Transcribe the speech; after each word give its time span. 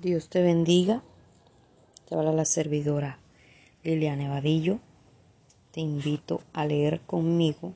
Dios 0.00 0.28
te 0.28 0.42
bendiga. 0.42 1.02
Te 2.08 2.14
habla 2.14 2.30
la 2.30 2.44
servidora 2.44 3.18
Liliana 3.82 4.26
Evadillo. 4.26 4.78
Te 5.72 5.80
invito 5.80 6.40
a 6.52 6.64
leer 6.66 7.00
conmigo 7.00 7.74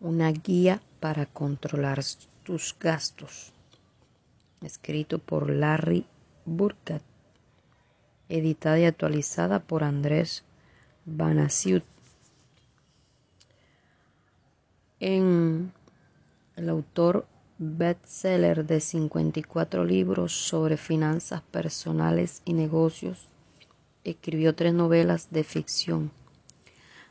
una 0.00 0.32
guía 0.32 0.82
para 0.98 1.26
controlar 1.26 2.00
tus 2.42 2.76
gastos, 2.76 3.52
escrito 4.62 5.20
por 5.20 5.48
Larry 5.48 6.04
Burkett, 6.44 7.04
editada 8.28 8.80
y 8.80 8.84
actualizada 8.86 9.60
por 9.60 9.84
Andrés 9.84 10.42
Banasiut. 11.04 11.84
En 14.98 15.72
el 16.56 16.68
autor 16.68 17.28
bestseller 17.58 18.66
de 18.66 18.80
54 18.80 19.84
libros 19.84 20.32
sobre 20.32 20.76
finanzas 20.76 21.42
personales 21.50 22.42
y 22.44 22.52
negocios, 22.52 23.28
escribió 24.04 24.54
tres 24.54 24.74
novelas 24.74 25.28
de 25.30 25.44
ficción. 25.44 26.10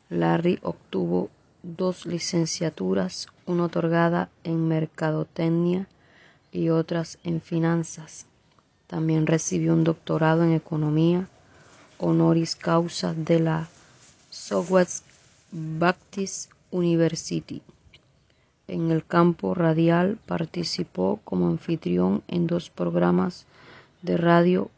Larry 0.10 0.60
obtuvo 0.62 1.30
dos 1.64 2.06
licenciaturas, 2.06 3.28
una 3.46 3.66
otorgada 3.66 4.30
en 4.44 4.68
mercadotecnia 4.68 5.88
y 6.52 6.70
otras 6.70 7.18
en 7.24 7.42
finanzas. 7.42 8.28
También 8.88 9.26
recibió 9.26 9.74
un 9.74 9.84
doctorado 9.84 10.44
en 10.44 10.54
economía 10.54 11.28
honoris 11.98 12.56
causa 12.56 13.14
de 13.14 13.40
la 13.40 13.68
Southwest 14.30 15.06
Baptist 15.52 16.52
University. 16.72 17.62
En 18.68 18.92
el 18.92 19.06
campo 19.06 19.54
radial 19.54 20.18
participó 20.26 21.20
como 21.24 21.48
anfitrión 21.48 22.24
en 22.28 22.48
dos 22.48 22.70
programas 22.70 23.46
de 24.02 24.18
radio 24.18 24.72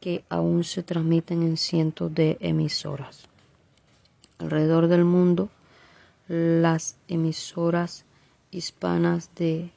que 0.00 0.24
aún 0.28 0.64
se 0.64 0.82
transmiten 0.82 1.42
en 1.42 1.56
cientos 1.56 2.14
de 2.14 2.38
emisoras. 2.40 3.26
Alrededor 4.38 4.88
del 4.88 5.04
mundo, 5.04 5.50
las 6.28 6.96
emisoras 7.08 8.04
hispanas 8.50 9.30
de 9.34 9.70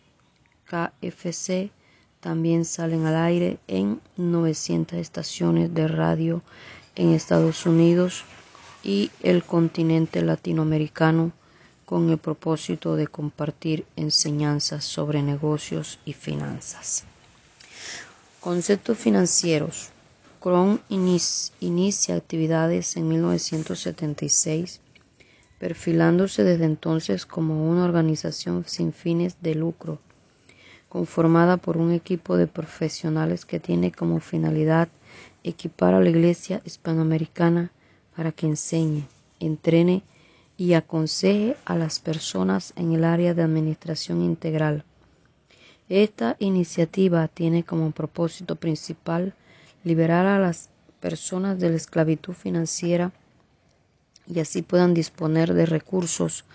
KFC 0.66 1.72
también 2.20 2.64
salen 2.64 3.06
al 3.06 3.18
aire 3.18 3.58
en 3.68 4.00
900 4.18 4.98
estaciones 5.00 5.74
de 5.74 5.88
radio 5.88 6.42
en 6.96 7.12
Estados 7.12 7.66
Unidos 7.66 8.24
y 8.84 9.12
el 9.22 9.44
continente 9.44 10.22
latinoamericano 10.22 11.32
con 11.86 12.10
el 12.10 12.18
propósito 12.18 12.96
de 12.96 13.08
compartir 13.08 13.86
enseñanzas 13.96 14.84
sobre 14.84 15.22
negocios 15.22 16.00
y 16.06 16.14
finanzas. 16.14 17.04
Conceptos 18.40 18.98
financieros. 18.98 19.90
Cron 20.42 20.82
inicia 20.90 22.16
actividades 22.16 22.98
en 22.98 23.08
1976, 23.08 24.82
perfilándose 25.60 26.44
desde 26.44 26.66
entonces 26.66 27.26
como 27.26 27.70
una 27.70 27.86
organización 27.86 28.66
sin 28.68 28.92
fines 28.92 29.38
de 29.42 29.56
lucro, 29.56 30.00
conformada 30.90 31.56
por 31.56 31.78
un 31.78 31.94
equipo 31.94 32.36
de 32.36 32.48
profesionales 32.48 33.46
que 33.46 33.62
tiene 33.62 33.94
como 33.94 34.20
finalidad 34.20 34.90
equipar 35.44 35.94
a 35.94 36.02
la 36.02 36.10
Iglesia 36.10 36.62
hispanoamericana 36.66 37.72
para 38.16 38.32
que 38.34 38.48
enseñe, 38.48 39.08
entrene 39.40 40.04
y 40.58 40.74
aconseje 40.74 41.58
a 41.66 41.76
las 41.76 42.00
personas 42.00 42.74
en 42.76 42.94
el 42.94 43.04
área 43.04 43.34
de 43.34 43.44
administración 43.44 44.22
integral. 44.22 44.86
Esta 45.90 46.36
iniciativa 46.40 47.28
tiene 47.28 47.64
como 47.64 47.92
propósito 47.92 48.56
principal 48.56 49.34
liberar 49.84 50.26
a 50.26 50.40
las 50.40 50.70
personas 51.00 51.60
de 51.60 51.70
la 51.70 51.76
esclavitud 51.76 52.34
financiera 52.34 53.12
y 54.26 54.40
así 54.40 54.62
puedan 54.62 54.94
disponer 54.94 55.54
de 55.54 55.66
recursos 55.66 56.46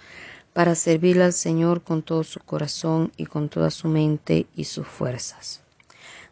para 0.54 0.74
servir 0.74 1.20
al 1.20 1.32
Señor 1.32 1.82
con 1.82 2.02
todo 2.02 2.24
su 2.24 2.40
corazón 2.40 3.12
y 3.16 3.26
con 3.26 3.48
toda 3.48 3.70
su 3.70 3.88
mente 3.88 4.46
y 4.56 4.64
sus 4.64 4.86
fuerzas. 4.86 5.60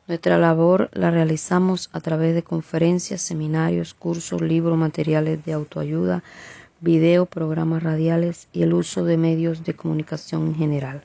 Nuestra 0.09 0.39
labor 0.39 0.89
la 0.93 1.11
realizamos 1.11 1.91
a 1.93 2.01
través 2.01 2.35
de 2.35 2.43
conferencias, 2.43 3.23
seminarios, 3.23 3.93
cursos, 3.93 4.41
libros, 4.41 4.79
materiales 4.79 5.45
de 5.45 5.53
autoayuda, 5.53 6.23
video, 6.81 7.27
programas 7.27 7.83
radiales 7.83 8.49
y 8.53 8.63
el 8.63 8.75
uso 8.75 9.05
de 9.05 9.17
medios 9.17 9.65
de 9.65 9.75
comunicación 9.75 10.49
en 10.49 10.55
general. 10.55 11.05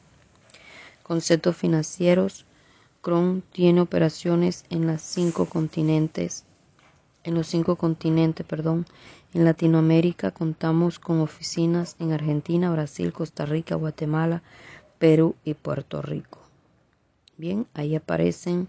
Conceptos 1.04 1.56
financieros. 1.58 2.46
Cron 3.02 3.44
tiene 3.52 3.82
operaciones 3.82 4.66
en 4.70 4.86
las 4.86 5.02
cinco 5.02 5.46
continentes. 5.46 6.46
En 7.24 7.36
los 7.36 7.48
cinco 7.48 7.76
continentes, 7.76 8.46
perdón. 8.46 8.86
En 9.34 9.46
Latinoamérica 9.46 10.32
contamos 10.32 11.00
con 11.00 11.22
oficinas 11.22 11.96
en 12.00 12.12
Argentina, 12.12 12.72
Brasil, 12.72 13.14
Costa 13.14 13.46
Rica, 13.46 13.76
Guatemala, 13.76 14.44
Perú 15.00 15.36
y 15.46 15.54
Puerto 15.54 16.02
Rico. 16.02 16.40
Bien, 17.38 17.66
ahí 17.74 17.96
aparecen 17.96 18.68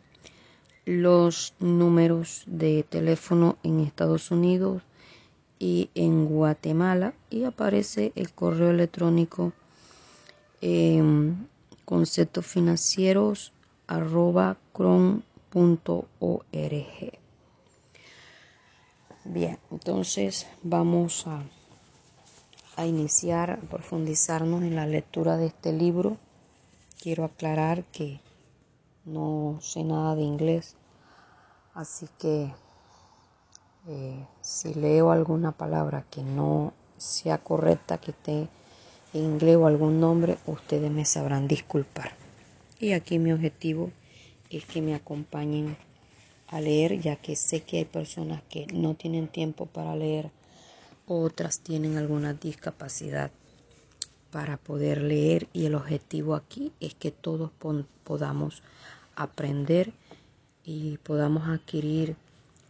los 0.84 1.55
números 1.59 2.45
de 2.47 2.84
teléfono 2.89 3.59
en 3.63 3.81
Estados 3.81 4.31
Unidos, 4.31 4.83
y 5.62 5.91
en 5.95 6.27
Guatemala 6.27 7.15
y 7.31 7.45
aparece 7.45 8.11
el 8.17 8.33
correo 8.33 8.71
electrónico 8.71 9.53
eh, 10.61 11.00
conceptos 11.84 12.45
financieros 12.45 13.53
arroba 13.87 14.56
cron.org. 14.72 15.22
Bien, 19.25 19.56
entonces 19.71 20.49
vamos 20.65 21.28
a, 21.28 21.45
a 22.75 22.84
iniciar, 22.84 23.53
a 23.53 23.56
profundizarnos 23.59 24.65
en 24.65 24.75
la 24.75 24.89
lectura 24.89 25.37
de 25.37 25.47
este 25.47 25.72
libro. 25.72 26.17
Quiero 27.01 27.22
aclarar 27.25 27.84
que 27.84 28.21
no 29.05 29.59
sé 29.61 29.84
nada 29.84 30.17
de 30.17 30.22
inglés, 30.22 30.75
así 31.72 32.09
que 32.19 32.53
eh, 33.88 34.25
si 34.41 34.75
leo 34.75 35.10
alguna 35.10 35.53
palabra 35.53 36.04
que 36.10 36.22
no 36.22 36.72
sea 36.97 37.38
correcta, 37.38 37.98
que 37.98 38.12
esté 38.12 38.48
en 39.12 39.25
inglés 39.25 39.56
o 39.56 39.66
algún 39.66 40.00
nombre, 40.00 40.38
ustedes 40.47 40.91
me 40.91 41.04
sabrán 41.04 41.48
disculpar. 41.48 42.12
Y 42.78 42.92
aquí 42.92 43.19
mi 43.19 43.32
objetivo 43.32 43.91
es 44.50 44.65
que 44.65 44.82
me 44.82 44.94
acompañen 44.94 45.76
a 46.48 46.60
leer, 46.60 47.00
ya 47.00 47.16
que 47.16 47.34
sé 47.37 47.62
que 47.62 47.78
hay 47.78 47.84
personas 47.84 48.42
que 48.48 48.66
no 48.66 48.94
tienen 48.94 49.28
tiempo 49.28 49.66
para 49.66 49.97
leer, 49.97 50.31
otras 51.06 51.60
tienen 51.60 51.97
alguna 51.97 52.34
discapacidad 52.34 53.31
para 54.31 54.56
poder 54.56 55.03
leer 55.03 55.48
y 55.53 55.66
el 55.66 55.75
objetivo 55.75 56.34
aquí 56.34 56.72
es 56.81 56.94
que 56.94 57.10
todos 57.10 57.50
podamos 58.04 58.62
aprender 59.15 59.92
y 60.65 60.97
podamos 60.98 61.48
adquirir 61.48 62.16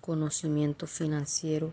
conocimiento 0.02 0.86
financiero 0.86 1.72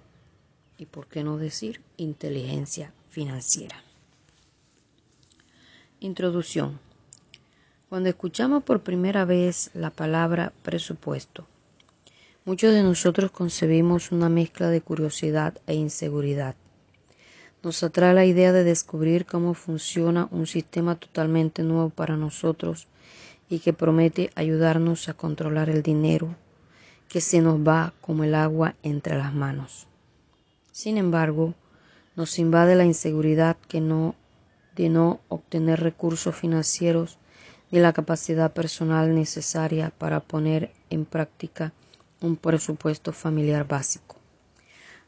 y, 0.78 0.86
por 0.86 1.08
qué 1.08 1.26
no 1.26 1.38
decir, 1.38 1.82
inteligencia 1.98 2.94
financiera. 3.10 3.84
Introducción. 6.00 6.80
Cuando 7.90 8.08
escuchamos 8.08 8.64
por 8.64 8.82
primera 8.84 9.26
vez 9.26 9.72
la 9.74 9.90
palabra 9.90 10.54
presupuesto, 10.62 11.48
muchos 12.46 12.72
de 12.72 12.84
nosotros 12.84 13.32
concebimos 13.32 14.12
una 14.12 14.30
mezcla 14.30 14.70
de 14.70 14.80
curiosidad 14.80 15.60
e 15.66 15.74
inseguridad. 15.74 16.56
Nos 17.64 17.84
atrae 17.84 18.14
la 18.14 18.26
idea 18.26 18.54
de 18.54 18.64
descubrir 18.64 19.26
cómo 19.26 19.56
funciona 19.56 20.30
un 20.32 20.46
sistema 20.46 20.96
totalmente 20.96 21.64
nuevo 21.64 21.90
para 21.90 22.16
nosotros 22.16 22.88
y 23.50 23.60
que 23.60 23.74
promete 23.74 24.30
ayudarnos 24.36 25.10
a 25.10 25.16
controlar 25.16 25.70
el 25.70 25.82
dinero, 25.82 26.36
que 27.10 27.22
se 27.22 27.42
nos 27.42 27.60
va 27.60 27.94
como 28.02 28.24
el 28.24 28.36
agua 28.36 28.76
entre 28.84 29.18
las 29.18 29.34
manos. 29.34 29.88
Sin 30.72 30.98
embargo, 30.98 31.56
nos 32.16 32.38
invade 32.38 32.76
la 32.76 32.86
inseguridad 32.86 33.58
que 33.68 33.82
no, 33.82 34.16
de 34.76 34.90
no 34.90 35.20
obtener 35.28 35.82
recursos 35.82 36.36
financieros 36.36 37.18
ni 37.72 37.80
la 37.80 37.94
capacidad 37.94 38.54
personal 38.54 39.14
necesaria 39.14 39.92
para 39.98 40.20
poner 40.20 40.72
en 40.90 41.06
práctica 41.06 41.74
un 42.22 42.36
presupuesto 42.36 43.12
familiar 43.12 43.68
básico. 43.68 44.16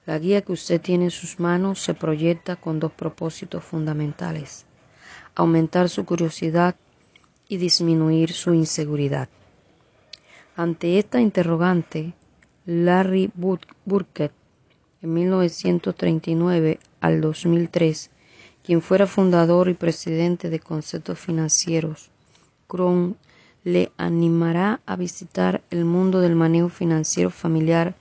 La 0.05 0.17
guía 0.17 0.41
que 0.41 0.53
usted 0.53 0.81
tiene 0.81 1.05
en 1.05 1.11
sus 1.11 1.39
manos 1.39 1.81
se 1.81 1.93
proyecta 1.93 2.55
con 2.55 2.79
dos 2.79 2.91
propósitos 2.91 3.63
fundamentales, 3.63 4.65
aumentar 5.35 5.89
su 5.89 6.05
curiosidad 6.05 6.75
y 7.47 7.57
disminuir 7.57 8.33
su 8.33 8.53
inseguridad. 8.53 9.29
Ante 10.55 10.99
esta 10.99 11.21
interrogante, 11.21 12.13
Larry 12.65 13.31
Burkett, 13.85 14.33
en 15.01 15.13
1939 15.13 16.79
al 16.99 17.21
2003, 17.21 18.11
quien 18.61 18.81
fuera 18.81 19.07
fundador 19.07 19.69
y 19.69 19.75
presidente 19.75 20.49
de 20.49 20.59
Conceptos 20.59 21.17
Financieros, 21.19 22.11
Cron 22.67 23.15
le 23.63 23.91
animará 23.95 24.81
a 24.85 24.97
visitar 24.97 25.61
el 25.69 25.85
mundo 25.85 26.19
del 26.19 26.35
manejo 26.35 26.67
financiero 26.67 27.29
familiar, 27.29 27.95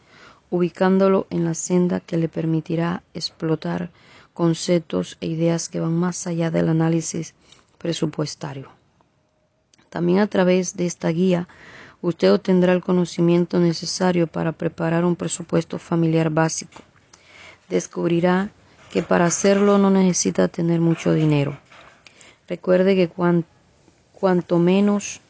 ubicándolo 0.50 1.28
en 1.30 1.44
la 1.44 1.54
senda 1.54 2.00
que 2.00 2.16
le 2.16 2.28
permitirá 2.28 3.04
explotar 3.14 3.90
conceptos 4.34 5.18
e 5.20 5.28
ideas 5.28 5.68
que 5.68 5.78
van 5.78 5.94
más 5.94 6.26
allá 6.26 6.50
del 6.50 6.68
análisis 6.68 7.34
presupuestario. 7.78 8.70
También 9.88 10.18
a 10.18 10.26
través 10.26 10.76
de 10.76 10.86
esta 10.86 11.08
guía, 11.08 11.48
usted 12.02 12.32
obtendrá 12.32 12.72
el 12.72 12.82
conocimiento 12.82 13.58
necesario 13.58 14.26
para 14.26 14.52
preparar 14.52 15.04
un 15.04 15.16
presupuesto 15.16 15.78
familiar 15.78 16.30
básico. 16.30 16.82
Descubrirá 17.68 18.50
que 18.90 19.02
para 19.02 19.26
hacerlo 19.26 19.78
no 19.78 19.90
necesita 19.90 20.48
tener 20.48 20.80
mucho 20.80 21.12
dinero. 21.12 21.58
Recuerde 22.48 22.96
que 22.96 23.08
cuanto 24.12 24.58
menos 24.58 25.20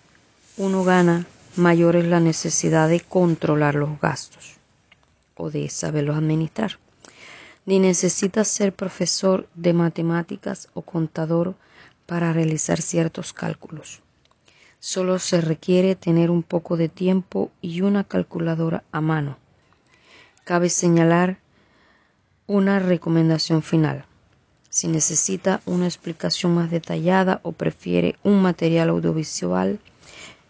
uno 0.56 0.84
gana, 0.84 1.26
mayor 1.56 1.96
es 1.96 2.06
la 2.06 2.20
necesidad 2.20 2.88
de 2.88 3.00
controlar 3.00 3.74
los 3.74 4.00
gastos 4.00 4.54
o 5.36 5.50
de 5.50 5.68
saberlos 5.68 6.16
administrar. 6.16 6.78
Ni 7.66 7.78
necesita 7.78 8.44
ser 8.44 8.72
profesor 8.72 9.46
de 9.54 9.74
matemáticas 9.74 10.68
o 10.72 10.82
contador 10.82 11.56
para 12.06 12.32
realizar 12.32 12.80
ciertos 12.80 13.32
cálculos. 13.32 14.00
Solo 14.82 15.18
se 15.18 15.42
requiere 15.42 15.94
tener 15.94 16.30
un 16.30 16.42
poco 16.42 16.78
de 16.78 16.88
tiempo 16.88 17.50
y 17.60 17.82
una 17.82 18.02
calculadora 18.02 18.82
a 18.92 19.02
mano. 19.02 19.36
Cabe 20.44 20.70
señalar 20.70 21.38
una 22.46 22.78
recomendación 22.78 23.62
final. 23.62 24.06
Si 24.70 24.88
necesita 24.88 25.60
una 25.66 25.84
explicación 25.84 26.54
más 26.54 26.70
detallada 26.70 27.40
o 27.42 27.52
prefiere 27.52 28.16
un 28.22 28.40
material 28.40 28.88
audiovisual, 28.88 29.80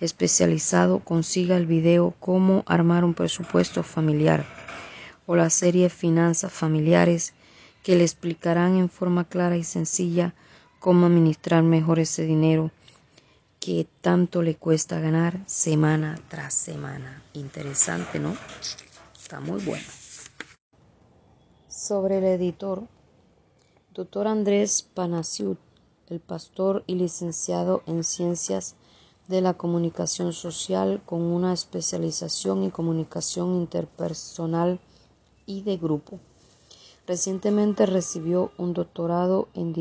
especializado 0.01 1.01
consiga 1.01 1.57
el 1.57 1.67
video 1.67 2.15
Cómo 2.21 2.63
armar 2.67 3.03
un 3.03 3.15
presupuesto 3.15 3.83
familiar 3.83 4.47
o 5.27 5.35
la 5.35 5.51
serie 5.51 5.91
Finanzas 5.91 6.53
familiares 6.53 7.35
que 7.83 7.97
le 7.97 8.05
explicarán 8.05 8.77
en 8.77 8.91
forma 8.91 9.25
clara 9.25 9.57
y 9.57 9.65
sencilla 9.65 10.35
cómo 10.79 11.07
administrar 11.07 11.65
mejor 11.65 11.99
ese 11.99 12.25
dinero 12.25 12.71
que 13.61 13.87
tanto 14.01 14.41
le 14.41 14.57
cuesta 14.57 14.99
ganar 15.01 15.43
semana 15.47 16.19
tras 16.31 16.55
semana. 16.55 17.23
Interesante, 17.35 18.19
¿no? 18.19 18.35
Está 19.15 19.39
muy 19.41 19.63
bueno. 19.63 19.85
Sobre 21.69 22.19
el 22.19 22.25
editor, 22.25 22.89
doctor 23.93 24.29
Andrés 24.29 24.89
Panasiut, 24.95 25.59
el 26.09 26.21
pastor 26.21 26.85
y 26.87 26.95
licenciado 26.95 27.83
en 27.87 28.03
ciencias 28.03 28.77
de 29.29 29.43
la 29.43 29.53
comunicación 29.53 30.33
social 30.33 31.03
con 31.05 31.21
una 31.21 31.53
especialización 31.53 32.63
en 32.63 32.71
comunicación 32.71 33.57
interpersonal 33.57 34.81
y 35.45 35.63
de 35.63 35.77
grupo. 35.77 36.19
Recientemente 37.07 37.85
recibió 37.85 38.53
un 38.57 38.73
doctorado 38.73 39.49
en 39.53 39.75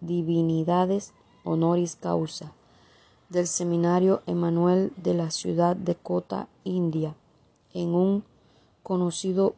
divinidades 0.00 1.12
honoris 1.44 1.96
causa 1.96 2.52
del 3.32 3.46
Seminario 3.46 4.22
Emanuel 4.26 4.92
de 4.96 5.14
la 5.14 5.30
ciudad 5.30 5.74
de 5.74 5.94
Kota, 5.94 6.48
India, 6.64 7.16
es 7.72 7.82
un 7.82 8.22
conocido 8.82 9.54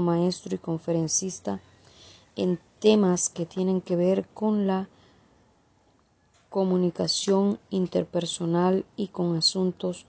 maestro 0.00 0.54
y 0.54 0.58
conferencista 0.58 1.60
en 2.34 2.58
temas 2.80 3.28
que 3.28 3.44
tienen 3.44 3.82
que 3.82 3.96
ver 3.96 4.26
con 4.32 4.66
la 4.66 4.88
comunicación 6.48 7.58
interpersonal 7.68 8.86
y 8.96 9.08
con 9.08 9.36
asuntos 9.36 10.06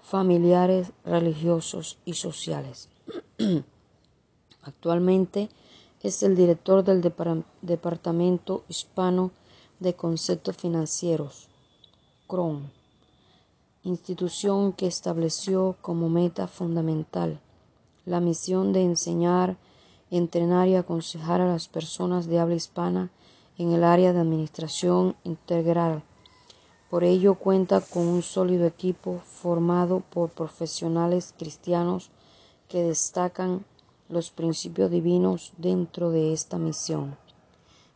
familiares, 0.00 0.92
religiosos 1.04 1.98
y 2.06 2.14
sociales. 2.14 2.88
Actualmente 4.62 5.50
es 6.02 6.22
el 6.22 6.34
director 6.34 6.82
del 6.82 7.02
Departamento 7.60 8.64
Hispano 8.68 9.32
de 9.80 9.94
Conceptos 9.94 10.56
Financieros, 10.56 11.48
CRON, 12.26 12.70
institución 13.84 14.72
que 14.72 14.86
estableció 14.86 15.76
como 15.80 16.08
meta 16.08 16.48
fundamental 16.48 17.40
la 18.06 18.20
misión 18.20 18.72
de 18.72 18.82
enseñar, 18.82 19.56
entrenar 20.10 20.68
y 20.68 20.76
aconsejar 20.76 21.40
a 21.40 21.46
las 21.46 21.66
personas 21.66 22.26
de 22.26 22.38
habla 22.38 22.54
hispana 22.54 23.10
en 23.58 23.72
el 23.72 23.82
área 23.82 24.12
de 24.12 24.20
administración 24.20 25.16
integral. 25.24 26.02
Por 26.88 27.02
ello 27.02 27.34
cuenta 27.34 27.80
con 27.80 28.06
un 28.06 28.22
sólido 28.22 28.64
equipo 28.64 29.20
formado 29.24 30.04
por 30.08 30.30
profesionales 30.30 31.34
cristianos 31.36 32.10
que 32.68 32.84
destacan 32.84 33.64
los 34.08 34.30
principios 34.30 34.88
divinos 34.90 35.52
dentro 35.58 36.12
de 36.12 36.32
esta 36.32 36.58
misión. 36.58 37.16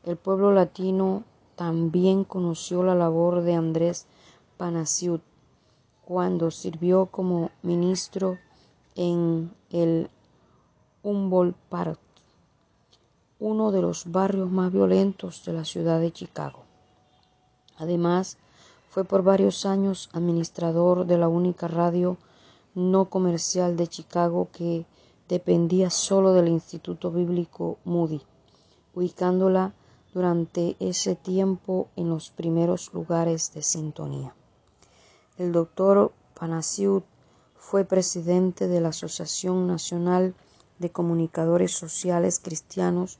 El 0.04 0.16
pueblo 0.16 0.52
latino 0.52 1.22
también 1.60 2.24
conoció 2.24 2.82
la 2.82 2.94
labor 2.94 3.42
de 3.42 3.52
Andrés 3.52 4.06
Panasiut 4.56 5.20
cuando 6.06 6.50
sirvió 6.50 7.04
como 7.04 7.50
ministro 7.62 8.38
en 8.94 9.52
el 9.68 10.08
Humboldt 11.02 11.54
Park 11.68 12.00
uno 13.38 13.72
de 13.72 13.82
los 13.82 14.10
barrios 14.10 14.50
más 14.50 14.72
violentos 14.72 15.44
de 15.44 15.52
la 15.52 15.66
ciudad 15.66 16.00
de 16.00 16.10
Chicago. 16.10 16.60
Además, 17.76 18.38
fue 18.88 19.04
por 19.04 19.22
varios 19.22 19.66
años 19.66 20.08
administrador 20.14 21.04
de 21.04 21.18
la 21.18 21.28
única 21.28 21.68
radio 21.68 22.16
no 22.74 23.10
comercial 23.10 23.76
de 23.76 23.86
Chicago 23.86 24.48
que 24.50 24.86
dependía 25.28 25.90
solo 25.90 26.32
del 26.32 26.48
Instituto 26.48 27.10
Bíblico 27.10 27.76
Moody, 27.84 28.22
ubicándola 28.94 29.74
durante 30.12 30.76
ese 30.80 31.14
tiempo 31.14 31.88
en 31.96 32.08
los 32.08 32.30
primeros 32.30 32.92
lugares 32.92 33.52
de 33.54 33.62
sintonía. 33.62 34.34
El 35.38 35.52
doctor 35.52 36.12
Panasiut 36.38 37.04
fue 37.56 37.84
presidente 37.84 38.66
de 38.68 38.80
la 38.80 38.88
Asociación 38.88 39.66
Nacional 39.66 40.34
de 40.78 40.90
Comunicadores 40.90 41.72
Sociales 41.72 42.40
Cristianos 42.42 43.18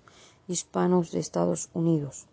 Hispanos 0.49 1.13
de 1.13 1.21
Estados 1.21 1.71
Unidos, 1.75 2.27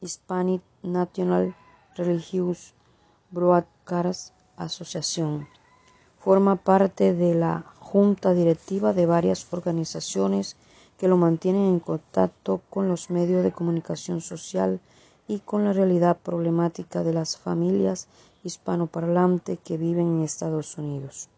Hispanic 0.00 0.62
National 0.82 1.56
Religious 1.96 2.74
Broadcast 3.30 4.32
Association. 4.56 5.48
Forma 6.18 6.56
parte 6.56 7.14
de 7.14 7.34
la 7.34 7.64
junta 7.80 8.32
directiva 8.32 8.92
de 8.92 9.06
varias 9.06 9.52
organizaciones 9.52 10.56
que 11.02 11.08
lo 11.08 11.16
mantienen 11.16 11.64
en 11.64 11.80
contacto 11.80 12.60
con 12.70 12.86
los 12.86 13.10
medios 13.10 13.42
de 13.42 13.50
comunicación 13.50 14.20
social 14.20 14.78
y 15.26 15.40
con 15.40 15.64
la 15.64 15.72
realidad 15.72 16.16
problemática 16.16 17.02
de 17.02 17.12
las 17.12 17.36
familias 17.36 18.06
hispanoparlantes 18.44 19.58
que 19.64 19.76
viven 19.76 20.06
en 20.06 20.22
Estados 20.22 20.78
Unidos. 20.78 21.28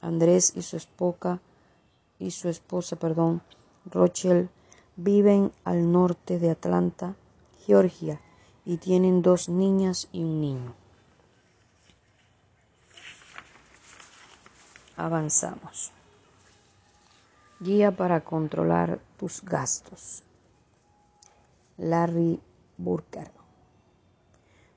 Andrés 0.00 0.54
y 0.56 0.62
su 0.62 0.76
esposa, 0.76 1.38
y 2.18 2.32
su 2.32 2.48
esposa, 2.48 2.96
perdón, 2.96 3.42
Rochelle 3.88 4.48
Viven 4.96 5.52
al 5.62 5.92
norte 5.92 6.40
de 6.40 6.50
Atlanta, 6.50 7.14
Georgia, 7.64 8.20
y 8.64 8.78
tienen 8.78 9.22
dos 9.22 9.48
niñas 9.48 10.08
y 10.10 10.24
un 10.24 10.40
niño. 10.40 10.74
Avanzamos. 14.96 15.92
Guía 17.62 17.92
para 17.92 18.22
controlar 18.22 19.00
tus 19.16 19.42
gastos. 19.42 20.22
Larry 21.78 22.40
Burker. 22.76 23.30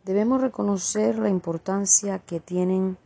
Debemos 0.03 0.41
reconocer 0.41 1.17
la 1.17 1.29
importancia 1.29 2.19
que 2.19 2.39
tienen 2.39 2.97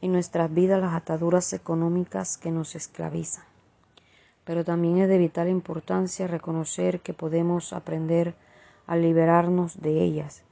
en 0.00 0.12
nuestras 0.12 0.52
vidas 0.52 0.80
las 0.80 0.94
ataduras 0.94 1.52
económicas 1.52 2.36
que 2.36 2.50
nos 2.50 2.74
esclavizan 2.74 3.44
pero 4.44 4.64
también 4.64 4.98
es 4.98 5.08
de 5.08 5.18
vital 5.18 5.48
importancia 5.48 6.26
reconocer 6.26 7.00
que 7.00 7.14
podemos 7.14 7.72
aprender 7.72 8.34
a 8.86 8.96
liberarnos 8.96 9.80
de 9.80 10.02
ellas. 10.02 10.42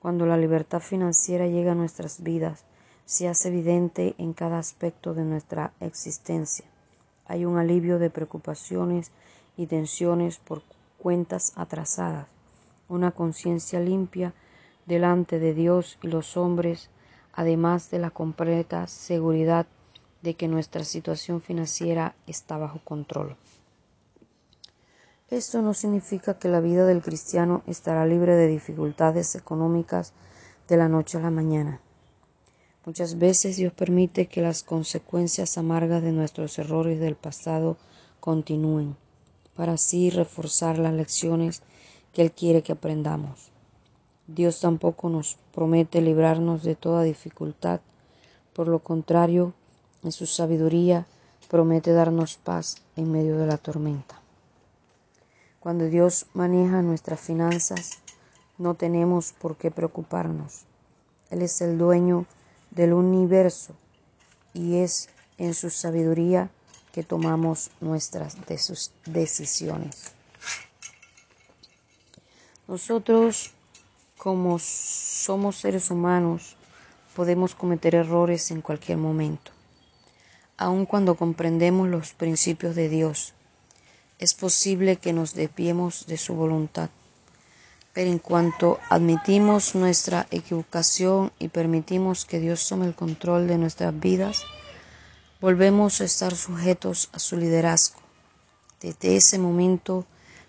Cuando 0.00 0.26
la 0.26 0.36
libertad 0.36 0.80
financiera 0.80 1.46
llega 1.46 1.72
a 1.72 1.76
nuestras 1.76 2.22
vidas, 2.22 2.64
se 3.04 3.28
hace 3.28 3.48
evidente 3.48 4.14
en 4.18 4.34
cada 4.34 4.58
aspecto 4.58 5.14
de 5.14 5.24
nuestra 5.24 5.72
existencia. 5.80 6.69
Hay 7.30 7.44
un 7.44 7.58
alivio 7.58 8.00
de 8.00 8.10
preocupaciones 8.10 9.12
y 9.56 9.68
tensiones 9.68 10.38
por 10.38 10.64
cuentas 10.98 11.52
atrasadas, 11.54 12.26
una 12.88 13.12
conciencia 13.12 13.78
limpia 13.78 14.34
delante 14.84 15.38
de 15.38 15.54
Dios 15.54 15.96
y 16.02 16.08
los 16.08 16.36
hombres, 16.36 16.90
además 17.32 17.88
de 17.92 18.00
la 18.00 18.10
completa 18.10 18.88
seguridad 18.88 19.68
de 20.22 20.34
que 20.34 20.48
nuestra 20.48 20.82
situación 20.82 21.40
financiera 21.40 22.16
está 22.26 22.58
bajo 22.58 22.80
control. 22.82 23.36
Esto 25.28 25.62
no 25.62 25.72
significa 25.72 26.36
que 26.36 26.48
la 26.48 26.60
vida 26.60 26.84
del 26.84 27.00
cristiano 27.00 27.62
estará 27.68 28.06
libre 28.06 28.34
de 28.34 28.48
dificultades 28.48 29.36
económicas 29.36 30.14
de 30.66 30.76
la 30.76 30.88
noche 30.88 31.18
a 31.18 31.20
la 31.20 31.30
mañana. 31.30 31.80
Muchas 32.86 33.18
veces 33.18 33.56
Dios 33.56 33.72
permite 33.74 34.26
que 34.26 34.40
las 34.40 34.62
consecuencias 34.62 35.58
amargas 35.58 36.02
de 36.02 36.12
nuestros 36.12 36.58
errores 36.58 36.98
del 36.98 37.14
pasado 37.14 37.76
continúen, 38.20 38.96
para 39.54 39.74
así 39.74 40.08
reforzar 40.08 40.78
las 40.78 40.94
lecciones 40.94 41.62
que 42.14 42.22
Él 42.22 42.32
quiere 42.32 42.62
que 42.62 42.72
aprendamos. 42.72 43.50
Dios 44.26 44.60
tampoco 44.60 45.10
nos 45.10 45.36
promete 45.52 46.00
librarnos 46.00 46.62
de 46.62 46.74
toda 46.74 47.02
dificultad, 47.02 47.80
por 48.54 48.68
lo 48.68 48.78
contrario, 48.78 49.52
en 50.02 50.12
su 50.12 50.26
sabiduría 50.26 51.06
promete 51.48 51.92
darnos 51.92 52.36
paz 52.36 52.76
en 52.96 53.12
medio 53.12 53.36
de 53.36 53.46
la 53.46 53.58
tormenta. 53.58 54.20
Cuando 55.58 55.86
Dios 55.86 56.26
maneja 56.32 56.80
nuestras 56.80 57.20
finanzas, 57.20 57.98
no 58.56 58.74
tenemos 58.74 59.32
por 59.32 59.56
qué 59.56 59.70
preocuparnos. 59.70 60.62
Él 61.30 61.42
es 61.42 61.60
el 61.60 61.76
dueño 61.76 62.24
del 62.70 62.92
universo 62.92 63.74
y 64.54 64.78
es 64.78 65.08
en 65.38 65.54
su 65.54 65.70
sabiduría 65.70 66.50
que 66.92 67.02
tomamos 67.02 67.70
nuestras 67.80 68.36
decisiones. 69.06 70.12
Nosotros, 72.66 73.52
como 74.16 74.58
somos 74.58 75.56
seres 75.56 75.90
humanos, 75.90 76.56
podemos 77.16 77.54
cometer 77.54 77.94
errores 77.94 78.50
en 78.50 78.60
cualquier 78.60 78.98
momento. 78.98 79.52
Aun 80.56 80.86
cuando 80.86 81.14
comprendemos 81.14 81.88
los 81.88 82.12
principios 82.12 82.76
de 82.76 82.88
Dios, 82.88 83.34
es 84.18 84.34
posible 84.34 84.96
que 84.96 85.12
nos 85.12 85.34
desviemos 85.34 86.06
de 86.06 86.18
su 86.18 86.34
voluntad. 86.34 86.90
Pero 87.92 88.10
en 88.10 88.18
cuanto 88.18 88.78
admitimos 88.88 89.74
nuestra 89.74 90.26
equivocación 90.30 91.32
y 91.38 91.48
permitimos 91.48 92.24
que 92.24 92.38
Dios 92.38 92.68
tome 92.68 92.86
el 92.86 92.94
control 92.94 93.48
de 93.48 93.58
nuestras 93.58 93.98
vidas, 93.98 94.44
volvemos 95.40 96.00
a 96.00 96.04
estar 96.04 96.34
sujetos 96.36 97.10
a 97.12 97.18
su 97.18 97.36
liderazgo. 97.36 98.00
Desde 98.80 99.16
ese 99.16 99.38
momento 99.38 100.06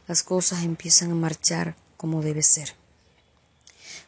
las 0.07 0.21
cosas 0.23 0.63
empiezan 0.63 1.11
a 1.11 1.15
marchar 1.15 1.75
como 1.97 2.21
debe 2.21 2.43
ser. 2.43 2.75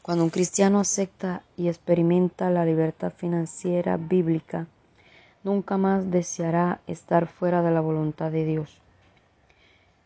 Cuando 0.04 0.26
un 0.26 0.30
cristiano 0.30 0.80
acepta 0.80 1.44
y 1.56 1.70
experimenta 1.70 2.50
la 2.50 2.66
libertad 2.66 3.14
financiera 3.16 3.98
bíblica, 3.98 4.68
nunca 5.44 5.78
más 5.78 6.12
deseará 6.12 6.82
estar 6.88 7.28
fuera 7.28 7.62
de 7.62 7.72
la 7.72 7.82
voluntad 7.82 8.30
de 8.30 8.46
Dios. 8.46 8.83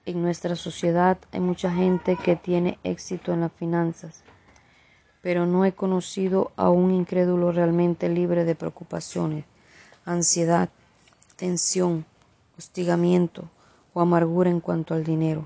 En 0.08 0.22
nuestra 0.22 0.56
sociedad 0.56 1.18
hay 1.34 1.42
mucha 1.42 1.70
gente 1.70 2.16
que 2.16 2.38
tiene 2.38 2.80
éxito 2.86 3.34
en 3.34 3.42
las 3.42 3.52
finanzas, 3.52 4.24
pero 5.22 5.46
no 5.46 5.66
he 5.66 5.74
conocido 5.74 6.54
a 6.56 6.70
un 6.70 6.92
incrédulo 6.92 7.52
realmente 7.52 8.08
libre 8.08 8.46
de 8.46 8.56
preocupaciones, 8.56 9.44
ansiedad, 10.06 10.70
tensión, 11.36 12.06
hostigamiento 12.58 13.50
o 13.94 14.00
amargura 14.00 14.50
en 14.50 14.62
cuanto 14.62 14.94
al 14.94 15.04
dinero. 15.04 15.46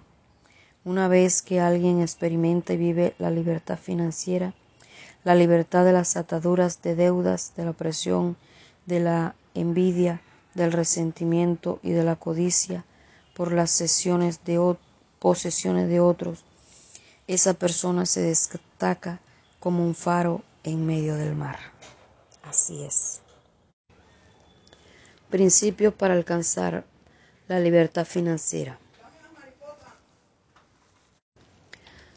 Una 0.86 1.08
vez 1.08 1.42
que 1.42 1.60
alguien 1.60 2.00
experimenta 2.00 2.74
y 2.74 2.78
vive 2.78 3.16
la 3.18 3.32
libertad 3.32 3.80
financiera, 3.80 4.54
la 5.24 5.34
libertad 5.34 5.86
de 5.86 5.94
las 5.94 6.16
ataduras 6.16 6.84
de 6.84 6.96
deudas, 6.96 7.54
de 7.58 7.64
la 7.66 7.72
opresión, 7.72 8.38
de 8.86 9.00
la 9.00 9.34
envidia, 9.56 10.22
del 10.54 10.72
resentimiento 10.72 11.80
y 11.82 11.90
de 11.94 12.04
la 12.04 12.16
codicia, 12.16 12.86
por 13.34 13.52
las 13.52 13.72
sesiones 13.72 14.44
de 14.44 14.76
posesiones 15.20 15.88
de 15.88 16.00
otros, 16.00 16.44
esa 17.28 17.54
persona 17.54 18.06
se 18.06 18.22
destaca 18.22 19.20
como 19.60 19.86
un 19.86 19.96
faro 19.96 20.44
en 20.64 20.86
medio 20.86 21.16
del 21.16 21.36
mar. 21.36 21.60
Así 22.44 22.84
es. 22.84 23.22
Principios 25.30 25.94
para 25.94 26.14
alcanzar 26.14 26.84
la 27.48 27.60
libertad 27.60 28.06
financiera. 28.06 28.78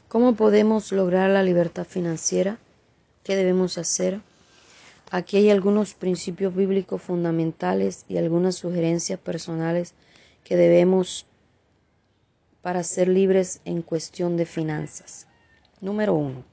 ¿Cómo 0.08 0.34
podemos 0.34 0.92
lograr 0.92 1.30
la 1.30 1.42
libertad 1.42 1.84
financiera? 1.84 2.58
¿Qué 3.24 3.36
debemos 3.36 3.78
hacer? 3.78 4.20
Aquí 5.10 5.36
hay 5.36 5.50
algunos 5.50 5.94
principios 5.94 6.54
bíblicos 6.54 7.02
fundamentales 7.02 8.04
y 8.08 8.16
algunas 8.16 8.56
sugerencias 8.56 9.18
personales 9.18 9.94
que 10.44 10.56
debemos 10.56 11.26
para 12.62 12.82
ser 12.82 13.08
libres 13.08 13.60
en 13.64 13.82
cuestión 13.82 14.36
de 14.36 14.46
finanzas. 14.46 15.26
Número 15.80 16.14
uno. 16.14 16.44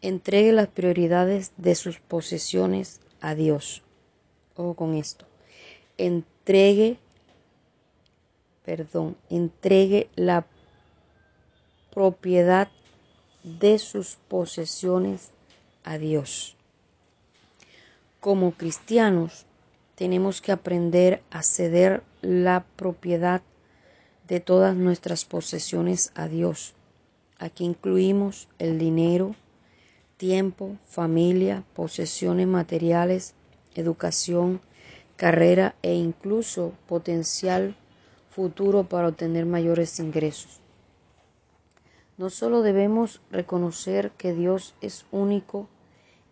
Entregue 0.00 0.52
las 0.52 0.68
prioridades 0.68 1.52
de 1.56 1.74
sus 1.74 2.00
posesiones 2.00 3.00
a 3.20 3.34
Dios. 3.34 3.82
Ojo 4.56 4.74
con 4.74 4.94
esto. 4.94 5.26
Entregue, 5.96 6.98
perdón, 8.64 9.16
entregue 9.30 10.08
la 10.16 10.46
propiedad 11.92 12.68
de 13.42 13.78
sus 13.78 14.16
posesiones 14.28 15.30
a 15.84 15.98
Dios. 15.98 16.56
Como 18.20 18.52
cristianos, 18.52 19.46
tenemos 19.98 20.40
que 20.40 20.52
aprender 20.52 21.24
a 21.28 21.42
ceder 21.42 22.04
la 22.22 22.64
propiedad 22.76 23.42
de 24.28 24.38
todas 24.38 24.76
nuestras 24.76 25.24
posesiones 25.24 26.12
a 26.14 26.28
Dios. 26.28 26.74
Aquí 27.36 27.64
incluimos 27.64 28.46
el 28.60 28.78
dinero, 28.78 29.34
tiempo, 30.16 30.76
familia, 30.86 31.64
posesiones 31.74 32.46
materiales, 32.46 33.34
educación, 33.74 34.60
carrera 35.16 35.74
e 35.82 35.94
incluso 35.94 36.74
potencial 36.86 37.74
futuro 38.30 38.84
para 38.84 39.08
obtener 39.08 39.46
mayores 39.46 39.98
ingresos. 39.98 40.60
No 42.18 42.30
solo 42.30 42.62
debemos 42.62 43.20
reconocer 43.32 44.12
que 44.12 44.32
Dios 44.32 44.76
es 44.80 45.06
único 45.10 45.68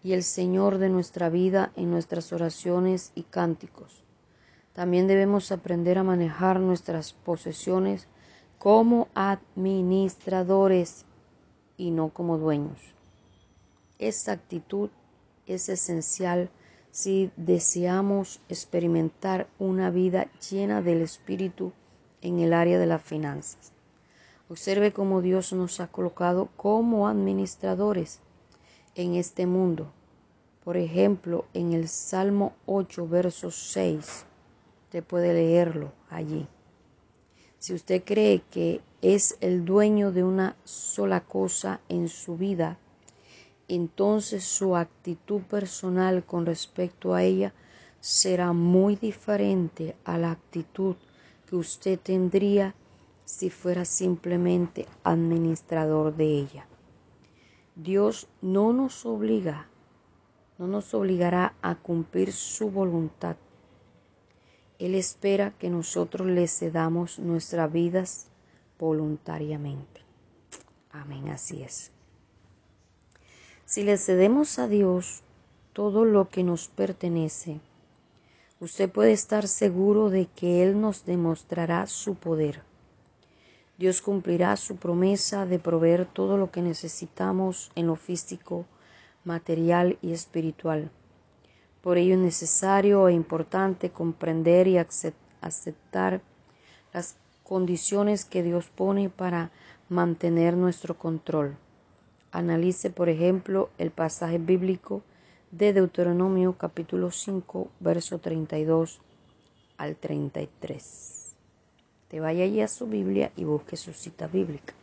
y 0.07 0.13
el 0.13 0.23
Señor 0.23 0.79
de 0.79 0.89
nuestra 0.89 1.31
vida 1.31 1.73
en 1.75 1.91
nuestras 1.91 2.33
oraciones 2.33 3.11
y 3.17 3.25
cánticos. 3.25 4.05
También 4.73 5.09
debemos 5.09 5.51
aprender 5.51 5.99
a 5.99 6.05
manejar 6.05 6.61
nuestras 6.61 7.13
posesiones 7.13 8.07
como 8.57 9.09
administradores 9.15 11.07
y 11.77 11.91
no 11.91 12.11
como 12.11 12.39
dueños. 12.39 12.79
Esta 13.99 14.31
actitud 14.31 14.91
es 15.45 15.69
esencial 15.69 16.51
si 16.93 17.33
deseamos 17.37 18.39
experimentar 18.49 19.49
una 19.59 19.91
vida 19.91 20.29
llena 20.49 20.83
del 20.83 21.03
Espíritu 21.03 21.73
en 22.23 22.39
el 22.39 22.53
área 22.53 22.79
de 22.79 22.87
las 22.87 23.03
finanzas. 23.03 23.73
Observe 24.49 24.93
cómo 24.93 25.21
Dios 25.21 25.53
nos 25.53 25.81
ha 25.81 25.89
colocado 25.89 26.49
como 26.57 27.09
administradores 27.09 28.21
en 28.95 29.17
este 29.17 29.47
mundo. 29.47 29.93
Por 30.67 30.77
ejemplo, 30.77 31.45
en 31.55 31.75
el 31.75 31.87
Salmo 31.87 32.55
8, 32.67 33.07
verso 33.07 33.53
6, 33.53 34.27
usted 34.87 35.05
puede 35.05 35.33
leerlo 35.33 35.93
allí. 36.11 36.49
Si 37.61 37.73
usted 37.73 38.03
cree 38.03 38.43
que 38.51 38.81
es 39.01 39.39
el 39.41 39.65
dueño 39.65 40.11
de 40.11 40.25
una 40.25 40.57
sola 40.65 41.21
cosa 41.21 41.81
en 41.89 42.09
su 42.09 42.37
vida, 42.37 42.79
entonces 43.69 44.43
su 44.43 44.75
actitud 44.75 45.43
personal 45.43 46.25
con 46.25 46.45
respecto 46.45 47.15
a 47.15 47.23
ella 47.23 47.55
será 48.01 48.53
muy 48.53 48.97
diferente 48.97 49.95
a 50.05 50.19
la 50.19 50.33
actitud 50.33 50.97
que 51.49 51.55
usted 51.55 51.97
tendría 52.01 52.75
si 53.25 53.51
fuera 53.51 53.85
simplemente 53.85 54.87
administrador 55.05 56.17
de 56.17 56.25
ella. 56.25 56.67
Dios 57.77 58.27
no 58.43 58.73
nos 58.73 59.07
obliga, 59.07 59.69
no 60.59 60.67
nos 60.67 60.95
obligará 60.95 61.55
a 61.63 61.75
cumplir 61.75 62.33
su 62.33 62.71
voluntad. 62.71 63.37
Él 64.79 64.95
espera 64.95 65.53
que 65.59 65.71
nosotros 65.71 66.27
le 66.27 66.49
cedamos 66.49 67.19
nuestras 67.19 67.73
vidas 67.73 68.29
voluntariamente. 68.79 70.03
Amén, 70.93 71.29
así 71.29 71.63
es. 71.63 71.93
Si 73.65 73.83
le 73.83 73.99
cedemos 73.99 74.59
a 74.59 74.69
Dios 74.69 75.23
todo 75.73 76.05
lo 76.05 76.29
que 76.29 76.45
nos 76.45 76.69
pertenece, 76.69 77.61
usted 78.61 78.91
puede 78.91 79.13
estar 79.13 79.49
seguro 79.49 80.11
de 80.11 80.27
que 80.27 80.63
Él 80.63 80.81
nos 80.81 81.05
demostrará 81.05 81.87
su 81.87 82.15
poder 82.15 82.63
Dios 83.79 84.01
cumplirá 84.01 84.57
su 84.57 84.77
promesa 84.77 85.45
de 85.45 85.59
proveer 85.59 86.07
todo 86.07 86.39
lo 86.39 86.51
que 86.51 86.63
necesitamos 86.63 87.71
en 87.75 87.87
lo 87.87 87.97
físico, 87.97 88.65
material 89.27 89.99
y 90.01 90.13
espiritual. 90.13 90.91
Por 91.83 91.99
ello 91.99 92.15
es 92.15 92.21
necesario 92.21 93.09
e 93.09 93.13
importante 93.13 93.91
comprender 93.91 94.67
y 94.67 94.79
aceptar 94.79 96.23
las 96.95 97.17
condiciones 97.45 98.25
que 98.25 98.43
Dios 98.43 98.67
pone 98.75 99.11
para 99.11 99.51
mantener 99.89 100.57
nuestro 100.57 100.97
control. 100.97 101.57
Analice, 102.33 102.91
por 102.91 103.09
ejemplo, 103.09 103.71
el 103.79 103.91
pasaje 103.91 104.39
bíblico 104.39 105.03
de 105.51 105.73
Deuteronomio 105.73 106.55
capítulo 106.59 107.11
5, 107.11 107.69
verso 107.81 108.19
32 108.19 109.01
al 109.77 109.97
33. 109.97 111.35
Te 112.09 112.21
vaya 112.21 112.45
allí 112.45 112.61
a 112.61 112.69
su 112.69 112.87
Biblia 112.87 113.33
y 113.37 113.45
busque 113.45 113.77
su 113.77 113.93
cita 113.93 114.27
bíblica. 114.27 114.75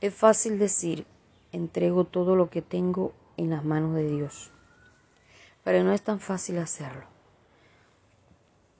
Es 0.00 0.14
fácil 0.14 0.58
decir, 0.58 1.06
entrego 1.52 2.04
todo 2.04 2.36
lo 2.36 2.50
que 2.50 2.62
tengo 2.62 3.12
en 3.36 3.50
las 3.50 3.64
manos 3.64 3.94
de 3.94 4.08
Dios, 4.08 4.50
pero 5.64 5.82
no 5.84 5.92
es 5.92 6.02
tan 6.02 6.20
fácil 6.20 6.58
hacerlo. 6.58 7.04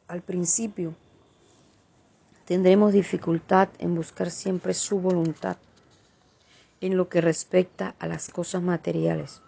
Al 0.08 0.22
principio 0.22 0.94
tendremos 2.44 2.92
dificultad 2.92 3.68
en 3.78 3.94
buscar 3.94 4.30
siempre 4.30 4.72
su 4.74 5.00
voluntad 5.00 5.58
en 6.80 6.96
lo 6.96 7.08
que 7.08 7.20
respecta 7.20 7.94
a 7.98 8.06
las 8.06 8.28
cosas 8.30 8.62
materiales, 8.62 9.42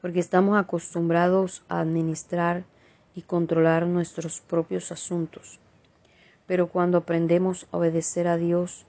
porque 0.00 0.20
estamos 0.20 0.58
acostumbrados 0.58 1.62
a 1.68 1.80
administrar 1.80 2.64
y 3.14 3.22
controlar 3.22 3.86
nuestros 3.86 4.40
propios 4.40 4.92
asuntos. 4.92 5.58
Pero 6.46 6.68
cuando 6.68 6.98
aprendemos 6.98 7.66
a 7.70 7.78
obedecer 7.78 8.28
a 8.28 8.36
Dios 8.36 8.86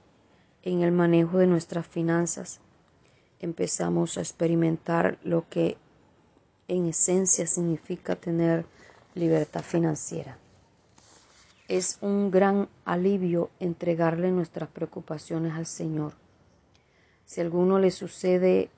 en 0.62 0.82
el 0.82 0.92
manejo 0.92 1.38
de 1.38 1.46
nuestras 1.46 1.86
finanzas, 1.86 2.60
empezamos 3.42 4.16
a 4.16 4.20
experimentar 4.20 5.18
lo 5.24 5.46
que 5.50 5.76
en 6.68 6.86
esencia 6.86 7.46
significa 7.46 8.16
tener 8.16 8.64
libertad 9.14 9.62
financiera. 9.62 10.38
Es 11.68 11.98
un 12.00 12.30
gran 12.30 12.68
alivio 12.84 13.50
entregarle 13.60 14.30
nuestras 14.30 14.68
preocupaciones 14.70 15.52
al 15.54 15.66
Señor. 15.66 16.12
Si 17.26 17.40
alguno 17.40 17.78
le 17.78 17.90
sucede 17.90 18.70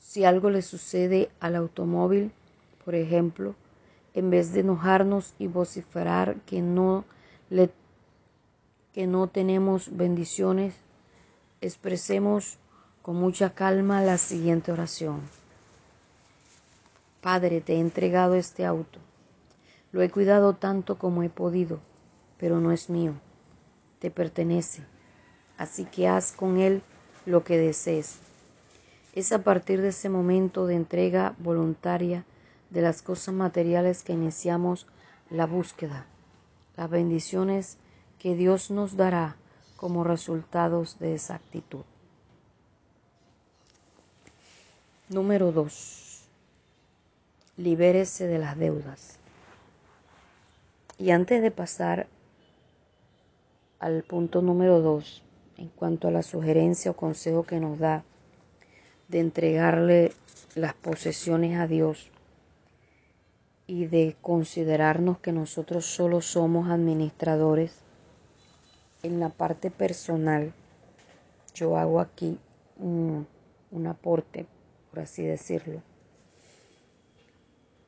si 0.00 0.24
algo 0.24 0.50
le 0.50 0.62
sucede 0.62 1.30
al 1.40 1.56
automóvil, 1.56 2.32
por 2.84 2.94
ejemplo, 2.94 3.54
en 4.14 4.30
vez 4.30 4.52
de 4.52 4.60
enojarnos 4.60 5.34
y 5.38 5.46
vociferar 5.46 6.36
que 6.46 6.62
no 6.62 7.04
le 7.50 7.70
que 8.92 9.06
no 9.06 9.26
tenemos 9.26 9.94
bendiciones, 9.94 10.74
expresemos 11.66 12.58
con 13.02 13.16
mucha 13.16 13.50
calma 13.50 14.02
la 14.02 14.18
siguiente 14.18 14.72
oración. 14.72 15.20
Padre, 17.20 17.60
te 17.60 17.74
he 17.74 17.80
entregado 17.80 18.34
este 18.34 18.64
auto. 18.64 18.98
Lo 19.92 20.02
he 20.02 20.10
cuidado 20.10 20.54
tanto 20.54 20.98
como 20.98 21.22
he 21.22 21.28
podido, 21.28 21.80
pero 22.38 22.60
no 22.60 22.72
es 22.72 22.90
mío. 22.90 23.14
Te 24.00 24.10
pertenece. 24.10 24.82
Así 25.56 25.84
que 25.84 26.08
haz 26.08 26.32
con 26.32 26.58
él 26.58 26.82
lo 27.24 27.44
que 27.44 27.58
desees. 27.58 28.16
Es 29.14 29.32
a 29.32 29.42
partir 29.42 29.80
de 29.80 29.88
ese 29.88 30.08
momento 30.08 30.66
de 30.66 30.74
entrega 30.74 31.34
voluntaria 31.38 32.24
de 32.70 32.82
las 32.82 33.02
cosas 33.02 33.34
materiales 33.34 34.02
que 34.02 34.12
iniciamos 34.12 34.86
la 35.30 35.46
búsqueda, 35.46 36.06
las 36.76 36.90
bendiciones 36.90 37.78
que 38.18 38.34
Dios 38.34 38.70
nos 38.70 38.96
dará 38.96 39.36
como 39.76 40.04
resultados 40.04 40.98
de 40.98 41.14
esa 41.14 41.34
actitud. 41.34 41.84
Número 45.08 45.52
2 45.52 46.06
libérese 47.56 48.26
de 48.26 48.38
las 48.38 48.58
deudas. 48.58 49.18
Y 50.98 51.10
antes 51.10 51.42
de 51.42 51.50
pasar 51.50 52.06
al 53.78 54.02
punto 54.02 54.42
número 54.42 54.80
dos, 54.80 55.22
en 55.56 55.68
cuanto 55.68 56.08
a 56.08 56.10
la 56.10 56.22
sugerencia 56.22 56.90
o 56.90 56.96
consejo 56.96 57.44
que 57.44 57.60
nos 57.60 57.78
da 57.78 58.04
de 59.08 59.20
entregarle 59.20 60.12
las 60.54 60.74
posesiones 60.74 61.58
a 61.58 61.66
Dios 61.66 62.10
y 63.66 63.86
de 63.86 64.16
considerarnos 64.20 65.18
que 65.18 65.32
nosotros 65.32 65.86
solo 65.86 66.20
somos 66.20 66.70
administradores, 66.70 67.74
en 69.06 69.20
la 69.20 69.30
parte 69.30 69.70
personal 69.70 70.52
yo 71.54 71.76
hago 71.76 72.00
aquí 72.00 72.38
un, 72.78 73.26
aporte, 73.86 74.46
por 74.90 75.00
así 75.00 75.22
decirlo 75.22 75.82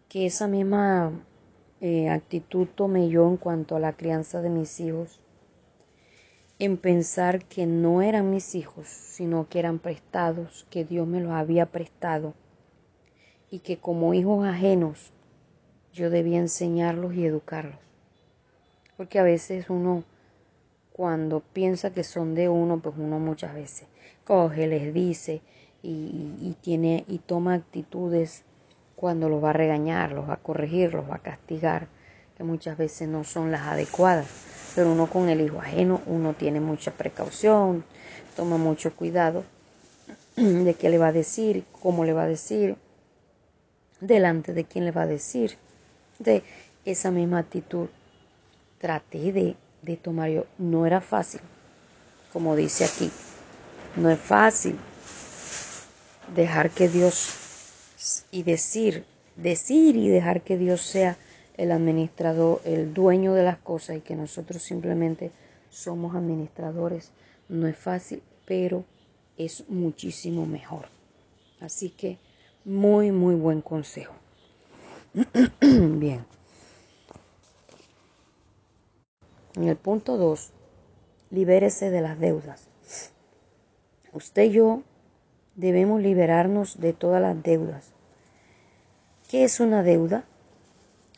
que 0.09 0.27
esa 0.27 0.47
misma 0.47 1.13
eh, 1.81 2.09
actitud 2.09 2.67
tomé 2.75 3.09
yo 3.09 3.29
en 3.29 3.37
cuanto 3.37 3.77
a 3.77 3.81
la 3.81 3.93
crianza 3.93 4.41
de 4.41 4.49
mis 4.49 4.81
hijos, 4.81 5.21
en 6.59 6.77
pensar 6.77 7.45
que 7.45 7.67
no 7.67 8.03
eran 8.03 8.31
mis 8.31 8.55
hijos, 8.55 8.89
sino 8.89 9.49
que 9.49 9.59
eran 9.59 9.79
prestados, 9.79 10.67
que 10.71 10.85
Dios 10.85 11.07
me 11.07 11.21
los 11.21 11.33
había 11.33 11.67
prestado, 11.67 12.35
y 13.51 13.61
que 13.61 13.79
como 13.79 14.15
hijos 14.15 14.47
ajenos 14.47 15.13
yo 15.93 16.11
debía 16.11 16.39
enseñarlos 16.39 17.15
y 17.15 17.25
educarlos. 17.25 17.79
Porque 18.97 19.19
a 19.19 19.23
veces 19.23 19.71
uno, 19.71 20.05
cuando 20.99 21.39
piensa 21.53 21.91
que 21.91 22.03
son 22.03 22.35
de 22.35 22.49
uno, 22.49 22.81
pues 22.81 22.97
uno 22.99 23.21
muchas 23.21 23.55
veces 23.55 23.87
coge, 24.25 24.67
les 24.67 24.93
dice 24.93 25.43
y, 25.81 26.35
y 26.41 26.57
tiene 26.61 27.05
y 27.07 27.19
toma 27.19 27.55
actitudes 27.55 28.43
cuando 28.97 29.29
los 29.29 29.43
va 29.43 29.51
a 29.51 29.53
regañar, 29.53 30.11
los 30.11 30.29
va 30.29 30.33
a 30.33 30.39
corregir, 30.39 30.95
los 30.95 31.09
va 31.09 31.15
a 31.15 31.21
castigar, 31.21 31.87
que 32.37 32.43
muchas 32.43 32.77
veces 32.77 33.09
no 33.09 33.23
son 33.23 33.53
las 33.53 33.61
adecuadas. 33.61 34.27
Pero 34.75 34.91
uno 34.91 35.07
con 35.07 35.29
el 35.29 35.41
hijo 35.41 35.61
ajeno, 35.61 36.01
uno 36.07 36.35
tiene 36.35 36.59
mucha 36.59 36.91
precaución, 36.91 37.85
toma 38.35 38.57
mucho 38.57 38.93
cuidado 38.97 39.45
de 40.37 40.75
qué 40.75 40.89
le 40.89 40.99
va 40.99 41.07
a 41.07 41.13
decir, 41.13 41.65
cómo 41.81 42.05
le 42.05 42.13
va 42.13 42.25
a 42.25 42.27
decir, 42.27 42.77
delante 44.01 44.53
de 44.53 44.65
quién 44.65 44.85
le 44.85 44.91
va 44.91 45.03
a 45.03 45.07
decir. 45.07 45.59
De 46.19 46.43
esa 46.85 47.13
misma 47.13 47.39
actitud 47.39 47.87
traté 48.79 49.31
de, 49.31 49.55
de 49.89 49.97
tomar 49.97 50.31
yo. 50.31 50.47
No 50.59 50.87
era 50.87 51.01
fácil, 51.01 51.41
como 52.33 52.57
dice 52.57 52.85
aquí. 52.85 53.11
No 53.97 54.11
es 54.11 54.19
fácil 54.19 54.77
dejar 56.35 56.71
que 56.71 56.89
Dios 56.89 57.35
y 58.31 58.43
decir, 58.43 59.05
decir 59.37 59.97
y 59.97 60.09
dejar 60.09 60.43
que 60.43 60.59
Dios 60.59 60.83
sea 60.83 61.17
el 61.57 61.73
administrador, 61.73 62.61
el 62.65 62.95
dueño 62.95 63.35
de 63.35 63.43
las 63.43 63.59
cosas 63.59 63.97
y 63.97 64.01
que 64.01 64.15
nosotros 64.15 64.63
simplemente 64.63 65.33
somos 65.71 66.15
administradores. 66.15 67.11
No 67.49 67.67
es 67.67 67.77
fácil, 67.77 68.23
pero 68.45 68.85
es 69.37 69.69
muchísimo 69.69 70.47
mejor. 70.47 70.89
Así 71.61 71.91
que 71.91 72.19
muy, 72.65 73.11
muy 73.11 73.35
buen 73.35 73.63
consejo. 73.63 74.15
Bien. 75.61 76.38
En 79.59 79.67
el 79.67 79.75
punto 79.75 80.17
2, 80.17 80.53
libérese 81.33 81.91
de 81.91 82.01
las 82.01 82.21
deudas. 82.21 82.69
Usted 84.13 84.45
y 84.45 84.51
yo 84.51 84.83
debemos 85.57 86.01
liberarnos 86.01 86.81
de 86.81 86.93
todas 86.93 87.21
las 87.21 87.43
deudas. 87.43 87.91
¿Qué 89.29 89.43
es 89.43 89.59
una 89.59 89.83
deuda? 89.83 90.23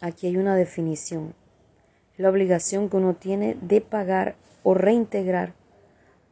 Aquí 0.00 0.26
hay 0.26 0.38
una 0.38 0.56
definición. 0.56 1.34
La 2.16 2.30
obligación 2.30 2.88
que 2.88 2.96
uno 2.96 3.12
tiene 3.12 3.58
de 3.60 3.82
pagar 3.82 4.36
o 4.62 4.72
reintegrar 4.72 5.52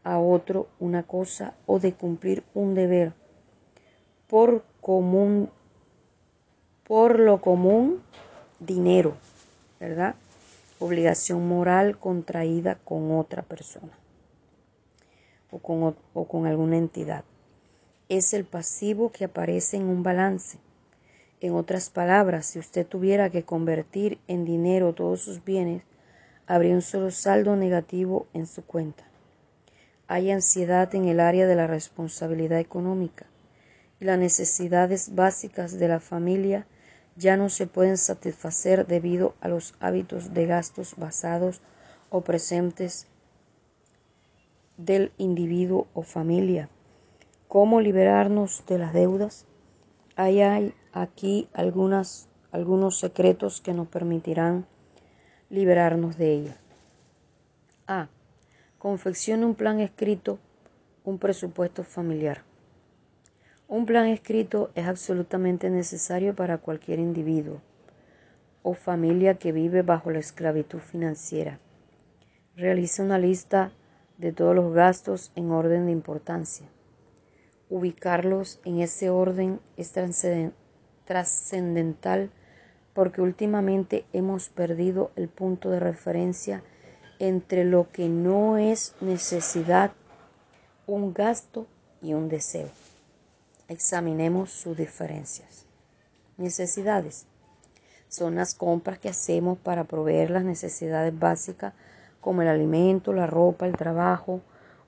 a 0.02 0.18
otro 0.18 0.68
una 0.80 1.02
cosa 1.02 1.52
o 1.66 1.78
de 1.78 1.92
cumplir 1.92 2.42
un 2.54 2.74
deber 2.74 3.12
por 4.28 4.64
común 4.80 5.50
por 6.84 7.18
lo 7.18 7.42
común 7.42 8.00
dinero, 8.60 9.12
¿verdad? 9.78 10.14
Obligación 10.80 11.48
moral 11.48 11.98
contraída 11.98 12.76
con 12.84 13.10
otra 13.16 13.42
persona 13.42 13.92
o 15.50 15.58
con, 15.58 15.96
o 16.14 16.28
con 16.28 16.46
alguna 16.46 16.76
entidad 16.76 17.24
es 18.08 18.32
el 18.32 18.44
pasivo 18.44 19.12
que 19.12 19.24
aparece 19.24 19.76
en 19.76 19.84
un 19.84 20.02
balance. 20.02 20.58
En 21.40 21.54
otras 21.54 21.90
palabras, 21.90 22.46
si 22.46 22.58
usted 22.58 22.86
tuviera 22.86 23.30
que 23.30 23.42
convertir 23.42 24.18
en 24.28 24.44
dinero 24.44 24.94
todos 24.94 25.20
sus 25.20 25.44
bienes, 25.44 25.82
habría 26.46 26.74
un 26.74 26.82
solo 26.82 27.10
saldo 27.10 27.54
negativo 27.54 28.26
en 28.32 28.46
su 28.46 28.64
cuenta. 28.64 29.04
Hay 30.06 30.30
ansiedad 30.30 30.94
en 30.94 31.06
el 31.06 31.20
área 31.20 31.46
de 31.46 31.54
la 31.54 31.66
responsabilidad 31.66 32.58
económica 32.58 33.26
y 34.00 34.06
las 34.06 34.18
necesidades 34.18 35.14
básicas 35.14 35.78
de 35.78 35.88
la 35.88 36.00
familia 36.00 36.66
ya 37.18 37.36
no 37.36 37.50
se 37.50 37.66
pueden 37.66 37.98
satisfacer 37.98 38.86
debido 38.86 39.34
a 39.40 39.48
los 39.48 39.74
hábitos 39.80 40.32
de 40.32 40.46
gastos 40.46 40.94
basados 40.96 41.60
o 42.08 42.22
presentes 42.22 43.06
del 44.78 45.12
individuo 45.18 45.88
o 45.92 46.02
familia 46.02 46.70
cómo 47.48 47.80
liberarnos 47.80 48.64
de 48.66 48.78
las 48.78 48.92
deudas. 48.92 49.46
Hay, 50.14 50.74
aquí 50.92 51.48
algunas, 51.54 52.28
algunos 52.52 52.98
secretos 52.98 53.60
que 53.60 53.72
nos 53.72 53.88
permitirán 53.88 54.66
liberarnos 55.48 56.16
de 56.18 56.32
ellas. 56.32 56.56
A. 57.86 58.08
Confeccione 58.78 59.44
un 59.46 59.54
plan 59.54 59.80
escrito, 59.80 60.38
un 61.04 61.18
presupuesto 61.18 61.82
familiar. 61.82 62.47
Un 63.70 63.84
plan 63.84 64.06
escrito 64.06 64.70
es 64.74 64.86
absolutamente 64.86 65.68
necesario 65.68 66.34
para 66.34 66.56
cualquier 66.56 66.98
individuo 66.98 67.60
o 68.62 68.72
familia 68.72 69.34
que 69.34 69.52
vive 69.52 69.82
bajo 69.82 70.10
la 70.10 70.20
esclavitud 70.20 70.78
financiera. 70.78 71.58
Realiza 72.56 73.02
una 73.02 73.18
lista 73.18 73.70
de 74.16 74.32
todos 74.32 74.54
los 74.54 74.72
gastos 74.72 75.32
en 75.34 75.50
orden 75.50 75.84
de 75.84 75.92
importancia. 75.92 76.66
Ubicarlos 77.68 78.58
en 78.64 78.80
ese 78.80 79.10
orden 79.10 79.60
es 79.76 79.92
trascendental 81.04 82.30
porque 82.94 83.20
últimamente 83.20 84.06
hemos 84.14 84.48
perdido 84.48 85.10
el 85.14 85.28
punto 85.28 85.68
de 85.68 85.78
referencia 85.78 86.62
entre 87.18 87.66
lo 87.66 87.92
que 87.92 88.08
no 88.08 88.56
es 88.56 88.94
necesidad, 89.02 89.92
un 90.86 91.12
gasto 91.12 91.66
y 92.00 92.14
un 92.14 92.30
deseo. 92.30 92.70
Examinemos 93.68 94.50
sus 94.50 94.78
diferencias. 94.78 95.66
Necesidades. 96.38 97.26
Son 98.08 98.36
las 98.36 98.54
compras 98.54 98.98
que 98.98 99.10
hacemos 99.10 99.58
para 99.58 99.84
proveer 99.84 100.30
las 100.30 100.42
necesidades 100.42 101.16
básicas 101.18 101.74
como 102.22 102.40
el 102.40 102.48
alimento, 102.48 103.12
la 103.12 103.26
ropa, 103.26 103.66
el 103.66 103.76
trabajo, 103.76 104.40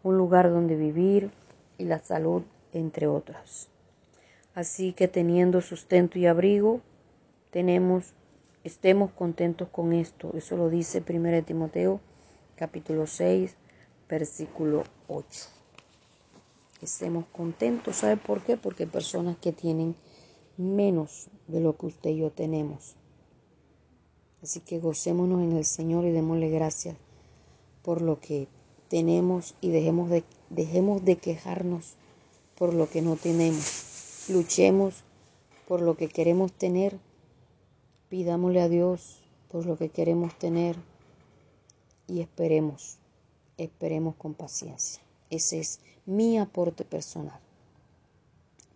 un 0.03 0.17
lugar 0.17 0.49
donde 0.49 0.77
vivir 0.77 1.31
y 1.77 1.85
la 1.85 1.99
salud, 1.99 2.43
entre 2.73 3.07
otras. 3.07 3.69
Así 4.55 4.95
que 4.95 5.09
teniendo 5.09 5.61
sustento 5.61 6.19
y 6.19 6.27
abrigo, 6.27 6.81
tenemos, 7.51 8.15
estemos 8.65 9.13
contentos 9.13 9.69
con 9.69 9.93
esto. 9.93 10.31
Eso 10.35 10.57
lo 10.57 10.71
dice 10.71 11.05
1 11.07 11.43
Timoteo 11.43 12.01
capítulo 12.57 13.07
6, 13.07 13.55
versículo 14.09 14.85
8. 15.07 15.60
Estemos 16.83 17.25
contentos. 17.33 17.97
¿Sabe 17.97 18.17
por 18.17 18.43
qué? 18.43 18.57
Porque 18.57 18.85
hay 18.85 18.89
personas 18.89 19.37
que 19.39 19.53
tienen 19.53 19.97
menos 20.57 21.29
de 21.47 21.61
lo 21.61 21.77
que 21.77 21.87
usted 21.87 22.11
y 22.11 22.19
yo 22.19 22.31
tenemos. 22.31 22.97
Así 24.43 24.61
que 24.61 24.79
gocémonos 24.79 25.43
en 25.43 25.53
el 25.53 25.65
Señor 25.65 26.05
y 26.05 26.13
démosle 26.13 26.49
gracias 26.49 26.97
por 27.83 28.01
lo 28.01 28.21
que 28.21 28.49
tenemos 28.89 29.55
y 29.61 29.71
dejemos 29.71 30.11
de, 30.11 30.25
dejemos 30.49 31.05
de 31.05 31.17
quejarnos 31.17 31.95
por 32.57 32.75
lo 32.75 32.89
que 32.89 33.03
no 33.03 33.17
tenemos. 33.17 34.27
Luchemos 34.29 35.05
por 35.69 35.83
lo 35.83 35.97
que 35.97 36.09
queremos 36.09 36.53
tener. 36.53 36.99
Pidámosle 38.09 38.61
a 38.61 38.69
Dios 38.69 39.23
por 39.51 39.67
lo 39.67 39.77
que 39.77 39.89
queremos 39.89 40.39
tener 40.39 40.77
y 42.07 42.21
esperemos, 42.21 42.99
esperemos 43.57 44.17
con 44.17 44.35
paciencia. 44.35 45.01
Ese 45.31 45.61
es 45.61 45.81
mi 46.07 46.39
aporte 46.39 46.85
personal. 46.85 47.41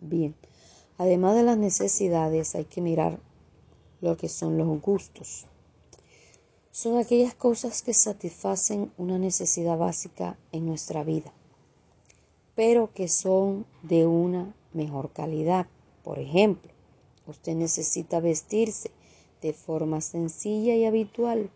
Bien, 0.00 0.34
además 0.98 1.34
de 1.34 1.42
las 1.42 1.58
necesidades 1.58 2.54
hay 2.54 2.64
que 2.64 2.80
mirar 2.80 3.18
lo 4.00 4.16
que 4.16 4.28
son 4.28 4.58
los 4.58 4.80
gustos. 4.82 5.46
Son 6.70 6.98
aquellas 6.98 7.34
cosas 7.34 7.82
que 7.82 7.94
satisfacen 7.94 8.92
una 8.98 9.16
necesidad 9.18 9.78
básica 9.78 10.36
en 10.52 10.66
nuestra 10.66 11.04
vida, 11.04 11.32
pero 12.54 12.92
que 12.92 13.08
son 13.08 13.64
de 13.82 14.06
una 14.06 14.52
mejor 14.72 15.12
calidad. 15.12 15.66
Por 16.02 16.18
ejemplo, 16.18 16.70
usted 17.26 17.54
necesita 17.54 18.20
vestirse 18.20 18.90
de 19.40 19.52
forma 19.52 20.00
sencilla 20.00 20.74
y 20.74 20.84
habitual, 20.84 21.50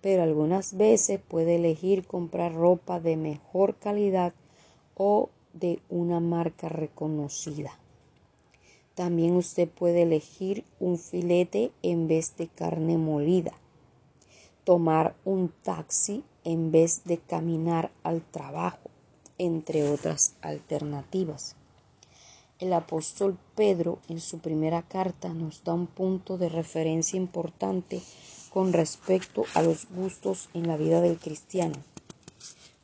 pero 0.00 0.22
algunas 0.22 0.76
veces 0.76 1.20
puede 1.20 1.56
elegir 1.56 2.06
comprar 2.06 2.54
ropa 2.54 3.00
de 3.00 3.16
mejor 3.16 3.76
calidad 3.76 4.32
o 5.02 5.30
de 5.54 5.80
una 5.88 6.20
marca 6.20 6.68
reconocida. 6.68 7.70
También 8.94 9.34
usted 9.34 9.66
puede 9.66 10.02
elegir 10.02 10.62
un 10.78 10.98
filete 10.98 11.72
en 11.82 12.06
vez 12.06 12.36
de 12.36 12.48
carne 12.48 12.98
molida, 12.98 13.52
tomar 14.64 15.14
un 15.24 15.54
taxi 15.62 16.22
en 16.44 16.70
vez 16.70 17.04
de 17.04 17.16
caminar 17.16 17.90
al 18.02 18.20
trabajo, 18.20 18.90
entre 19.38 19.88
otras 19.88 20.34
alternativas. 20.42 21.56
El 22.58 22.74
apóstol 22.74 23.38
Pedro 23.56 24.00
en 24.10 24.20
su 24.20 24.38
primera 24.40 24.82
carta 24.82 25.30
nos 25.32 25.64
da 25.64 25.72
un 25.72 25.86
punto 25.86 26.36
de 26.36 26.50
referencia 26.50 27.16
importante 27.16 28.02
con 28.52 28.74
respecto 28.74 29.44
a 29.54 29.62
los 29.62 29.88
gustos 29.88 30.50
en 30.52 30.68
la 30.68 30.76
vida 30.76 31.00
del 31.00 31.16
cristiano. 31.16 31.76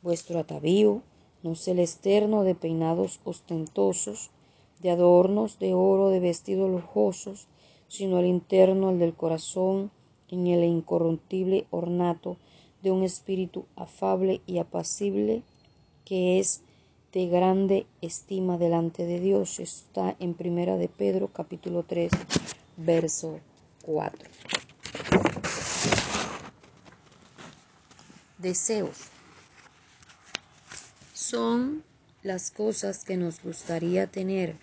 Vuestro 0.01 0.39
atavío 0.39 1.03
no 1.47 1.53
es 1.53 1.67
el 1.69 1.79
externo 1.79 2.43
de 2.43 2.55
peinados 2.55 3.21
ostentosos, 3.23 4.31
de 4.81 4.89
adornos 4.91 5.59
de 5.59 5.73
oro, 5.73 6.09
de 6.09 6.19
vestidos 6.19 6.69
lujosos, 6.69 7.47
sino 7.87 8.19
el 8.19 8.25
interno, 8.25 8.89
el 8.89 8.99
del 8.99 9.13
corazón, 9.13 9.89
en 10.29 10.47
el 10.47 10.65
incorruptible 10.65 11.65
ornato 11.71 12.35
de 12.83 12.91
un 12.91 13.03
espíritu 13.03 13.65
afable 13.77 14.41
y 14.45 14.57
apacible, 14.57 15.41
que 16.03 16.39
es 16.39 16.63
de 17.13 17.27
grande 17.27 17.87
estima 18.01 18.57
delante 18.57 19.05
de 19.05 19.21
Dios. 19.21 19.61
Está 19.61 20.17
en 20.19 20.33
Primera 20.33 20.75
de 20.75 20.89
Pedro, 20.89 21.29
capítulo 21.29 21.83
3, 21.83 22.11
verso 22.75 23.39
4. 23.85 24.29
Deseos. 28.37 29.16
Son 31.29 31.83
las 32.23 32.51
cosas 32.51 33.03
que 33.03 33.17
nos 33.17 33.43
gustaría 33.43 34.07
tener, 34.07 34.55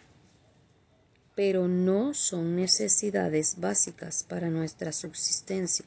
pero 1.35 1.68
no 1.68 2.14
son 2.14 2.57
necesidades 2.57 3.57
básicas 3.61 4.24
para 4.27 4.48
nuestra 4.48 4.90
subsistencia. 4.92 5.85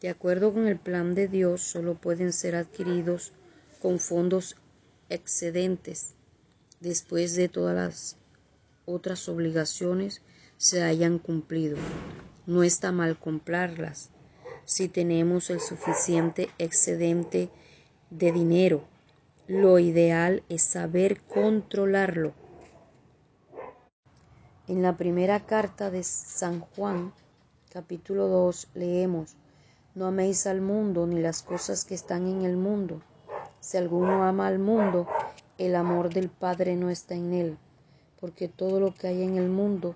De 0.00 0.08
acuerdo 0.08 0.52
con 0.52 0.66
el 0.66 0.80
plan 0.80 1.14
de 1.14 1.28
Dios, 1.28 1.62
solo 1.62 1.94
pueden 1.94 2.32
ser 2.32 2.56
adquiridos 2.56 3.30
con 3.80 4.00
fondos 4.00 4.56
excedentes 5.10 6.14
después 6.80 7.36
de 7.36 7.48
todas 7.48 7.76
las 7.76 8.16
otras 8.84 9.28
obligaciones 9.28 10.22
se 10.56 10.82
hayan 10.82 11.20
cumplido. 11.20 11.76
No 12.48 12.64
está 12.64 12.90
mal 12.90 13.16
comprarlas, 13.16 14.10
si 14.64 14.88
tenemos 14.88 15.50
el 15.50 15.60
suficiente 15.60 16.50
excedente 16.58 17.48
de 18.10 18.32
dinero. 18.32 18.97
Lo 19.48 19.78
ideal 19.78 20.42
es 20.50 20.60
saber 20.60 21.22
controlarlo. 21.22 22.34
En 24.66 24.82
la 24.82 24.98
primera 24.98 25.46
carta 25.46 25.90
de 25.90 26.02
San 26.02 26.60
Juan, 26.60 27.14
capítulo 27.72 28.28
2, 28.28 28.68
leemos, 28.74 29.36
No 29.94 30.08
améis 30.08 30.46
al 30.46 30.60
mundo 30.60 31.06
ni 31.06 31.18
las 31.18 31.42
cosas 31.42 31.86
que 31.86 31.94
están 31.94 32.26
en 32.26 32.42
el 32.44 32.58
mundo. 32.58 33.00
Si 33.60 33.78
alguno 33.78 34.22
ama 34.22 34.48
al 34.48 34.58
mundo, 34.58 35.08
el 35.56 35.76
amor 35.76 36.12
del 36.12 36.28
Padre 36.28 36.76
no 36.76 36.90
está 36.90 37.14
en 37.14 37.32
él, 37.32 37.56
porque 38.20 38.48
todo 38.48 38.80
lo 38.80 38.92
que 38.92 39.06
hay 39.06 39.22
en 39.22 39.38
el 39.38 39.48
mundo, 39.48 39.94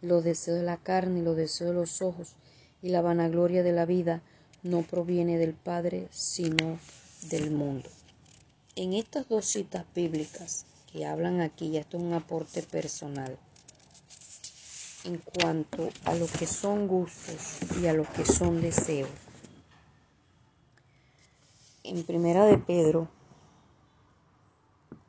lo 0.00 0.22
deseo 0.22 0.54
de 0.54 0.62
la 0.62 0.76
carne 0.76 1.18
y 1.18 1.22
lo 1.24 1.34
deseo 1.34 1.66
de 1.66 1.74
los 1.74 2.02
ojos, 2.02 2.36
y 2.82 2.90
la 2.90 3.02
vanagloria 3.02 3.64
de 3.64 3.72
la 3.72 3.84
vida 3.84 4.22
no 4.62 4.82
proviene 4.82 5.38
del 5.38 5.54
Padre, 5.54 6.06
sino 6.12 6.78
del 7.28 7.50
mundo. 7.50 7.90
En 8.74 8.94
estas 8.94 9.28
dos 9.28 9.44
citas 9.44 9.84
bíblicas 9.94 10.64
que 10.90 11.04
hablan 11.04 11.42
aquí, 11.42 11.70
ya 11.70 11.80
esto 11.80 11.98
es 11.98 12.02
un 12.02 12.14
aporte 12.14 12.62
personal, 12.62 13.38
en 15.04 15.18
cuanto 15.18 15.90
a 16.06 16.14
lo 16.14 16.26
que 16.26 16.46
son 16.46 16.88
gustos 16.88 17.58
y 17.82 17.86
a 17.86 17.92
lo 17.92 18.04
que 18.04 18.24
son 18.24 18.62
deseos. 18.62 19.10
En 21.84 22.02
primera 22.04 22.46
de 22.46 22.56
Pedro 22.56 23.08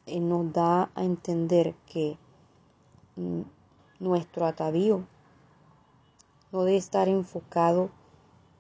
eh, 0.07 0.19
nos 0.19 0.51
da 0.51 0.91
a 0.93 1.03
entender 1.05 1.73
que 1.87 2.17
mm, 3.15 3.43
nuestro 3.99 4.45
atavío 4.45 5.07
no 6.51 6.65
debe 6.65 6.77
estar 6.77 7.07
enfocado 7.07 7.91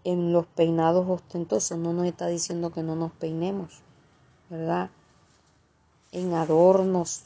en 0.05 0.31
los 0.31 0.45
peinados 0.45 1.05
ostentosos. 1.09 1.77
No 1.77 1.91
nos 1.91 2.05
está 2.05 2.27
diciendo 2.27 2.71
que 2.71 2.83
no 2.83 2.95
nos 2.95 3.11
peinemos, 3.11 3.81
¿verdad? 4.53 4.91
En 6.11 6.35
adornos 6.35 7.23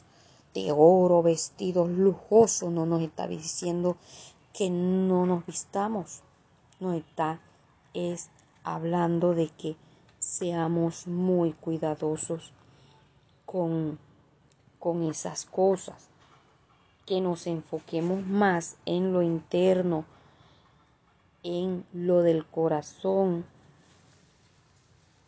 de 0.54 0.72
oro, 0.72 1.22
vestidos 1.22 1.90
lujosos, 1.90 2.72
no 2.72 2.86
nos 2.86 3.02
está 3.02 3.28
diciendo 3.28 3.98
que 4.54 4.70
no 4.70 5.26
nos 5.26 5.44
vistamos. 5.44 6.22
Nos 6.80 6.96
está 6.96 7.38
es 7.92 8.30
hablando 8.64 9.34
de 9.34 9.48
que 9.50 9.76
seamos 10.18 11.06
muy 11.06 11.52
cuidadosos 11.52 12.54
con, 13.44 13.98
con 14.78 15.02
esas 15.02 15.44
cosas, 15.44 16.08
que 17.04 17.20
nos 17.20 17.46
enfoquemos 17.46 18.26
más 18.26 18.78
en 18.86 19.12
lo 19.12 19.20
interno, 19.20 20.06
en 21.42 21.84
lo 21.92 22.22
del 22.22 22.46
corazón, 22.46 23.44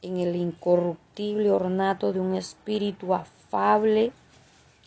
en 0.03 0.19
el 0.19 0.37
incorruptible 0.37 1.51
ornato 1.51 2.13
de 2.13 2.21
un 2.21 2.35
espíritu 2.35 3.15
afable 3.15 4.13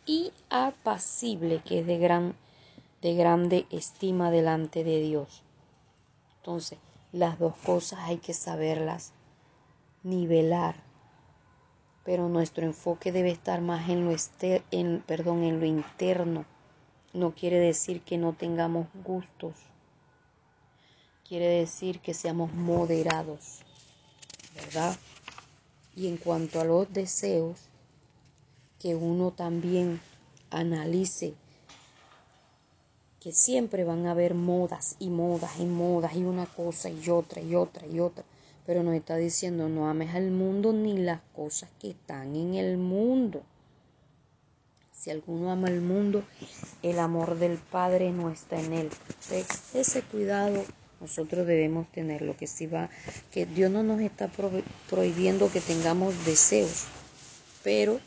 y 0.06 0.32
apacible, 0.50 1.62
que 1.66 1.80
es 1.80 1.88
de, 1.88 1.98
gran, 1.98 2.36
de 3.02 3.16
grande 3.16 3.66
estima 3.70 4.32
delante 4.32 4.84
de 4.84 5.02
Dios. 5.02 5.44
Entonces, 6.38 6.80
las 7.12 7.40
dos 7.40 7.56
cosas 7.58 8.00
hay 8.04 8.18
que 8.18 8.34
saberlas 8.34 9.14
nivelar, 10.04 10.76
pero 12.04 12.28
nuestro 12.28 12.66
enfoque 12.66 13.12
debe 13.12 13.32
estar 13.32 13.62
más 13.62 13.90
en 13.90 14.06
lo, 14.06 14.16
en, 14.72 15.02
perdón, 15.06 15.44
en 15.44 15.60
lo 15.60 15.66
interno. 15.66 16.46
No 17.14 17.32
quiere 17.32 17.60
decir 17.60 18.02
que 18.02 18.18
no 18.18 18.34
tengamos 18.34 18.88
gustos, 19.06 19.54
quiere 21.28 21.48
decir 21.48 22.00
que 22.00 22.14
seamos 22.14 22.54
moderados, 22.54 23.63
¿verdad? 24.56 24.98
Y 25.96 26.08
en 26.08 26.18
cuanto 26.18 26.60
a 26.60 26.66
los 26.66 26.92
deseos, 26.92 27.58
que 28.80 28.96
uno 28.96 29.32
también 29.32 30.02
analice 30.50 31.34
que 33.24 33.32
siempre 33.32 33.86
van 33.86 34.06
a 34.06 34.12
haber 34.12 34.34
modas 34.34 34.98
y 35.00 35.10
modas 35.10 35.58
y 35.58 35.66
modas 35.66 36.14
y 36.18 36.26
una 36.26 36.46
cosa 36.46 36.90
y 36.90 37.10
otra 37.10 37.42
y 37.42 37.56
otra 37.56 37.88
y 37.88 38.02
otra. 38.02 38.26
Pero 38.66 38.84
nos 38.84 38.96
está 38.96 39.16
diciendo 39.16 39.70
no 39.70 39.88
ames 39.88 40.14
al 40.14 40.30
mundo 40.32 40.74
ni 40.74 40.98
las 40.98 41.22
cosas 41.34 41.70
que 41.80 41.92
están 41.92 42.36
en 42.36 42.56
el 42.56 42.78
mundo. 42.78 43.42
Si 44.92 45.10
alguno 45.10 45.52
ama 45.52 45.70
el 45.70 45.80
mundo, 45.80 46.24
el 46.82 47.00
amor 47.00 47.40
del 47.40 47.58
Padre 47.58 48.12
no 48.12 48.30
está 48.30 48.60
en 48.60 48.74
él. 48.74 48.90
ese 49.74 50.02
cuidado 50.02 50.62
nosotros 51.04 51.46
debemos 51.46 51.92
tener. 51.92 52.22
Lo 52.22 52.38
que 52.38 52.48
sí 52.48 52.66
va, 52.66 52.90
que 53.32 53.46
Dios 53.46 53.70
no 53.70 53.84
nos 53.84 54.00
está 54.00 54.32
prohibiendo 54.90 55.52
que 55.52 55.60
tengamos 55.60 56.26
deseos, 56.26 56.86
pero 57.62 58.00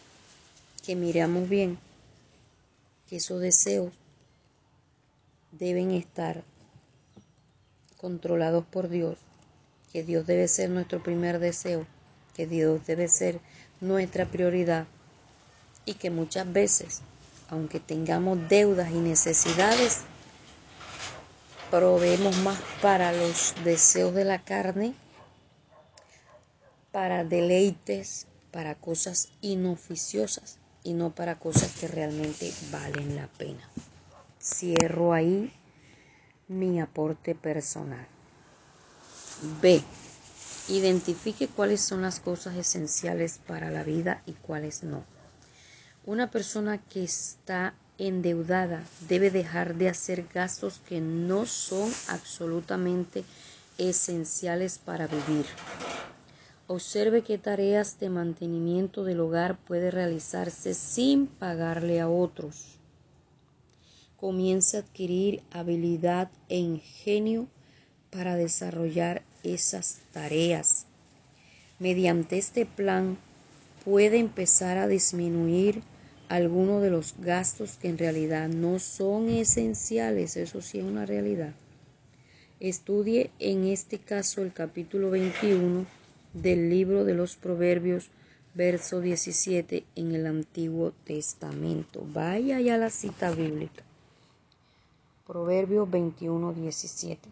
que 0.82 0.96
miremos 0.96 1.46
bien 1.46 1.78
que 3.06 3.16
esos 3.16 3.38
deseos 3.42 3.92
deben 5.52 5.90
estar 5.90 6.42
controlados 7.98 8.64
por 8.64 8.88
Dios, 8.88 9.18
que 9.92 10.02
Dios 10.02 10.26
debe 10.26 10.48
ser 10.48 10.70
nuestro 10.70 11.02
primer 11.02 11.38
deseo, 11.38 11.86
que 12.34 12.46
Dios 12.46 12.86
debe 12.86 13.08
ser 13.08 13.40
nuestra 13.82 14.24
prioridad 14.24 14.86
y 15.84 15.94
que 15.94 16.10
muchas 16.10 16.50
veces, 16.50 17.02
aunque 17.50 17.78
tengamos 17.78 18.48
deudas 18.48 18.90
y 18.90 18.98
necesidades, 19.00 20.00
proveemos 21.70 22.36
más 22.38 22.58
para 22.80 23.12
los 23.12 23.54
deseos 23.64 24.14
de 24.14 24.24
la 24.24 24.42
carne, 24.42 24.94
para 26.92 27.24
deleites, 27.24 28.26
para 28.50 28.74
cosas 28.74 29.28
inoficiosas 29.40 30.58
y 30.82 30.94
no 30.94 31.14
para 31.14 31.38
cosas 31.38 31.72
que 31.72 31.88
realmente 31.88 32.52
valen 32.70 33.16
la 33.16 33.26
pena. 33.26 33.68
Cierro 34.40 35.12
ahí 35.12 35.52
mi 36.48 36.80
aporte 36.80 37.34
personal. 37.34 38.06
B. 39.60 39.82
Identifique 40.68 41.48
cuáles 41.48 41.80
son 41.80 42.02
las 42.02 42.20
cosas 42.20 42.56
esenciales 42.56 43.40
para 43.46 43.70
la 43.70 43.82
vida 43.82 44.22
y 44.26 44.32
cuáles 44.32 44.82
no. 44.82 45.04
Una 46.04 46.30
persona 46.30 46.78
que 46.78 47.04
está 47.04 47.74
endeudada 47.98 48.84
debe 49.08 49.30
dejar 49.30 49.74
de 49.74 49.88
hacer 49.88 50.26
gastos 50.32 50.80
que 50.86 51.00
no 51.00 51.46
son 51.46 51.90
absolutamente 52.08 53.24
esenciales 53.78 54.78
para 54.78 55.06
vivir. 55.06 55.46
Observe 56.68 57.22
qué 57.22 57.38
tareas 57.38 58.00
de 58.00 58.10
mantenimiento 58.10 59.04
del 59.04 59.20
hogar 59.20 59.56
puede 59.56 59.90
realizarse 59.90 60.74
sin 60.74 61.26
pagarle 61.26 62.00
a 62.00 62.08
otros. 62.08 62.78
Comience 64.16 64.76
a 64.76 64.80
adquirir 64.80 65.42
habilidad 65.52 66.28
e 66.48 66.58
ingenio 66.58 67.46
para 68.10 68.34
desarrollar 68.34 69.22
esas 69.44 69.98
tareas. 70.12 70.86
Mediante 71.78 72.38
este 72.38 72.66
plan 72.66 73.18
puede 73.84 74.18
empezar 74.18 74.78
a 74.78 74.88
disminuir 74.88 75.82
algunos 76.28 76.82
de 76.82 76.90
los 76.90 77.14
gastos 77.18 77.76
que 77.76 77.88
en 77.88 77.98
realidad 77.98 78.48
no 78.48 78.78
son 78.78 79.28
esenciales, 79.28 80.36
eso 80.36 80.60
sí 80.60 80.78
es 80.78 80.84
una 80.84 81.06
realidad. 81.06 81.52
Estudie 82.58 83.30
en 83.38 83.66
este 83.66 83.98
caso 83.98 84.42
el 84.42 84.52
capítulo 84.52 85.10
21 85.10 85.86
del 86.32 86.70
libro 86.70 87.04
de 87.04 87.14
los 87.14 87.36
Proverbios, 87.36 88.08
verso 88.54 89.00
17 89.00 89.84
en 89.94 90.14
el 90.14 90.26
Antiguo 90.26 90.92
Testamento. 91.04 92.06
Vaya 92.12 92.60
ya 92.60 92.78
la 92.78 92.90
cita 92.90 93.30
bíblica. 93.30 93.84
Proverbios 95.26 95.90
21, 95.90 96.52
17. 96.54 97.28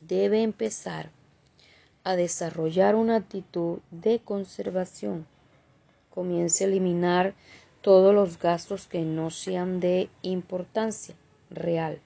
Debe 0.00 0.42
empezar 0.42 1.10
a 2.02 2.16
desarrollar 2.16 2.94
una 2.94 3.16
actitud 3.16 3.78
de 3.90 4.20
conservación. 4.20 5.26
Comience 6.16 6.64
a 6.64 6.66
eliminar 6.66 7.34
todos 7.82 8.12
los 8.12 8.30
gastos 8.40 8.86
que 8.86 9.02
no 9.02 9.30
sean 9.30 9.78
de 9.78 10.08
importancia 10.22 11.14
real 11.50 12.00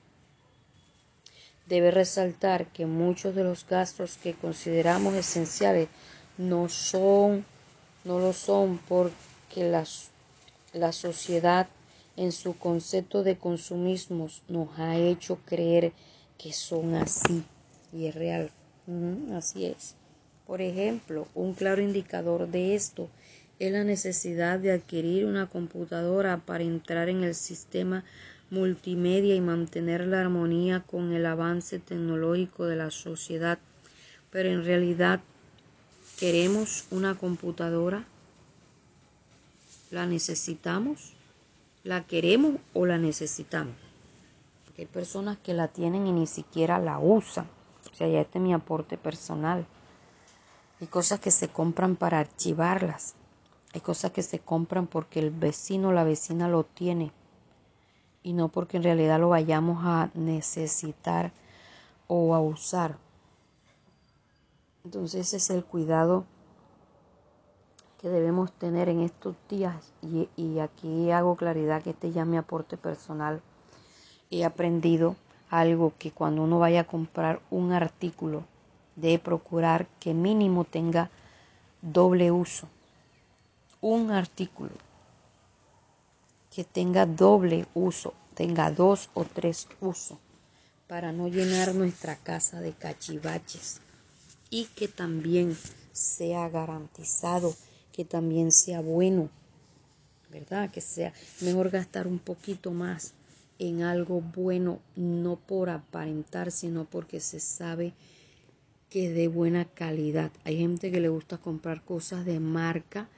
Debe 1.71 1.93
resaltar 1.93 2.67
que 2.73 2.85
muchos 2.85 3.37
de 3.37 3.45
los 3.45 3.65
gastos 3.65 4.17
que 4.17 4.35
consideramos 4.35 5.15
esenciales 5.15 5.89
no 6.37 6.69
son, 6.69 7.45
no 8.05 8.19
lo 8.19 8.33
son 8.33 8.81
porque 8.89 9.71
la 10.73 10.93
sociedad 10.93 11.69
en 12.17 12.33
su 12.33 12.59
concepto 12.59 13.23
de 13.23 13.39
consumismo 13.39 14.27
nos 14.49 14.77
ha 14.81 14.97
hecho 14.97 15.39
creer 15.47 15.93
que 16.39 16.53
son 16.53 16.97
así 16.97 17.45
y 17.93 18.07
es 18.07 18.17
real. 18.17 18.51
así 19.37 19.67
es. 19.67 19.95
Por 20.49 20.63
ejemplo, 20.63 21.29
un 21.37 21.55
claro 21.55 21.81
indicador 21.81 22.49
de 22.49 22.75
esto 22.75 23.09
es 23.61 23.71
la 23.73 23.85
necesidad 23.85 24.59
de 24.59 24.73
adquirir 24.73 25.27
una 25.27 25.47
computadora 25.47 26.39
para 26.39 26.65
entrar 26.65 27.11
en 27.11 27.23
el 27.23 27.35
sistema 27.35 28.05
multimedia 28.51 29.35
y 29.35 29.41
mantener 29.43 30.07
la 30.07 30.23
armonía 30.23 30.81
con 30.81 31.13
el 31.13 31.27
avance 31.27 31.79
tecnológico 31.79 32.65
de 32.65 32.77
la 32.77 32.91
sociedad. 32.91 33.59
Pero 34.31 34.49
en 34.49 34.65
realidad, 34.65 35.21
¿queremos 36.19 36.87
una 36.91 37.17
computadora? 37.17 38.07
¿La 39.91 40.07
necesitamos? 40.07 41.13
¿La 41.85 42.07
queremos 42.07 42.55
o 42.73 42.87
la 42.87 42.97
necesitamos? 42.97 43.77
Hay 44.79 44.87
personas 44.87 45.37
que 45.37 45.53
la 45.53 45.69
tienen 45.69 46.07
y 46.07 46.13
ni 46.13 46.27
siquiera 46.27 46.79
la 46.79 46.99
usan. 46.99 47.47
O 47.93 47.95
sea, 47.95 48.09
ya 48.09 48.23
este 48.23 48.39
es 48.39 48.43
mi 48.43 48.55
aporte 48.55 48.97
personal. 48.97 49.67
Hay 50.81 50.87
cosas 50.87 51.21
que 51.21 51.31
se 51.31 51.49
compran 51.49 51.97
para 51.97 52.21
archivarlas. 52.21 53.15
Hay 53.73 53.81
cosas 53.81 54.11
que 54.11 54.23
se 54.23 54.41
compran 54.41 54.87
porque 54.87 55.21
el 55.21 55.31
vecino 55.31 55.89
o 55.89 55.93
la 55.93 56.05
vecina 56.05 56.49
lo 56.49 56.65
tiene 56.65 57.13
y 58.23 58.33
no 58.33 58.49
porque 58.49 58.77
en 58.77 58.83
realidad 58.83 59.21
lo 59.21 59.29
vayamos 59.29 59.85
a 59.85 60.11
necesitar 60.15 61.33
o 62.09 62.35
a 62.35 62.41
usar. 62.41 62.97
Entonces 64.85 65.29
ese 65.29 65.37
es 65.37 65.51
el 65.51 65.65
cuidado 65.65 66.25
que 68.01 68.09
debemos 68.09 68.51
tener 68.53 68.89
en 68.89 69.01
estos 69.01 69.37
días 69.49 69.93
y, 70.03 70.29
y 70.37 70.59
aquí 70.59 71.11
hago 71.11 71.37
claridad 71.37 71.83
que 71.83 71.91
este 71.91 72.13
ya 72.13 72.25
mi 72.25 72.39
aporte 72.39 72.77
personal. 72.77 73.41
He 74.31 74.45
aprendido 74.45 75.17
algo 75.51 75.93
que 75.99 76.11
cuando 76.11 76.43
uno 76.43 76.59
vaya 76.59 76.81
a 76.81 76.87
comprar 76.87 77.41
un 77.51 77.73
artículo 77.73 78.45
debe 78.97 79.19
procurar 79.19 79.87
que 79.99 80.15
mínimo 80.15 80.65
tenga 80.65 81.11
doble 81.83 82.31
uso. 82.31 82.69
Un 83.81 84.11
artículo 84.11 84.73
que 86.55 86.65
tenga 86.65 87.07
doble 87.07 87.67
uso, 87.75 88.13
tenga 88.35 88.71
dos 88.71 89.09
o 89.15 89.25
tres 89.25 89.69
usos, 89.81 90.19
para 90.87 91.13
no 91.13 91.29
llenar 91.29 91.75
nuestra 91.75 92.17
casa 92.17 92.61
de 92.61 92.73
cachivaches 92.73 93.81
y 94.51 94.65
que 94.67 94.89
también 94.89 95.57
sea 95.93 96.49
garantizado, 96.49 97.55
que 97.93 98.05
también 98.05 98.53
sea 98.53 98.81
bueno, 98.81 99.31
¿verdad? 100.31 100.71
Que 100.71 100.81
sea 100.81 101.13
mejor 101.41 101.71
gastar 101.71 102.07
un 102.07 102.19
poquito 102.19 102.73
más 102.73 103.15
en 103.59 103.83
algo 103.83 104.21
bueno, 104.21 104.81
no 104.97 105.37
por 105.37 105.71
aparentar, 105.71 106.51
sino 106.51 106.85
porque 106.85 107.21
se 107.21 107.41
sabe 107.41 107.93
que 108.89 109.07
es 109.07 109.15
de 109.15 109.29
buena 109.29 109.65
calidad. 109.65 110.33
Hay 110.45 110.59
gente 110.59 110.91
que 110.91 111.01
le 111.01 111.09
gusta 111.09 111.39
comprar 111.39 111.83
cosas 111.83 112.25
de 112.25 112.41
marca, 112.41 113.09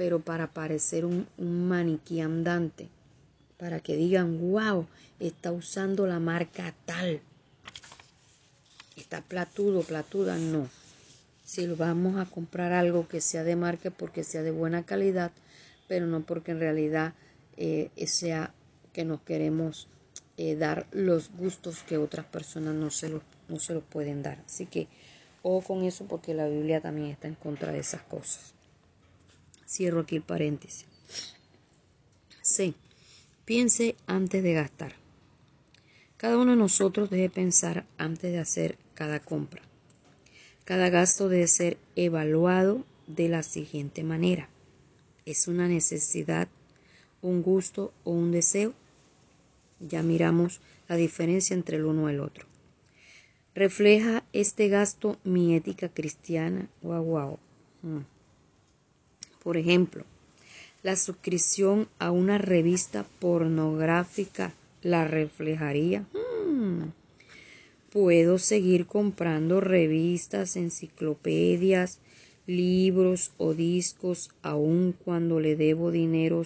pero 0.00 0.18
para 0.18 0.46
parecer 0.46 1.04
un, 1.04 1.26
maniquí 1.36 2.22
andante, 2.22 2.88
para 3.58 3.80
que 3.80 3.96
digan, 3.96 4.40
wow, 4.50 4.86
está 5.18 5.52
usando 5.52 6.06
la 6.06 6.18
marca 6.18 6.74
tal. 6.86 7.20
Está 8.96 9.20
platudo, 9.20 9.82
platuda, 9.82 10.38
no. 10.38 10.70
Si 11.44 11.66
vamos 11.66 12.18
a 12.18 12.24
comprar 12.24 12.72
algo 12.72 13.08
que 13.08 13.20
sea 13.20 13.44
de 13.44 13.56
marca 13.56 13.90
porque 13.90 14.24
sea 14.24 14.40
de 14.40 14.52
buena 14.52 14.84
calidad, 14.84 15.32
pero 15.86 16.06
no 16.06 16.22
porque 16.22 16.52
en 16.52 16.60
realidad 16.60 17.12
eh, 17.58 17.90
sea 18.06 18.54
que 18.94 19.04
nos 19.04 19.20
queremos 19.20 19.86
eh, 20.38 20.56
dar 20.56 20.86
los 20.92 21.30
gustos 21.30 21.82
que 21.82 21.98
otras 21.98 22.24
personas 22.24 22.74
no 22.74 22.88
se, 22.90 23.10
los, 23.10 23.20
no 23.50 23.58
se 23.58 23.74
los 23.74 23.84
pueden 23.84 24.22
dar. 24.22 24.38
Así 24.46 24.64
que 24.64 24.88
ojo 25.42 25.74
con 25.74 25.84
eso 25.84 26.06
porque 26.06 26.32
la 26.32 26.48
Biblia 26.48 26.80
también 26.80 27.08
está 27.08 27.28
en 27.28 27.34
contra 27.34 27.70
de 27.70 27.80
esas 27.80 28.00
cosas. 28.00 28.54
Cierro 29.70 30.00
aquí 30.00 30.16
el 30.16 30.22
paréntesis. 30.22 30.84
C. 32.42 32.74
Piense 33.44 33.94
antes 34.08 34.42
de 34.42 34.52
gastar. 34.52 34.94
Cada 36.16 36.38
uno 36.38 36.50
de 36.50 36.56
nosotros 36.56 37.08
debe 37.08 37.30
pensar 37.30 37.86
antes 37.96 38.32
de 38.32 38.40
hacer 38.40 38.78
cada 38.94 39.20
compra. 39.20 39.62
Cada 40.64 40.90
gasto 40.90 41.28
debe 41.28 41.46
ser 41.46 41.78
evaluado 41.94 42.84
de 43.06 43.28
la 43.28 43.44
siguiente 43.44 44.02
manera. 44.02 44.48
¿Es 45.24 45.46
una 45.46 45.68
necesidad, 45.68 46.48
un 47.22 47.40
gusto 47.40 47.92
o 48.02 48.10
un 48.10 48.32
deseo? 48.32 48.74
Ya 49.78 50.02
miramos 50.02 50.60
la 50.88 50.96
diferencia 50.96 51.54
entre 51.54 51.76
el 51.76 51.84
uno 51.84 52.10
y 52.10 52.14
el 52.14 52.20
otro. 52.20 52.44
¿Refleja 53.54 54.24
este 54.32 54.66
gasto 54.66 55.16
mi 55.22 55.54
ética 55.54 55.88
cristiana? 55.90 56.68
Wow, 56.82 57.04
wow. 57.04 57.38
Hmm. 57.82 58.19
Por 59.42 59.56
ejemplo, 59.56 60.04
la 60.82 60.96
suscripción 60.96 61.88
a 61.98 62.10
una 62.10 62.38
revista 62.38 63.04
pornográfica 63.18 64.54
la 64.82 65.06
reflejaría. 65.06 66.04
Hmm. 66.12 66.90
Puedo 67.90 68.38
seguir 68.38 68.86
comprando 68.86 69.60
revistas, 69.60 70.56
enciclopedias, 70.56 71.98
libros 72.46 73.32
o 73.36 73.54
discos 73.54 74.30
aun 74.42 74.94
cuando 75.04 75.40
le 75.40 75.56
debo 75.56 75.90
dinero 75.90 76.44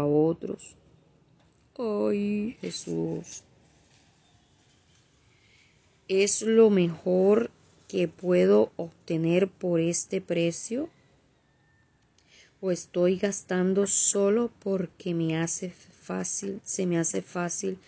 a 0.00 0.06
otros. 0.06 0.74
Ay, 1.78 2.56
Jesús. 2.60 3.42
¿Es 6.08 6.42
lo 6.42 6.70
mejor 6.70 7.50
que 7.88 8.08
puedo 8.08 8.70
obtener 8.76 9.48
por 9.48 9.80
este 9.80 10.20
precio? 10.20 10.88
¿O 12.60 12.70
estoy 12.70 13.16
gastando 13.16 13.86
solo 13.86 14.50
porque 14.60 15.12
me 15.14 15.38
hace 15.38 15.70
fácil, 15.70 16.60
se 16.64 16.86
me 16.86 16.98
hace 16.98 17.20
fácil 17.20 17.78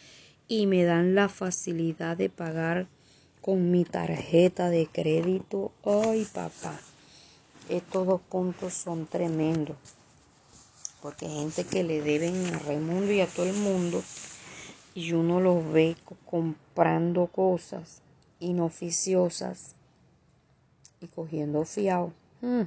y 0.46 0.66
me 0.66 0.84
dan 0.84 1.14
la 1.14 1.30
facilidad 1.30 2.16
de 2.18 2.28
pagar 2.28 2.86
con 3.40 3.70
mi 3.70 3.84
tarjeta 3.84 4.68
de 4.68 4.86
crédito? 4.86 5.72
Ay, 5.84 6.26
papá. 6.32 6.78
Estos 7.70 8.06
dos 8.06 8.20
puntos 8.20 8.74
son 8.74 9.06
tremendos. 9.06 9.76
Porque 11.00 11.28
gente 11.28 11.64
que 11.64 11.82
le 11.82 12.02
deben 12.02 12.54
a 12.54 12.58
Raimundo 12.58 13.10
y 13.12 13.20
a 13.20 13.26
todo 13.26 13.46
el 13.46 13.56
mundo 13.56 14.02
y 14.94 15.12
uno 15.12 15.40
los 15.40 15.72
ve 15.72 15.96
comprando 16.26 17.28
cosas 17.28 18.02
inoficiosas 18.40 19.76
y 21.00 21.06
cogiendo 21.06 21.64
fiado. 21.64 22.12
Hmm. 22.40 22.64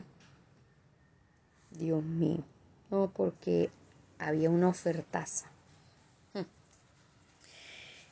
Dios 1.82 2.04
mío. 2.04 2.44
No, 2.90 3.12
porque 3.14 3.70
había 4.20 4.50
una 4.50 4.70
ofertaza. 4.70 5.50
Hmm. 6.34 6.46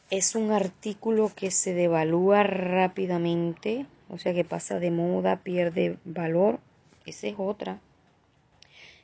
Es 0.09 0.35
un 0.35 0.51
artículo 0.51 1.31
que 1.35 1.51
se 1.51 1.73
devalúa 1.73 2.43
rápidamente, 2.43 3.85
o 4.09 4.17
sea 4.17 4.33
que 4.33 4.43
pasa 4.43 4.79
de 4.79 4.91
moda, 4.91 5.37
pierde 5.43 5.97
valor. 6.03 6.59
Esa 7.05 7.27
es 7.27 7.35
otra. 7.37 7.79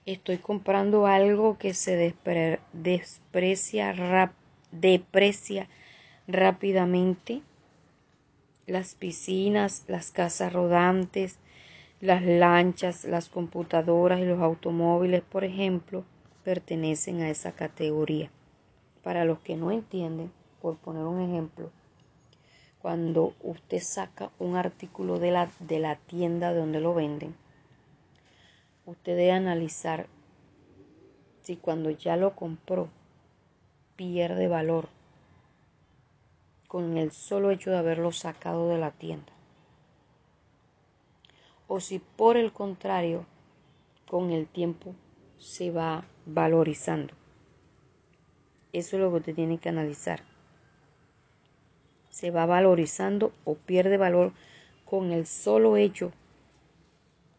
Estoy 0.06 0.38
comprando 0.38 1.08
algo 1.08 1.58
que 1.58 1.74
se 1.74 1.96
desprecia, 2.74 4.34
deprecia 4.72 5.70
rápidamente 6.28 7.42
las 8.68 8.96
piscinas, 8.96 9.84
las 9.88 10.12
casas 10.12 10.54
rodantes, 10.54 11.38
las 12.06 12.24
lanchas, 12.24 13.06
las 13.06 13.30
computadoras 13.30 14.20
y 14.20 14.26
los 14.26 14.40
automóviles, 14.40 15.22
por 15.22 15.44
ejemplo, 15.44 16.04
pertenecen 16.44 17.22
a 17.22 17.30
esa 17.30 17.52
categoría. 17.54 18.30
Para 19.04 19.26
los 19.26 19.40
que 19.40 19.56
no 19.56 19.72
entienden, 19.72 20.32
por 20.62 20.78
poner 20.78 21.04
un 21.04 21.22
ejemplo, 21.22 21.72
cuando 22.82 23.34
usted 23.42 23.80
saca 23.82 24.32
un 24.40 24.56
artículo 24.56 25.20
de 25.20 25.32
la, 25.32 25.50
de 25.60 25.80
la 25.80 25.96
tienda 25.96 26.54
donde 26.54 26.80
lo 26.80 26.94
venden, 26.94 27.36
usted 28.86 29.18
debe 29.18 29.32
analizar 29.32 30.08
si 31.42 31.58
cuando 31.58 31.90
ya 31.90 32.16
lo 32.16 32.36
compró 32.36 32.90
pierde 33.96 34.48
valor 34.48 34.90
con 36.68 36.98
el 36.98 37.12
solo 37.12 37.52
hecho 37.52 37.72
de 37.72 37.78
haberlo 37.78 38.12
sacado 38.12 38.70
de 38.70 38.78
la 38.78 38.92
tienda. 38.92 39.35
O 41.68 41.80
si 41.80 42.00
por 42.00 42.38
el 42.38 42.52
contrario, 42.52 43.26
con 44.08 44.32
el 44.32 44.48
tiempo 44.48 44.94
se 45.38 45.72
va 45.72 46.06
valorizando. 46.26 47.14
Eso 48.74 48.96
es 48.96 49.02
lo 49.02 49.10
que 49.10 49.18
usted 49.18 49.36
tiene 49.36 49.58
que 49.58 49.70
analizar. 49.70 50.22
Se 52.10 52.32
va 52.32 52.46
valorizando 52.46 53.34
o 53.44 53.56
pierde 53.56 53.98
valor 53.98 54.34
con 54.86 55.12
el 55.12 55.26
solo 55.26 55.78
hecho 55.78 56.12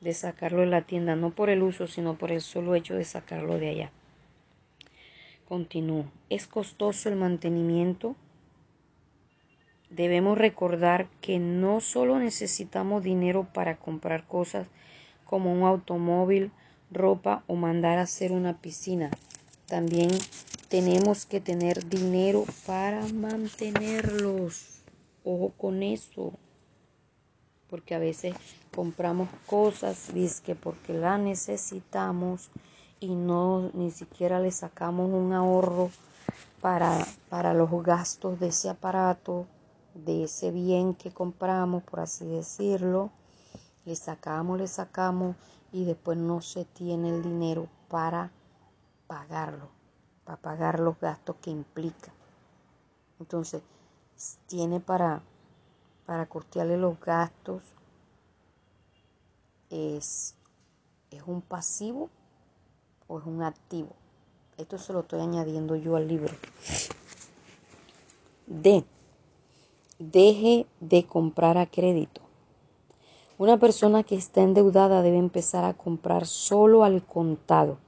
de 0.01 0.12
sacarlo 0.12 0.61
de 0.61 0.67
la 0.67 0.83
tienda, 0.83 1.17
no 1.17 1.31
por 1.31 1.51
el 1.51 1.62
uso, 1.62 1.87
sino 1.87 2.17
por 2.17 2.33
el 2.33 2.41
solo 2.41 2.75
hecho 2.75 2.95
de 2.95 3.05
sacarlo 3.05 3.59
de 3.59 3.69
allá. 3.71 3.91
Continúo. 5.49 6.07
Es 6.29 6.47
costoso 6.47 7.09
el 7.09 7.17
mantenimiento 7.17 8.17
Debemos 9.97 10.37
recordar 10.37 11.09
que 11.23 11.39
no 11.39 11.81
solo 11.81 12.19
necesitamos 12.19 13.03
dinero 13.03 13.49
para 13.55 13.79
comprar 13.79 14.27
cosas 14.27 14.67
como 15.25 15.51
un 15.51 15.63
automóvil, 15.63 16.53
ropa 16.91 17.45
o 17.47 17.55
mandar 17.55 17.97
a 17.97 18.03
hacer 18.03 18.31
una 18.31 18.61
piscina. 18.61 19.11
También 19.65 20.11
tenemos 20.69 21.25
que 21.25 21.41
tener 21.41 21.89
dinero 21.89 22.45
para 22.67 23.09
mantenerlos. 23.09 24.83
Ojo 25.25 25.55
con 25.57 25.83
eso. 25.83 26.35
Porque 27.71 27.95
a 27.95 27.99
veces 27.99 28.35
compramos 28.75 29.31
cosas, 29.47 30.11
que 30.45 30.55
porque 30.55 30.93
las 30.93 31.19
necesitamos 31.19 32.51
y 33.01 33.15
no 33.15 33.71
ni 33.73 33.91
siquiera 33.93 34.41
le 34.41 34.51
sacamos 34.51 35.11
un 35.11 35.33
ahorro 35.33 35.89
para, 36.61 36.99
para 37.31 37.55
los 37.55 37.71
gastos 37.83 38.39
de 38.39 38.49
ese 38.49 38.69
aparato 38.69 39.47
de 40.05 40.25
ese 40.25 40.51
bien 40.51 40.95
que 40.95 41.11
compramos, 41.11 41.83
por 41.83 42.01
así 42.01 42.27
decirlo, 42.27 43.11
le 43.85 43.97
sacamos, 43.97 44.59
le 44.59 44.69
sacamos 44.69 45.37
y 45.73 45.85
después 45.85 46.19
no 46.19 46.41
se 46.43 46.65
tiene 46.65 47.09
el 47.11 47.23
dinero 47.23 47.69
para 47.89 48.31
pagarlo, 49.07 49.69
para 50.25 50.41
pagar 50.41 50.81
los 50.81 50.99
gastos 51.01 51.37
que 51.41 51.51
implica. 51.51 52.13
Entonces, 53.19 53.63
tiene 54.47 54.81
para, 54.81 55.23
para 56.05 56.27
costearle 56.27 56.77
los 56.77 57.01
gastos, 57.01 57.63
es, 59.71 60.35
es 61.11 61.23
un 61.27 61.41
pasivo 61.41 62.11
o 63.09 63.19
es 63.19 63.27
un 63.27 63.43
activo. 63.43 63.95
Esto 64.59 64.79
se 64.79 64.93
lo 64.93 65.01
estoy 65.01 65.21
añadiendo 65.21 65.77
yo 65.77 65.97
al 65.97 66.09
libro. 66.09 66.35
D 68.47 68.85
deje 69.99 70.67
de 70.81 71.07
comprar 71.07 71.57
a 71.57 71.67
crédito. 71.67 72.21
Una 73.39 73.59
persona 73.59 74.03
que 74.03 74.15
está 74.15 74.43
endeudada 74.43 75.03
debe 75.03 75.19
empezar 75.19 75.65
a 75.65 75.75
comprar 75.75 76.27
solo 76.27 76.85
al 76.85 77.03
contado. 77.03 77.79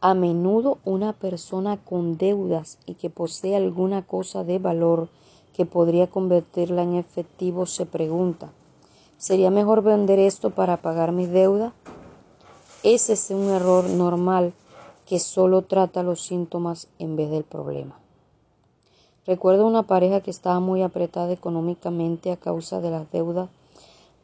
A 0.00 0.14
menudo 0.14 0.78
una 0.84 1.12
persona 1.12 1.76
con 1.76 2.18
deudas 2.18 2.78
y 2.86 2.94
que 2.94 3.10
posee 3.10 3.56
alguna 3.56 4.02
cosa 4.02 4.44
de 4.44 4.58
valor 4.58 5.08
que 5.54 5.66
podría 5.66 6.06
convertirla 6.06 6.82
en 6.82 6.94
efectivo 6.94 7.66
se 7.66 7.84
pregunta, 7.84 8.52
¿sería 9.16 9.50
mejor 9.50 9.82
vender 9.82 10.20
esto 10.20 10.50
para 10.50 10.76
pagar 10.76 11.10
mis 11.10 11.30
deudas? 11.30 11.72
Ese 12.84 13.14
es 13.14 13.30
un 13.30 13.48
error 13.48 13.90
normal 13.90 14.52
que 15.04 15.18
solo 15.18 15.62
trata 15.62 16.04
los 16.04 16.22
síntomas 16.22 16.86
en 17.00 17.16
vez 17.16 17.30
del 17.30 17.42
problema. 17.42 17.98
Recuerdo 19.28 19.66
una 19.66 19.82
pareja 19.82 20.22
que 20.22 20.30
estaba 20.30 20.58
muy 20.58 20.80
apretada 20.80 21.30
económicamente 21.30 22.32
a 22.32 22.38
causa 22.38 22.80
de 22.80 22.90
las 22.90 23.12
deudas 23.12 23.50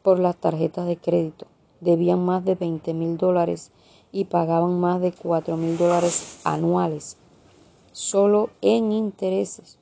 por 0.01 0.17
las 0.17 0.35
tarjetas 0.35 0.87
de 0.87 0.97
crédito. 0.97 1.45
Debían 1.79 2.25
más 2.25 2.43
de 2.43 2.55
20 2.55 2.91
mil 2.95 3.15
dólares 3.15 3.69
y 4.11 4.25
pagaban 4.25 4.79
más 4.79 4.99
de 5.01 5.11
4 5.11 5.57
mil 5.57 5.77
dólares 5.77 6.39
anuales, 6.43 7.17
solo 7.91 8.49
en 8.63 8.91
intereses. 8.91 9.77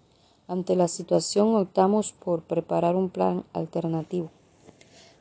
Ante 0.50 0.76
la 0.76 0.90
situación 0.90 1.56
optamos 1.56 2.12
por 2.12 2.42
preparar 2.42 2.98
un 2.98 3.10
plan 3.10 3.46
alternativo. 3.54 4.30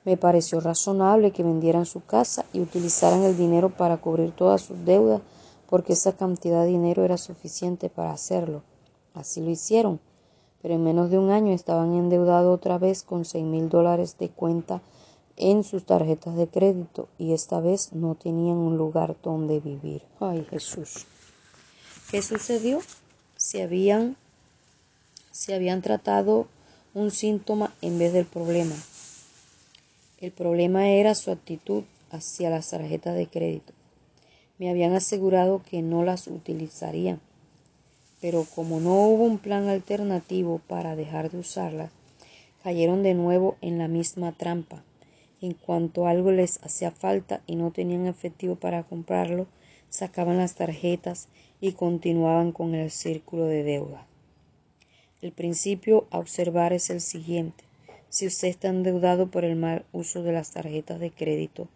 Me 0.05 0.17
pareció 0.17 0.59
razonable 0.59 1.31
que 1.31 1.45
vendieran 1.45 1.87
su 1.87 2.05
casa 2.05 2.45
y 2.53 2.61
utilizaran 2.61 3.23
el 3.23 3.37
dinero 3.37 3.69
para 3.69 3.99
cubrir 3.99 4.33
todas 4.33 4.63
sus 4.63 4.85
deudas 4.85 5.23
porque 5.69 5.93
esa 5.93 6.17
cantidad 6.17 6.63
de 6.63 6.71
dinero 6.71 7.05
era 7.05 7.19
suficiente 7.19 7.89
para 7.89 8.11
hacerlo. 8.11 8.63
Así 9.15 9.41
lo 9.41 9.51
hicieron, 9.51 10.01
pero 10.61 10.75
en 10.75 10.85
menos 10.85 11.11
de 11.11 11.19
un 11.19 11.31
año 11.31 11.53
estaban 11.53 11.95
endeudados 11.95 12.55
otra 12.55 12.79
vez 12.79 13.03
con 13.03 13.25
seis 13.25 13.45
mil 13.45 13.69
dólares 13.69 14.17
de 14.19 14.29
cuenta 14.29 14.81
en 15.37 15.65
sus 15.65 15.85
tarjetas 15.85 16.37
de 16.37 16.47
crédito 16.47 17.09
y 17.19 17.33
esta 17.33 17.61
vez 17.61 17.93
no 17.93 18.15
tenían 18.15 18.57
un 18.57 18.77
lugar 18.77 19.17
donde 19.23 19.61
vivir. 19.61 20.03
Ay 20.21 20.47
Jesús. 20.49 21.07
¿Qué 22.11 22.23
sucedió? 22.23 22.81
Se 23.37 23.63
habían, 23.63 24.17
se 25.31 25.55
habían 25.55 25.83
tratado 25.83 26.47
un 26.95 27.11
síntoma 27.11 27.75
en 27.81 27.99
vez 27.99 28.13
del 28.13 28.27
problema. 28.27 28.75
El 30.19 30.31
problema 30.31 30.89
era 30.89 31.15
su 31.15 31.31
actitud 31.31 31.85
hacia 32.11 32.51
las 32.51 32.71
tarjetas 32.71 33.17
de 33.17 33.27
crédito. 33.27 33.73
Me 34.59 34.71
habían 34.71 34.93
asegurado 34.93 35.63
que 35.69 35.83
no 35.83 36.05
las 36.05 36.29
utilizarían, 36.29 37.21
pero 38.23 38.47
como 38.55 38.79
no 38.79 38.95
hubo 39.09 39.25
un 39.25 39.39
plan 39.39 39.69
alternativo 39.69 40.61
para 40.69 40.95
dejar 40.95 41.31
de 41.33 41.39
usarlas, 41.39 41.91
cayeron 42.63 43.03
de 43.03 43.15
nuevo 43.15 43.57
en 43.61 43.79
la 43.79 43.89
misma 43.89 44.31
trampa. 44.31 44.85
En 45.41 45.55
cuanto 45.55 46.07
algo 46.07 46.31
les 46.31 46.63
hacía 46.63 46.93
falta 46.93 47.43
y 47.49 47.57
no 47.57 47.73
tenían 47.73 48.07
efectivo 48.07 48.55
para 48.55 48.85
comprarlo, 48.85 49.49
sacaban 49.89 50.39
las 50.39 50.55
tarjetas 50.55 51.29
y 51.61 51.73
continuaban 51.73 52.53
con 52.53 52.77
el 52.77 52.93
círculo 52.93 53.47
de 53.47 53.65
deuda. 53.65 54.07
El 55.21 55.33
principio 55.33 56.07
a 56.13 56.21
observar 56.21 56.73
es 56.73 56.91
el 56.91 57.01
siguiente. 57.01 57.65
Si 58.09 58.29
usted 58.29 58.47
está 58.49 58.69
endeudado 58.69 59.33
por 59.33 59.45
el 59.45 59.57
mal 59.57 59.85
uso 59.91 60.23
de 60.23 60.33
las 60.33 60.53
tarjetas 60.53 61.01
de 61.01 61.11
crédito, 61.11 61.69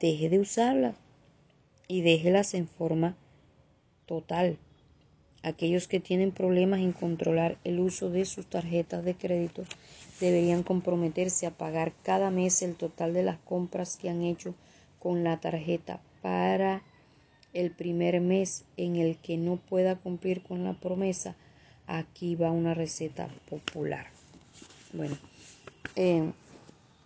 deje 0.00 0.30
de 0.30 0.38
usarlas 0.38 0.96
y 1.88 2.00
déjelas 2.00 2.54
en 2.54 2.68
forma 2.68 3.18
total. 4.06 4.58
Aquellos 5.42 5.88
que 5.88 6.00
tienen 6.00 6.32
problemas 6.32 6.80
en 6.80 6.92
controlar 6.92 7.56
el 7.64 7.80
uso 7.80 8.10
de 8.10 8.26
sus 8.26 8.46
tarjetas 8.46 9.04
de 9.04 9.14
crédito 9.14 9.64
deberían 10.20 10.62
comprometerse 10.62 11.46
a 11.46 11.50
pagar 11.50 11.92
cada 12.02 12.30
mes 12.30 12.60
el 12.60 12.74
total 12.74 13.14
de 13.14 13.22
las 13.22 13.38
compras 13.38 13.96
que 13.96 14.10
han 14.10 14.22
hecho 14.22 14.54
con 14.98 15.24
la 15.24 15.40
tarjeta 15.40 16.00
para 16.20 16.82
el 17.54 17.70
primer 17.70 18.20
mes 18.20 18.64
en 18.76 18.96
el 18.96 19.16
que 19.16 19.38
no 19.38 19.56
pueda 19.56 19.96
cumplir 19.96 20.42
con 20.42 20.62
la 20.62 20.74
promesa. 20.74 21.34
Aquí 21.86 22.36
va 22.36 22.50
una 22.50 22.74
receta 22.74 23.28
popular. 23.48 24.06
Bueno, 24.92 25.16
eh, 25.96 26.30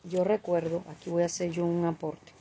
yo 0.05 0.25
recuerdo, 0.25 0.83
aquí 0.91 1.09
voy 1.09 1.23
a 1.23 1.27
hacer 1.27 1.53
yo 1.53 1.65
un 1.65 1.85
aporte 1.85 2.33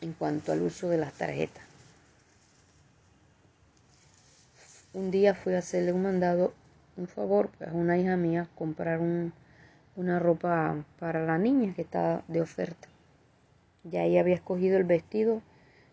en 0.00 0.12
cuanto 0.14 0.52
al 0.52 0.62
uso 0.62 0.88
de 0.88 0.98
las 0.98 1.12
tarjetas. 1.12 1.69
Un 4.92 5.12
día 5.12 5.36
fui 5.36 5.54
a 5.54 5.58
hacerle 5.58 5.92
un 5.92 6.02
mandado, 6.02 6.52
un 6.96 7.06
favor 7.06 7.50
pues, 7.56 7.70
a 7.70 7.72
una 7.72 7.96
hija 7.96 8.16
mía, 8.16 8.48
comprar 8.56 9.00
una 9.94 10.18
ropa 10.18 10.84
para 10.98 11.24
la 11.24 11.38
niña 11.38 11.74
que 11.74 11.82
estaba 11.82 12.24
de 12.26 12.40
oferta. 12.40 12.88
Ya 13.84 14.02
ella 14.02 14.18
había 14.18 14.34
escogido 14.34 14.78
el 14.78 14.84
vestido, 14.84 15.42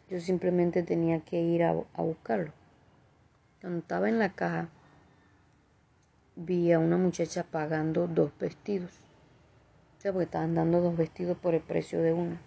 yo 0.10 0.20
simplemente 0.20 0.82
tenía 0.82 1.20
que 1.20 1.40
ir 1.40 1.64
a, 1.64 1.76
a 1.94 2.02
buscarlo. 2.02 2.52
Cuando 3.62 3.80
estaba 3.80 4.10
en 4.10 4.18
la 4.18 4.34
caja, 4.34 4.70
vi 6.36 6.72
a 6.72 6.80
una 6.80 6.98
muchacha 6.98 7.44
pagando 7.44 8.08
dos 8.08 8.32
vestidos. 8.40 8.92
O 10.00 10.02
sea, 10.02 10.12
porque 10.12 10.26
estaban 10.26 10.56
dando 10.56 10.82
dos 10.82 10.98
vestidos 10.98 11.38
por 11.38 11.54
el 11.54 11.62
precio 11.62 12.02
de 12.02 12.14
uno. 12.14 12.38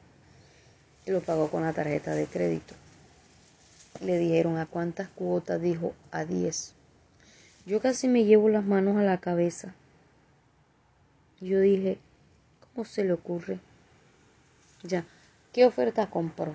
Y 1.07 1.13
lo 1.13 1.21
pagó 1.21 1.49
con 1.49 1.63
la 1.63 1.73
tarjeta 1.73 2.13
de 2.13 2.27
crédito. 2.27 2.75
Le 3.99 4.17
dijeron 4.19 4.57
a 4.57 4.67
cuántas 4.67 5.09
cuotas, 5.09 5.61
dijo 5.61 5.93
a 6.11 6.25
diez. 6.25 6.75
Yo 7.67 7.81
casi 7.81 8.09
me 8.09 8.25
llevo 8.25 8.49
las 8.49 8.65
manos 8.65 8.97
a 8.97 9.03
la 9.03 9.19
cabeza. 9.19 9.75
Yo 11.41 11.61
dije, 11.61 11.99
¿cómo 12.61 12.85
se 12.85 13.05
le 13.05 13.13
ocurre? 13.13 13.61
Ya, 14.83 15.05
¿qué 15.53 15.67
oferta 15.67 16.09
compró? 16.09 16.55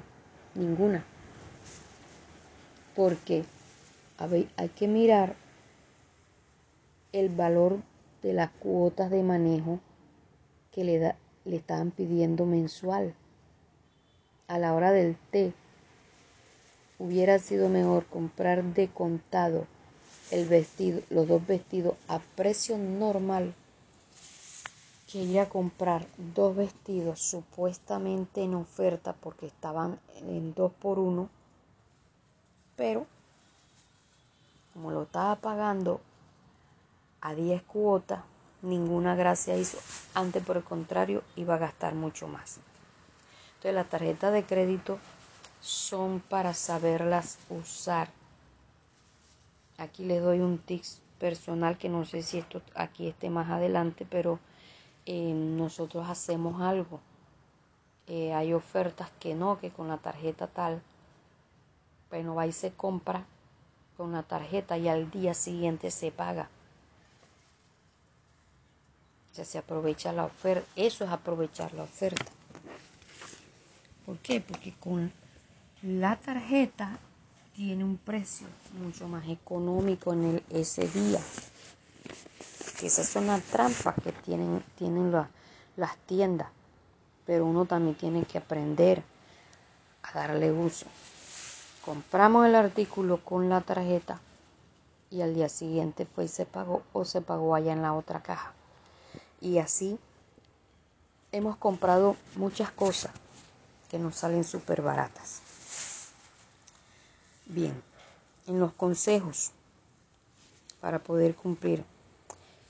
Ninguna. 0.56 1.04
Porque 2.96 3.44
hay 4.18 4.70
que 4.70 4.88
mirar 4.88 5.36
el 7.12 7.30
valor 7.30 7.82
de 8.24 8.34
las 8.34 8.50
cuotas 8.52 9.12
de 9.12 9.22
manejo 9.22 9.80
que 10.72 10.84
le, 10.84 11.00
da, 11.00 11.16
le 11.46 11.58
estaban 11.58 11.92
pidiendo 11.92 12.46
mensual. 12.46 13.14
A 14.48 14.58
la 14.60 14.74
hora 14.74 14.92
del 14.92 15.16
té, 15.32 15.54
hubiera 17.00 17.40
sido 17.40 17.70
mejor 17.70 18.06
comprar 18.06 18.64
de 18.64 18.88
contado 18.88 19.68
el 20.32 20.48
vestido, 20.48 21.02
los 21.10 21.28
dos 21.28 21.46
vestidos 21.46 21.96
a 22.08 22.20
precio 22.20 22.78
normal 22.78 23.54
que 25.12 25.20
ir 25.20 25.40
a 25.40 25.50
comprar 25.50 26.06
dos 26.34 26.56
vestidos 26.56 27.22
supuestamente 27.22 28.42
en 28.42 28.56
oferta 28.56 29.14
porque 29.14 29.46
estaban 29.46 30.00
en 30.16 30.54
dos 30.54 30.72
por 30.74 31.00
uno, 31.00 31.30
pero 32.76 33.06
como 34.74 34.92
lo 34.92 35.04
estaba 35.04 35.36
pagando 35.38 36.02
a 37.22 37.34
10 37.34 37.62
cuotas, 37.64 38.24
ninguna 38.62 39.16
gracia 39.16 39.56
hizo. 39.56 39.78
Antes, 40.14 40.44
por 40.44 40.58
el 40.58 40.64
contrario, 40.64 41.24
iba 41.36 41.56
a 41.56 41.60
gastar 41.60 41.96
mucho 41.96 42.28
más. 42.28 42.60
Entonces, 43.56 43.74
las 43.74 43.90
tarjetas 43.90 44.34
de 44.34 44.44
crédito 44.44 45.00
son 45.66 46.20
para 46.20 46.54
saberlas 46.54 47.38
usar. 47.50 48.10
Aquí 49.78 50.06
les 50.06 50.22
doy 50.22 50.40
un 50.40 50.58
tips 50.58 51.02
personal 51.20 51.78
que 51.78 51.90
no 51.90 52.06
sé 52.06 52.22
si 52.22 52.38
esto 52.38 52.62
aquí 52.76 53.08
esté 53.08 53.30
más 53.30 53.50
adelante, 53.50 54.06
pero 54.10 54.40
eh, 55.06 55.34
nosotros 55.34 56.08
hacemos 56.08 56.62
algo. 56.62 57.00
Eh, 58.08 58.34
hay 58.34 58.54
ofertas 58.54 59.10
que 59.20 59.34
no, 59.34 59.60
que 59.60 59.72
con 59.72 59.88
la 59.88 59.98
tarjeta 59.98 60.48
tal, 60.48 60.82
pero 62.10 62.36
va 62.36 62.46
y 62.46 62.52
se 62.52 62.72
compra 62.72 63.26
con 63.98 64.12
la 64.12 64.24
tarjeta 64.24 64.78
y 64.78 64.88
al 64.88 65.10
día 65.10 65.34
siguiente 65.34 65.90
se 65.90 66.12
paga 66.12 66.50
se 69.44 69.58
aprovecha 69.58 70.14
la 70.14 70.26
oferta. 70.26 70.66
Eso 70.78 71.04
es 71.04 71.12
aprovechar 71.12 71.74
la 71.74 71.84
oferta. 71.84 72.32
¿Por 74.06 74.18
qué? 74.20 74.40
Porque 74.40 74.74
con 74.80 75.12
la 75.86 76.16
tarjeta 76.16 76.98
tiene 77.56 77.84
un 77.84 77.98
precio 77.98 78.48
mucho 78.82 79.08
más 79.08 79.28
económico 79.30 80.14
en 80.14 80.26
el, 80.26 80.44
ese 80.50 80.88
día. 80.88 81.20
Esa 82.82 83.02
es 83.04 83.16
una 83.16 83.40
trampa 83.40 83.94
que 83.94 84.12
tienen, 84.12 84.64
tienen 84.78 85.12
las 85.78 85.98
tiendas. 86.08 86.48
Pero 87.28 87.46
uno 87.46 87.66
también 87.66 87.96
tiene 87.96 88.24
que 88.24 88.40
aprender 88.40 89.04
a 90.02 90.12
darle 90.14 90.52
uso. 90.52 90.88
Compramos 91.86 92.48
el 92.48 92.56
artículo 92.56 93.24
con 93.24 93.48
la 93.48 93.62
tarjeta 93.62 94.20
y 95.12 95.22
al 95.22 95.36
día 95.36 95.50
siguiente 95.50 96.08
fue 96.08 96.26
y 96.26 96.30
se 96.30 96.48
pagó 96.48 96.82
o 96.94 97.06
se 97.06 97.22
pagó 97.22 97.54
allá 97.54 97.74
en 97.74 97.84
la 97.84 97.94
otra 97.94 98.24
caja 98.24 98.54
y 99.40 99.60
así 99.60 100.00
hemos 101.32 101.58
comprado 101.58 102.16
muchas 102.36 102.72
cosas 102.72 103.12
que 103.90 104.00
nos 104.00 104.16
salen 104.16 104.44
súper 104.44 104.82
baratas. 104.82 105.45
Bien, 107.48 107.80
en 108.48 108.60
los 108.60 108.74
consejos 108.74 109.52
para 110.82 111.00
poder 111.00 111.36
cumplir. 111.36 111.84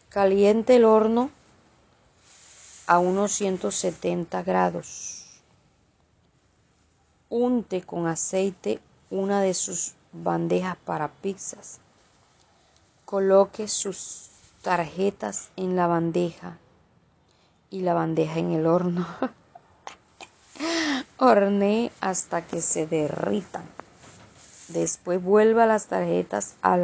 Caliente 0.09 0.76
el 0.76 0.86
horno 0.86 1.30
a 2.86 2.99
unos 2.99 3.32
170 3.32 4.43
grados. 4.43 5.26
Unte 7.30 7.82
con 7.84 8.07
aceite 8.07 8.80
una 9.09 9.41
de 9.41 9.53
sus 9.53 9.93
bandejas 10.11 10.78
para 10.84 11.07
pizzas. 11.09 11.80
Coloque 13.05 13.69
sus 13.69 14.30
tarjetas 14.61 15.49
en 15.55 15.76
la 15.76 15.88
bandeja 15.88 16.57
y 17.69 17.82
la 17.82 17.93
bandeja 17.93 18.39
en 18.39 18.51
el 18.51 18.67
horno. 18.67 19.07
Horné 21.17 21.91
hasta 22.01 22.45
que 22.45 22.61
se 22.61 22.88
derritan. 22.88 23.85
Después 24.68 25.24
vuelva 25.24 25.66
las 25.66 25.88
tarjetas 25.88 26.55
a 26.61 26.78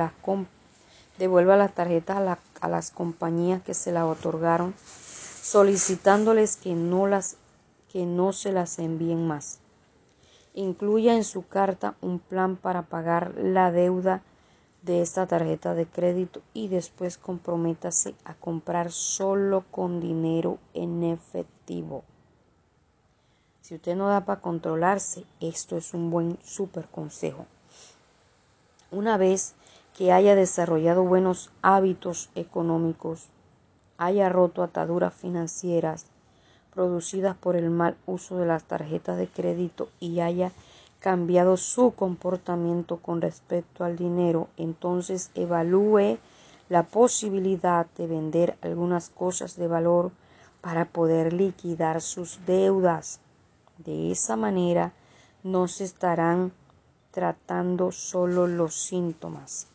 devuelva 1.17 1.57
las 1.57 1.73
tarjetas 1.73 2.17
a, 2.17 2.37
a 2.59 2.69
las 2.69 2.91
compañías 2.91 3.61
que 3.63 3.73
se 3.73 3.91
las 3.91 4.03
otorgaron, 4.03 4.75
solicitándoles 5.41 6.57
que 6.57 6.75
no 6.75 7.07
las 7.07 7.37
que 7.91 8.05
no 8.05 8.31
se 8.31 8.51
las 8.53 8.79
envíen 8.79 9.27
más. 9.27 9.59
Incluya 10.53 11.15
en 11.15 11.23
su 11.23 11.47
carta 11.47 11.95
un 12.01 12.19
plan 12.19 12.55
para 12.55 12.83
pagar 12.83 13.33
la 13.37 13.71
deuda 13.71 14.21
de 14.81 15.01
esta 15.01 15.27
tarjeta 15.27 15.73
de 15.73 15.85
crédito 15.85 16.41
y 16.53 16.69
después 16.69 17.17
comprométase 17.17 18.15
a 18.23 18.33
comprar 18.33 18.91
solo 18.91 19.63
con 19.71 19.99
dinero 19.99 20.57
en 20.73 21.03
efectivo. 21.03 22.03
Si 23.61 23.75
usted 23.75 23.95
no 23.95 24.07
da 24.07 24.25
para 24.25 24.41
controlarse, 24.41 25.25
esto 25.39 25.77
es 25.77 25.93
un 25.93 26.09
buen 26.09 26.37
super 26.43 26.87
consejo. 26.87 27.45
Una 28.91 29.15
vez 29.15 29.55
que 29.97 30.11
haya 30.11 30.35
desarrollado 30.35 31.03
buenos 31.03 31.49
hábitos 31.61 32.29
económicos, 32.35 33.29
haya 33.97 34.27
roto 34.27 34.63
ataduras 34.63 35.13
financieras 35.13 36.07
producidas 36.73 37.37
por 37.37 37.55
el 37.55 37.69
mal 37.69 37.95
uso 38.05 38.37
de 38.37 38.45
las 38.45 38.65
tarjetas 38.65 39.17
de 39.17 39.27
crédito 39.27 39.87
y 40.01 40.19
haya 40.19 40.51
cambiado 40.99 41.55
su 41.55 41.91
comportamiento 41.91 42.97
con 42.97 43.21
respecto 43.21 43.85
al 43.85 43.95
dinero, 43.95 44.49
entonces 44.57 45.31
evalúe 45.35 46.17
la 46.67 46.83
posibilidad 46.83 47.87
de 47.97 48.07
vender 48.07 48.57
algunas 48.61 49.09
cosas 49.09 49.55
de 49.55 49.67
valor 49.67 50.11
para 50.59 50.83
poder 50.83 51.31
liquidar 51.31 52.01
sus 52.01 52.45
deudas. 52.45 53.21
De 53.77 54.11
esa 54.11 54.35
manera 54.35 54.91
no 55.43 55.69
se 55.69 55.85
estarán 55.85 56.51
tratando 57.11 57.91
solo 57.91 58.47
los 58.47 58.75
síntomas. 58.75 59.67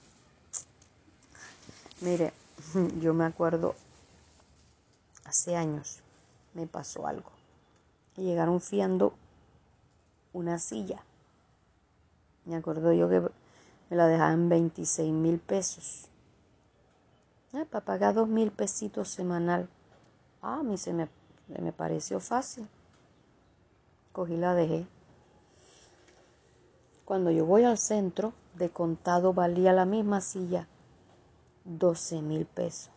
Mire, 2.01 2.33
yo 3.01 3.15
me 3.15 3.25
acuerdo 3.25 3.75
hace 5.25 5.57
años 5.57 6.01
me 6.57 6.67
pasó 6.67 7.07
algo. 7.07 7.31
Llegaron 8.17 8.61
fiando 8.61 9.13
una 10.33 10.59
silla. 10.59 11.03
Me 12.47 12.57
acuerdo 12.57 12.93
yo 12.93 13.09
que 13.09 13.21
me 13.91 13.97
la 13.97 14.07
dejaban 14.07 14.49
26 14.49 15.13
mil 15.13 15.39
pesos. 15.39 16.09
Para 17.71 17.85
pagar 17.85 18.15
dos 18.15 18.29
mil 18.29 18.51
pesitos 18.51 19.09
semanal. 19.09 19.69
Ah, 20.43 20.61
a 20.61 20.63
mí 20.63 20.77
se 20.79 20.93
me, 20.93 21.09
me 21.49 21.73
pareció 21.73 22.21
fácil. 22.21 22.69
Cogí 24.13 24.37
la 24.37 24.55
dejé. 24.55 24.87
Cuando 27.07 27.31
yo 27.31 27.47
voy 27.47 27.63
al 27.63 27.79
centro, 27.79 28.33
de 28.57 28.69
contado 28.69 29.33
valía 29.33 29.73
la 29.73 29.85
misma 29.85 30.21
silla 30.21 30.67
12 31.65 32.21
mil 32.21 32.47
pesos. 32.47 32.91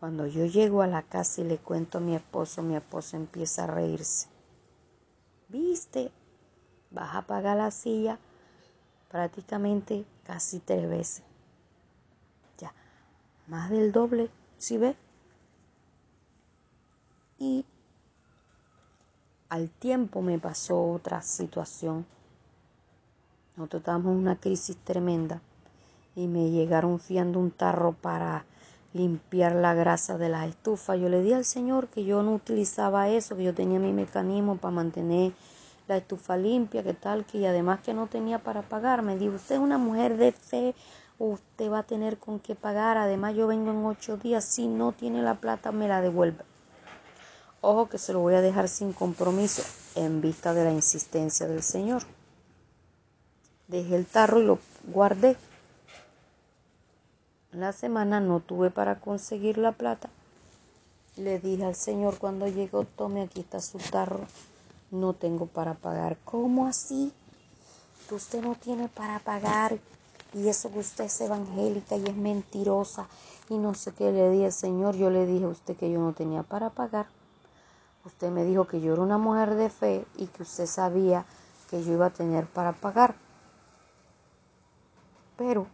Cuando 0.00 0.26
yo 0.26 0.46
llego 0.46 0.80
a 0.80 0.86
la 0.86 1.02
casa 1.02 1.42
y 1.42 1.44
le 1.44 1.58
cuento 1.58 1.98
a 1.98 2.00
mi 2.00 2.14
esposo, 2.14 2.62
mi 2.62 2.74
esposo 2.74 3.18
empieza 3.18 3.64
a 3.64 3.66
reírse. 3.66 4.28
¿Viste? 5.48 6.10
Vas 6.90 7.14
a 7.14 7.22
pagar 7.22 7.58
la 7.58 7.70
silla 7.70 8.18
prácticamente 9.10 10.06
casi 10.24 10.60
tres 10.60 10.88
veces. 10.88 11.22
Ya, 12.56 12.72
más 13.46 13.68
del 13.68 13.92
doble, 13.92 14.30
¿sí 14.56 14.78
ve? 14.78 14.96
Y 17.38 17.66
al 19.54 19.70
tiempo 19.70 20.20
me 20.20 20.40
pasó 20.40 20.82
otra 20.90 21.22
situación. 21.22 22.04
Nosotros 23.56 23.82
estábamos 23.82 24.10
en 24.10 24.18
una 24.18 24.34
crisis 24.34 24.76
tremenda 24.78 25.42
y 26.16 26.26
me 26.26 26.50
llegaron 26.50 26.98
fiando 26.98 27.38
un 27.38 27.52
tarro 27.52 27.92
para 27.92 28.46
limpiar 28.94 29.54
la 29.54 29.72
grasa 29.72 30.18
de 30.18 30.28
las 30.28 30.48
estufas. 30.48 30.98
Yo 30.98 31.08
le 31.08 31.22
di 31.22 31.34
al 31.34 31.44
Señor 31.44 31.86
que 31.86 32.04
yo 32.04 32.24
no 32.24 32.34
utilizaba 32.34 33.08
eso, 33.10 33.36
que 33.36 33.44
yo 33.44 33.54
tenía 33.54 33.78
mi 33.78 33.92
mecanismo 33.92 34.56
para 34.56 34.74
mantener 34.74 35.32
la 35.86 35.98
estufa 35.98 36.36
limpia, 36.36 36.82
que 36.82 36.94
tal, 36.94 37.24
que 37.24 37.38
y 37.38 37.46
además 37.46 37.78
que 37.78 37.94
no 37.94 38.08
tenía 38.08 38.40
para 38.40 38.62
pagar. 38.62 39.02
Me 39.02 39.16
dijo, 39.16 39.36
usted 39.36 39.54
es 39.54 39.60
una 39.60 39.78
mujer 39.78 40.16
de 40.16 40.32
fe, 40.32 40.74
usted 41.20 41.70
va 41.70 41.78
a 41.78 41.82
tener 41.84 42.18
con 42.18 42.40
qué 42.40 42.56
pagar. 42.56 42.96
Además 42.96 43.36
yo 43.36 43.46
vengo 43.46 43.70
en 43.70 43.86
ocho 43.86 44.16
días, 44.16 44.44
si 44.44 44.66
no 44.66 44.90
tiene 44.90 45.22
la 45.22 45.36
plata 45.36 45.70
me 45.70 45.86
la 45.86 46.00
devuelve. 46.00 46.42
Ojo 47.66 47.88
que 47.88 47.96
se 47.96 48.12
lo 48.12 48.20
voy 48.20 48.34
a 48.34 48.42
dejar 48.42 48.68
sin 48.68 48.92
compromiso 48.92 49.62
en 49.94 50.20
vista 50.20 50.52
de 50.52 50.64
la 50.64 50.70
insistencia 50.70 51.46
del 51.46 51.62
Señor. 51.62 52.02
Dejé 53.68 53.96
el 53.96 54.04
tarro 54.04 54.38
y 54.38 54.44
lo 54.44 54.58
guardé. 54.92 55.38
La 57.52 57.72
semana 57.72 58.20
no 58.20 58.40
tuve 58.40 58.68
para 58.68 59.00
conseguir 59.00 59.56
la 59.56 59.72
plata. 59.72 60.10
Le 61.16 61.38
dije 61.38 61.64
al 61.64 61.74
Señor 61.74 62.18
cuando 62.18 62.46
llegó, 62.48 62.84
tome 62.84 63.22
aquí 63.22 63.40
está 63.40 63.62
su 63.62 63.78
tarro. 63.78 64.26
No 64.90 65.14
tengo 65.14 65.46
para 65.46 65.72
pagar. 65.72 66.18
¿Cómo 66.22 66.66
así? 66.66 67.14
Que 68.10 68.14
usted 68.14 68.42
no 68.42 68.56
tiene 68.56 68.88
para 68.88 69.20
pagar. 69.20 69.78
Y 70.34 70.48
eso 70.48 70.70
que 70.70 70.80
usted 70.80 71.04
es 71.04 71.18
evangélica 71.22 71.96
y 71.96 72.04
es 72.04 72.14
mentirosa. 72.14 73.08
Y 73.48 73.56
no 73.56 73.72
sé 73.72 73.92
qué 73.92 74.12
le 74.12 74.28
dije, 74.28 74.52
Señor. 74.52 74.96
Yo 74.96 75.08
le 75.08 75.24
dije 75.24 75.46
a 75.46 75.48
usted 75.48 75.74
que 75.78 75.90
yo 75.90 75.98
no 75.98 76.12
tenía 76.12 76.42
para 76.42 76.68
pagar. 76.68 77.06
Usted 78.04 78.30
me 78.30 78.44
dijo 78.44 78.66
que 78.66 78.80
yo 78.80 78.92
era 78.92 79.02
una 79.02 79.16
mujer 79.16 79.54
de 79.54 79.70
fe 79.70 80.04
y 80.16 80.26
que 80.26 80.42
usted 80.42 80.66
sabía 80.66 81.24
que 81.70 81.82
yo 81.82 81.94
iba 81.94 82.06
a 82.06 82.10
tener 82.10 82.46
para 82.46 82.72
pagar. 82.72 83.14
Pero 85.38 85.66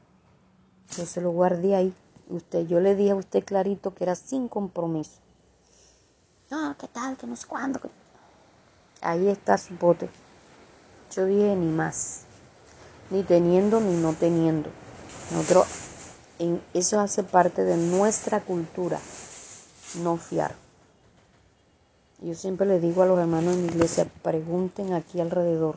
yo 0.97 1.07
se 1.07 1.21
lo 1.21 1.31
guardé 1.31 1.75
ahí. 1.75 1.95
Usted, 2.29 2.67
yo 2.69 2.79
le 2.79 2.95
dije 2.95 3.11
a 3.11 3.17
usted 3.17 3.45
clarito 3.45 3.95
que 3.95 4.05
era 4.05 4.15
sin 4.15 4.49
compromiso. 4.49 5.19
No, 6.51 6.77
¿qué 6.79 6.87
tal? 6.87 7.17
Que 7.17 7.27
no 7.27 7.35
sé 7.35 7.47
cuándo. 7.47 7.81
Ahí 9.01 9.29
está 9.29 9.59
su 9.59 9.75
bote. 9.75 10.09
Yo 11.15 11.27
dije 11.27 11.57
ni 11.57 11.67
más. 11.67 12.23
Ni 13.11 13.25
teniendo 13.25 13.81
ni 13.81 13.97
no 14.01 14.13
teniendo. 14.13 14.71
Nosotros, 15.33 15.67
en, 16.39 16.63
eso 16.75 17.01
hace 17.01 17.25
parte 17.25 17.65
de 17.65 17.77
nuestra 17.77 18.41
cultura. 18.41 19.01
No 20.03 20.17
fiar. 20.17 20.55
Yo 22.23 22.35
siempre 22.35 22.67
le 22.67 22.81
digo 22.81 23.03
a 23.03 23.07
los 23.07 23.19
hermanos 23.19 23.55
en 23.55 23.67
la 23.67 23.73
iglesia, 23.73 24.07
pregunten 24.23 24.93
aquí 24.93 25.21
alrededor 25.21 25.77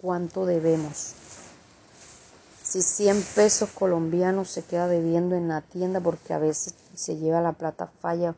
cuánto 0.00 0.46
debemos. 0.46 1.14
Si 2.62 2.80
100 2.80 3.22
pesos 3.34 3.70
colombianos 3.70 4.48
se 4.48 4.62
queda 4.62 4.86
debiendo 4.86 5.34
en 5.34 5.48
la 5.48 5.60
tienda 5.60 6.00
porque 6.00 6.32
a 6.32 6.38
veces 6.38 6.74
se 6.94 7.16
lleva 7.16 7.40
la 7.40 7.52
plata 7.52 7.90
falla 8.00 8.36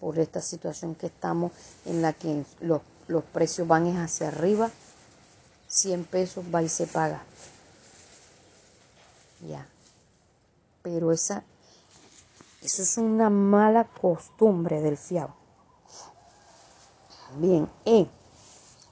por 0.00 0.18
esta 0.18 0.40
situación 0.40 0.96
que 0.96 1.06
estamos 1.06 1.52
en 1.86 2.02
la 2.02 2.12
que 2.12 2.44
los, 2.60 2.82
los 3.06 3.22
precios 3.22 3.68
van 3.68 3.96
hacia 3.98 4.28
arriba, 4.28 4.70
100 5.68 6.04
pesos 6.04 6.44
va 6.52 6.64
y 6.64 6.68
se 6.68 6.88
paga. 6.88 7.22
Ya. 9.48 9.68
Pero 10.82 11.12
esa, 11.12 11.44
eso 12.60 12.82
es 12.82 12.98
una 12.98 13.30
mala 13.30 13.84
costumbre 13.84 14.80
del 14.80 14.96
fiado. 14.96 15.39
Bien, 17.38 17.68
E. 17.84 18.08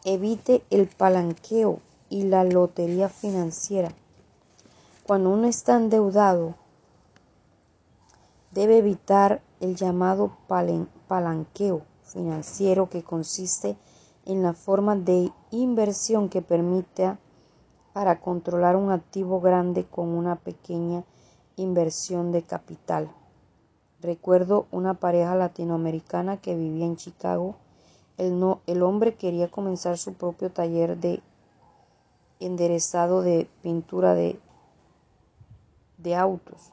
Evite 0.05 0.63
el 0.71 0.87
palanqueo 0.87 1.81
y 2.09 2.23
la 2.23 2.45
lotería 2.45 3.09
financiera. 3.09 3.93
Cuando 5.05 5.31
uno 5.31 5.49
está 5.49 5.77
endeudado, 5.77 6.55
debe 8.53 8.79
evitar 8.79 9.43
el 9.59 9.75
llamado 9.75 10.37
palanqueo 10.47 11.83
financiero 12.05 12.89
que 12.89 13.03
consiste 13.03 13.77
en 14.25 14.45
la 14.45 14.53
forma 14.53 14.95
de 14.95 15.33
inversión 15.51 16.29
que 16.29 16.41
permite 16.41 17.19
para 17.93 18.21
controlar 18.21 18.77
un 18.77 18.93
activo 18.93 19.41
grande 19.41 19.85
con 19.85 20.11
una 20.11 20.37
pequeña 20.37 21.03
inversión 21.57 22.31
de 22.31 22.43
capital. 22.43 23.11
Recuerdo 24.01 24.67
una 24.71 24.95
pareja 24.95 25.35
latinoamericana 25.35 26.37
que 26.37 26.55
vivía 26.55 26.87
en 26.87 26.97
Chicago 26.97 27.57
el, 28.19 28.83
hombre 28.83 29.15
quería 29.15 29.49
comenzar 29.49 29.97
su 29.97 30.15
propio 30.15 30.51
taller 30.51 30.99
de 30.99 31.23
enderezado 32.41 33.23
de 33.23 33.49
pintura 33.63 34.15
de, 34.15 34.39
de 35.99 36.17
autos. 36.17 36.73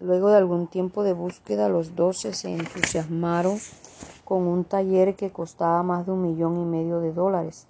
Luego 0.00 0.30
de 0.30 0.38
algún 0.38 0.66
tiempo 0.66 1.02
de 1.02 1.12
búsqueda, 1.12 1.68
los 1.68 1.94
dos 1.94 2.18
se 2.18 2.54
entusiasmaron 2.54 3.58
con 4.24 4.46
un 4.46 4.64
taller 4.64 5.14
que 5.14 5.30
costaba 5.30 5.82
más 5.82 6.06
de 6.06 6.12
un 6.12 6.22
millón 6.22 6.56
y 6.58 6.64
medio 6.64 7.00
de 7.00 7.12
dólares. 7.12 7.66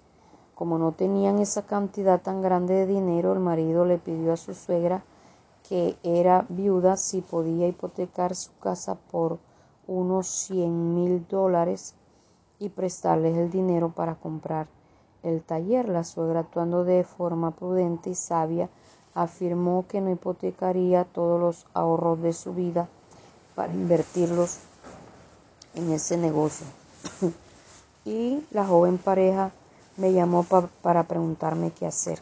Como 0.55 0.77
no 0.77 0.93
tenían 0.93 1.39
esa 1.39 1.65
cantidad 1.65 2.21
tan 2.21 2.41
grande 2.41 2.73
de 2.73 2.87
dinero, 2.87 3.33
el 3.33 3.39
marido 3.39 3.83
le 3.83 3.97
pidió 3.97 4.33
a 4.33 4.37
su 4.37 4.53
suegra, 4.53 5.03
que 5.67 5.97
era 6.03 6.45
viuda, 6.49 6.95
si 6.95 7.21
podía 7.21 7.67
hipotecar 7.67 8.35
su 8.35 8.51
casa 8.59 8.95
por 8.95 9.39
unos 9.87 10.27
cien 10.27 10.95
mil 10.95 11.25
dólares 11.27 11.95
y 12.59 12.69
prestarles 12.69 13.37
el 13.37 13.49
dinero 13.49 13.89
para 13.89 14.15
comprar 14.15 14.67
el 15.23 15.41
taller. 15.41 15.87
La 15.89 16.03
suegra, 16.03 16.41
actuando 16.41 16.83
de 16.83 17.03
forma 17.03 17.51
prudente 17.51 18.09
y 18.09 18.15
sabia, 18.15 18.69
afirmó 19.15 19.85
que 19.87 20.01
no 20.01 20.11
hipotecaría 20.11 21.05
todos 21.05 21.39
los 21.39 21.65
ahorros 21.73 22.21
de 22.21 22.33
su 22.33 22.53
vida 22.53 22.87
para 23.55 23.73
invertirlos 23.73 24.59
en 25.75 25.91
ese 25.91 26.17
negocio. 26.17 26.67
y 28.05 28.43
la 28.51 28.65
joven 28.65 28.97
pareja 28.97 29.51
me 29.97 30.13
llamó 30.13 30.45
para 30.81 31.03
preguntarme 31.03 31.71
qué 31.71 31.85
hacer. 31.85 32.19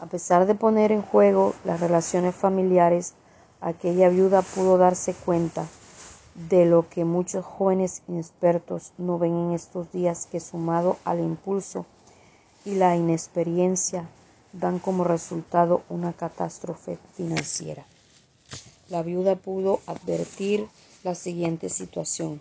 A 0.00 0.06
pesar 0.06 0.46
de 0.46 0.54
poner 0.54 0.92
en 0.92 1.02
juego 1.02 1.54
las 1.64 1.80
relaciones 1.80 2.34
familiares, 2.34 3.14
aquella 3.60 4.08
viuda 4.08 4.42
pudo 4.42 4.78
darse 4.78 5.12
cuenta 5.12 5.66
de 6.48 6.66
lo 6.66 6.88
que 6.88 7.04
muchos 7.04 7.44
jóvenes 7.44 8.02
inexpertos 8.06 8.92
no 8.96 9.18
ven 9.18 9.34
en 9.34 9.52
estos 9.52 9.90
días 9.90 10.26
que 10.30 10.38
sumado 10.38 10.96
al 11.04 11.18
impulso 11.18 11.84
y 12.64 12.76
la 12.76 12.94
inexperiencia 12.94 14.08
dan 14.52 14.78
como 14.78 15.02
resultado 15.02 15.82
una 15.88 16.12
catástrofe 16.12 16.98
financiera. 17.14 17.84
La 18.88 19.02
viuda 19.02 19.34
pudo 19.34 19.80
advertir 19.86 20.68
la 21.02 21.16
siguiente 21.16 21.68
situación. 21.70 22.40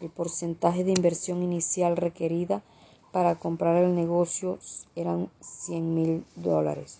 El 0.00 0.08
porcentaje 0.08 0.84
de 0.84 0.92
inversión 0.92 1.42
inicial 1.42 1.96
requerida 1.96 2.62
para 3.10 3.34
comprar 3.34 3.76
el 3.76 3.94
negocio 3.94 4.58
eran 4.94 5.28
100 5.40 5.94
mil 5.94 6.24
dólares. 6.36 6.98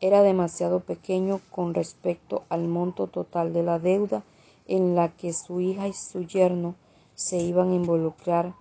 Era 0.00 0.22
demasiado 0.22 0.80
pequeño 0.80 1.40
con 1.50 1.74
respecto 1.74 2.44
al 2.48 2.66
monto 2.66 3.06
total 3.08 3.52
de 3.52 3.62
la 3.62 3.78
deuda 3.78 4.22
en 4.68 4.94
la 4.94 5.08
que 5.08 5.32
su 5.32 5.60
hija 5.60 5.88
y 5.88 5.92
su 5.92 6.26
yerno 6.26 6.74
se 7.14 7.38
iban 7.38 7.70
a 7.70 7.74
involucrar 7.74 8.54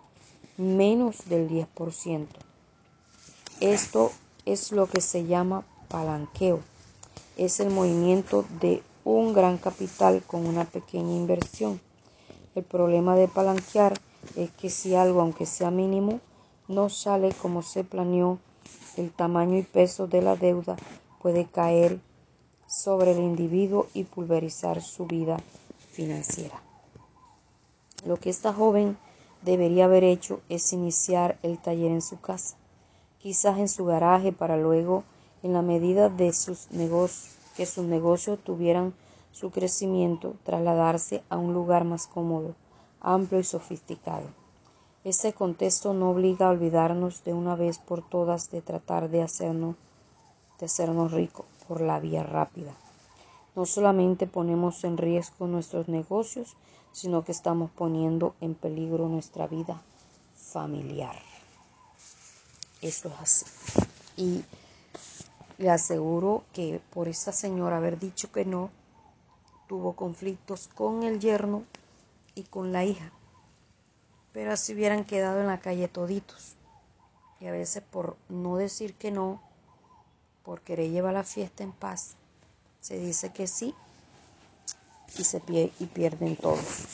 menos 0.57 1.27
del 1.29 1.49
10%. 1.49 2.27
Esto 3.59 4.11
es 4.45 4.71
lo 4.71 4.87
que 4.87 5.01
se 5.01 5.25
llama 5.25 5.65
palanqueo. 5.89 6.59
Es 7.37 7.59
el 7.59 7.69
movimiento 7.69 8.45
de 8.61 8.81
un 9.03 9.33
gran 9.33 9.57
capital 9.57 10.23
con 10.25 10.45
una 10.45 10.65
pequeña 10.65 11.13
inversión. 11.13 11.79
El 12.55 12.63
problema 12.63 13.15
de 13.15 13.27
palanquear 13.27 13.99
es 14.35 14.51
que 14.51 14.69
si 14.69 14.95
algo, 14.95 15.21
aunque 15.21 15.45
sea 15.45 15.71
mínimo, 15.71 16.19
no 16.67 16.89
sale 16.89 17.31
como 17.41 17.61
se 17.61 17.83
planeó, 17.83 18.39
el 18.97 19.11
tamaño 19.11 19.57
y 19.57 19.63
peso 19.63 20.07
de 20.07 20.21
la 20.21 20.35
deuda 20.35 20.77
puede 21.21 21.45
caer 21.45 21.99
sobre 22.67 23.11
el 23.11 23.19
individuo 23.19 23.87
y 23.93 24.03
pulverizar 24.03 24.81
su 24.81 25.05
vida 25.05 25.37
financiera. 25.95 26.61
Lo 28.05 28.17
que 28.17 28.29
esta 28.29 28.53
joven 28.53 28.97
debería 29.41 29.85
haber 29.85 30.03
hecho 30.03 30.41
es 30.49 30.73
iniciar 30.73 31.39
el 31.41 31.57
taller 31.57 31.91
en 31.91 32.01
su 32.01 32.19
casa, 32.19 32.57
quizás 33.19 33.57
en 33.57 33.69
su 33.69 33.85
garaje 33.85 34.31
para 34.33 34.57
luego, 34.57 35.03
en 35.41 35.53
la 35.53 35.61
medida 35.61 36.09
de 36.09 36.33
sus 36.33 36.67
que 37.55 37.65
sus 37.65 37.85
negocios 37.85 38.39
tuvieran 38.43 38.93
su 39.31 39.51
crecimiento, 39.51 40.35
trasladarse 40.43 41.23
a 41.29 41.37
un 41.37 41.53
lugar 41.53 41.85
más 41.85 42.07
cómodo, 42.07 42.55
amplio 42.99 43.39
y 43.39 43.43
sofisticado. 43.43 44.27
Este 45.05 45.33
contexto 45.33 45.93
no 45.93 46.09
obliga 46.11 46.47
a 46.47 46.51
olvidarnos 46.51 47.23
de 47.23 47.33
una 47.33 47.55
vez 47.55 47.77
por 47.77 48.01
todas 48.01 48.49
de 48.49 48.61
tratar 48.61 49.09
de 49.09 49.21
hacernos, 49.21 49.75
de 50.59 50.65
hacernos 50.65 51.11
ricos 51.11 51.45
por 51.67 51.79
la 51.79 51.99
vía 51.99 52.23
rápida. 52.23 52.73
No 53.55 53.65
solamente 53.65 54.27
ponemos 54.27 54.83
en 54.83 54.97
riesgo 54.97 55.47
nuestros 55.47 55.87
negocios, 55.87 56.55
sino 56.91 57.23
que 57.23 57.31
estamos 57.31 57.71
poniendo 57.71 58.35
en 58.41 58.55
peligro 58.55 59.07
nuestra 59.07 59.47
vida 59.47 59.81
familiar. 60.35 61.15
Eso 62.81 63.09
es 63.09 63.19
así. 63.19 63.45
Y 64.17 64.43
le 65.57 65.69
aseguro 65.69 66.43
que 66.53 66.81
por 66.93 67.07
esta 67.07 67.31
señora 67.31 67.77
haber 67.77 67.99
dicho 67.99 68.31
que 68.31 68.45
no, 68.45 68.69
tuvo 69.67 69.93
conflictos 69.93 70.69
con 70.73 71.03
el 71.03 71.19
yerno 71.19 71.63
y 72.35 72.43
con 72.43 72.71
la 72.71 72.85
hija. 72.85 73.11
Pero 74.33 74.51
así 74.51 74.73
hubieran 74.73 75.05
quedado 75.05 75.39
en 75.39 75.47
la 75.47 75.59
calle 75.59 75.87
toditos. 75.87 76.55
Y 77.39 77.47
a 77.47 77.51
veces 77.51 77.83
por 77.83 78.17
no 78.29 78.57
decir 78.57 78.95
que 78.95 79.11
no, 79.11 79.41
por 80.43 80.61
querer 80.61 80.91
llevar 80.91 81.13
la 81.13 81.23
fiesta 81.23 81.63
en 81.63 81.71
paz, 81.71 82.15
se 82.85 82.99
dice 82.99 83.29
que 83.29 83.47
sí 83.47 83.73
y 85.17 85.23
se 85.23 85.39
pierden 85.39 86.35
todos. 86.35 86.85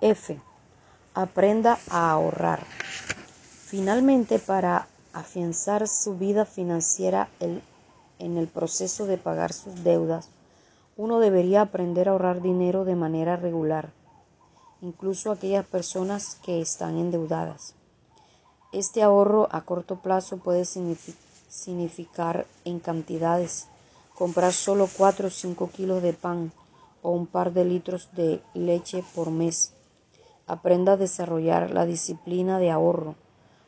F. 0.00 0.40
Aprenda 1.14 1.78
a 1.88 2.10
ahorrar. 2.10 2.66
Finalmente, 3.66 4.40
para 4.40 4.88
afianzar 5.12 5.86
su 5.86 6.18
vida 6.18 6.46
financiera 6.46 7.28
en 7.38 8.36
el 8.38 8.48
proceso 8.48 9.06
de 9.06 9.18
pagar 9.18 9.52
sus 9.52 9.84
deudas, 9.84 10.30
uno 10.96 11.20
debería 11.20 11.60
aprender 11.60 12.08
a 12.08 12.12
ahorrar 12.12 12.42
dinero 12.42 12.84
de 12.84 12.96
manera 12.96 13.36
regular, 13.36 13.90
incluso 14.80 15.30
aquellas 15.30 15.64
personas 15.64 16.38
que 16.42 16.60
están 16.60 16.98
endeudadas. 16.98 17.74
Este 18.72 19.04
ahorro 19.04 19.46
a 19.52 19.60
corto 19.60 19.94
plazo 20.00 20.38
puede 20.38 20.64
significar 20.64 21.23
en 22.64 22.80
cantidades 22.80 23.68
comprar 24.14 24.52
solo 24.52 24.88
4 24.96 25.28
o 25.28 25.30
5 25.30 25.70
kilos 25.70 26.02
de 26.02 26.12
pan 26.12 26.52
o 27.02 27.10
un 27.10 27.26
par 27.26 27.52
de 27.52 27.64
litros 27.64 28.08
de 28.12 28.40
leche 28.54 29.04
por 29.14 29.30
mes. 29.30 29.72
Aprenda 30.46 30.92
a 30.92 30.96
desarrollar 30.96 31.70
la 31.70 31.86
disciplina 31.86 32.58
de 32.58 32.70
ahorro 32.70 33.16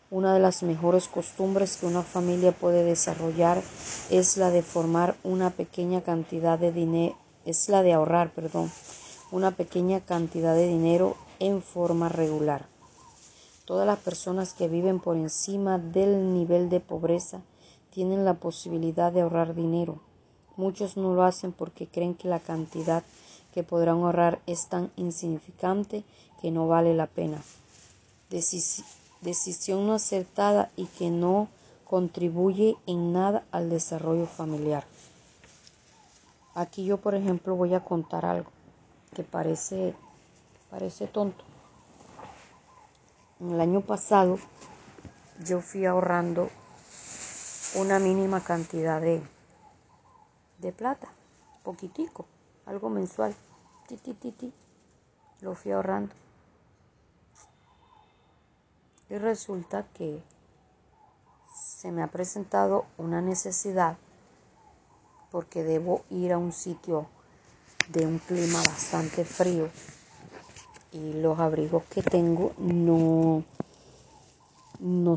una 0.09 0.35
de 0.35 0.41
las 0.41 0.63
mejores 0.63 1.09
costumbres 1.09 1.77
que 1.77 1.87
una 1.87 2.03
familia 2.03 2.53
puede 2.53 2.85
desarrollar 2.85 3.61
es 4.09 4.37
la 4.37 4.51
de 4.51 4.63
formar 4.63 5.17
una 5.25 5.51
pequeña 5.51 6.03
cantidad 6.03 6.61
de 6.61 6.71
dinero, 6.71 7.17
es 7.45 7.69
la 7.69 7.83
de 7.83 7.93
ahorrar, 7.93 8.31
perdón, 8.31 8.71
una 9.33 9.51
pequeña 9.51 10.01
cantidad 10.01 10.55
de 10.55 10.69
dinero 10.69 11.17
en 11.41 11.61
forma 11.61 12.09
regular. 12.09 12.67
Todas 13.65 13.85
las 13.85 13.99
personas 13.99 14.53
que 14.53 14.69
viven 14.69 15.01
por 15.01 15.17
encima 15.17 15.79
del 15.79 16.33
nivel 16.33 16.71
de 16.71 16.79
pobreza 16.79 17.41
tienen 17.97 18.27
la 18.27 18.35
posibilidad 18.35 19.11
de 19.11 19.23
ahorrar 19.23 19.55
dinero. 19.55 20.01
Muchos 20.59 20.99
no 20.99 21.15
lo 21.15 21.23
hacen 21.25 21.53
porque 21.53 21.87
creen 21.87 22.15
que 22.15 22.29
la 22.29 22.41
cantidad 22.41 23.03
que 23.55 23.63
podrán 23.63 24.03
ahorrar 24.03 24.39
es 24.47 24.69
tan 24.69 24.91
insignificante 24.97 26.05
que 26.43 26.51
no 26.51 26.69
vale 26.69 26.93
la 26.93 27.07
pena 27.07 27.41
decisión 29.23 29.87
no 29.87 29.95
acertada 29.95 30.71
y 30.77 30.85
que 30.85 31.09
no 31.09 31.49
contribuye 31.87 32.77
en 32.87 33.15
nada 33.15 33.45
al 33.51 33.71
desarrollo 33.71 34.27
familiar. 34.27 34.85
Aquí 36.55 36.85
yo, 36.85 36.99
por 36.99 37.15
ejemplo, 37.15 37.57
voy 37.57 37.73
a 37.73 37.83
contar 37.83 38.27
algo 38.27 38.51
que 39.15 39.23
parece, 39.23 39.95
parece 40.71 41.07
tonto. 41.07 41.45
El 43.41 43.59
año 43.59 43.81
pasado 43.81 44.39
yo 45.43 45.63
fui 45.63 45.87
ahorrando 45.87 46.51
una 47.77 47.99
mínima 47.99 48.43
cantidad 48.43 49.03
de, 49.03 49.21
de 50.59 50.73
plata, 50.73 51.09
poquitico, 51.63 52.25
algo 52.65 52.89
mensual, 52.89 53.35
ti, 53.87 53.99
ti, 53.99 54.15
ti, 54.15 54.33
ti, 54.33 54.53
lo 55.43 55.55
fui 55.55 55.73
ahorrando. 55.73 56.15
Y 59.11 59.19
resulta 59.19 59.85
que 59.93 60.23
se 61.55 61.93
me 61.93 62.03
ha 62.03 62.07
presentado 62.07 62.87
una 62.97 63.21
necesidad 63.21 63.99
porque 65.31 65.63
debo 65.63 66.03
ir 66.09 66.33
a 66.33 66.39
un 66.39 66.53
sitio 66.53 67.07
de 67.91 68.07
un 68.07 68.19
clima 68.21 68.59
bastante 68.59 69.27
frío 69.27 69.69
y 70.93 71.13
los 71.13 71.39
abrigos 71.39 71.85
que 71.91 72.03
tengo 72.03 72.53
no, 72.57 73.45
no, 74.81 75.17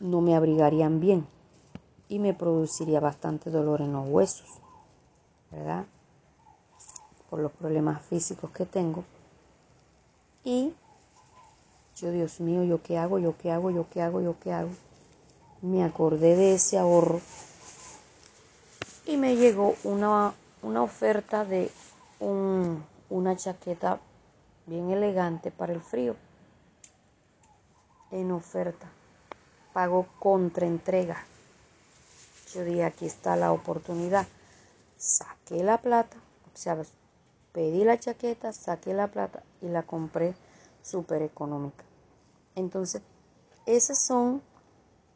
no 0.00 0.20
me 0.22 0.34
abrigarían 0.34 0.98
bien 0.98 1.26
y 2.12 2.18
me 2.18 2.34
produciría 2.34 3.00
bastante 3.00 3.48
dolor 3.48 3.80
en 3.80 3.94
los 3.94 4.06
huesos, 4.06 4.46
¿verdad? 5.50 5.86
Por 7.30 7.40
los 7.40 7.50
problemas 7.52 8.04
físicos 8.04 8.50
que 8.50 8.66
tengo. 8.66 9.02
Y 10.44 10.74
yo, 11.96 12.10
Dios 12.10 12.38
mío, 12.40 12.64
¿yo 12.64 12.82
qué 12.82 12.98
hago? 12.98 13.18
¿Yo 13.18 13.34
qué 13.38 13.50
hago? 13.50 13.70
¿Yo 13.70 13.86
qué 13.88 14.02
hago? 14.02 14.20
¿Yo 14.20 14.34
qué 14.40 14.52
hago? 14.52 14.68
Me 15.62 15.82
acordé 15.84 16.36
de 16.36 16.56
ese 16.56 16.76
ahorro 16.76 17.18
y 19.06 19.16
me 19.16 19.36
llegó 19.36 19.74
una, 19.82 20.34
una 20.60 20.82
oferta 20.82 21.46
de 21.46 21.70
un, 22.20 22.84
una 23.08 23.36
chaqueta 23.36 24.00
bien 24.66 24.90
elegante 24.90 25.50
para 25.50 25.72
el 25.72 25.80
frío. 25.80 26.14
En 28.10 28.32
oferta. 28.32 28.86
Pago 29.72 30.06
contra 30.18 30.66
entrega. 30.66 31.24
Yo 32.54 32.64
dije, 32.64 32.84
aquí 32.84 33.06
está 33.06 33.36
la 33.36 33.52
oportunidad. 33.52 34.26
Saqué 34.96 35.62
la 35.62 35.78
plata, 35.78 36.16
o 36.52 36.56
sea, 36.56 36.76
pedí 37.52 37.84
la 37.84 37.98
chaqueta, 37.98 38.52
saqué 38.52 38.94
la 38.94 39.08
plata 39.08 39.42
y 39.60 39.68
la 39.68 39.82
compré 39.82 40.34
súper 40.82 41.22
económica. 41.22 41.84
Entonces, 42.54 43.02
esas 43.66 43.98
son 43.98 44.42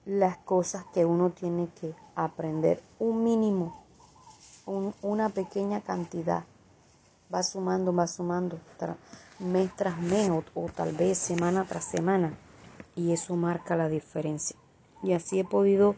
las 0.06 0.38
cosas 0.38 0.84
que 0.94 1.04
uno 1.04 1.30
tiene 1.30 1.68
que 1.80 1.94
aprender. 2.14 2.82
Un 2.98 3.22
mínimo, 3.22 3.84
una 5.02 5.28
pequeña 5.28 5.80
cantidad. 5.80 6.44
Va 7.32 7.42
sumando, 7.42 7.92
va 7.94 8.06
sumando 8.06 8.58
mes 9.40 9.70
tras 9.76 9.98
mes 9.98 10.30
o, 10.30 10.44
o 10.54 10.68
tal 10.68 10.92
vez 10.92 11.18
semana 11.18 11.64
tras 11.64 11.84
semana. 11.84 12.32
Y 12.94 13.12
eso 13.12 13.36
marca 13.36 13.76
la 13.76 13.88
diferencia. 13.88 14.56
Y 15.02 15.12
así 15.12 15.40
he 15.40 15.44
podido 15.44 15.96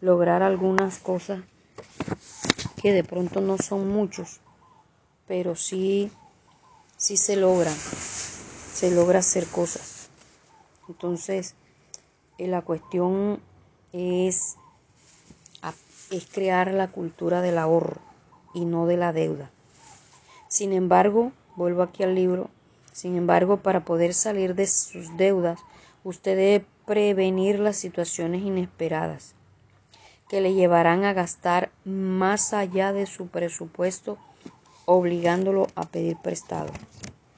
lograr 0.00 0.42
algunas 0.42 0.98
cosas 0.98 1.40
que 2.80 2.92
de 2.92 3.04
pronto 3.04 3.40
no 3.40 3.58
son 3.58 3.88
muchos, 3.88 4.40
pero 5.26 5.56
sí, 5.56 6.10
sí 6.96 7.16
se 7.16 7.36
logran 7.36 7.74
se 8.76 8.90
logra 8.90 9.20
hacer 9.20 9.46
cosas. 9.46 10.10
Entonces, 10.86 11.54
eh, 12.36 12.46
la 12.46 12.60
cuestión 12.60 13.40
es 13.92 14.56
es 16.10 16.26
crear 16.26 16.72
la 16.72 16.86
cultura 16.86 17.40
del 17.42 17.58
ahorro 17.58 18.00
y 18.54 18.64
no 18.64 18.86
de 18.86 18.96
la 18.96 19.12
deuda. 19.12 19.50
Sin 20.46 20.72
embargo, 20.72 21.32
vuelvo 21.56 21.82
aquí 21.82 22.04
al 22.04 22.14
libro, 22.14 22.48
sin 22.92 23.16
embargo, 23.16 23.56
para 23.56 23.84
poder 23.84 24.14
salir 24.14 24.54
de 24.54 24.68
sus 24.68 25.16
deudas, 25.16 25.58
usted 26.04 26.36
debe 26.36 26.66
prevenir 26.84 27.58
las 27.58 27.76
situaciones 27.76 28.42
inesperadas 28.42 29.34
que 30.28 30.40
le 30.40 30.54
llevarán 30.54 31.04
a 31.04 31.12
gastar 31.12 31.70
más 31.84 32.52
allá 32.52 32.92
de 32.92 33.06
su 33.06 33.28
presupuesto, 33.28 34.18
obligándolo 34.84 35.68
a 35.74 35.84
pedir 35.86 36.16
prestado. 36.16 36.70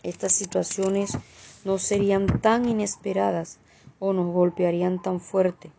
Estas 0.02 0.32
situaciones 0.32 1.18
no 1.64 1.78
serían 1.78 2.40
tan 2.40 2.68
inesperadas 2.68 3.58
o 3.98 4.12
nos 4.12 4.32
golpearían 4.32 5.02
tan 5.02 5.20
fuerte 5.20 5.70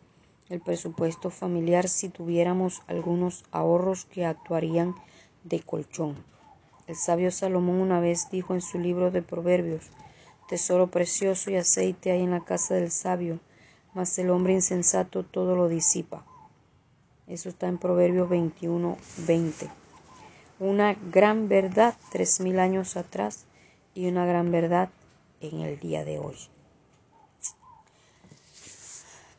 el 0.50 0.60
presupuesto 0.60 1.30
familiar 1.30 1.88
si 1.88 2.10
tuviéramos 2.10 2.82
algunos 2.88 3.44
ahorros 3.52 4.06
que 4.06 4.26
actuarían 4.26 4.96
de 5.44 5.60
colchón. 5.60 6.16
El 6.88 6.96
sabio 6.96 7.30
Salomón 7.30 7.76
una 7.76 8.00
vez 8.00 8.30
dijo 8.32 8.56
en 8.56 8.62
su 8.62 8.80
libro 8.80 9.12
de 9.12 9.22
Proverbios, 9.22 9.92
Tesoro 10.48 10.88
precioso 10.88 11.52
y 11.52 11.56
aceite 11.56 12.12
hay 12.12 12.24
en 12.24 12.32
la 12.32 12.44
casa 12.44 12.74
del 12.74 12.90
sabio, 12.90 13.40
mas 13.94 14.18
el 14.18 14.32
hombre 14.32 14.54
insensato 14.54 15.24
todo 15.24 15.56
lo 15.56 15.68
disipa. 15.68 16.26
Eso 17.30 17.50
está 17.50 17.68
en 17.68 17.78
Proverbios 17.78 18.28
21, 18.28 18.98
20. 19.28 19.70
Una 20.60 20.96
gran 20.96 21.48
verdad 21.48 21.94
tres 22.12 22.40
mil 22.40 22.60
años 22.60 22.98
atrás 22.98 23.46
y 23.94 24.08
una 24.08 24.26
gran 24.26 24.52
verdad 24.52 24.90
en 25.40 25.60
el 25.60 25.80
día 25.80 26.04
de 26.04 26.18
hoy. 26.18 26.36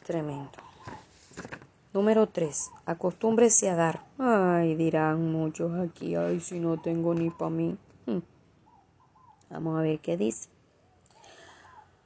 Tremendo. 0.06 0.52
Número 1.92 2.28
3. 2.28 2.70
Acostúmbrese 2.86 3.68
a 3.68 3.74
dar. 3.74 4.06
Ay, 4.18 4.76
dirán 4.76 5.32
muchos 5.32 5.76
aquí, 5.80 6.14
ay, 6.14 6.38
si 6.38 6.60
no 6.60 6.80
tengo 6.80 7.12
ni 7.12 7.30
para 7.30 7.50
mí. 7.50 7.76
Hmm. 8.06 8.20
Vamos 9.50 9.76
a 9.76 9.82
ver 9.82 9.98
qué 9.98 10.16
dice. 10.16 10.48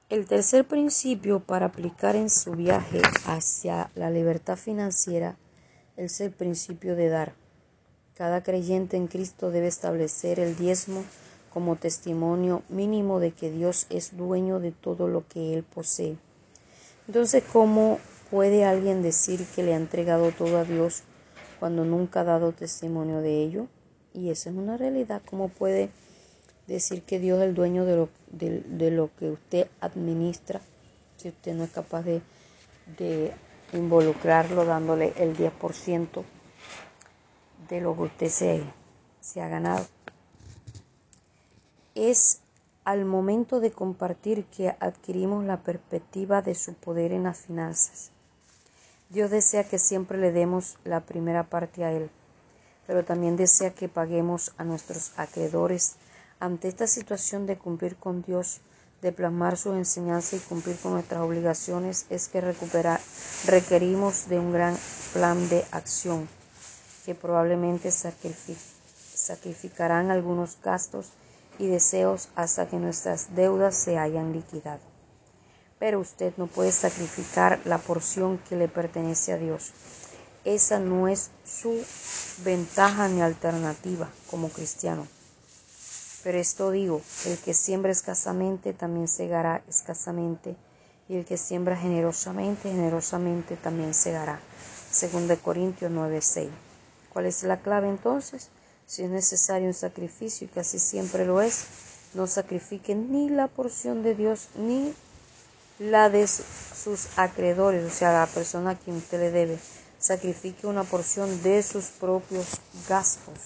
El 0.09 0.26
tercer 0.26 0.66
principio 0.66 1.41
para 1.41 1.66
aplicar 1.66 2.16
en 2.16 2.30
su 2.30 2.53
viaje 2.53 3.03
hacia 3.26 3.91
la 3.95 4.09
libertad 4.09 4.57
financiera 4.57 5.37
es 5.97 6.20
el 6.20 6.30
principio 6.30 6.97
de 6.97 7.09
dar. 7.09 7.34
Cada 8.14 8.42
creyente 8.42 8.97
en 8.97 9.09
Cristo 9.09 9.51
debe 9.51 9.66
establecer 9.66 10.38
el 10.40 10.57
diezmo 10.57 11.05
como 11.53 11.76
testimonio 11.76 12.62
mínimo 12.68 13.20
de 13.20 13.32
que 13.32 13.51
Dios 13.51 13.86
es 13.90 14.16
dueño 14.16 14.61
de 14.61 14.72
todo 14.72 15.09
lo 15.09 15.26
que 15.28 15.55
Él 15.55 15.64
posee. 15.64 16.16
Entonces, 17.07 17.45
¿cómo 17.53 17.99
¿Puede 18.34 18.64
alguien 18.64 19.01
decir 19.01 19.47
que 19.55 19.62
le 19.62 19.74
ha 19.74 19.76
entregado 19.76 20.32
todo 20.32 20.59
a 20.59 20.64
Dios 20.64 21.05
cuando 21.61 21.84
nunca 21.84 22.22
ha 22.22 22.24
dado 22.24 22.51
testimonio 22.51 23.20
de 23.20 23.42
ello? 23.42 23.68
Y 24.12 24.30
esa 24.30 24.51
es 24.51 24.57
una 24.57 24.76
realidad. 24.76 25.22
¿Cómo 25.24 25.51
puede 25.51 25.90
decir 26.66 27.03
que 27.03 27.20
Dios 27.20 27.40
es 27.40 27.49
el 27.49 27.55
dueño 27.55 27.84
de 27.84 27.97
lo, 27.97 28.09
de, 28.32 28.90
lo 28.90 29.11
que 29.16 29.30
usted 29.30 29.68
administra 29.80 30.61
si 31.16 31.28
usted 31.28 31.55
no 31.55 31.62
es 31.62 31.70
capaz 31.70 32.03
de, 32.03 32.22
de 32.99 33.32
involucrarlo 33.74 34.64
dándole 34.64 35.12
el 35.16 35.36
10% 35.36 36.24
de 37.68 37.80
lo 37.80 37.94
que 37.94 38.02
usted 38.02 38.28
se, 38.28 38.64
se 39.20 39.40
ha 39.40 39.48
ganado? 39.48 39.86
Es 41.94 42.40
al 42.84 43.04
momento 43.04 43.60
de 43.60 43.72
compartir 43.72 44.44
que 44.46 44.74
adquirimos 44.80 45.44
la 45.44 45.58
perspectiva 45.58 46.42
de 46.42 46.54
su 46.54 46.74
poder 46.74 47.12
en 47.12 47.24
las 47.24 47.38
finanzas. 47.38 48.10
Dios 49.08 49.30
desea 49.30 49.64
que 49.64 49.78
siempre 49.78 50.18
le 50.18 50.32
demos 50.32 50.76
la 50.84 51.00
primera 51.00 51.44
parte 51.44 51.84
a 51.84 51.92
Él, 51.92 52.10
pero 52.86 53.04
también 53.04 53.36
desea 53.36 53.74
que 53.74 53.88
paguemos 53.88 54.52
a 54.58 54.64
nuestros 54.64 55.12
acreedores. 55.16 55.96
Ante 56.40 56.68
esta 56.68 56.86
situación 56.86 57.46
de 57.46 57.56
cumplir 57.56 57.96
con 57.96 58.22
Dios, 58.22 58.60
de 59.05 59.12
plasmar 59.12 59.57
su 59.57 59.72
enseñanza 59.74 60.34
y 60.34 60.40
cumplir 60.40 60.76
con 60.78 60.94
nuestras 60.94 61.20
obligaciones, 61.20 62.07
es 62.11 62.26
que 62.26 62.40
recuperar, 62.40 62.98
requerimos 63.46 64.28
de 64.28 64.40
un 64.40 64.52
gran 64.52 64.76
plan 65.12 65.48
de 65.48 65.64
acción 65.70 66.28
que 67.05 67.14
probablemente 67.14 67.92
sacrificarán 67.92 70.11
algunos 70.11 70.59
gastos 70.64 71.11
y 71.61 71.66
deseos 71.66 72.30
hasta 72.34 72.66
que 72.66 72.78
nuestras 72.78 73.36
deudas 73.36 73.76
se 73.76 73.98
hayan 73.98 74.32
liquidado 74.32 74.80
pero 75.78 76.00
usted 76.00 76.32
no 76.38 76.46
puede 76.46 76.72
sacrificar 76.72 77.61
la 77.66 77.76
porción 77.76 78.38
que 78.48 78.57
le 78.57 78.68
pertenece 78.68 79.34
a 79.34 79.36
Dios. 79.36 79.72
Esa 80.46 80.78
no 80.78 81.09
es 81.09 81.30
su 81.44 81.84
ventaja 82.42 83.07
ni 83.09 83.20
alternativa 83.20 84.09
como 84.30 84.48
cristiano. 84.48 85.07
Pero 86.24 86.38
esto 86.38 86.70
digo, 86.70 87.02
el 87.26 87.38
que 87.38 87.52
siembra 87.52 87.92
escasamente 87.92 88.72
también 88.72 89.08
segará 89.08 89.62
escasamente, 89.68 90.56
y 91.06 91.16
el 91.16 91.26
que 91.26 91.36
siembra 91.36 91.76
generosamente, 91.76 92.70
generosamente 92.70 93.56
también 93.56 93.92
segará. 93.92 94.40
Según 94.90 95.28
de 95.28 95.36
Corintios 95.36 95.92
9:6. 95.92 96.48
¿Cuál 97.12 97.26
es 97.26 97.42
la 97.42 97.60
clave 97.60 97.90
entonces? 97.90 98.48
Si 98.86 99.02
es 99.02 99.10
necesario 99.10 99.68
un 99.68 99.74
sacrificio, 99.74 100.46
y 100.46 100.48
casi 100.48 100.78
siempre 100.78 101.26
lo 101.26 101.42
es, 101.42 101.66
no 102.14 102.26
sacrifique 102.26 102.94
ni 102.94 103.28
la 103.28 103.46
porción 103.46 104.02
de 104.02 104.14
Dios 104.14 104.48
ni 104.56 104.94
la 105.78 106.08
de 106.08 106.26
sus 106.26 107.18
acreedores, 107.18 107.84
o 107.84 107.94
sea, 107.94 108.12
la 108.12 108.26
persona 108.26 108.70
a 108.70 108.78
quien 108.78 108.96
usted 108.96 109.20
le 109.20 109.30
debe, 109.30 109.58
sacrifique 109.98 110.66
una 110.66 110.84
porción 110.84 111.42
de 111.42 111.62
sus 111.62 111.86
propios 111.86 112.46
gastos. 112.88 113.38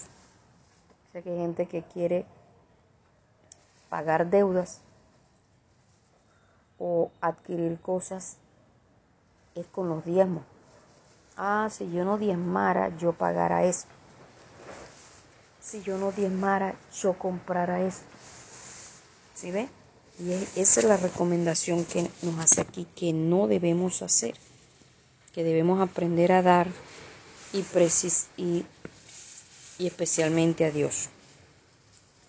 O 1.09 1.13
sea, 1.13 1.23
que 1.23 1.31
hay 1.31 1.39
gente 1.39 1.67
que 1.67 1.83
quiere 1.83 2.27
pagar 3.89 4.31
deudas 4.31 4.81
o 6.79 7.11
adquirir 7.21 7.79
cosas 7.81 8.37
es 9.55 9.67
con 9.67 9.89
los 9.89 10.05
diezmos. 10.05 10.45
Ah, 11.37 11.69
si 11.71 11.91
yo 11.93 12.05
no 12.05 12.19
diezmara, 12.19 12.97
yo 12.97 13.13
pagara 13.13 13.65
eso. 13.65 13.87
Si 15.61 15.83
yo 15.83 15.99
no 15.99 16.13
diezmara, 16.13 16.75
yo 17.01 17.13
comprara 17.15 17.83
eso. 17.83 18.01
¿Sí 19.35 19.51
ve? 19.51 19.69
Y 20.19 20.33
esa 20.61 20.81
es 20.81 20.85
la 20.87 20.97
recomendación 20.97 21.85
que 21.85 22.11
nos 22.23 22.39
hace 22.41 22.61
aquí, 22.61 22.87
que 22.97 23.13
no 23.13 23.47
debemos 23.47 24.03
hacer, 24.03 24.35
que 25.33 25.45
debemos 25.45 25.81
aprender 25.81 26.33
a 26.33 26.43
dar 26.43 26.67
y, 27.53 27.65
y, 28.37 28.67
y 29.79 29.87
especialmente 29.87 30.65
a 30.65 30.73
Dios. 30.73 31.09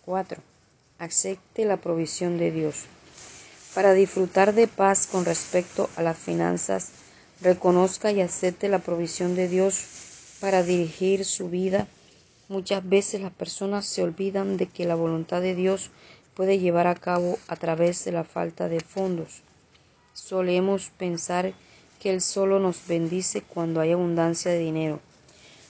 4. 0.05 0.39
Acepte 0.99 1.63
la 1.63 1.77
provisión 1.77 2.37
de 2.37 2.51
Dios. 2.51 2.83
Para 3.73 3.93
disfrutar 3.93 4.53
de 4.53 4.67
paz 4.67 5.07
con 5.07 5.23
respecto 5.23 5.89
a 5.95 6.01
las 6.01 6.17
finanzas, 6.17 6.89
reconozca 7.39 8.11
y 8.11 8.19
acepte 8.19 8.67
la 8.67 8.79
provisión 8.79 9.33
de 9.33 9.47
Dios 9.47 9.81
para 10.41 10.61
dirigir 10.61 11.23
su 11.23 11.49
vida. 11.49 11.87
Muchas 12.49 12.87
veces 12.87 13.21
las 13.21 13.31
personas 13.31 13.85
se 13.85 14.03
olvidan 14.03 14.57
de 14.57 14.67
que 14.67 14.83
la 14.83 14.95
voluntad 14.95 15.39
de 15.41 15.55
Dios 15.55 15.89
puede 16.33 16.59
llevar 16.59 16.87
a 16.87 16.95
cabo 16.95 17.39
a 17.47 17.55
través 17.55 18.03
de 18.03 18.11
la 18.11 18.25
falta 18.25 18.67
de 18.67 18.81
fondos. 18.81 19.41
Solemos 20.13 20.91
pensar 20.97 21.53
que 22.01 22.09
Él 22.09 22.19
solo 22.19 22.59
nos 22.59 22.87
bendice 22.87 23.41
cuando 23.41 23.79
hay 23.79 23.93
abundancia 23.93 24.51
de 24.51 24.59
dinero, 24.59 24.99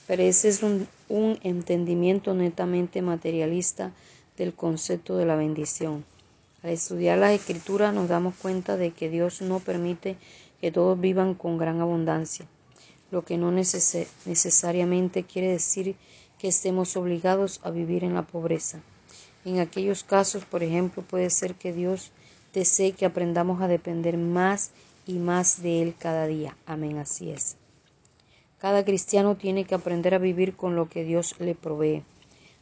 pero 0.08 0.24
ese 0.24 0.48
es 0.48 0.64
un, 0.64 0.88
un 1.08 1.38
entendimiento 1.44 2.34
netamente 2.34 3.00
materialista 3.00 3.92
del 4.40 4.54
concepto 4.54 5.18
de 5.18 5.26
la 5.26 5.36
bendición. 5.36 6.02
Al 6.62 6.70
estudiar 6.70 7.18
la 7.18 7.34
escritura 7.34 7.92
nos 7.92 8.08
damos 8.08 8.34
cuenta 8.36 8.78
de 8.78 8.90
que 8.90 9.10
Dios 9.10 9.42
no 9.42 9.60
permite 9.60 10.16
que 10.62 10.72
todos 10.72 10.98
vivan 10.98 11.34
con 11.34 11.58
gran 11.58 11.82
abundancia, 11.82 12.46
lo 13.10 13.22
que 13.22 13.36
no 13.36 13.52
necesariamente 13.52 15.24
quiere 15.24 15.48
decir 15.48 15.94
que 16.38 16.48
estemos 16.48 16.96
obligados 16.96 17.60
a 17.64 17.70
vivir 17.70 18.02
en 18.02 18.14
la 18.14 18.22
pobreza. 18.22 18.80
En 19.44 19.58
aquellos 19.58 20.04
casos, 20.04 20.46
por 20.46 20.62
ejemplo, 20.62 21.02
puede 21.02 21.28
ser 21.28 21.54
que 21.54 21.74
Dios 21.74 22.10
desee 22.54 22.92
que 22.92 23.04
aprendamos 23.04 23.60
a 23.60 23.68
depender 23.68 24.16
más 24.16 24.70
y 25.06 25.18
más 25.18 25.62
de 25.62 25.82
Él 25.82 25.94
cada 25.98 26.26
día. 26.26 26.56
Amén, 26.64 26.96
así 26.96 27.30
es. 27.30 27.56
Cada 28.58 28.86
cristiano 28.86 29.36
tiene 29.36 29.64
que 29.64 29.74
aprender 29.74 30.14
a 30.14 30.18
vivir 30.18 30.56
con 30.56 30.76
lo 30.76 30.88
que 30.88 31.04
Dios 31.04 31.34
le 31.38 31.54
provee, 31.54 32.04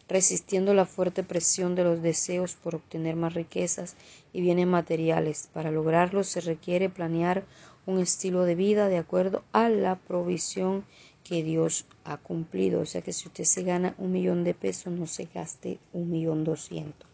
resistiendo 0.09 0.75
la 0.75 0.87
fuerte 0.87 1.23
presión 1.23 1.75
de 1.75 1.85
los 1.85 2.03
deseos 2.03 2.55
por 2.55 2.75
obtener 2.75 3.15
más 3.17 3.35
riquezas 3.35 3.97
y 4.33 4.41
bienes 4.41 4.67
materiales. 4.67 5.49
Para 5.53 5.71
lograrlo 5.71 6.25
se 6.25 6.41
requiere 6.41 6.89
planear 6.89 7.45
un 7.87 7.99
estilo 8.01 8.45
de 8.45 8.55
vida 8.55 8.89
de 8.89 8.99
acuerdo 8.99 9.45
a 9.53 9.69
la 9.69 9.97
provisión 9.97 10.85
que 11.25 11.43
Dios 11.43 11.87
ha 12.05 12.17
cumplido. 12.17 12.81
O 12.81 12.87
sea 12.87 13.03
que 13.03 13.13
si 13.13 13.29
usted 13.29 13.45
se 13.45 13.63
gana 13.63 13.95
un 13.99 14.13
millón 14.13 14.45
de 14.45 14.55
pesos, 14.55 14.93
no 14.93 15.07
se 15.07 15.27
gaste 15.27 15.79
un 15.93 16.11
millón 16.11 16.45
doscientos. 16.45 17.09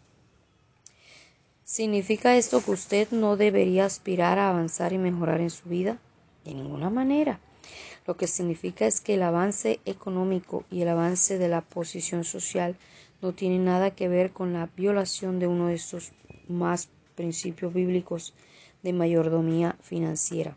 ¿Significa 1.65 2.37
esto 2.37 2.63
que 2.63 2.71
usted 2.71 3.09
no 3.11 3.37
debería 3.37 3.85
aspirar 3.85 4.37
a 4.37 4.49
avanzar 4.49 4.93
y 4.93 4.97
mejorar 4.97 5.41
en 5.41 5.49
su 5.49 5.67
vida? 5.67 5.97
De 6.45 6.53
ninguna 6.53 6.89
manera. 6.89 7.39
Lo 8.07 8.17
que 8.17 8.27
significa 8.27 8.85
es 8.85 9.01
que 9.01 9.15
el 9.15 9.23
avance 9.23 9.79
económico 9.85 10.63
y 10.69 10.81
el 10.81 10.89
avance 10.89 11.37
de 11.39 11.47
la 11.47 11.61
posición 11.61 12.23
social 12.23 12.75
no 13.21 13.33
tienen 13.33 13.65
nada 13.65 13.91
que 13.91 14.07
ver 14.07 14.31
con 14.31 14.53
la 14.53 14.69
violación 14.75 15.39
de 15.39 15.47
uno 15.47 15.67
de 15.67 15.75
estos 15.75 16.11
más 16.47 16.89
principios 17.15 17.73
bíblicos 17.73 18.33
de 18.83 18.93
mayordomía 18.93 19.75
financiera, 19.81 20.55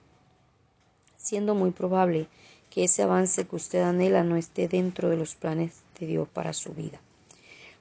siendo 1.17 1.55
muy 1.55 1.71
probable 1.71 2.29
que 2.69 2.85
ese 2.85 3.03
avance 3.03 3.47
que 3.47 3.57
usted 3.57 3.81
anhela 3.81 4.25
no 4.25 4.37
esté 4.37 4.69
dentro 4.69 5.09
de 5.09 5.17
los 5.17 5.35
planes 5.35 5.83
de 5.99 6.07
Dios 6.07 6.29
para 6.29 6.53
su 6.53 6.75
vida. 6.75 7.01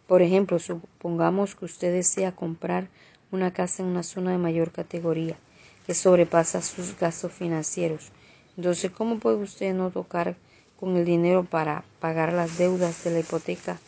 Por 0.07 0.21
ejemplo, 0.21 0.59
supongamos 0.59 1.55
que 1.55 1.65
usted 1.65 1.91
desea 1.91 2.31
comprar 2.31 2.87
una 3.31 3.51
casa 3.51 3.83
en 3.83 3.89
una 3.89 4.03
zona 4.03 4.31
de 4.31 4.37
mayor 4.37 4.71
categoría 4.71 5.37
que 5.85 5.93
sobrepasa 5.93 6.61
sus 6.61 6.97
gastos 6.97 7.33
financieros. 7.33 8.11
Entonces, 8.57 8.89
¿cómo 8.89 9.19
puede 9.19 9.37
usted 9.37 9.73
no 9.75 9.91
tocar 9.91 10.35
con 10.79 10.97
el 10.97 11.05
dinero 11.05 11.43
para 11.43 11.83
pagar 11.99 12.33
las 12.33 12.57
deudas 12.57 13.03
de 13.03 13.11
la 13.11 13.19
hipoteca? 13.19 13.79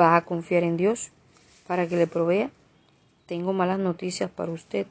¿Va 0.00 0.16
a 0.16 0.24
confiar 0.24 0.62
en 0.62 0.78
Dios 0.78 1.10
para 1.66 1.86
que 1.86 1.96
le 1.96 2.06
provea? 2.06 2.50
Tengo 3.26 3.52
malas 3.52 3.78
noticias 3.78 4.30
para 4.30 4.52
usted, 4.52 4.86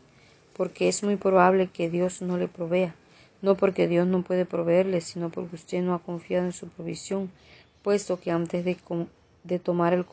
porque 0.55 0.87
es 0.87 1.01
muy 1.03 1.15
probable 1.15 1.67
que 1.67 1.89
Dios 1.89 2.21
no 2.21 2.37
le 2.37 2.47
provea, 2.47 2.93
no 3.41 3.55
porque 3.55 3.87
Dios 3.87 4.05
no 4.05 4.21
puede 4.21 4.45
proveerle, 4.45 5.01
sino 5.01 5.31
porque 5.31 5.55
usted 5.55 5.81
no 5.81 5.95
ha 5.95 5.99
confiado 5.99 6.45
en 6.45 6.53
su 6.53 6.67
provisión, 6.67 7.31
puesto 7.81 8.19
que 8.19 8.29
antes 8.29 8.63
de, 8.63 8.77
de 9.43 9.59
tomar 9.59 9.93
el 9.93 10.05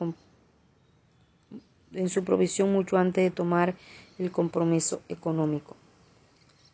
en 1.93 2.09
su 2.09 2.25
provisión 2.25 2.73
mucho 2.73 2.97
antes 2.97 3.23
de 3.23 3.31
tomar 3.31 3.75
el 4.19 4.31
compromiso 4.31 5.03
económico. 5.11 5.77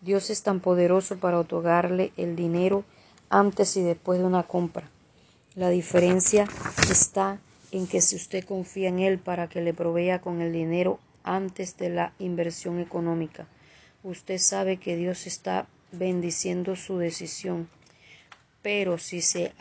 Dios 0.01 0.31
es 0.31 0.43
tan 0.43 0.61
poderoso 0.61 1.19
para 1.19 1.41
otorgarle 1.41 2.13
el 2.17 2.37
dinero 2.37 2.85
antes 3.31 3.77
y 3.77 3.83
después 3.83 4.21
de 4.21 4.25
una 4.25 4.45
compra. 4.45 4.89
La 5.55 5.71
diferencia 5.71 6.47
está 6.89 7.41
en 7.73 7.87
que 7.87 8.01
si 8.01 8.17
usted 8.17 8.45
confía 8.45 8.89
en 8.89 9.01
Él 9.01 9.19
para 9.19 9.49
que 9.49 9.61
le 9.61 9.75
provea 9.75 10.21
con 10.21 10.41
el 10.41 10.53
dinero 10.53 11.01
antes 11.25 11.77
de 11.77 11.91
la 11.91 12.13
inversión 12.19 12.79
económica, 12.79 13.47
usted 14.05 14.39
sabe 14.39 14.77
que 14.77 14.97
Dios 14.97 15.27
está 15.27 15.67
bendiciendo 15.91 16.77
su 16.77 16.99
decisión. 16.99 17.69
Pero 18.63 18.99
si 18.99 19.21
se 19.21 19.53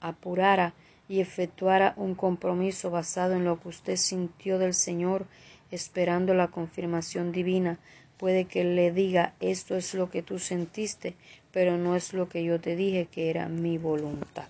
apurara 0.00 0.74
y 1.08 1.20
efectuara 1.20 1.94
un 1.96 2.14
compromiso 2.14 2.90
basado 2.90 3.34
en 3.34 3.44
lo 3.44 3.60
que 3.60 3.68
usted 3.68 3.96
sintió 3.96 4.58
del 4.58 4.74
Señor, 4.74 5.26
esperando 5.70 6.34
la 6.34 6.48
confirmación 6.48 7.32
divina, 7.32 7.78
puede 8.18 8.46
que 8.46 8.64
le 8.64 8.92
diga 8.92 9.34
esto 9.40 9.76
es 9.76 9.94
lo 9.94 10.10
que 10.10 10.22
tú 10.22 10.38
sentiste, 10.38 11.16
pero 11.52 11.78
no 11.78 11.96
es 11.96 12.12
lo 12.12 12.28
que 12.28 12.44
yo 12.44 12.60
te 12.60 12.76
dije 12.76 13.06
que 13.06 13.30
era 13.30 13.48
mi 13.48 13.78
voluntad. 13.78 14.48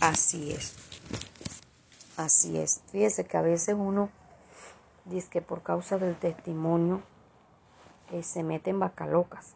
Así 0.00 0.52
es. 0.52 0.74
Así 2.16 2.56
es. 2.56 2.80
Fíjese 2.92 3.24
que 3.24 3.36
a 3.36 3.42
veces 3.42 3.74
uno 3.78 4.08
dice 5.04 5.28
que 5.28 5.42
por 5.42 5.62
causa 5.62 5.98
del 5.98 6.16
testimonio 6.16 7.02
eh, 8.12 8.22
se 8.22 8.42
mete 8.42 8.70
en 8.70 8.80
vacalocas 8.80 9.54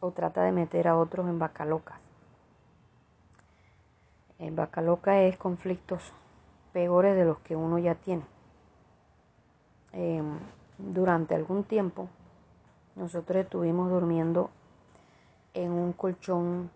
o 0.00 0.10
trata 0.10 0.42
de 0.42 0.52
meter 0.52 0.88
a 0.88 0.96
otros 0.96 1.28
en 1.28 1.38
vacalocas. 1.38 1.98
En 4.38 4.54
vaca 4.54 4.82
loca 4.82 5.22
es 5.22 5.36
conflictos 5.38 6.12
peores 6.72 7.16
de 7.16 7.24
los 7.24 7.38
que 7.38 7.56
uno 7.56 7.78
ya 7.78 7.94
tiene. 7.94 8.22
Em, 9.92 10.38
durante 10.76 11.34
algún 11.34 11.64
tiempo 11.64 12.10
nosotros 12.96 13.44
estuvimos 13.44 13.90
durmiendo 13.90 14.50
en 15.54 15.70
un 15.70 15.92
colchón 15.92 16.70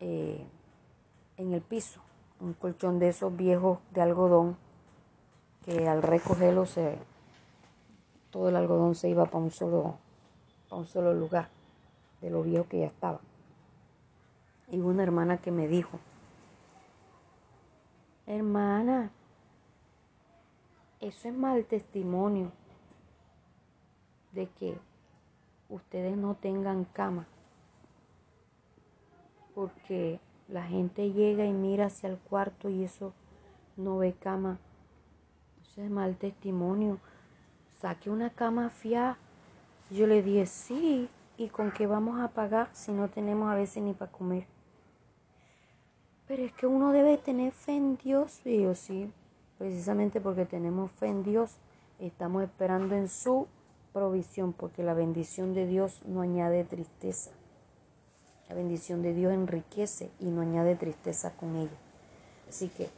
eh, 0.00 0.46
en 1.36 1.52
el 1.52 1.60
piso, 1.60 2.00
un 2.40 2.52
colchón 2.52 2.98
de 2.98 3.08
esos 3.08 3.34
viejos 3.36 3.78
de 3.92 4.02
algodón 4.02 4.56
que 5.64 5.88
al 5.88 6.02
recogerlo 6.02 6.66
se, 6.66 6.98
todo 8.30 8.48
el 8.48 8.56
algodón 8.56 8.94
se 8.94 9.08
iba 9.08 9.24
para 9.26 9.38
un 9.38 9.50
solo, 9.50 9.96
para 10.68 10.80
un 10.80 10.86
solo 10.86 11.14
lugar 11.14 11.48
de 12.20 12.30
lo 12.30 12.42
viejo 12.42 12.66
que 12.68 12.80
ya 12.80 12.86
estaba. 12.86 13.20
Y 14.70 14.78
una 14.80 15.02
hermana 15.02 15.38
que 15.38 15.50
me 15.50 15.66
dijo, 15.66 15.98
Hermana, 18.26 19.10
eso 21.00 21.28
es 21.28 21.34
mal 21.34 21.64
testimonio 21.64 22.52
de 24.32 24.46
que 24.48 24.76
ustedes 25.68 26.16
no 26.16 26.34
tengan 26.34 26.84
cama. 26.84 27.26
Porque 29.54 30.20
la 30.48 30.62
gente 30.62 31.12
llega 31.12 31.44
y 31.44 31.52
mira 31.52 31.86
hacia 31.86 32.08
el 32.08 32.18
cuarto 32.18 32.68
y 32.68 32.84
eso 32.84 33.12
no 33.76 33.98
ve 33.98 34.12
cama. 34.12 34.58
Eso 35.62 35.82
es 35.82 35.90
mal 35.90 36.16
testimonio. 36.16 36.98
Saque 37.80 38.10
una 38.10 38.30
cama 38.30 38.70
fiada. 38.70 39.18
Yo 39.90 40.06
le 40.06 40.22
dije, 40.22 40.46
sí, 40.46 41.08
¿y 41.36 41.48
con 41.48 41.70
qué 41.70 41.86
vamos 41.86 42.20
a 42.20 42.28
pagar 42.28 42.68
si 42.72 42.92
no 42.92 43.08
tenemos 43.08 43.50
a 43.50 43.54
veces 43.54 43.82
ni 43.82 43.94
para 43.94 44.12
comer? 44.12 44.46
Pero 46.26 46.42
es 46.42 46.52
que 46.52 46.66
uno 46.66 46.92
debe 46.92 47.16
tener 47.16 47.52
fe 47.52 47.72
en 47.76 47.96
Dios, 47.96 48.44
y 48.44 48.62
yo 48.62 48.74
sí, 48.74 49.10
precisamente 49.56 50.20
porque 50.20 50.44
tenemos 50.44 50.90
fe 50.92 51.06
en 51.06 51.22
Dios, 51.22 51.56
estamos 51.98 52.42
esperando 52.42 52.94
en 52.94 53.08
su 53.08 53.46
provisión, 53.92 54.52
porque 54.52 54.82
la 54.82 54.94
bendición 54.94 55.54
de 55.54 55.66
Dios 55.66 56.00
no 56.06 56.20
añade 56.20 56.64
tristeza. 56.64 57.30
La 58.48 58.54
bendición 58.54 59.02
de 59.02 59.12
Dios 59.12 59.32
enriquece 59.32 60.10
y 60.20 60.26
no 60.26 60.40
añade 60.40 60.76
tristeza 60.76 61.32
con 61.32 61.56
ella. 61.56 61.76
Así 62.48 62.68
que 62.68 62.88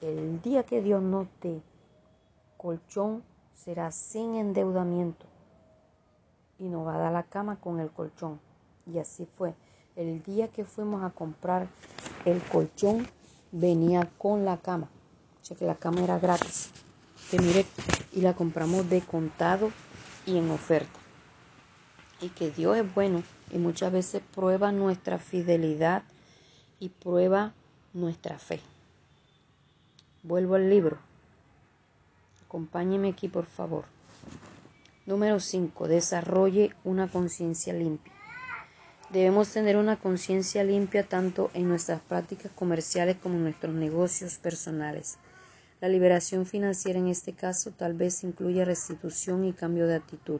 el 0.00 0.42
día 0.42 0.64
que 0.64 0.82
Dios 0.82 1.02
nos 1.02 1.26
dé 1.40 1.62
colchón 2.56 3.22
será 3.54 3.90
sin 3.90 4.34
endeudamiento 4.34 5.26
y 6.58 6.68
nos 6.68 6.86
va 6.86 6.96
a 6.96 6.98
dar 6.98 7.12
la 7.12 7.22
cama 7.22 7.56
con 7.56 7.80
el 7.80 7.90
colchón. 7.90 8.38
Y 8.86 8.98
así 8.98 9.26
fue. 9.36 9.54
El 9.96 10.22
día 10.22 10.48
que 10.48 10.64
fuimos 10.64 11.02
a 11.02 11.10
comprar 11.10 11.68
el 12.24 12.42
colchón 12.42 13.06
venía 13.50 14.10
con 14.18 14.44
la 14.44 14.58
cama. 14.58 14.88
O 15.40 15.44
sea 15.44 15.56
que 15.56 15.66
la 15.66 15.74
cama 15.74 16.02
era 16.02 16.18
gratis. 16.18 16.70
Que 17.30 17.38
mire, 17.38 17.64
y 18.12 18.20
la 18.20 18.34
compramos 18.34 18.88
de 18.90 19.00
contado 19.00 19.70
y 20.26 20.38
en 20.38 20.50
oferta. 20.50 20.98
Y 22.20 22.28
que 22.28 22.50
Dios 22.50 22.76
es 22.76 22.94
bueno 22.94 23.22
y 23.50 23.58
muchas 23.58 23.92
veces 23.92 24.22
prueba 24.34 24.72
nuestra 24.72 25.18
fidelidad 25.18 26.02
y 26.78 26.88
prueba 26.88 27.52
nuestra 27.92 28.38
fe. 28.38 28.60
Vuelvo 30.22 30.54
al 30.54 30.70
libro. 30.70 30.98
Acompáñeme 32.46 33.08
aquí, 33.08 33.28
por 33.28 33.46
favor. 33.46 33.84
Número 35.04 35.40
5. 35.40 35.88
Desarrolle 35.88 36.74
una 36.84 37.08
conciencia 37.08 37.72
limpia. 37.72 38.12
Debemos 39.10 39.48
tener 39.48 39.76
una 39.76 39.96
conciencia 39.96 40.64
limpia 40.64 41.02
tanto 41.06 41.50
en 41.54 41.68
nuestras 41.68 42.00
prácticas 42.00 42.52
comerciales 42.52 43.16
como 43.22 43.34
en 43.34 43.42
nuestros 43.42 43.74
negocios 43.74 44.36
personales. 44.38 45.18
La 45.82 45.88
liberación 45.88 46.46
financiera 46.46 47.00
en 47.00 47.08
este 47.08 47.32
caso 47.32 47.72
tal 47.72 47.94
vez 47.94 48.22
incluya 48.22 48.64
restitución 48.64 49.44
y 49.44 49.52
cambio 49.52 49.88
de 49.88 49.96
actitud. 49.96 50.38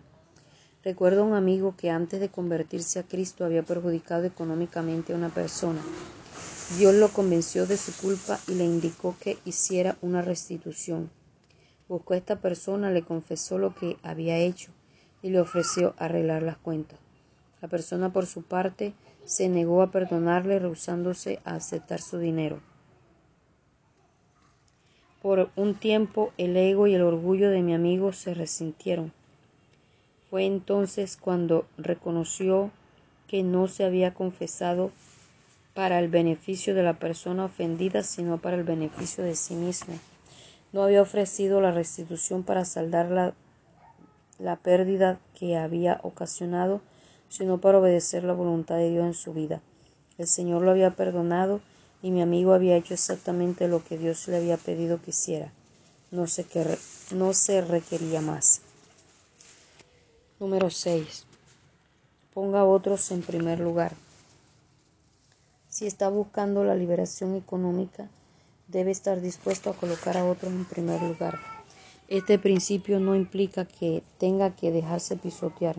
Recuerdo 0.84 1.22
a 1.22 1.24
un 1.24 1.34
amigo 1.34 1.74
que 1.76 1.90
antes 1.90 2.20
de 2.20 2.28
convertirse 2.28 3.00
a 3.00 3.02
Cristo 3.02 3.44
había 3.44 3.64
perjudicado 3.64 4.24
económicamente 4.24 5.12
a 5.12 5.16
una 5.16 5.30
persona. 5.30 5.80
Dios 6.78 6.94
lo 6.94 7.08
convenció 7.08 7.66
de 7.66 7.76
su 7.76 7.92
culpa 7.92 8.38
y 8.46 8.54
le 8.54 8.64
indicó 8.64 9.16
que 9.18 9.36
hiciera 9.44 9.96
una 10.00 10.22
restitución. 10.22 11.10
Buscó 11.88 12.14
a 12.14 12.18
esta 12.18 12.40
persona, 12.40 12.92
le 12.92 13.02
confesó 13.02 13.58
lo 13.58 13.74
que 13.74 13.96
había 14.04 14.38
hecho 14.38 14.70
y 15.22 15.30
le 15.30 15.40
ofreció 15.40 15.94
arreglar 15.98 16.44
las 16.44 16.58
cuentas. 16.58 17.00
La 17.60 17.66
persona, 17.66 18.12
por 18.12 18.26
su 18.26 18.44
parte, 18.44 18.94
se 19.24 19.48
negó 19.48 19.82
a 19.82 19.90
perdonarle, 19.90 20.60
rehusándose 20.60 21.40
a 21.44 21.56
aceptar 21.56 22.00
su 22.00 22.18
dinero. 22.18 22.60
Por 25.22 25.50
un 25.54 25.76
tiempo 25.76 26.32
el 26.36 26.56
ego 26.56 26.88
y 26.88 26.94
el 26.94 27.02
orgullo 27.02 27.48
de 27.48 27.62
mi 27.62 27.74
amigo 27.74 28.12
se 28.12 28.34
resintieron. 28.34 29.12
Fue 30.28 30.46
entonces 30.46 31.16
cuando 31.16 31.64
reconoció 31.78 32.72
que 33.28 33.44
no 33.44 33.68
se 33.68 33.84
había 33.84 34.14
confesado 34.14 34.90
para 35.74 36.00
el 36.00 36.08
beneficio 36.08 36.74
de 36.74 36.82
la 36.82 36.94
persona 36.94 37.44
ofendida, 37.44 38.02
sino 38.02 38.38
para 38.38 38.56
el 38.56 38.64
beneficio 38.64 39.22
de 39.22 39.36
sí 39.36 39.54
mismo. 39.54 39.94
No 40.72 40.82
había 40.82 41.02
ofrecido 41.02 41.60
la 41.60 41.70
restitución 41.70 42.42
para 42.42 42.64
saldar 42.64 43.10
la, 43.12 43.34
la 44.40 44.56
pérdida 44.56 45.20
que 45.38 45.56
había 45.56 46.00
ocasionado, 46.02 46.80
sino 47.28 47.58
para 47.58 47.78
obedecer 47.78 48.24
la 48.24 48.32
voluntad 48.32 48.76
de 48.76 48.90
Dios 48.90 49.06
en 49.06 49.14
su 49.14 49.32
vida. 49.32 49.60
El 50.18 50.26
Señor 50.26 50.62
lo 50.62 50.72
había 50.72 50.96
perdonado 50.96 51.60
y 52.02 52.10
mi 52.10 52.20
amigo 52.20 52.52
había 52.52 52.76
hecho 52.76 52.94
exactamente 52.94 53.68
lo 53.68 53.84
que 53.84 53.96
Dios 53.96 54.26
le 54.26 54.36
había 54.36 54.56
pedido 54.56 55.00
que 55.00 55.10
hiciera. 55.10 55.52
No 56.10 56.26
se, 56.26 56.44
no 57.12 57.32
se 57.32 57.60
requería 57.62 58.20
más. 58.20 58.60
Número 60.40 60.68
6. 60.68 61.24
Ponga 62.34 62.60
a 62.60 62.64
otros 62.64 63.10
en 63.12 63.22
primer 63.22 63.60
lugar. 63.60 63.92
Si 65.68 65.86
está 65.86 66.08
buscando 66.08 66.64
la 66.64 66.74
liberación 66.74 67.36
económica, 67.36 68.08
debe 68.66 68.90
estar 68.90 69.20
dispuesto 69.20 69.70
a 69.70 69.74
colocar 69.74 70.16
a 70.16 70.24
otros 70.24 70.52
en 70.52 70.64
primer 70.64 71.00
lugar. 71.00 71.38
Este 72.08 72.38
principio 72.38 72.98
no 72.98 73.14
implica 73.14 73.64
que 73.64 74.02
tenga 74.18 74.54
que 74.56 74.72
dejarse 74.72 75.16
pisotear. 75.16 75.76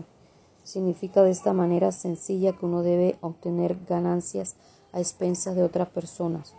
Significa 0.64 1.22
de 1.22 1.30
esta 1.30 1.52
manera 1.52 1.92
sencilla 1.92 2.54
que 2.54 2.64
uno 2.64 2.82
debe 2.82 3.16
obtener 3.20 3.76
ganancias 3.86 4.56
a 4.94 5.00
expensas 5.00 5.56
de 5.56 5.64
otras 5.64 5.88
personas, 5.88 6.54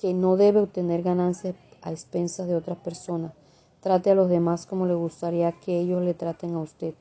que 0.00 0.14
no 0.14 0.36
debe 0.36 0.60
obtener 0.60 1.02
ganancias 1.02 1.54
a 1.82 1.92
expensas 1.92 2.48
de 2.48 2.56
otras 2.56 2.78
personas. 2.78 3.32
Trate 3.80 4.10
a 4.10 4.14
los 4.14 4.30
demás 4.30 4.64
como 4.64 4.86
le 4.86 4.94
gustaría 4.94 5.52
que 5.52 5.78
ellos 5.78 6.02
le 6.02 6.14
traten 6.14 6.54
a 6.54 6.60
usted. 6.60 6.94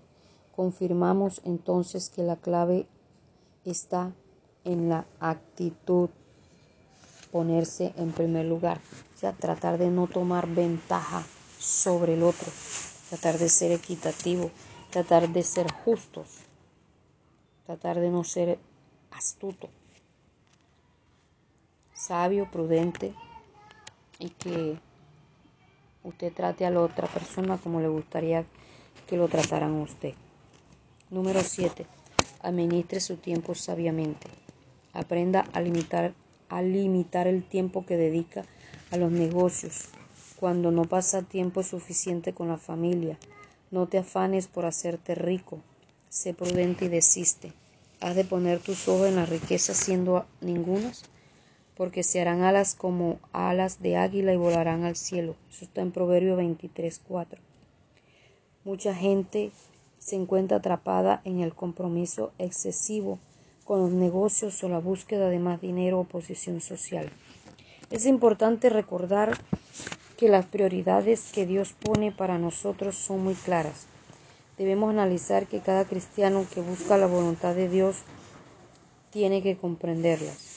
Confirmamos 0.55 1.41
entonces 1.45 2.09
que 2.09 2.21
la 2.21 2.35
clave 2.35 2.85
está 3.63 4.11
en 4.65 4.89
la 4.89 5.05
actitud, 5.21 6.09
ponerse 7.31 7.93
en 7.95 8.11
primer 8.11 8.45
lugar, 8.45 8.79
o 9.15 9.17
sea, 9.17 9.31
tratar 9.31 9.77
de 9.77 9.89
no 9.89 10.07
tomar 10.07 10.47
ventaja 10.47 11.23
sobre 11.59 12.15
el 12.15 12.23
otro, 12.23 12.51
tratar 13.09 13.37
de 13.37 13.47
ser 13.47 13.71
equitativo, 13.71 14.51
tratar 14.91 15.29
de 15.29 15.43
ser 15.43 15.71
justos, 15.71 16.27
tratar 17.65 17.99
de 17.99 18.09
no 18.09 18.23
ser 18.23 18.59
astuto, 19.11 19.69
sabio, 21.95 22.47
prudente 22.51 23.13
y 24.19 24.29
que 24.29 24.77
usted 26.03 26.31
trate 26.33 26.65
a 26.65 26.69
la 26.69 26.81
otra 26.81 27.07
persona 27.07 27.57
como 27.57 27.79
le 27.79 27.87
gustaría 27.87 28.45
que 29.07 29.17
lo 29.17 29.27
trataran 29.27 29.79
a 29.79 29.83
usted. 29.83 30.13
Número 31.09 31.41
7. 31.41 31.85
Administre 32.41 32.99
su 32.99 33.17
tiempo 33.17 33.55
sabiamente. 33.55 34.27
Aprenda 34.93 35.45
a 35.53 35.61
limitar, 35.61 36.13
a 36.49 36.61
limitar 36.61 37.27
el 37.27 37.43
tiempo 37.43 37.85
que 37.85 37.97
dedica 37.97 38.43
a 38.91 38.97
los 38.97 39.11
negocios 39.11 39.89
cuando 40.39 40.71
no 40.71 40.83
pasa 40.83 41.21
tiempo 41.21 41.63
suficiente 41.63 42.33
con 42.33 42.47
la 42.47 42.57
familia. 42.57 43.17
No 43.71 43.87
te 43.87 43.97
afanes 43.97 44.47
por 44.47 44.65
hacerte 44.65 45.15
rico. 45.15 45.59
Sé 46.09 46.33
prudente 46.33 46.85
y 46.85 46.89
desiste. 46.89 47.53
Has 47.99 48.15
de 48.15 48.25
poner 48.25 48.59
tus 48.59 48.87
ojos 48.87 49.07
en 49.07 49.15
la 49.15 49.25
riqueza 49.25 49.73
siendo 49.73 50.25
ningunas, 50.41 51.05
porque 51.75 52.03
se 52.03 52.21
harán 52.21 52.41
alas 52.41 52.75
como 52.75 53.19
alas 53.33 53.81
de 53.81 53.97
águila 53.97 54.33
y 54.33 54.37
volarán 54.37 54.83
al 54.83 54.95
cielo. 54.95 55.35
Eso 55.49 55.65
está 55.65 55.81
en 55.81 55.91
Proverbio 55.91 56.35
23, 56.35 57.01
4. 57.07 57.41
Mucha 58.63 58.95
gente 58.95 59.51
se 59.99 60.15
encuentra 60.15 60.57
atrapada 60.57 61.21
en 61.25 61.41
el 61.41 61.53
compromiso 61.53 62.31
excesivo 62.39 63.19
con 63.63 63.79
los 63.79 63.91
negocios 63.91 64.63
o 64.63 64.69
la 64.69 64.79
búsqueda 64.79 65.29
de 65.29 65.39
más 65.39 65.59
dinero 65.59 65.99
o 65.99 66.03
posición 66.03 66.61
social. 66.61 67.09
Es 67.89 68.05
importante 68.05 68.69
recordar 68.69 69.37
que 70.17 70.29
las 70.29 70.45
prioridades 70.45 71.31
que 71.31 71.45
Dios 71.45 71.73
pone 71.73 72.11
para 72.11 72.37
nosotros 72.37 72.95
son 72.95 73.23
muy 73.23 73.33
claras. 73.33 73.87
Debemos 74.57 74.89
analizar 74.89 75.47
que 75.47 75.59
cada 75.59 75.85
cristiano 75.85 76.45
que 76.53 76.61
busca 76.61 76.97
la 76.97 77.07
voluntad 77.07 77.53
de 77.53 77.67
Dios 77.67 77.97
tiene 79.11 79.41
que 79.41 79.57
comprenderlas. 79.57 80.54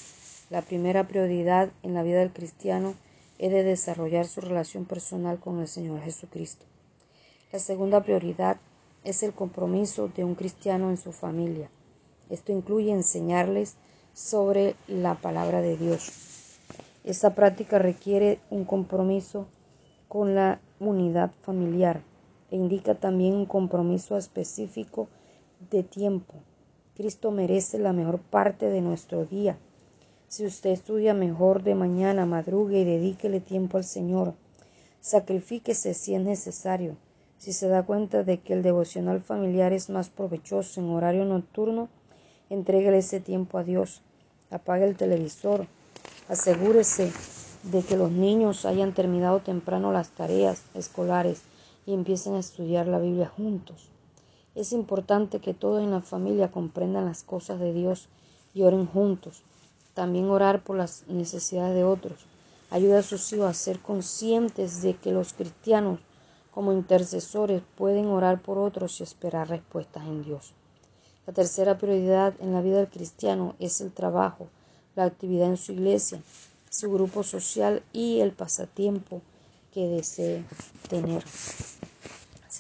La 0.51 0.63
primera 0.63 1.07
prioridad 1.07 1.69
en 1.83 1.93
la 1.93 2.03
vida 2.03 2.21
del 2.21 2.33
cristiano 2.33 2.95
es 3.39 3.53
de 3.53 3.63
desarrollar 3.63 4.27
su 4.27 4.41
relación 4.41 4.87
personal 4.87 5.39
con 5.39 5.61
el 5.61 5.69
Señor 5.69 6.01
Jesucristo. 6.01 6.65
La 7.53 7.59
segunda 7.59 8.03
prioridad 8.03 8.57
es 9.05 9.23
el 9.23 9.35
compromiso 9.35 10.09
de 10.09 10.25
un 10.25 10.35
cristiano 10.35 10.89
en 10.89 10.97
su 10.97 11.13
familia. 11.13 11.69
Esto 12.31 12.53
incluye 12.53 12.91
enseñarles 12.93 13.77
sobre 14.15 14.75
la 14.87 15.17
palabra 15.17 15.61
de 15.61 15.77
Dios. 15.77 16.59
Esta 17.05 17.35
práctica 17.35 17.79
requiere 17.79 18.41
un 18.49 18.65
compromiso 18.65 19.49
con 20.09 20.35
la 20.35 20.61
unidad 20.81 21.31
familiar 21.43 22.01
e 22.51 22.57
indica 22.57 22.95
también 22.95 23.35
un 23.35 23.45
compromiso 23.45 24.17
específico 24.17 25.09
de 25.71 25.83
tiempo. 25.83 26.35
Cristo 26.97 27.31
merece 27.31 27.79
la 27.79 27.93
mejor 27.93 28.19
parte 28.19 28.71
de 28.71 28.81
nuestro 28.81 29.27
día. 29.27 29.59
Si 30.29 30.45
usted 30.45 30.71
estudia 30.71 31.15
mejor 31.15 31.63
de 31.63 31.75
mañana, 31.75 32.27
madrugue 32.27 32.81
y 32.81 32.85
dedíquele 32.85 33.41
tiempo 33.41 33.79
al 33.79 33.85
Señor. 33.85 34.35
Sacrifíquese 35.01 35.95
si 35.95 36.15
es 36.15 36.21
necesario. 36.21 36.97
Si 37.39 37.53
se 37.53 37.69
da 37.69 37.85
cuenta 37.85 38.25
de 38.25 38.39
que 38.41 38.53
el 38.53 38.63
devocional 38.63 39.23
familiar 39.23 39.73
es 39.73 39.89
más 39.89 40.11
provechoso 40.11 40.81
en 40.81 40.91
horario 40.91 41.25
nocturno, 41.25 41.89
entréguele 42.51 42.99
ese 42.99 43.21
tiempo 43.21 43.59
a 43.59 43.65
Dios. 43.65 44.03
Apague 44.51 44.85
el 44.85 44.97
televisor, 44.97 45.67
Asegúrese 46.29 47.11
de 47.63 47.83
que 47.83 47.97
los 47.97 48.11
niños 48.11 48.67
hayan 48.67 48.93
terminado 48.93 49.41
temprano 49.41 49.93
las 49.93 50.11
tareas 50.11 50.63
escolares 50.75 51.41
y 51.87 51.95
empiecen 51.95 52.35
a 52.35 52.41
estudiar 52.41 52.87
la 52.87 52.99
Biblia 52.99 53.33
juntos. 53.35 53.89
Es 54.55 54.73
importante 54.73 55.41
que 55.41 55.55
todos 55.55 55.83
en 55.83 55.91
la 55.91 56.03
familia 56.03 56.51
comprendan 56.51 57.07
las 57.07 57.23
cosas 57.23 57.61
de 57.61 57.73
Dios 57.73 58.11
y 58.53 58.61
oren 58.61 58.85
juntos. 58.85 59.43
También 59.99 60.31
orar 60.31 60.63
por 60.63 60.77
las 60.77 61.03
necesidades 61.09 61.75
de 61.75 61.83
otros. 61.83 62.21
Ayuda 62.71 63.01
a 63.01 63.03
sus 63.03 63.33
hijos 63.33 63.47
a 63.47 63.53
ser 63.53 63.81
conscientes 63.81 64.81
de 64.81 64.95
que 64.95 65.11
los 65.11 65.33
cristianos 65.33 65.99
como 66.53 66.73
intercesores 66.73 67.63
pueden 67.77 68.07
orar 68.07 68.41
por 68.41 68.59
otros 68.59 69.01
y 69.01 69.03
esperar 69.03 69.49
respuestas 69.49 70.05
en 70.05 70.23
Dios. 70.23 70.53
La 71.27 71.33
tercera 71.33 71.79
prioridad 71.79 72.33
en 72.39 72.53
la 72.53 72.61
vida 72.61 72.77
del 72.77 72.87
cristiano 72.87 73.57
es 73.59 73.81
el 73.81 73.91
trabajo, 73.91 74.47
la 74.95 75.03
actividad 75.03 75.49
en 75.49 75.57
su 75.57 75.73
iglesia, 75.73 76.23
su 76.71 76.93
grupo 76.93 77.25
social 77.25 77.83
y 77.93 78.21
el 78.21 78.31
pasatiempo 78.31 79.21
que 79.75 79.89
desee 79.89 80.45
tener. 80.89 81.25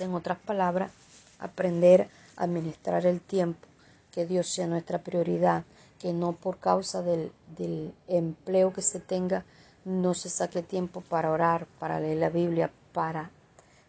En 0.01 0.13
otras 0.13 0.39
palabras, 0.41 0.91
aprender 1.39 2.09
a 2.37 2.43
administrar 2.43 3.07
el 3.07 3.21
tiempo, 3.21 3.69
que 4.11 4.27
Dios 4.27 4.49
sea 4.49 4.67
nuestra 4.67 4.99
prioridad, 4.99 5.63
que 5.99 6.13
no 6.13 6.33
por 6.33 6.59
causa 6.59 7.03
del, 7.03 7.33
del 7.57 7.93
empleo 8.07 8.73
que 8.73 8.83
se 8.83 9.01
tenga 9.01 9.45
no 9.85 10.15
se 10.15 10.29
saque 10.29 10.63
tiempo 10.63 11.01
para 11.01 11.31
orar, 11.31 11.67
para 11.79 11.99
leer 11.99 12.19
la 12.19 12.29
Biblia, 12.29 12.71
para 12.93 13.31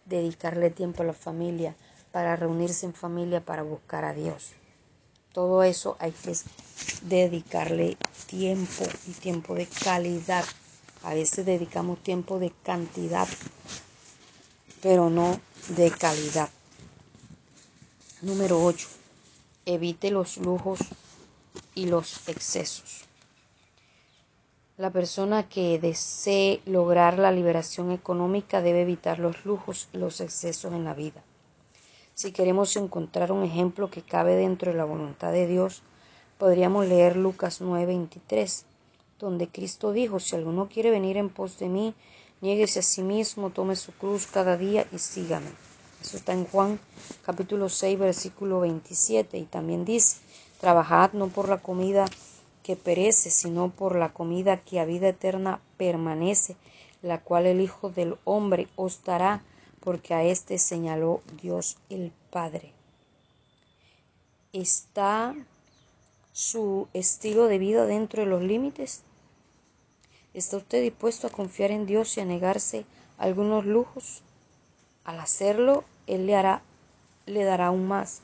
dedicarle 0.05 0.69
tiempo 0.69 1.03
a 1.03 1.05
la 1.05 1.13
familia, 1.13 1.75
para 2.11 2.35
reunirse 2.35 2.85
en 2.85 2.93
familia, 2.93 3.41
para 3.41 3.63
buscar 3.63 4.05
a 4.05 4.13
Dios. 4.13 4.53
Todo 5.33 5.61
eso 5.63 5.97
hay 5.99 6.11
que 6.11 6.33
dedicarle 7.03 7.97
tiempo 8.27 8.83
y 9.07 9.11
tiempo 9.11 9.55
de 9.55 9.67
calidad. 9.67 10.45
A 11.03 11.13
veces 11.13 11.45
dedicamos 11.45 12.01
tiempo 12.01 12.39
de 12.39 12.51
cantidad, 12.63 13.27
pero 14.81 15.09
no 15.09 15.39
de 15.69 15.91
calidad. 15.91 16.49
Número 18.21 18.63
8. 18.63 18.87
Evite 19.65 20.11
los 20.11 20.37
lujos 20.37 20.79
y 21.79 21.85
los 21.85 22.27
excesos. 22.27 23.05
La 24.77 24.91
persona 24.91 25.47
que 25.47 25.79
desee 25.79 26.61
lograr 26.65 27.17
la 27.17 27.31
liberación 27.31 27.91
económica 27.91 28.61
debe 28.61 28.81
evitar 28.81 29.19
los 29.19 29.45
lujos 29.45 29.87
y 29.93 29.97
los 29.97 30.19
excesos 30.19 30.73
en 30.73 30.83
la 30.83 30.93
vida. 30.93 31.23
Si 32.15 32.33
queremos 32.33 32.75
encontrar 32.75 33.31
un 33.31 33.45
ejemplo 33.45 33.89
que 33.89 34.01
cabe 34.01 34.35
dentro 34.35 34.71
de 34.71 34.77
la 34.77 34.83
voluntad 34.83 35.31
de 35.31 35.47
Dios, 35.47 35.81
podríamos 36.37 36.85
leer 36.85 37.15
Lucas 37.15 37.61
9:23, 37.61 38.65
donde 39.19 39.47
Cristo 39.47 39.93
dijo, 39.93 40.19
si 40.19 40.35
alguno 40.35 40.67
quiere 40.67 40.91
venir 40.91 41.15
en 41.15 41.29
pos 41.29 41.59
de 41.59 41.69
mí, 41.69 41.93
niéguese 42.41 42.79
a 42.79 42.83
sí 42.83 43.03
mismo, 43.03 43.51
tome 43.51 43.77
su 43.77 43.93
cruz 43.93 44.27
cada 44.27 44.57
día 44.57 44.85
y 44.91 44.99
sígame. 44.99 45.51
Eso 46.01 46.17
está 46.17 46.33
en 46.33 46.45
Juan 46.45 46.79
capítulo 47.25 47.69
6, 47.69 47.99
versículo 47.99 48.59
27, 48.59 49.37
y 49.37 49.43
también 49.43 49.85
dice, 49.85 50.17
trabajad 50.59 51.13
no 51.13 51.29
por 51.29 51.49
la 51.49 51.57
comida 51.57 52.05
que 52.63 52.75
perece, 52.75 53.31
sino 53.31 53.69
por 53.69 53.95
la 53.95 54.13
comida 54.13 54.57
que 54.57 54.79
a 54.79 54.85
vida 54.85 55.09
eterna 55.09 55.59
permanece, 55.77 56.55
la 57.01 57.19
cual 57.19 57.45
el 57.45 57.61
Hijo 57.61 57.89
del 57.89 58.17
Hombre 58.25 58.67
os 58.75 59.03
dará 59.03 59.41
porque 59.79 60.13
a 60.13 60.23
éste 60.23 60.59
señaló 60.59 61.21
Dios 61.41 61.77
el 61.89 62.11
Padre. 62.29 62.73
¿Está 64.53 65.35
su 66.33 66.87
estilo 66.93 67.47
de 67.47 67.57
vida 67.57 67.85
dentro 67.85 68.23
de 68.23 68.29
los 68.29 68.41
límites? 68.41 69.01
¿Está 70.33 70.57
usted 70.57 70.81
dispuesto 70.81 71.27
a 71.27 71.31
confiar 71.31 71.71
en 71.71 71.85
Dios 71.85 72.17
y 72.17 72.21
a 72.21 72.25
negarse 72.25 72.85
algunos 73.17 73.65
lujos? 73.65 74.21
Al 75.05 75.19
hacerlo, 75.19 75.85
Él 76.07 76.27
le 76.27 76.35
hará, 76.35 76.61
le 77.25 77.43
dará 77.45 77.67
aún 77.67 77.87
más. 77.87 78.21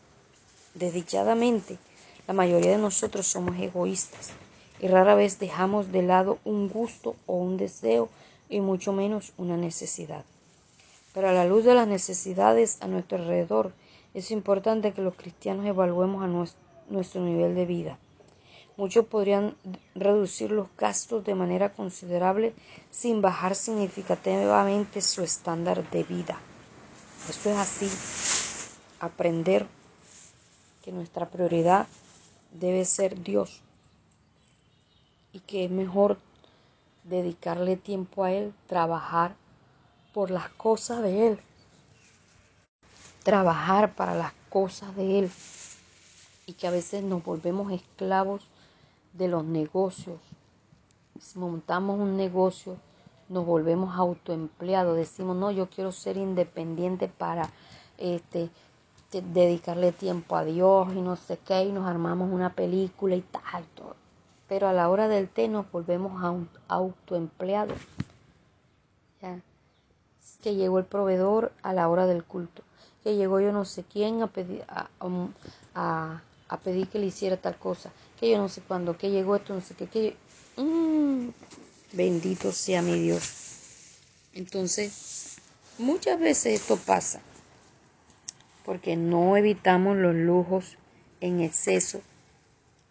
Desdichadamente, 0.76 1.80
la 2.28 2.34
mayoría 2.34 2.72
de 2.72 2.78
nosotros 2.78 3.28
somos 3.28 3.58
egoístas 3.58 4.32
y 4.80 4.88
rara 4.88 5.16
vez 5.16 5.40
dejamos 5.40 5.92
de 5.92 6.02
lado 6.02 6.40
un 6.44 6.70
gusto 6.70 7.16
o 7.26 7.36
un 7.36 7.58
deseo 7.58 8.10
y 8.50 8.62
mucho 8.62 8.94
menos 8.94 9.34
una 9.38 9.58
necesidad. 9.58 10.24
Pero 11.14 11.30
a 11.30 11.34
la 11.34 11.46
luz 11.46 11.64
de 11.64 11.76
las 11.76 11.88
necesidades 11.88 12.78
a 12.82 12.88
nuestro 12.88 13.18
alrededor, 13.18 13.72
es 14.14 14.32
importante 14.32 14.92
que 14.94 15.02
los 15.02 15.16
cristianos 15.16 15.66
evaluemos 15.66 16.24
a 16.24 16.92
nuestro 16.92 17.22
nivel 17.22 17.56
de 17.56 17.66
vida. 17.66 17.98
Muchos 18.78 19.06
podrían 19.06 19.56
reducir 19.94 20.52
los 20.52 20.68
gastos 20.78 21.24
de 21.24 21.36
manera 21.36 21.72
considerable 21.74 22.54
sin 22.92 23.22
bajar 23.22 23.56
significativamente 23.56 25.02
su 25.02 25.24
estándar 25.24 25.90
de 25.92 26.04
vida. 26.04 26.38
Esto 27.30 27.50
es 27.50 27.58
así. 27.58 27.90
Aprender 29.00 29.66
que 30.84 30.92
nuestra 30.92 31.30
prioridad 31.30 31.88
debe 32.60 32.86
ser 32.86 33.22
Dios. 33.22 33.62
Y 35.34 35.40
que 35.40 35.66
es 35.66 35.72
mejor 35.72 36.18
dedicarle 37.04 37.78
tiempo 37.78 38.24
a 38.24 38.32
Él, 38.32 38.54
trabajar 38.68 39.36
por 40.14 40.32
las 40.32 40.50
cosas 40.50 41.02
de 41.04 41.28
Él, 41.28 41.40
trabajar 43.24 43.96
para 43.96 44.16
las 44.16 44.34
cosas 44.50 44.96
de 44.96 45.20
Él. 45.20 45.32
Y 46.48 46.54
que 46.54 46.68
a 46.68 46.72
veces 46.72 47.04
nos 47.04 47.24
volvemos 47.24 47.72
esclavos 47.72 48.48
de 49.14 49.28
los 49.28 49.44
negocios. 49.44 50.20
Si 51.20 51.40
montamos 51.40 52.00
un 52.00 52.18
negocio, 52.18 52.78
nos 53.30 53.46
volvemos 53.46 53.96
autoempleados, 53.96 54.96
decimos, 54.96 55.36
no, 55.36 55.52
yo 55.52 55.70
quiero 55.70 55.92
ser 55.92 56.18
independiente 56.18 57.08
para 57.08 57.50
este, 57.98 58.50
dedicarle 59.12 59.92
tiempo 59.92 60.36
a 60.36 60.44
Dios 60.44 60.90
y 60.94 61.02
no 61.02 61.16
sé 61.16 61.38
qué, 61.46 61.64
y 61.64 61.72
nos 61.72 61.88
armamos 61.88 62.32
una 62.32 62.54
película 62.54 63.16
y 63.16 63.22
tal, 63.22 63.64
todo. 63.76 63.96
Pero 64.48 64.68
a 64.68 64.74
la 64.74 64.90
hora 64.90 65.08
del 65.08 65.30
té 65.30 65.48
nos 65.48 65.72
volvemos 65.72 66.22
autoempleados. 66.68 67.80
¿Ya? 69.22 69.40
Que 70.42 70.56
llegó 70.56 70.80
el 70.80 70.86
proveedor 70.86 71.52
a 71.64 71.74
la 71.74 71.88
hora 71.90 72.06
del 72.06 72.24
culto, 72.24 72.62
que 73.04 73.16
llegó 73.16 73.40
yo 73.40 73.52
no 73.52 73.66
sé 73.66 73.84
quién 73.84 74.22
a 74.22 74.28
pedir, 74.28 74.64
a, 74.68 76.22
a 76.50 76.58
pedir 76.58 76.88
que 76.88 77.00
le 77.00 77.08
hiciera 77.08 77.38
tal 77.38 77.58
cosa, 77.58 77.92
que 78.20 78.30
yo 78.30 78.38
no 78.38 78.50
sé 78.50 78.62
cuándo, 78.62 78.98
que 78.98 79.10
llegó 79.10 79.36
esto, 79.36 79.54
no 79.54 79.62
sé 79.62 79.74
qué, 79.74 79.88
que 79.88 80.16
mm, 80.58 81.30
bendito 81.94 82.52
sea 82.52 82.82
mi 82.84 83.00
Dios. 83.00 83.32
Entonces, 84.34 85.38
muchas 85.80 86.20
veces 86.20 86.62
esto 86.62 86.78
pasa 86.78 87.22
porque 88.66 88.96
no 88.96 89.38
evitamos 89.38 89.96
los 89.98 90.16
lujos 90.16 90.78
en 91.22 91.42
exceso 91.42 92.02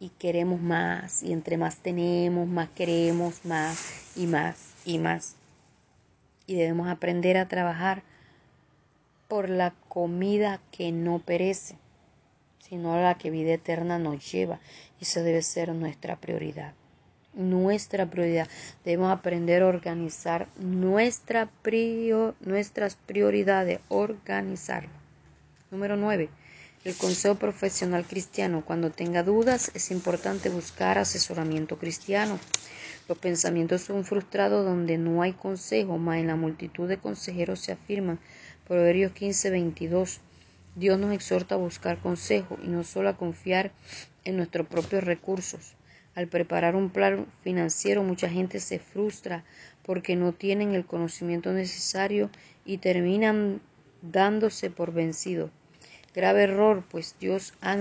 y 0.00 0.10
queremos 0.10 0.60
más 0.60 1.22
y 1.22 1.32
entre 1.32 1.56
más 1.56 1.78
tenemos, 1.78 2.48
más 2.48 2.68
queremos, 2.70 3.44
más 3.44 4.16
y 4.16 4.26
más 4.26 4.56
y 4.84 4.98
más. 4.98 5.36
Y 6.46 6.54
debemos 6.54 6.88
aprender 6.88 7.36
a 7.36 7.48
trabajar 7.48 8.02
por 9.28 9.48
la 9.48 9.74
comida 9.88 10.60
que 10.70 10.92
no 10.92 11.18
perece 11.18 11.76
sino 12.68 13.00
la 13.00 13.16
que 13.16 13.30
vida 13.30 13.52
eterna 13.52 13.98
nos 13.98 14.30
lleva. 14.32 14.58
Y 15.00 15.04
esa 15.04 15.22
debe 15.22 15.42
ser 15.42 15.72
nuestra 15.74 16.16
prioridad. 16.16 16.72
Nuestra 17.34 18.06
prioridad. 18.06 18.48
Debemos 18.84 19.12
aprender 19.12 19.62
a 19.62 19.66
organizar 19.66 20.48
nuestra 20.58 21.50
nuestras 22.40 22.96
prioridades, 22.96 23.80
organizar. 23.88 24.88
Número 25.74 25.96
9. 25.96 26.28
El 26.84 26.94
consejo 26.94 27.34
profesional 27.34 28.06
cristiano. 28.06 28.62
Cuando 28.64 28.90
tenga 28.90 29.24
dudas, 29.24 29.72
es 29.74 29.90
importante 29.90 30.48
buscar 30.48 30.98
asesoramiento 30.98 31.80
cristiano. 31.80 32.38
Los 33.08 33.18
pensamientos 33.18 33.80
son 33.80 34.04
frustrados 34.04 34.64
donde 34.64 34.98
no 34.98 35.20
hay 35.20 35.32
consejo, 35.32 35.98
mas 35.98 36.18
en 36.18 36.28
la 36.28 36.36
multitud 36.36 36.88
de 36.88 36.98
consejeros 36.98 37.58
se 37.58 37.72
afirman. 37.72 38.20
Proverbios 38.68 39.10
15, 39.14 39.50
22. 39.50 40.20
Dios 40.76 40.96
nos 40.96 41.12
exhorta 41.12 41.56
a 41.56 41.58
buscar 41.58 41.98
consejo 41.98 42.56
y 42.62 42.68
no 42.68 42.84
solo 42.84 43.08
a 43.08 43.16
confiar 43.16 43.72
en 44.22 44.36
nuestros 44.36 44.68
propios 44.68 45.02
recursos. 45.02 45.74
Al 46.14 46.28
preparar 46.28 46.76
un 46.76 46.90
plan 46.90 47.26
financiero 47.42 48.04
mucha 48.04 48.28
gente 48.28 48.60
se 48.60 48.78
frustra 48.78 49.42
porque 49.82 50.14
no 50.14 50.34
tienen 50.34 50.72
el 50.72 50.86
conocimiento 50.86 51.52
necesario 51.52 52.30
y 52.64 52.78
terminan 52.78 53.60
dándose 54.02 54.70
por 54.70 54.92
vencidos. 54.92 55.50
Grave 56.14 56.44
error, 56.44 56.84
pues 56.90 57.16
Dios 57.18 57.54
ha 57.60 57.76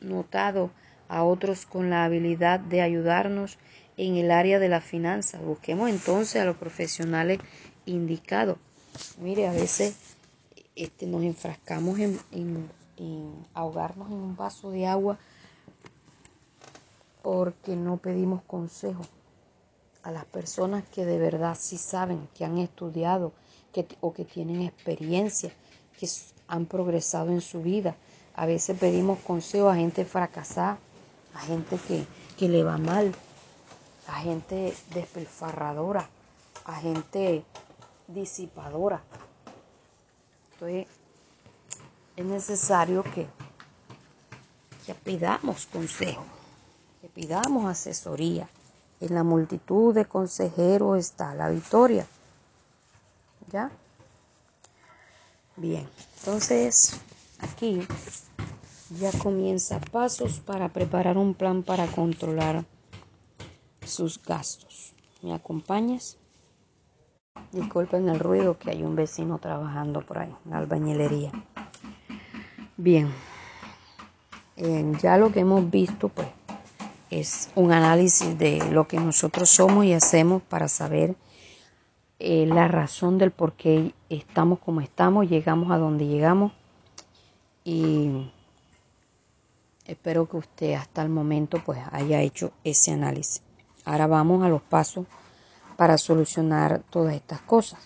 notado 0.00 0.70
a 1.08 1.22
otros 1.24 1.66
con 1.66 1.88
la 1.88 2.04
habilidad 2.04 2.58
de 2.60 2.82
ayudarnos 2.82 3.58
en 3.96 4.16
el 4.16 4.30
área 4.30 4.58
de 4.58 4.68
la 4.68 4.80
finanza. 4.80 5.38
Busquemos 5.38 5.88
entonces 5.88 6.40
a 6.40 6.44
los 6.44 6.56
profesionales 6.56 7.38
indicados. 7.86 8.58
Mire, 9.18 9.46
a 9.46 9.52
veces 9.52 10.16
este, 10.74 11.06
nos 11.06 11.22
enfrascamos 11.22 11.98
en, 11.98 12.70
ahogarnos 13.54 14.08
en 14.08 14.16
un 14.16 14.36
vaso 14.36 14.70
de 14.70 14.86
agua 14.86 15.18
porque 17.22 17.76
no 17.76 17.98
pedimos 17.98 18.42
consejo 18.42 19.02
a 20.02 20.10
las 20.10 20.24
personas 20.24 20.84
que 20.88 21.04
de 21.04 21.18
verdad 21.18 21.56
sí 21.58 21.76
saben, 21.76 22.28
que 22.34 22.44
han 22.44 22.58
estudiado 22.58 23.32
que, 23.72 23.86
o 24.00 24.12
que 24.12 24.24
tienen 24.24 24.62
experiencia, 24.62 25.52
que 25.98 26.08
han 26.50 26.66
progresado 26.66 27.30
en 27.30 27.40
su 27.40 27.62
vida. 27.62 27.94
A 28.34 28.44
veces 28.44 28.78
pedimos 28.78 29.20
consejo 29.20 29.70
a 29.70 29.76
gente 29.76 30.04
fracasada, 30.04 30.78
a 31.34 31.40
gente 31.40 31.78
que, 31.86 32.04
que 32.36 32.48
le 32.48 32.64
va 32.64 32.76
mal, 32.76 33.14
a 34.08 34.20
gente 34.20 34.74
despilfarradora, 34.92 36.08
a 36.64 36.74
gente 36.74 37.44
disipadora. 38.08 39.00
Entonces, 40.52 40.86
es 42.16 42.24
necesario 42.24 43.04
que, 43.04 43.28
que 44.84 44.94
pidamos 44.94 45.66
consejo, 45.66 46.24
que 47.00 47.08
pidamos 47.08 47.66
asesoría. 47.66 48.48
En 49.00 49.14
la 49.14 49.22
multitud 49.22 49.94
de 49.94 50.04
consejeros 50.04 50.98
está 50.98 51.34
la 51.34 51.48
victoria. 51.48 52.06
¿Ya? 53.50 53.70
Bien, 55.60 55.86
entonces 56.18 56.98
aquí 57.38 57.80
ya 58.98 59.12
comienza 59.18 59.78
pasos 59.78 60.40
para 60.40 60.70
preparar 60.70 61.18
un 61.18 61.34
plan 61.34 61.62
para 61.62 61.86
controlar 61.86 62.64
sus 63.84 64.22
gastos. 64.22 64.94
¿Me 65.20 65.34
acompañas? 65.34 66.16
Disculpen 67.52 68.08
el 68.08 68.20
ruido 68.20 68.58
que 68.58 68.70
hay 68.70 68.82
un 68.82 68.96
vecino 68.96 69.36
trabajando 69.36 70.00
por 70.00 70.20
ahí, 70.20 70.34
en 70.46 70.50
la 70.50 70.56
albañilería. 70.56 71.30
Bien, 72.78 73.12
eh, 74.56 74.92
ya 75.02 75.18
lo 75.18 75.30
que 75.30 75.40
hemos 75.40 75.70
visto 75.70 76.08
pues 76.08 76.28
es 77.10 77.50
un 77.54 77.70
análisis 77.72 78.38
de 78.38 78.64
lo 78.70 78.88
que 78.88 78.98
nosotros 78.98 79.50
somos 79.50 79.84
y 79.84 79.92
hacemos 79.92 80.40
para 80.40 80.68
saber 80.68 81.16
eh, 82.18 82.46
la 82.46 82.66
razón 82.66 83.18
del 83.18 83.30
por 83.30 83.52
qué 83.52 83.92
estamos 84.18 84.58
como 84.58 84.80
estamos, 84.80 85.28
llegamos 85.28 85.70
a 85.70 85.78
donde 85.78 86.06
llegamos 86.06 86.52
y 87.64 88.30
espero 89.86 90.28
que 90.28 90.36
usted 90.36 90.74
hasta 90.74 91.02
el 91.02 91.08
momento 91.08 91.62
pues 91.64 91.78
haya 91.92 92.20
hecho 92.20 92.52
ese 92.64 92.90
análisis. 92.92 93.42
Ahora 93.84 94.06
vamos 94.06 94.42
a 94.42 94.48
los 94.48 94.62
pasos 94.62 95.06
para 95.76 95.96
solucionar 95.96 96.82
todas 96.90 97.14
estas 97.14 97.40
cosas. 97.40 97.80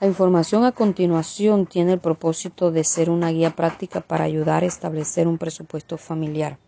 La 0.00 0.08
información 0.08 0.64
a 0.64 0.72
continuación 0.72 1.66
tiene 1.66 1.92
el 1.92 2.00
propósito 2.00 2.72
de 2.72 2.82
ser 2.82 3.08
una 3.08 3.30
guía 3.30 3.54
práctica 3.54 4.00
para 4.00 4.24
ayudar 4.24 4.64
a 4.64 4.66
establecer 4.66 5.28
un 5.28 5.38
presupuesto 5.38 5.96
familiar. 5.96 6.58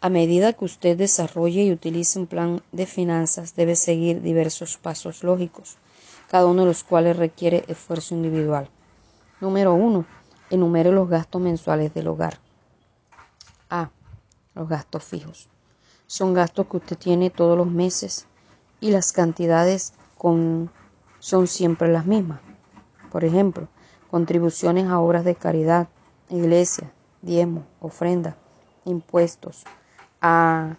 A 0.00 0.10
medida 0.10 0.52
que 0.52 0.64
usted 0.64 0.96
desarrolle 0.96 1.64
y 1.64 1.72
utilice 1.72 2.18
un 2.18 2.26
plan 2.26 2.62
de 2.70 2.86
finanzas, 2.86 3.56
debe 3.56 3.74
seguir 3.74 4.20
diversos 4.20 4.76
pasos 4.76 5.24
lógicos, 5.24 5.78
cada 6.30 6.46
uno 6.46 6.62
de 6.62 6.68
los 6.68 6.84
cuales 6.84 7.16
requiere 7.16 7.64
esfuerzo 7.68 8.14
individual. 8.14 8.68
Número 9.40 9.74
1. 9.74 10.04
Enumere 10.50 10.92
los 10.92 11.08
gastos 11.08 11.40
mensuales 11.40 11.94
del 11.94 12.08
hogar. 12.08 12.38
A. 13.70 13.90
Los 14.54 14.68
gastos 14.68 15.04
fijos. 15.04 15.48
Son 16.06 16.34
gastos 16.34 16.66
que 16.66 16.78
usted 16.78 16.98
tiene 16.98 17.30
todos 17.30 17.56
los 17.56 17.66
meses 17.66 18.26
y 18.80 18.90
las 18.90 19.12
cantidades 19.12 19.92
son 21.20 21.46
siempre 21.46 21.88
las 21.88 22.06
mismas. 22.06 22.40
Por 23.10 23.24
ejemplo, 23.24 23.68
contribuciones 24.10 24.86
a 24.88 24.98
obras 25.00 25.24
de 25.24 25.34
caridad, 25.34 25.88
iglesia, 26.28 26.92
diezmo, 27.22 27.64
ofrenda, 27.80 28.36
impuestos 28.84 29.64
a, 30.20 30.76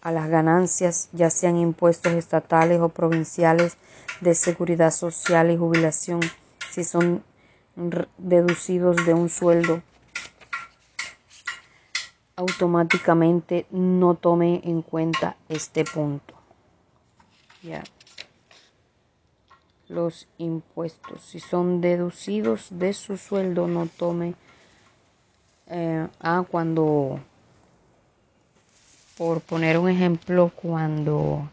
a 0.00 0.12
las 0.12 0.28
ganancias, 0.28 1.08
ya 1.12 1.30
sean 1.30 1.56
impuestos 1.56 2.12
estatales 2.12 2.80
o 2.80 2.88
provinciales 2.88 3.76
de 4.20 4.34
seguridad 4.34 4.90
social 4.90 5.50
y 5.50 5.56
jubilación, 5.56 6.20
si 6.70 6.84
son 6.84 7.22
deducidos 8.18 8.96
de 9.06 9.14
un 9.14 9.28
sueldo 9.28 9.82
automáticamente 12.40 13.66
no 13.70 14.14
tome 14.14 14.62
en 14.64 14.80
cuenta 14.80 15.36
este 15.48 15.84
punto. 15.84 16.34
Ya. 17.62 17.84
Los 19.88 20.26
impuestos, 20.38 21.20
si 21.20 21.38
son 21.38 21.82
deducidos 21.82 22.68
de 22.70 22.94
su 22.94 23.18
sueldo, 23.18 23.68
no 23.68 23.86
tome. 23.86 24.34
Ah, 26.20 26.44
cuando 26.50 27.20
por 29.16 29.40
poner 29.40 29.78
un 29.78 29.88
ejemplo, 29.88 30.50
cuando 30.54 31.48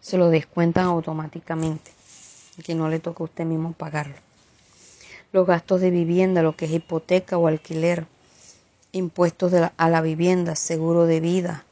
se 0.00 0.18
lo 0.18 0.30
descuentan 0.30 0.86
automáticamente, 0.86 1.92
que 2.64 2.74
no 2.74 2.88
le 2.88 2.98
toca 2.98 3.22
a 3.22 3.24
usted 3.24 3.44
mismo 3.44 3.72
pagarlo. 3.72 4.16
Los 5.32 5.46
gastos 5.46 5.80
de 5.80 5.90
vivienda, 5.90 6.42
lo 6.42 6.56
que 6.56 6.66
es 6.66 6.72
hipoteca 6.72 7.38
o 7.38 7.46
alquiler, 7.46 8.06
impuestos 8.92 9.52
a 9.76 9.88
la 9.88 10.00
vivienda, 10.00 10.56
seguro 10.56 11.06
de 11.06 11.20
vida, 11.20 11.64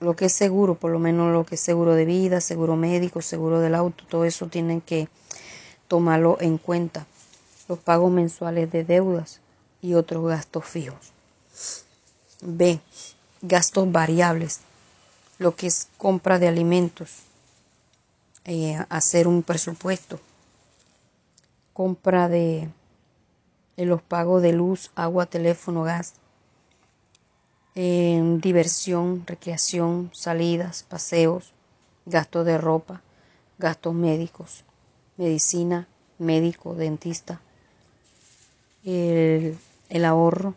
lo, 0.00 0.16
que 0.16 0.24
es 0.24 0.32
seguro, 0.32 0.74
por 0.74 0.90
lo 0.90 0.98
menos 0.98 1.32
lo 1.32 1.44
que 1.44 1.56
es 1.56 1.60
seguro 1.60 1.94
de 1.94 2.04
vida, 2.04 2.40
seguro 2.40 2.74
médico, 2.76 3.20
seguro 3.20 3.60
del 3.60 3.74
auto, 3.74 4.04
todo 4.08 4.24
eso 4.24 4.46
tienen 4.46 4.80
que 4.80 5.08
tomarlo 5.86 6.38
en 6.40 6.58
cuenta. 6.58 7.06
Los 7.68 7.78
pagos 7.78 8.10
mensuales 8.10 8.72
de 8.72 8.84
deudas 8.84 9.40
y 9.82 9.94
otros 9.94 10.26
gastos 10.26 10.64
fijos. 10.64 11.12
B. 12.40 12.80
Gastos 13.40 13.90
variables, 13.90 14.60
lo 15.38 15.54
que 15.54 15.68
es 15.68 15.88
compra 15.96 16.38
de 16.38 16.48
alimentos, 16.48 17.10
eh, 18.44 18.78
hacer 18.88 19.28
un 19.28 19.42
presupuesto, 19.42 20.18
compra 21.72 22.28
de, 22.28 22.68
los 23.76 24.02
pagos 24.02 24.42
de 24.42 24.52
luz, 24.52 24.90
agua, 24.96 25.26
teléfono, 25.26 25.82
gas, 25.82 26.14
eh, 27.74 28.20
diversión, 28.42 29.24
recreación, 29.26 30.10
salidas, 30.12 30.82
paseos, 30.82 31.52
gastos 32.06 32.44
de 32.46 32.58
ropa, 32.58 33.02
gastos 33.58 33.94
médicos, 33.94 34.64
medicina, 35.16 35.86
médico, 36.18 36.74
dentista, 36.74 37.40
el, 38.84 39.56
el 39.88 40.04
ahorro, 40.04 40.54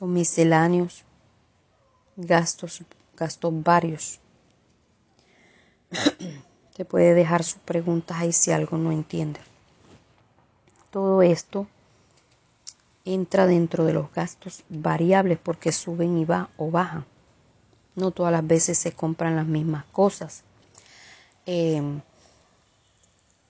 los 0.00 0.08
misceláneos, 0.08 1.04
gastos 2.16 2.82
gastos 3.18 3.52
varios. 3.62 4.20
Te 6.76 6.84
puede 6.84 7.14
dejar 7.14 7.42
sus 7.42 7.60
preguntas 7.60 8.18
ahí 8.18 8.32
si 8.32 8.52
algo 8.52 8.78
no 8.78 8.92
entiende. 8.92 9.40
Todo 10.90 11.22
esto 11.22 11.66
entra 13.04 13.46
dentro 13.46 13.84
de 13.84 13.94
los 13.94 14.12
gastos 14.12 14.62
variables 14.68 15.38
porque 15.42 15.72
suben 15.72 16.18
y 16.18 16.24
va 16.24 16.50
o 16.56 16.70
bajan. 16.70 17.04
No 17.96 18.12
todas 18.12 18.32
las 18.32 18.46
veces 18.46 18.78
se 18.78 18.92
compran 18.92 19.34
las 19.34 19.46
mismas 19.46 19.84
cosas. 19.86 20.44
Em, 21.46 22.00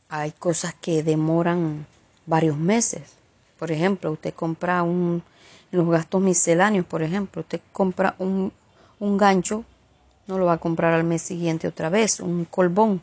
hay 0.09 0.33
cosas 0.33 0.75
que 0.75 1.03
demoran 1.03 1.87
varios 2.25 2.57
meses. 2.57 3.12
Por 3.59 3.70
ejemplo, 3.70 4.12
usted 4.12 4.33
compra 4.33 4.83
un, 4.83 5.23
los 5.70 5.89
gastos 5.89 6.20
misceláneos, 6.23 6.86
por 6.86 7.03
ejemplo, 7.03 7.43
usted 7.43 7.61
compra 7.73 8.15
un 8.19 8.53
un 9.01 9.16
gancho, 9.16 9.65
no 10.27 10.39
lo 10.39 10.47
va 10.47 10.55
a 10.55 10.59
comprar 10.59 10.95
al 10.95 11.05
mes 11.05 11.23
siguiente 11.23 11.69
otra 11.69 11.89
vez, 11.89 12.20
un 12.20 12.45
colbón 12.45 13.01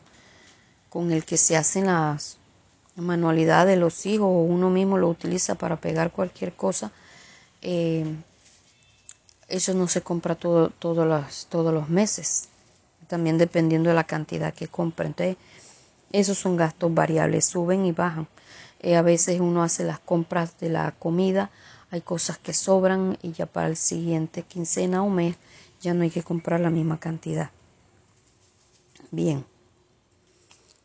con 0.90 1.10
el 1.12 1.24
que 1.24 1.36
se 1.36 1.56
hacen 1.56 1.86
las 1.86 2.38
manualidades 2.96 3.74
de 3.74 3.80
los 3.80 4.06
hijos 4.06 4.26
o 4.26 4.42
uno 4.42 4.70
mismo 4.70 4.96
lo 4.96 5.08
utiliza 5.08 5.54
para 5.54 5.76
pegar 5.76 6.10
cualquier 6.12 6.52
cosa. 6.52 6.92
Eh, 7.62 8.06
eso 9.48 9.74
no 9.74 9.88
se 9.88 10.02
compra 10.02 10.34
todo, 10.34 10.70
todos 10.70 11.74
los 11.74 11.88
meses, 11.88 12.48
también 13.06 13.38
dependiendo 13.38 13.90
de 13.90 13.96
la 13.96 14.04
cantidad 14.04 14.54
que 14.54 14.68
compra. 14.68 15.06
Entonces, 15.06 15.36
esos 16.12 16.38
son 16.38 16.56
gastos 16.56 16.92
variables, 16.94 17.44
suben 17.44 17.84
y 17.84 17.92
bajan. 17.92 18.28
Eh, 18.80 18.96
a 18.96 19.02
veces 19.02 19.40
uno 19.40 19.62
hace 19.62 19.84
las 19.84 19.98
compras 19.98 20.58
de 20.58 20.68
la 20.68 20.92
comida, 20.92 21.50
hay 21.90 22.00
cosas 22.00 22.38
que 22.38 22.52
sobran 22.52 23.18
y 23.22 23.32
ya 23.32 23.46
para 23.46 23.68
el 23.68 23.76
siguiente 23.76 24.42
quincena 24.42 25.02
o 25.02 25.08
mes 25.08 25.36
ya 25.80 25.94
no 25.94 26.02
hay 26.02 26.10
que 26.10 26.22
comprar 26.22 26.60
la 26.60 26.70
misma 26.70 26.98
cantidad. 26.98 27.50
Bien. 29.10 29.44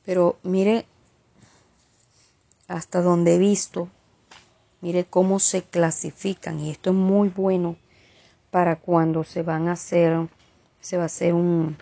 Pero 0.05 0.37
mire 0.43 0.85
hasta 2.67 3.01
donde 3.01 3.35
he 3.35 3.37
visto, 3.37 3.89
mire 4.79 5.05
cómo 5.05 5.39
se 5.39 5.63
clasifican 5.63 6.59
y 6.59 6.71
esto 6.71 6.91
es 6.91 6.95
muy 6.95 7.29
bueno 7.29 7.75
para 8.49 8.77
cuando 8.77 9.23
se 9.23 9.43
van 9.43 9.67
a 9.67 9.73
hacer, 9.73 10.27
se 10.79 10.97
va 10.97 11.03
a 11.03 11.07
hacer 11.07 11.33
un, 11.33 11.77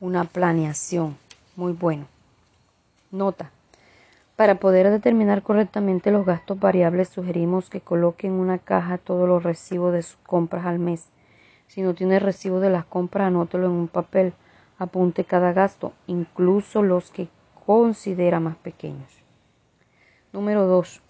una 0.00 0.24
planeación. 0.24 1.16
Muy 1.54 1.72
bueno. 1.72 2.06
Nota. 3.10 3.50
Para 4.36 4.56
poder 4.56 4.90
determinar 4.90 5.42
correctamente 5.42 6.10
los 6.10 6.26
gastos 6.26 6.58
variables, 6.58 7.08
sugerimos 7.08 7.70
que 7.70 7.80
coloquen 7.80 8.32
en 8.32 8.40
una 8.40 8.58
caja 8.58 8.98
todos 8.98 9.28
los 9.28 9.42
recibos 9.42 9.92
de 9.92 10.02
sus 10.02 10.16
compras 10.24 10.66
al 10.66 10.78
mes 10.78 11.10
si 11.72 11.80
no 11.80 11.94
tiene 11.94 12.18
recibo 12.18 12.60
de 12.60 12.68
las 12.68 12.84
compras, 12.84 13.28
anótelo 13.28 13.64
en 13.64 13.72
un 13.72 13.88
papel. 13.88 14.34
Apunte 14.78 15.24
cada 15.24 15.54
gasto, 15.54 15.94
incluso 16.06 16.82
los 16.82 17.10
que 17.10 17.28
considera 17.64 18.40
más 18.40 18.56
pequeños. 18.56 19.10
Número 20.34 20.66
2. 20.66 21.00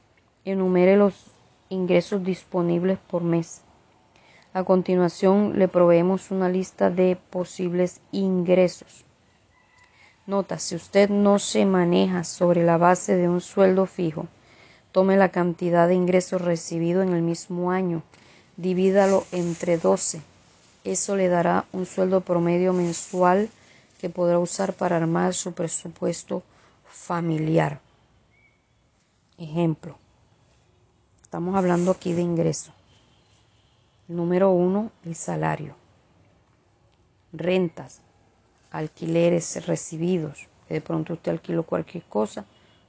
Enumere 0.45 0.97
los 0.97 1.33
ingresos 1.69 2.23
disponibles 2.23 3.01
por 3.01 3.25
mes. 3.25 3.65
A 4.53 4.63
continuación 4.63 5.59
le 5.59 5.67
proveemos 5.67 6.31
una 6.31 6.49
lista 6.49 6.91
de 6.91 7.19
posibles 7.31 8.01
ingresos. 8.13 9.05
Nota, 10.33 10.59
si 10.59 10.75
usted 10.75 11.11
no 11.11 11.39
se 11.39 11.65
maneja 11.67 12.25
sobre 12.25 12.65
la 12.65 12.79
base 12.79 13.17
de 13.17 13.29
un 13.29 13.41
sueldo 13.41 13.87
fijo, 13.87 14.27
tome 14.91 15.17
la 15.17 15.29
cantidad 15.29 15.87
de 15.87 15.95
ingresos 15.95 16.41
recibido 16.41 17.03
en 17.03 17.13
el 17.13 17.23
mismo 17.23 17.71
año, 17.71 18.03
divídalo 18.57 19.25
entre 19.31 19.79
12 19.79 20.23
eso 20.85 21.15
le 21.15 21.29
dará 21.29 21.67
un 21.73 21.87
sueldo 21.87 22.23
promedio 22.23 22.73
mensual 22.73 23.49
que 24.01 24.11
podrá 24.11 24.39
usar 24.39 24.73
para 24.75 24.97
armar 24.97 25.33
su 25.33 25.53
presupuesto 25.53 26.43
familiar. 26.87 27.81
Ejemplo. 29.39 29.97
Estamos 31.23 31.55
hablando 31.55 31.93
aquí 31.93 32.13
de 32.13 32.23
ingreso. 32.23 32.73
Número 34.09 34.51
uno, 34.51 34.91
el 35.05 35.15
salario. 35.15 35.77
Rentas, 37.33 38.01
alquileres 38.73 39.67
recibidos. 39.67 40.49
de 40.69 40.81
pronto 40.81 41.13
usted 41.13 41.33
alquiló 41.33 41.63
cualquier 41.63 42.05
cosa. 42.05 42.45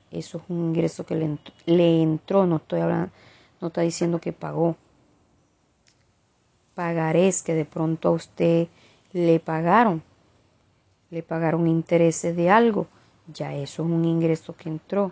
Eso 0.10 0.38
es 0.38 0.43
un 0.49 0.60
ingreso 0.69 1.05
que 1.05 1.15
le, 1.15 1.38
le 1.65 2.01
entró. 2.01 2.45
No 2.45 2.57
estoy 2.57 2.80
hablando, 2.80 3.11
no 3.60 3.68
está 3.68 3.81
diciendo 3.81 4.19
que 4.19 4.31
pagó 4.31 4.77
pagarés 6.76 7.43
que 7.43 7.53
de 7.53 7.65
pronto 7.65 8.10
a 8.10 8.11
usted 8.11 8.68
le 9.11 9.39
pagaron, 9.39 10.01
le 11.11 11.22
pagaron 11.22 11.68
intereses 11.68 12.35
de 12.35 12.49
algo, 12.49 12.88
ya 13.31 13.53
eso 13.53 13.84
es 13.84 13.89
un 13.89 14.05
ingreso 14.05 14.55
que 14.55 14.69
entró. 14.69 15.11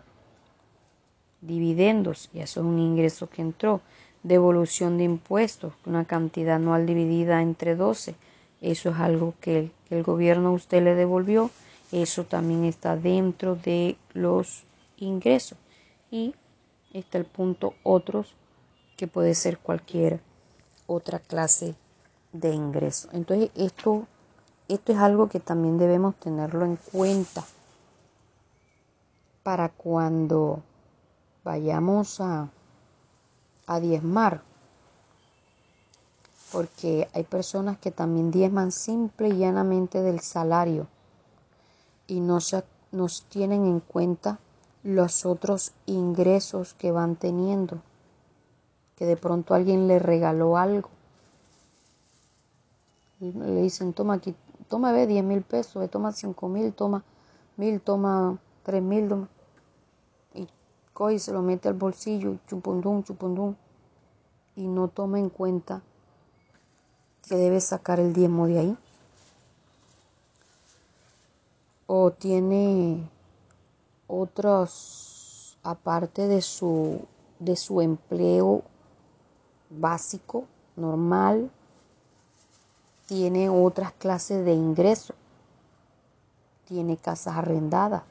Dividendos, 1.41 2.30
ya 2.34 2.43
eso 2.43 2.61
es 2.61 2.65
un 2.65 2.80
ingreso 2.80 3.30
que 3.30 3.41
entró. 3.41 3.81
Devolución 4.23 4.98
de 4.98 5.06
impuestos, 5.06 5.73
una 5.85 6.06
cantidad 6.06 6.56
anual 6.56 6.85
dividida 6.85 7.41
entre 7.41 7.76
12, 7.76 8.15
eso 8.61 8.89
es 8.89 8.98
algo 8.98 9.34
que 9.39 9.72
el, 9.91 10.03
gobierno 10.03 10.49
a 10.49 10.53
usted 10.53 10.84
le 10.84 10.95
devolvió, 10.95 11.49
eso 11.91 12.23
también 12.23 12.65
está 12.65 12.95
dentro 12.95 13.55
de 13.55 13.97
los 14.13 14.63
ingresos. 14.97 15.57
Y 16.09 16.35
está 16.93 17.18
el 17.18 17.26
punto 17.26 17.73
otros, 17.84 18.35
que 18.97 19.07
puede 19.07 19.34
ser 19.35 19.57
cualquier 19.57 20.19
otra 20.88 21.19
clase 21.19 21.76
de 22.34 22.53
ingreso. 22.53 23.09
Entonces 23.13 23.49
esto, 23.55 24.07
esto 24.68 24.91
es 24.91 24.97
algo 24.97 25.27
que 25.27 25.39
también 25.39 25.77
debemos 25.77 26.15
tenerlo 26.15 26.65
en 26.65 26.76
cuenta 26.76 27.43
para 29.43 29.69
cuando 29.69 30.61
vayamos 31.43 32.22
a, 32.22 32.49
a 33.65 33.80
diezmar. 33.80 34.51
Porque 36.52 37.07
hay 37.14 37.23
personas 37.23 37.78
que 37.78 37.91
también 37.91 38.32
diezman 38.32 38.72
simple 38.72 39.30
y 39.30 39.38
llanamente 39.38 40.02
del 40.02 40.19
salario 40.19 40.88
y 42.07 42.19
no 42.19 42.41
se, 42.41 42.64
nos 42.91 43.23
tienen 43.23 43.65
en 43.65 43.80
cuenta 43.80 44.40
los 44.84 45.26
otros 45.26 45.72
ingresos 45.86 46.73
que 46.73 46.91
van 46.91 47.15
teniendo 47.15 47.82
que 49.02 49.07
de 49.07 49.18
pronto 49.18 49.56
alguien 49.56 49.88
le 49.88 49.98
regaló 49.98 50.57
algo. 50.57 50.90
Y 53.19 53.32
le 53.32 53.61
dicen, 53.64 53.94
toma 53.94 54.14
aquí, 54.14 54.36
toma 54.68 54.91
ve 54.91 55.07
10 55.07 55.23
mil 55.23 55.41
pesos, 55.41 55.90
toma 55.90 56.11
5 56.11 56.48
mil, 56.48 56.72
toma 56.72 57.03
mil, 57.57 57.82
toma 57.82 58.38
3 58.61 58.84
mil, 58.84 59.10
toma. 59.10 59.28
y 60.36 60.48
coge 60.94 61.15
y 61.15 61.19
se 61.19 61.32
lo 61.32 61.41
mete 61.41 61.68
al 61.68 61.73
bolsillo, 61.73 62.38
chupundum, 62.48 63.02
chupundum, 63.02 63.56
y 64.56 64.68
no 64.68 64.88
toma 64.88 65.18
en 65.18 65.30
cuenta 65.30 65.82
que 67.27 67.35
debe 67.35 67.61
sacar 67.61 67.99
el 67.99 68.14
diezmo 68.14 68.48
de 68.48 68.60
ahí. 68.60 68.77
O 71.88 72.11
tiene 72.11 73.10
otros, 74.07 75.57
aparte 75.64 76.27
de 76.27 76.41
su, 76.41 77.02
de 77.39 77.56
su 77.56 77.81
empleo 77.81 78.64
básico, 79.69 80.45
normal, 80.76 81.49
tiene 83.07 83.49
otras 83.49 83.91
clases 83.93 84.45
de 84.45 84.53
ingresos, 84.53 85.15
tiene 86.65 86.98
casas 86.98 87.35
arrendadas, 87.35 88.03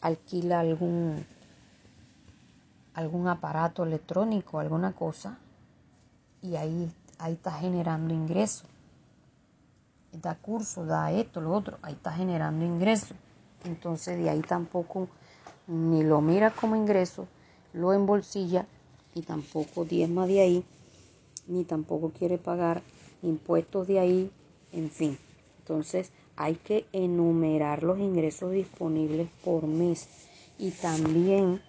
alquila 0.00 0.60
algún, 0.60 1.24
algún 2.94 3.28
aparato 3.28 3.84
electrónico, 3.84 4.58
alguna 4.58 4.92
cosa, 4.92 5.38
y 6.42 6.56
ahí, 6.56 6.92
ahí 7.18 7.34
está 7.34 7.52
generando 7.52 8.14
ingresos. 8.14 8.68
Da 10.12 10.34
curso, 10.34 10.86
da 10.86 11.12
esto, 11.12 11.40
lo 11.40 11.52
otro, 11.52 11.78
ahí 11.82 11.94
está 11.94 12.12
generando 12.12 12.64
ingresos. 12.64 13.16
Entonces 13.64 14.18
de 14.18 14.30
ahí 14.30 14.40
tampoco 14.40 15.08
ni 15.66 16.02
lo 16.02 16.20
mira 16.20 16.50
como 16.50 16.76
ingreso, 16.76 17.28
lo 17.72 17.92
embolsilla 17.92 18.66
y 19.14 19.22
tampoco 19.22 19.84
diezma 19.84 20.26
de 20.26 20.40
ahí, 20.40 20.64
ni 21.46 21.64
tampoco 21.64 22.10
quiere 22.10 22.38
pagar 22.38 22.82
impuestos 23.22 23.86
de 23.86 23.98
ahí, 23.98 24.30
en 24.72 24.90
fin. 24.90 25.18
Entonces 25.58 26.10
hay 26.36 26.54
que 26.54 26.86
enumerar 26.92 27.82
los 27.82 27.98
ingresos 27.98 28.52
disponibles 28.52 29.28
por 29.44 29.66
mes 29.66 30.08
y 30.58 30.70
también 30.70 31.60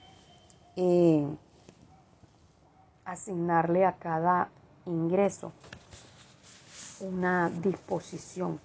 eh, 0.76 1.26
asignarle 3.04 3.86
a 3.86 3.98
cada 3.98 4.50
ingreso 4.90 5.52
una 7.02 7.50
disposición. 7.50 8.60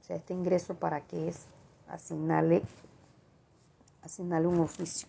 O 0.00 0.04
sea, 0.06 0.16
este 0.16 0.34
ingreso 0.34 0.74
para 0.74 1.00
qué 1.00 1.28
es 1.28 1.46
asignarle, 1.88 2.62
asignarle 4.02 4.48
un 4.48 4.60
oficio. 4.60 5.08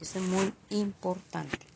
Eso 0.00 0.18
es 0.18 0.24
muy 0.26 0.54
importante. 0.70 1.66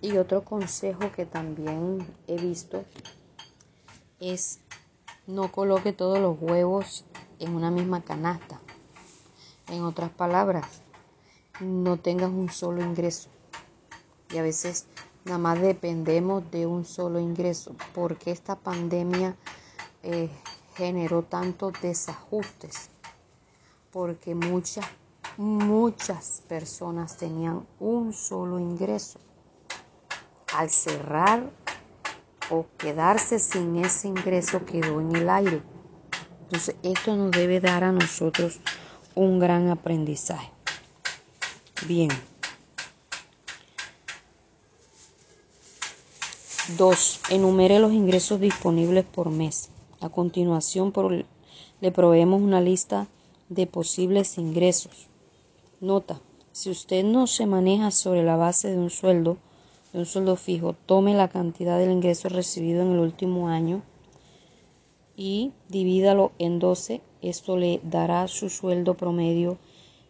Y 0.00 0.16
otro 0.16 0.42
consejo 0.44 1.12
que 1.14 1.26
también 1.26 2.06
he 2.26 2.36
visto 2.36 2.84
es 4.18 4.60
no 5.26 5.52
coloque 5.52 5.92
todos 5.92 6.18
los 6.18 6.40
huevos 6.40 7.04
en 7.38 7.54
una 7.54 7.70
misma 7.70 8.02
canasta. 8.02 8.60
En 9.68 9.82
otras 9.82 10.10
palabras, 10.10 10.80
no 11.60 11.98
tengas 11.98 12.30
un 12.30 12.48
solo 12.48 12.82
ingreso. 12.82 13.28
Y 14.30 14.38
a 14.38 14.42
veces 14.42 14.86
nada 15.24 15.38
más 15.38 15.60
dependemos 15.60 16.50
de 16.50 16.66
un 16.66 16.84
solo 16.84 17.20
ingreso, 17.20 17.74
porque 17.94 18.30
esta 18.30 18.56
pandemia 18.56 19.36
eh, 20.02 20.30
generó 20.76 21.22
tantos 21.22 21.74
desajustes, 21.82 22.90
porque 23.90 24.34
muchas, 24.34 24.86
muchas 25.36 26.42
personas 26.48 27.16
tenían 27.16 27.66
un 27.78 28.12
solo 28.12 28.58
ingreso 28.58 29.20
al 30.54 30.70
cerrar 30.70 31.50
o 32.50 32.66
quedarse 32.78 33.38
sin 33.38 33.76
ese 33.76 34.08
ingreso 34.08 34.64
quedó 34.64 35.00
en 35.00 35.14
el 35.14 35.28
aire. 35.28 35.62
Entonces 36.42 36.74
esto 36.82 37.14
nos 37.14 37.30
debe 37.30 37.60
dar 37.60 37.84
a 37.84 37.92
nosotros 37.92 38.58
un 39.14 39.38
gran 39.38 39.68
aprendizaje. 39.70 40.50
Bien. 41.86 42.10
Dos, 46.76 47.20
enumere 47.30 47.80
los 47.80 47.92
ingresos 47.92 48.38
disponibles 48.38 49.04
por 49.04 49.30
mes. 49.30 49.70
A 50.00 50.08
continuación 50.08 50.92
le 51.80 51.90
proveemos 51.90 52.40
una 52.40 52.60
lista 52.60 53.08
de 53.48 53.66
posibles 53.66 54.38
ingresos. 54.38 55.08
Nota, 55.80 56.20
si 56.52 56.70
usted 56.70 57.02
no 57.04 57.26
se 57.26 57.46
maneja 57.46 57.90
sobre 57.90 58.22
la 58.22 58.36
base 58.36 58.70
de 58.70 58.78
un 58.78 58.90
sueldo, 58.90 59.38
de 59.92 60.00
un 60.00 60.06
sueldo 60.06 60.36
fijo, 60.36 60.76
tome 60.86 61.14
la 61.14 61.28
cantidad 61.28 61.78
del 61.78 61.90
ingreso 61.90 62.28
recibido 62.28 62.82
en 62.82 62.92
el 62.92 63.00
último 63.00 63.48
año 63.48 63.82
y 65.16 65.52
divídalo 65.68 66.30
en 66.38 66.60
12. 66.60 67.00
Esto 67.20 67.56
le 67.56 67.80
dará 67.82 68.28
su 68.28 68.48
sueldo 68.48 68.94
promedio 68.94 69.58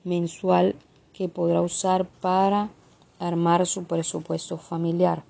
mensual 0.05 0.77
que 1.15 1.29
podrá 1.29 1.63
usar 1.63 2.07
para 2.07 2.71
armar 3.19 3.67
su 3.67 3.85
presupuesto 3.85 4.59
familiar. 4.59 5.30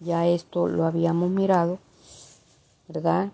Ya 0.00 0.26
esto 0.26 0.68
lo 0.68 0.84
habíamos 0.84 1.30
mirado, 1.30 1.78
¿verdad? 2.86 3.32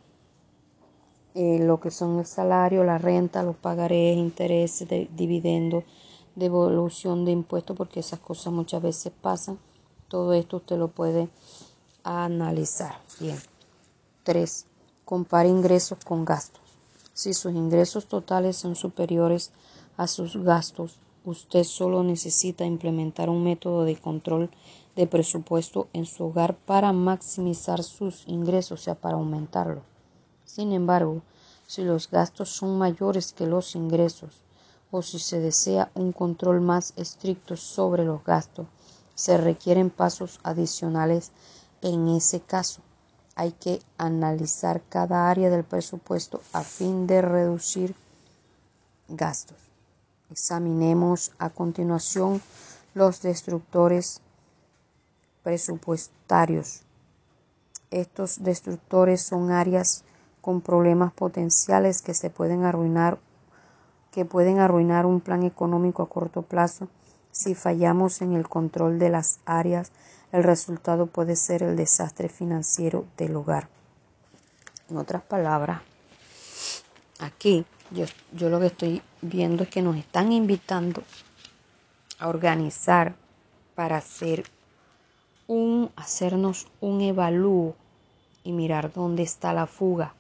Eh, 1.35 1.59
lo 1.61 1.81
que 1.81 1.91
son 1.91 2.21
el 2.21 2.27
salario, 2.27 2.85
la 2.85 2.99
renta, 2.99 3.43
los 3.43 3.57
pagarés, 3.57 4.17
intereses, 4.17 4.89
de, 4.89 5.09
dividendos, 5.17 5.85
devolución 6.37 7.25
de 7.25 7.33
impuestos, 7.33 7.77
porque 7.77 8.01
esas 8.01 8.21
cosas 8.21 8.53
muchas 8.53 8.81
veces 8.81 9.13
pasan. 9.21 9.59
Todo 10.09 10.33
esto 10.33 10.59
usted 10.59 10.79
lo 10.79 10.89
puede 10.89 11.29
analizar. 12.05 12.95
Bien. 13.19 13.39
3. 14.23 14.67
Compare 15.05 15.49
ingresos 15.49 15.99
con 16.05 16.25
gastos. 16.25 16.63
Si 17.13 17.35
sus 17.35 17.53
ingresos 17.53 18.07
totales 18.07 18.57
son 18.57 18.75
superiores 18.75 19.53
a 19.97 20.07
sus 20.07 20.37
gastos, 20.37 20.99
usted 21.25 21.65
solo 21.65 22.03
necesita 22.03 22.65
implementar 22.65 23.29
un 23.29 23.45
método 23.45 23.85
de 23.85 23.97
control 23.97 24.51
de 24.97 25.07
presupuesto 25.07 25.89
en 25.93 26.07
su 26.07 26.25
hogar 26.25 26.57
para 26.57 26.93
maximizar 26.93 27.83
sus 27.83 28.27
ingresos, 28.29 28.81
o 28.81 28.83
sea, 28.83 28.95
para 28.95 29.17
aumentarlo. 29.17 29.83
Sin 30.45 30.73
embargo, 30.73 31.23
si 31.67 31.83
los 31.83 32.11
gastos 32.11 32.51
son 32.51 32.79
mayores 32.79 33.33
que 33.33 33.47
los 33.47 33.75
ingresos 33.75 34.43
o 34.91 35.03
si 35.03 35.19
se 35.19 35.41
desea 35.41 35.91
un 35.95 36.13
control 36.13 36.61
más 36.61 36.93
estricto 36.97 37.57
sobre 37.57 38.05
los 38.05 38.23
gastos, 38.23 38.67
se 39.15 39.37
requieren 39.37 39.91
pasos 39.91 40.41
adicionales 40.43 41.33
en 41.83 42.09
ese 42.09 42.41
caso. 42.41 42.81
Hay 43.37 43.53
que 43.53 43.81
analizar 43.99 44.83
cada 44.89 45.29
área 45.29 45.51
del 45.51 45.65
presupuesto 45.65 46.41
a 46.53 46.63
fin 46.63 47.07
de 47.07 47.23
reducir 47.23 47.97
gastos. 49.09 49.57
Examinemos 50.31 51.33
a 51.39 51.51
continuación 51.51 52.41
los 52.95 53.23
destructores 53.23 54.21
presupuestarios. 55.45 56.81
Estos 57.93 58.43
destructores 58.43 59.23
son 59.23 59.53
áreas 59.53 60.03
con 60.41 60.61
problemas 60.61 61.13
potenciales 61.13 62.03
que 62.03 62.15
se 62.15 62.31
pueden 62.31 62.65
arruinar 62.65 63.19
que 64.11 64.25
pueden 64.25 64.61
arruinar 64.61 65.07
un 65.07 65.21
plan 65.21 65.43
económico 65.43 66.03
a 66.03 66.09
corto 66.09 66.43
plazo 66.43 66.89
si 67.35 67.57
fallamos 67.57 68.23
en 68.23 68.35
el 68.35 68.49
control 68.49 69.01
de 69.01 69.11
las 69.11 69.41
áreas, 69.45 69.91
el 70.31 70.45
resultado 70.45 71.07
puede 71.07 71.35
ser 71.35 71.65
el 71.65 71.75
desastre 71.75 72.29
financiero 72.29 73.07
del 73.17 73.35
hogar. 73.35 73.69
En 74.89 74.99
otras 74.99 75.23
palabras, 75.23 75.81
aquí 77.19 77.67
yo, 77.91 78.05
yo 78.33 78.49
lo 78.51 78.61
que 78.61 78.67
estoy 78.67 79.03
viendo 79.21 79.65
es 79.65 79.69
que 79.69 79.83
nos 79.83 79.97
están 79.97 80.31
invitando 80.31 81.03
a 82.21 82.29
organizar 82.29 83.17
para 83.75 83.97
hacer 83.97 84.45
un, 85.47 85.91
hacernos 85.97 86.67
un 86.81 87.01
evalúo 87.01 87.75
y 88.43 88.53
mirar 88.53 88.93
dónde 88.93 89.23
está 89.23 89.53
la 89.53 89.67
fuga, 89.67 90.15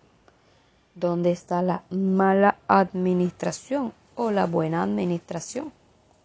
dónde 0.94 1.30
está 1.30 1.62
la 1.62 1.82
mala 1.90 2.56
administración 2.68 3.92
o 4.14 4.30
la 4.30 4.46
buena 4.46 4.82
administración 4.82 5.72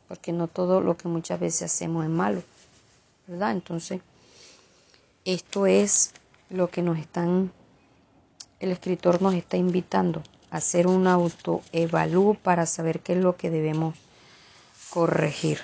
porque 0.10 0.34
no 0.34 0.48
todo 0.48 0.82
lo 0.82 0.98
que 0.98 1.08
muchas 1.08 1.40
veces 1.40 1.72
hacemos 1.72 2.04
es 2.04 2.10
malo, 2.10 2.42
¿verdad? 3.28 3.52
Entonces, 3.52 4.02
esto 5.24 5.68
es 5.68 6.14
lo 6.50 6.72
que 6.72 6.82
nos 6.82 6.98
están, 6.98 7.52
el 8.60 8.72
escritor 8.72 9.22
nos 9.22 9.36
está 9.36 9.56
invitando 9.56 10.24
a 10.50 10.58
hacer 10.58 10.88
un 10.88 11.06
autoevalúo 11.06 12.34
para 12.34 12.66
saber 12.66 13.02
qué 13.02 13.14
es 13.14 13.20
lo 13.20 13.38
que 13.38 13.52
debemos 13.52 13.96
corregir. 14.90 15.60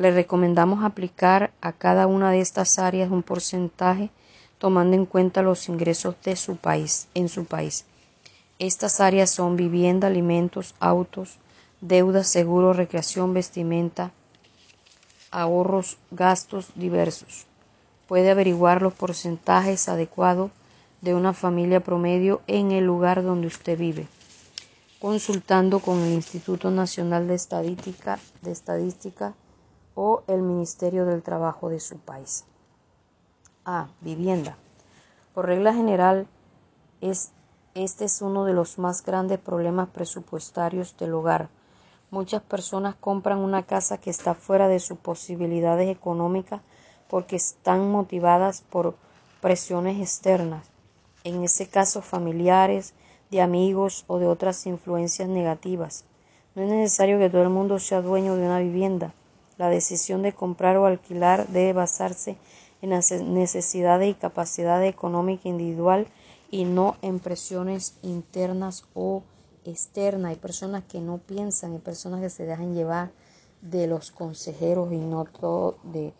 Le 0.00 0.10
recomendamos 0.12 0.82
aplicar 0.82 1.52
a 1.60 1.72
cada 1.72 2.06
una 2.06 2.30
de 2.30 2.40
estas 2.40 2.78
áreas 2.78 3.10
un 3.10 3.22
porcentaje 3.22 4.08
tomando 4.56 4.96
en 4.96 5.04
cuenta 5.04 5.42
los 5.42 5.68
ingresos 5.68 6.14
de 6.24 6.36
su 6.36 6.56
país, 6.56 7.08
en 7.12 7.28
su 7.28 7.44
país. 7.44 7.84
Estas 8.58 9.02
áreas 9.02 9.28
son 9.28 9.58
vivienda, 9.58 10.06
alimentos, 10.06 10.74
autos, 10.80 11.36
deuda, 11.82 12.24
seguro, 12.24 12.72
recreación, 12.72 13.34
vestimenta, 13.34 14.10
ahorros, 15.30 15.98
gastos 16.10 16.68
diversos. 16.76 17.44
Puede 18.08 18.30
averiguar 18.30 18.80
los 18.80 18.94
porcentajes 18.94 19.86
adecuados 19.90 20.50
de 21.02 21.14
una 21.14 21.34
familia 21.34 21.80
promedio 21.80 22.40
en 22.46 22.72
el 22.72 22.86
lugar 22.86 23.22
donde 23.22 23.48
usted 23.48 23.78
vive, 23.78 24.08
consultando 24.98 25.80
con 25.80 26.00
el 26.00 26.14
Instituto 26.14 26.70
Nacional 26.70 27.28
de 27.28 27.34
Estadística 27.34 28.18
o 29.94 30.22
el 30.26 30.42
Ministerio 30.42 31.04
del 31.04 31.22
Trabajo 31.22 31.68
de 31.68 31.80
su 31.80 31.98
país. 31.98 32.44
A. 33.64 33.88
Vivienda. 34.00 34.56
Por 35.34 35.46
regla 35.46 35.74
general, 35.74 36.26
es, 37.00 37.32
este 37.74 38.04
es 38.04 38.22
uno 38.22 38.44
de 38.44 38.52
los 38.52 38.78
más 38.78 39.04
grandes 39.04 39.38
problemas 39.38 39.88
presupuestarios 39.88 40.96
del 40.96 41.14
hogar 41.14 41.48
Muchas 42.10 42.42
personas 42.42 42.96
compran 42.96 43.38
una 43.38 43.62
casa 43.62 43.98
que 43.98 44.10
está 44.10 44.34
fuera 44.34 44.66
de 44.66 44.80
sus 44.80 44.98
posibilidades 44.98 45.88
económicas 45.88 46.60
porque 47.08 47.36
están 47.36 47.88
motivadas 47.92 48.62
por 48.62 48.96
presiones 49.40 50.00
externas. 50.00 50.66
en 51.22 51.44
ese 51.44 51.68
caso 51.68 52.00
familiares, 52.02 52.94
de 53.30 53.42
amigos 53.42 54.04
o 54.08 54.18
de 54.18 54.26
otras 54.26 54.66
influencias 54.66 55.28
negativas. 55.28 56.04
No 56.56 56.62
es 56.62 56.70
necesario 56.70 57.18
que 57.18 57.30
todo 57.30 57.42
el 57.42 57.50
mundo 57.50 57.78
sea 57.78 58.02
dueño 58.02 58.34
de 58.34 58.44
una 58.44 58.58
vivienda. 58.58 59.12
La 59.60 59.68
decisión 59.68 60.22
de 60.22 60.32
comprar 60.32 60.78
o 60.78 60.86
alquilar 60.86 61.46
debe 61.48 61.74
basarse 61.74 62.38
en 62.80 62.88
las 62.88 63.10
necesidades 63.12 64.10
y 64.10 64.14
capacidad 64.14 64.82
económica 64.82 65.50
individual 65.50 66.06
y 66.50 66.64
no 66.64 66.96
en 67.02 67.18
presiones 67.18 67.92
internas 68.00 68.84
o 68.94 69.22
externas. 69.66 70.30
Hay 70.30 70.36
personas 70.36 70.84
que 70.84 71.02
no 71.02 71.18
piensan, 71.18 71.72
hay 71.74 71.78
personas 71.78 72.22
que 72.22 72.30
se 72.30 72.46
dejan 72.46 72.74
llevar 72.74 73.10
de 73.60 73.86
los 73.86 74.12
consejeros 74.12 74.94
y 74.94 74.96
no 74.96 75.26
todo 75.26 75.76
de, 75.82 76.14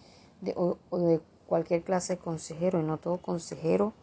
o 0.54 0.98
de 0.98 1.22
cualquier 1.46 1.82
clase 1.82 2.16
de 2.16 2.18
consejero 2.18 2.78
y 2.78 2.82
no 2.82 2.98
todo 2.98 3.16
consejero 3.16 3.94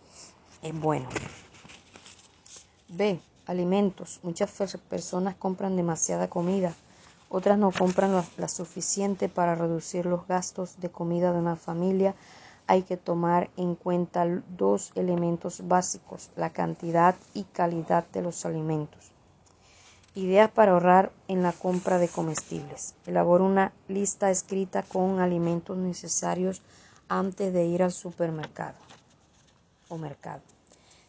es 0.63 0.73
bueno. 0.79 1.09
B. 2.87 3.19
Alimentos. 3.45 4.19
Muchas 4.23 4.49
personas 4.89 5.35
compran 5.35 5.75
demasiada 5.75 6.27
comida, 6.27 6.73
otras 7.29 7.57
no 7.57 7.71
compran 7.71 8.23
la, 8.37 8.47
suficiente 8.47 9.29
para 9.29 9.55
reducir 9.55 10.05
los 10.05 10.27
gastos 10.27 10.79
de 10.79 10.89
comida 10.89 11.33
de 11.33 11.39
una 11.39 11.55
familia. 11.55 12.15
Hay 12.67 12.83
que 12.83 12.97
tomar 12.97 13.49
en 13.57 13.75
cuenta 13.75 14.25
dos 14.57 14.91
elementos 14.95 15.67
básicos, 15.67 16.29
la 16.35 16.51
cantidad 16.51 17.15
y 17.33 17.43
calidad 17.43 18.05
de 18.13 18.21
los 18.21 18.45
alimentos. 18.45 19.11
Ideas 20.15 20.49
para 20.49 20.71
ahorrar 20.71 21.11
en 21.27 21.43
la 21.43 21.51
compra 21.51 21.99
de 21.99 22.07
comestibles. 22.07 22.95
Elabora 23.05 23.43
una 23.43 23.71
lista 23.87 24.31
escrita 24.31 24.83
con 24.83 25.19
alimentos 25.19 25.77
necesarios 25.77 26.61
antes 27.07 27.53
de 27.53 27.65
ir 27.65 27.83
al 27.83 27.91
supermercado 27.91 28.77
o 29.89 29.97
mercado. 29.97 30.41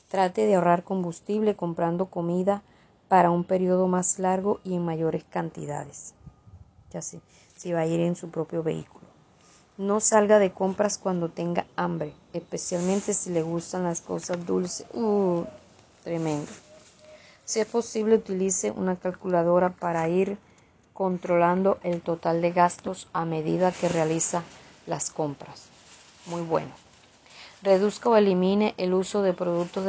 Trate 0.09 0.47
de 0.47 0.55
ahorrar 0.55 0.85
combustible 0.85 1.57
comprando 1.57 2.07
comida 2.07 2.63
para 3.09 3.31
un 3.31 3.45
periodo 3.45 3.89
más 3.89 4.19
largo 4.19 4.61
y 4.65 4.75
en 4.75 4.85
mayores 4.85 5.25
cantidades. 5.25 6.15
Ya 6.93 7.03
sé, 7.03 7.21
si 7.57 7.73
va 7.73 7.81
a 7.81 7.87
ir 7.87 8.01
en 8.01 8.17
su 8.17 8.31
propio 8.31 8.63
vehículo. 8.63 9.07
No 9.77 10.01
salga 10.01 10.39
de 10.39 10.53
compras 10.53 10.99
cuando 10.99 11.29
tenga 11.29 11.67
hambre, 11.77 12.13
especialmente 12.33 13.15
si 13.15 13.31
le 13.31 13.43
gustan 13.43 13.85
las 13.85 14.01
cosas 14.01 14.45
dulces. 14.45 14.87
Uh, 14.93 15.45
tremendo. 16.03 16.51
Si 17.45 17.61
es 17.61 17.67
posible, 17.67 18.17
utilice 18.17 18.73
una 18.73 18.97
calculadora 18.97 19.71
para 19.71 20.09
ir 20.09 20.37
controlando 20.93 21.79
el 21.85 22.03
total 22.03 22.43
de 22.43 22.51
gastos 22.51 23.09
a 23.13 23.25
medida 23.25 23.73
que 23.73 23.89
realiza 23.89 24.43
las 24.87 25.11
compras. 25.11 25.67
Muy 26.27 26.43
bueno. 26.43 26.73
Reduzca 27.63 28.11
o 28.11 28.17
elimine 28.17 28.75
el 28.79 28.93
uso 28.95 29.23
de 29.23 29.33
productos 29.33 29.85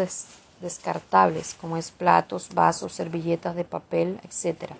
descartables, 0.61 1.56
como 1.60 1.77
es 1.77 1.91
platos, 1.91 2.49
vasos, 2.53 2.94
servilletas 2.94 3.56
de 3.56 3.64
papel, 3.64 4.19
etc. 4.23 4.72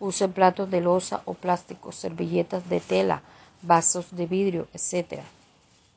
Use 0.00 0.28
platos 0.28 0.70
de 0.70 0.80
losa 0.80 1.22
o 1.24 1.34
plástico, 1.34 1.92
servilletas 1.92 2.68
de 2.68 2.80
tela, 2.80 3.22
vasos 3.62 4.06
de 4.10 4.26
vidrio, 4.26 4.68
etc. 4.72 5.20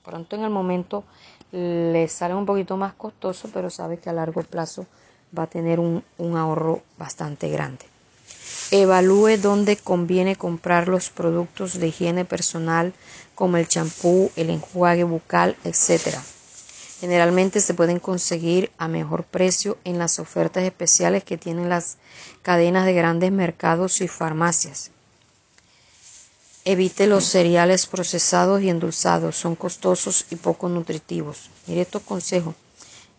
Pronto 0.03 0.35
en 0.35 0.43
el 0.43 0.49
momento 0.49 1.03
le 1.51 2.07
sale 2.07 2.35
un 2.35 2.45
poquito 2.45 2.77
más 2.77 2.93
costoso, 2.93 3.49
pero 3.53 3.69
sabe 3.69 3.97
que 3.97 4.09
a 4.09 4.13
largo 4.13 4.43
plazo 4.43 4.85
va 5.37 5.43
a 5.43 5.47
tener 5.47 5.79
un, 5.79 6.03
un 6.17 6.37
ahorro 6.37 6.81
bastante 6.97 7.49
grande. 7.49 7.85
Evalúe 8.71 9.37
dónde 9.37 9.77
conviene 9.77 10.35
comprar 10.35 10.87
los 10.87 11.09
productos 11.09 11.79
de 11.79 11.87
higiene 11.87 12.25
personal 12.25 12.93
como 13.35 13.57
el 13.57 13.67
champú, 13.67 14.31
el 14.35 14.49
enjuague 14.49 15.03
bucal, 15.03 15.55
etc. 15.63 16.17
Generalmente 16.99 17.61
se 17.61 17.75
pueden 17.75 17.99
conseguir 17.99 18.71
a 18.79 18.87
mejor 18.87 19.23
precio 19.23 19.77
en 19.83 19.99
las 19.99 20.17
ofertas 20.17 20.63
especiales 20.63 21.23
que 21.23 21.37
tienen 21.37 21.69
las 21.69 21.97
cadenas 22.41 22.85
de 22.85 22.93
grandes 22.93 23.31
mercados 23.31 24.01
y 24.01 24.07
farmacias. 24.07 24.89
Evite 26.65 27.05
los 27.05 27.25
cereales 27.25 27.85
procesados 27.85 28.61
y 28.61 28.69
endulzados, 28.69 29.35
son 29.35 29.55
costosos 29.55 30.25
y 30.31 30.37
poco 30.37 30.69
nutritivos. 30.69 31.51
Mire 31.67 31.81
estos 31.81 32.01
consejos. 32.01 32.55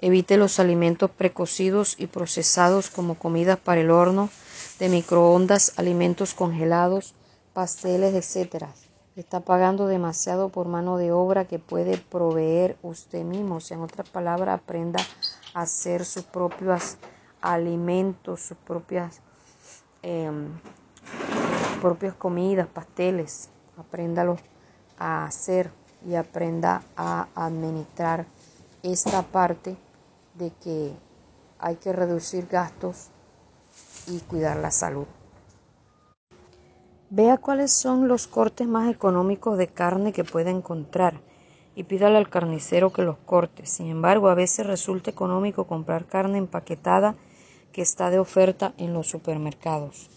Evite 0.00 0.36
los 0.36 0.58
alimentos 0.58 1.10
precocidos 1.10 1.94
y 1.98 2.08
procesados 2.08 2.90
como 2.90 3.14
comidas 3.14 3.58
para 3.58 3.80
el 3.80 3.90
horno, 3.90 4.28
de 4.80 4.88
microondas, 4.88 5.72
alimentos 5.76 6.34
congelados, 6.34 7.14
pasteles, 7.52 8.14
etc 8.14 8.66
está 9.20 9.40
pagando 9.40 9.86
demasiado 9.86 10.48
por 10.48 10.68
mano 10.68 10.96
de 10.96 11.10
obra 11.10 11.46
que 11.46 11.58
puede 11.58 11.96
proveer 11.96 12.76
usted 12.82 13.24
mismo. 13.24 13.56
O 13.56 13.60
sea, 13.60 13.76
en 13.76 13.82
otras 13.82 14.08
palabras, 14.08 14.60
aprenda 14.60 15.00
a 15.54 15.62
hacer 15.62 16.04
sus 16.04 16.22
propios 16.24 16.96
alimentos, 17.40 18.40
sus 18.40 18.56
propias, 18.58 19.20
eh, 20.02 20.30
propias 21.80 22.14
comidas, 22.14 22.68
pasteles. 22.68 23.48
Apréndalo 23.76 24.36
a 24.98 25.24
hacer 25.24 25.70
y 26.06 26.14
aprenda 26.14 26.82
a 26.96 27.28
administrar 27.34 28.26
esta 28.82 29.22
parte 29.22 29.76
de 30.34 30.50
que 30.62 30.92
hay 31.58 31.76
que 31.76 31.92
reducir 31.92 32.46
gastos 32.46 33.08
y 34.06 34.20
cuidar 34.20 34.56
la 34.58 34.70
salud. 34.70 35.06
Vea 37.10 37.38
cuáles 37.38 37.72
son 37.72 38.06
los 38.06 38.26
cortes 38.26 38.68
más 38.68 38.90
económicos 38.90 39.56
de 39.56 39.66
carne 39.66 40.12
que 40.12 40.24
pueda 40.24 40.50
encontrar 40.50 41.22
y 41.74 41.84
pídale 41.84 42.18
al 42.18 42.28
carnicero 42.28 42.92
que 42.92 43.00
los 43.00 43.16
corte. 43.16 43.64
Sin 43.64 43.86
embargo, 43.86 44.28
a 44.28 44.34
veces 44.34 44.66
resulta 44.66 45.10
económico 45.10 45.64
comprar 45.64 46.04
carne 46.04 46.36
empaquetada 46.36 47.14
que 47.72 47.80
está 47.80 48.10
de 48.10 48.18
oferta 48.18 48.74
en 48.76 48.92
los 48.92 49.06
supermercados. 49.06 50.10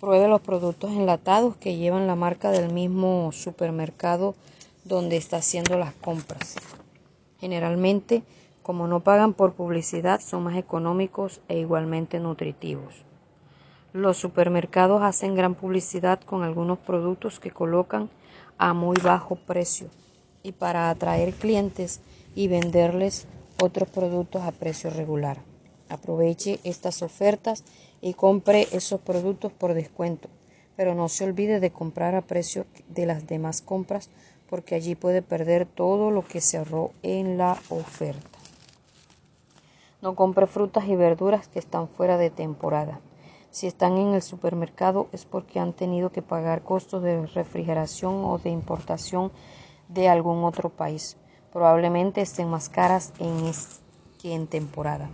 Pruebe 0.00 0.28
los 0.28 0.42
productos 0.42 0.90
enlatados 0.90 1.56
que 1.56 1.76
llevan 1.76 2.06
la 2.06 2.14
marca 2.14 2.50
del 2.50 2.70
mismo 2.70 3.32
supermercado 3.32 4.34
donde 4.84 5.16
está 5.16 5.38
haciendo 5.38 5.78
las 5.78 5.94
compras. 5.94 6.56
Generalmente, 7.40 8.22
como 8.62 8.86
no 8.86 9.00
pagan 9.00 9.32
por 9.32 9.54
publicidad, 9.54 10.20
son 10.20 10.42
más 10.42 10.58
económicos 10.58 11.40
e 11.48 11.58
igualmente 11.58 12.20
nutritivos. 12.20 13.02
Los 13.92 14.16
supermercados 14.16 15.02
hacen 15.02 15.34
gran 15.34 15.54
publicidad 15.54 16.18
con 16.20 16.44
algunos 16.44 16.78
productos 16.78 17.38
que 17.38 17.50
colocan 17.50 18.08
a 18.56 18.72
muy 18.72 18.96
bajo 19.02 19.36
precio 19.36 19.88
y 20.42 20.52
para 20.52 20.88
atraer 20.88 21.34
clientes 21.34 22.00
y 22.34 22.48
venderles 22.48 23.26
otros 23.62 23.90
productos 23.90 24.42
a 24.42 24.52
precio 24.52 24.88
regular. 24.88 25.42
Aproveche 25.90 26.58
estas 26.64 27.02
ofertas 27.02 27.64
y 28.00 28.14
compre 28.14 28.66
esos 28.72 28.98
productos 28.98 29.52
por 29.52 29.74
descuento, 29.74 30.30
pero 30.74 30.94
no 30.94 31.10
se 31.10 31.24
olvide 31.24 31.60
de 31.60 31.70
comprar 31.70 32.14
a 32.14 32.22
precio 32.22 32.64
de 32.88 33.04
las 33.04 33.26
demás 33.26 33.60
compras 33.60 34.08
porque 34.48 34.74
allí 34.74 34.94
puede 34.94 35.20
perder 35.20 35.66
todo 35.66 36.10
lo 36.10 36.24
que 36.24 36.40
se 36.40 36.62
en 37.02 37.36
la 37.36 37.58
oferta. 37.68 38.38
No 40.00 40.14
compre 40.14 40.46
frutas 40.46 40.88
y 40.88 40.96
verduras 40.96 41.48
que 41.48 41.58
están 41.58 41.88
fuera 41.88 42.16
de 42.16 42.30
temporada. 42.30 42.98
Si 43.52 43.66
están 43.66 43.98
en 43.98 44.14
el 44.14 44.22
supermercado 44.22 45.08
es 45.12 45.26
porque 45.26 45.60
han 45.60 45.74
tenido 45.74 46.10
que 46.10 46.22
pagar 46.22 46.62
costos 46.62 47.02
de 47.02 47.26
refrigeración 47.26 48.24
o 48.24 48.38
de 48.38 48.48
importación 48.48 49.30
de 49.88 50.08
algún 50.08 50.42
otro 50.44 50.70
país. 50.70 51.18
Probablemente 51.52 52.22
estén 52.22 52.48
más 52.48 52.70
caras 52.70 53.12
en 53.18 53.52
que 54.18 54.34
en 54.34 54.46
temporada. 54.46 55.10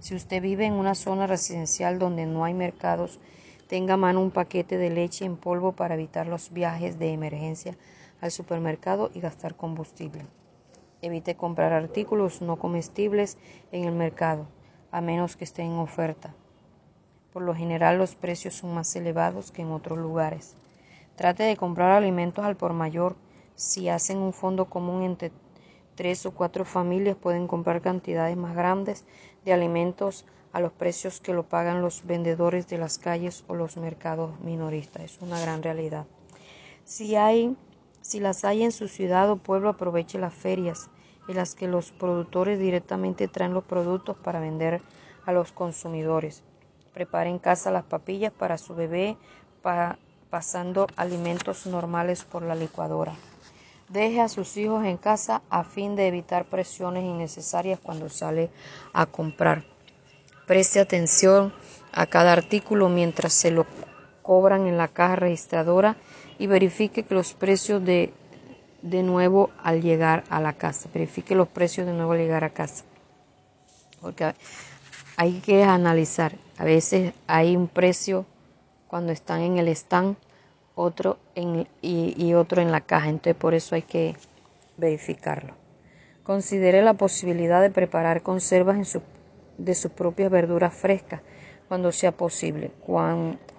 Si 0.00 0.14
usted 0.14 0.40
vive 0.40 0.64
en 0.64 0.72
una 0.72 0.94
zona 0.94 1.26
residencial 1.26 1.98
donde 1.98 2.24
no 2.24 2.44
hay 2.44 2.54
mercados, 2.54 3.20
tenga 3.68 3.94
a 3.94 3.98
mano 3.98 4.22
un 4.22 4.30
paquete 4.30 4.78
de 4.78 4.88
leche 4.88 5.26
en 5.26 5.36
polvo 5.36 5.72
para 5.72 5.94
evitar 5.94 6.26
los 6.26 6.50
viajes 6.50 6.98
de 6.98 7.12
emergencia 7.12 7.76
al 8.22 8.30
supermercado 8.30 9.10
y 9.12 9.20
gastar 9.20 9.54
combustible. 9.54 10.24
Evite 11.02 11.36
comprar 11.36 11.74
artículos 11.74 12.40
no 12.40 12.56
comestibles 12.56 13.36
en 13.70 13.84
el 13.84 13.94
mercado, 13.94 14.46
a 14.90 15.02
menos 15.02 15.36
que 15.36 15.44
estén 15.44 15.72
en 15.72 15.78
oferta. 15.78 16.34
Por 17.32 17.42
lo 17.42 17.54
general 17.54 17.98
los 17.98 18.14
precios 18.14 18.54
son 18.54 18.74
más 18.74 18.94
elevados 18.94 19.52
que 19.52 19.62
en 19.62 19.72
otros 19.72 19.98
lugares. 19.98 20.54
Trate 21.16 21.44
de 21.44 21.56
comprar 21.56 21.90
alimentos 21.90 22.44
al 22.44 22.56
por 22.56 22.72
mayor. 22.72 23.16
Si 23.54 23.88
hacen 23.88 24.18
un 24.18 24.32
fondo 24.32 24.66
común 24.66 25.02
entre 25.02 25.32
tres 25.94 26.26
o 26.26 26.32
cuatro 26.32 26.64
familias 26.64 27.16
pueden 27.16 27.46
comprar 27.46 27.80
cantidades 27.80 28.36
más 28.36 28.54
grandes 28.54 29.04
de 29.44 29.52
alimentos 29.52 30.24
a 30.52 30.60
los 30.60 30.72
precios 30.72 31.20
que 31.20 31.32
lo 31.32 31.44
pagan 31.44 31.80
los 31.80 32.06
vendedores 32.06 32.68
de 32.68 32.78
las 32.78 32.98
calles 32.98 33.44
o 33.48 33.54
los 33.54 33.76
mercados 33.76 34.38
minoristas. 34.40 35.02
Es 35.02 35.18
una 35.20 35.40
gran 35.40 35.62
realidad. 35.62 36.06
Si 36.84 37.16
hay, 37.16 37.56
si 38.00 38.20
las 38.20 38.44
hay 38.44 38.62
en 38.62 38.72
su 38.72 38.88
ciudad 38.88 39.30
o 39.30 39.36
pueblo, 39.36 39.70
aproveche 39.70 40.18
las 40.18 40.34
ferias 40.34 40.90
en 41.28 41.36
las 41.36 41.54
que 41.54 41.68
los 41.68 41.92
productores 41.92 42.58
directamente 42.58 43.28
traen 43.28 43.54
los 43.54 43.64
productos 43.64 44.16
para 44.16 44.40
vender 44.40 44.82
a 45.24 45.32
los 45.32 45.52
consumidores. 45.52 46.42
Prepare 46.94 47.30
en 47.30 47.38
casa 47.38 47.70
las 47.70 47.84
papillas 47.84 48.32
para 48.32 48.58
su 48.58 48.74
bebé, 48.74 49.16
pasando 50.30 50.86
alimentos 50.96 51.66
normales 51.66 52.24
por 52.24 52.42
la 52.42 52.54
licuadora. 52.54 53.14
Deje 53.88 54.20
a 54.20 54.28
sus 54.28 54.56
hijos 54.56 54.84
en 54.84 54.96
casa 54.96 55.42
a 55.50 55.64
fin 55.64 55.96
de 55.96 56.08
evitar 56.08 56.46
presiones 56.46 57.04
innecesarias 57.04 57.78
cuando 57.78 58.08
sale 58.08 58.50
a 58.92 59.06
comprar. 59.06 59.64
Preste 60.46 60.80
atención 60.80 61.52
a 61.92 62.06
cada 62.06 62.32
artículo 62.32 62.88
mientras 62.88 63.34
se 63.34 63.50
lo 63.50 63.66
cobran 64.22 64.66
en 64.66 64.78
la 64.78 64.88
caja 64.88 65.16
registradora 65.16 65.96
y 66.38 66.46
verifique 66.46 67.02
que 67.02 67.14
los 67.14 67.34
precios 67.34 67.84
de, 67.84 68.14
de 68.80 69.02
nuevo 69.02 69.50
al 69.62 69.82
llegar 69.82 70.24
a 70.30 70.40
la 70.40 70.54
casa. 70.54 70.88
Verifique 70.92 71.34
los 71.34 71.48
precios 71.48 71.86
de 71.86 71.92
nuevo 71.92 72.12
al 72.12 72.18
llegar 72.18 72.44
a 72.44 72.50
casa. 72.50 72.84
Porque 74.00 74.34
hay 75.22 75.34
que 75.34 75.62
analizar. 75.62 76.32
A 76.58 76.64
veces 76.64 77.12
hay 77.28 77.54
un 77.54 77.68
precio 77.68 78.26
cuando 78.88 79.12
están 79.12 79.40
en 79.42 79.56
el 79.56 79.68
stand 79.68 80.16
otro 80.74 81.16
en, 81.36 81.68
y, 81.80 82.34
otro 82.34 82.60
en 82.60 82.72
la 82.72 82.80
caja. 82.80 83.08
Entonces 83.08 83.36
por 83.36 83.54
eso 83.54 83.76
hay 83.76 83.82
que 83.82 84.16
verificarlo. 84.76 85.54
Considere 86.24 86.82
la 86.82 86.94
posibilidad 86.94 87.62
de 87.62 87.70
preparar 87.70 88.22
conservas 88.22 88.76
en 88.76 88.84
su, 88.84 89.00
de 89.58 89.76
sus 89.76 89.92
propias 89.92 90.28
verduras 90.28 90.74
frescas 90.74 91.20
cuando 91.68 91.92
sea 91.92 92.10
posible. 92.10 92.72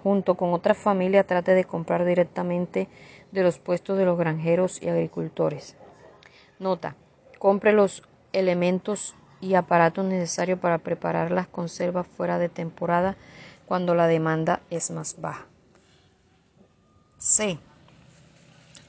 junto 0.04 0.36
con 0.36 0.54
otras 0.54 0.78
familias 0.78 1.26
trate 1.26 1.54
de 1.54 1.64
comprar 1.64 2.04
directamente 2.04 2.90
de 3.32 3.42
los 3.42 3.58
puestos 3.58 3.98
de 3.98 4.04
los 4.04 4.18
granjeros 4.18 4.82
y 4.82 4.90
agricultores. 4.90 5.78
Nota, 6.60 6.98
compre 7.40 7.72
los 7.72 8.04
elementos 8.34 9.16
y 9.44 9.56
aparatos 9.56 10.06
necesarios 10.06 10.58
para 10.60 10.78
preparar 10.78 11.32
las 11.32 11.48
conservas 11.48 12.08
fuera 12.08 12.40
de 12.40 12.48
temporada 12.48 13.18
cuando 13.66 13.94
la 13.94 14.08
demanda 14.08 14.62
es 14.70 14.90
más 14.90 15.20
baja. 15.20 15.46
C. 17.18 17.60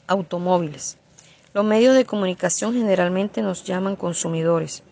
Automóviles. 0.07 0.97
Los 1.55 1.65
medios 1.65 1.97
de 1.97 2.05
comunicación 2.05 2.73
generalmente 2.73 3.43
nos 3.43 3.65
llaman 3.65 3.97
consumidores, 3.97 4.85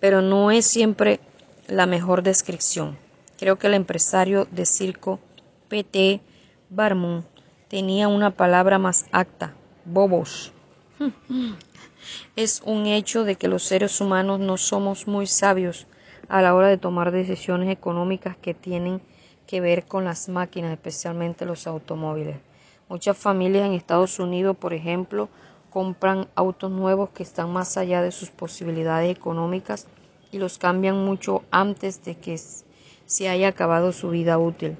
pero 0.00 0.20
no 0.20 0.50
es 0.50 0.66
siempre 0.66 1.20
la 1.68 1.86
mejor 1.86 2.22
descripción. 2.22 2.98
Creo 3.38 3.56
que 3.56 3.68
el 3.68 3.74
empresario 3.74 4.46
de 4.50 4.66
circo 4.66 5.20
P.T. 5.68 6.20
Barnum 6.70 7.22
tenía 7.68 8.08
una 8.08 8.30
palabra 8.30 8.78
más 8.78 9.06
acta, 9.12 9.54
bobos. 9.84 10.52
Es 12.36 12.62
un 12.64 12.86
hecho 12.86 13.24
de 13.24 13.36
que 13.36 13.48
los 13.48 13.64
seres 13.64 14.00
humanos 14.00 14.40
no 14.40 14.56
somos 14.56 15.06
muy 15.06 15.26
sabios 15.26 15.86
a 16.28 16.42
la 16.42 16.54
hora 16.54 16.68
de 16.68 16.78
tomar 16.78 17.10
decisiones 17.10 17.70
económicas 17.70 18.36
que 18.36 18.54
tienen 18.54 19.00
que 19.46 19.60
ver 19.60 19.86
con 19.86 20.04
las 20.04 20.28
máquinas, 20.28 20.72
especialmente 20.72 21.46
los 21.46 21.66
automóviles. 21.66 22.36
Muchas 22.88 23.16
familias 23.16 23.66
en 23.66 23.72
Estados 23.72 24.18
Unidos, 24.18 24.56
por 24.56 24.74
ejemplo, 24.74 25.28
compran 25.70 26.28
autos 26.34 26.70
nuevos 26.70 27.10
que 27.10 27.22
están 27.22 27.52
más 27.52 27.76
allá 27.76 28.02
de 28.02 28.12
sus 28.12 28.30
posibilidades 28.30 29.14
económicas 29.14 29.86
y 30.32 30.38
los 30.38 30.58
cambian 30.58 31.04
mucho 31.04 31.42
antes 31.50 32.04
de 32.04 32.16
que 32.16 32.38
se 33.06 33.28
haya 33.28 33.48
acabado 33.48 33.92
su 33.92 34.10
vida 34.10 34.38
útil. 34.38 34.76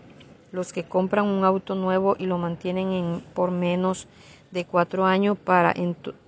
Los 0.53 0.73
que 0.73 0.85
compran 0.85 1.27
un 1.27 1.45
auto 1.45 1.75
nuevo 1.75 2.17
y 2.19 2.27
lo 2.27 2.39
mantienen 2.39 2.93
en, 2.93 3.21
por 3.35 3.51
menos 3.51 4.07
de 4.51 4.65
cuatro 4.65 5.05
años 5.05 5.37
para 5.39 5.75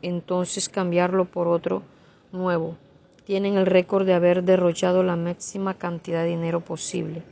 entonces 0.03 0.69
cambiarlo 0.69 1.25
por 1.25 1.49
otro 1.49 1.83
nuevo. 2.33 2.77
Tienen 3.25 3.57
el 3.57 3.67
récord 3.67 4.07
de 4.07 4.15
haber 4.15 4.43
derrochado 4.43 5.03
la 5.03 5.17
máxima 5.17 5.75
cantidad 5.75 6.23
de 6.23 6.31
dinero 6.31 6.61
posible. 6.61 7.23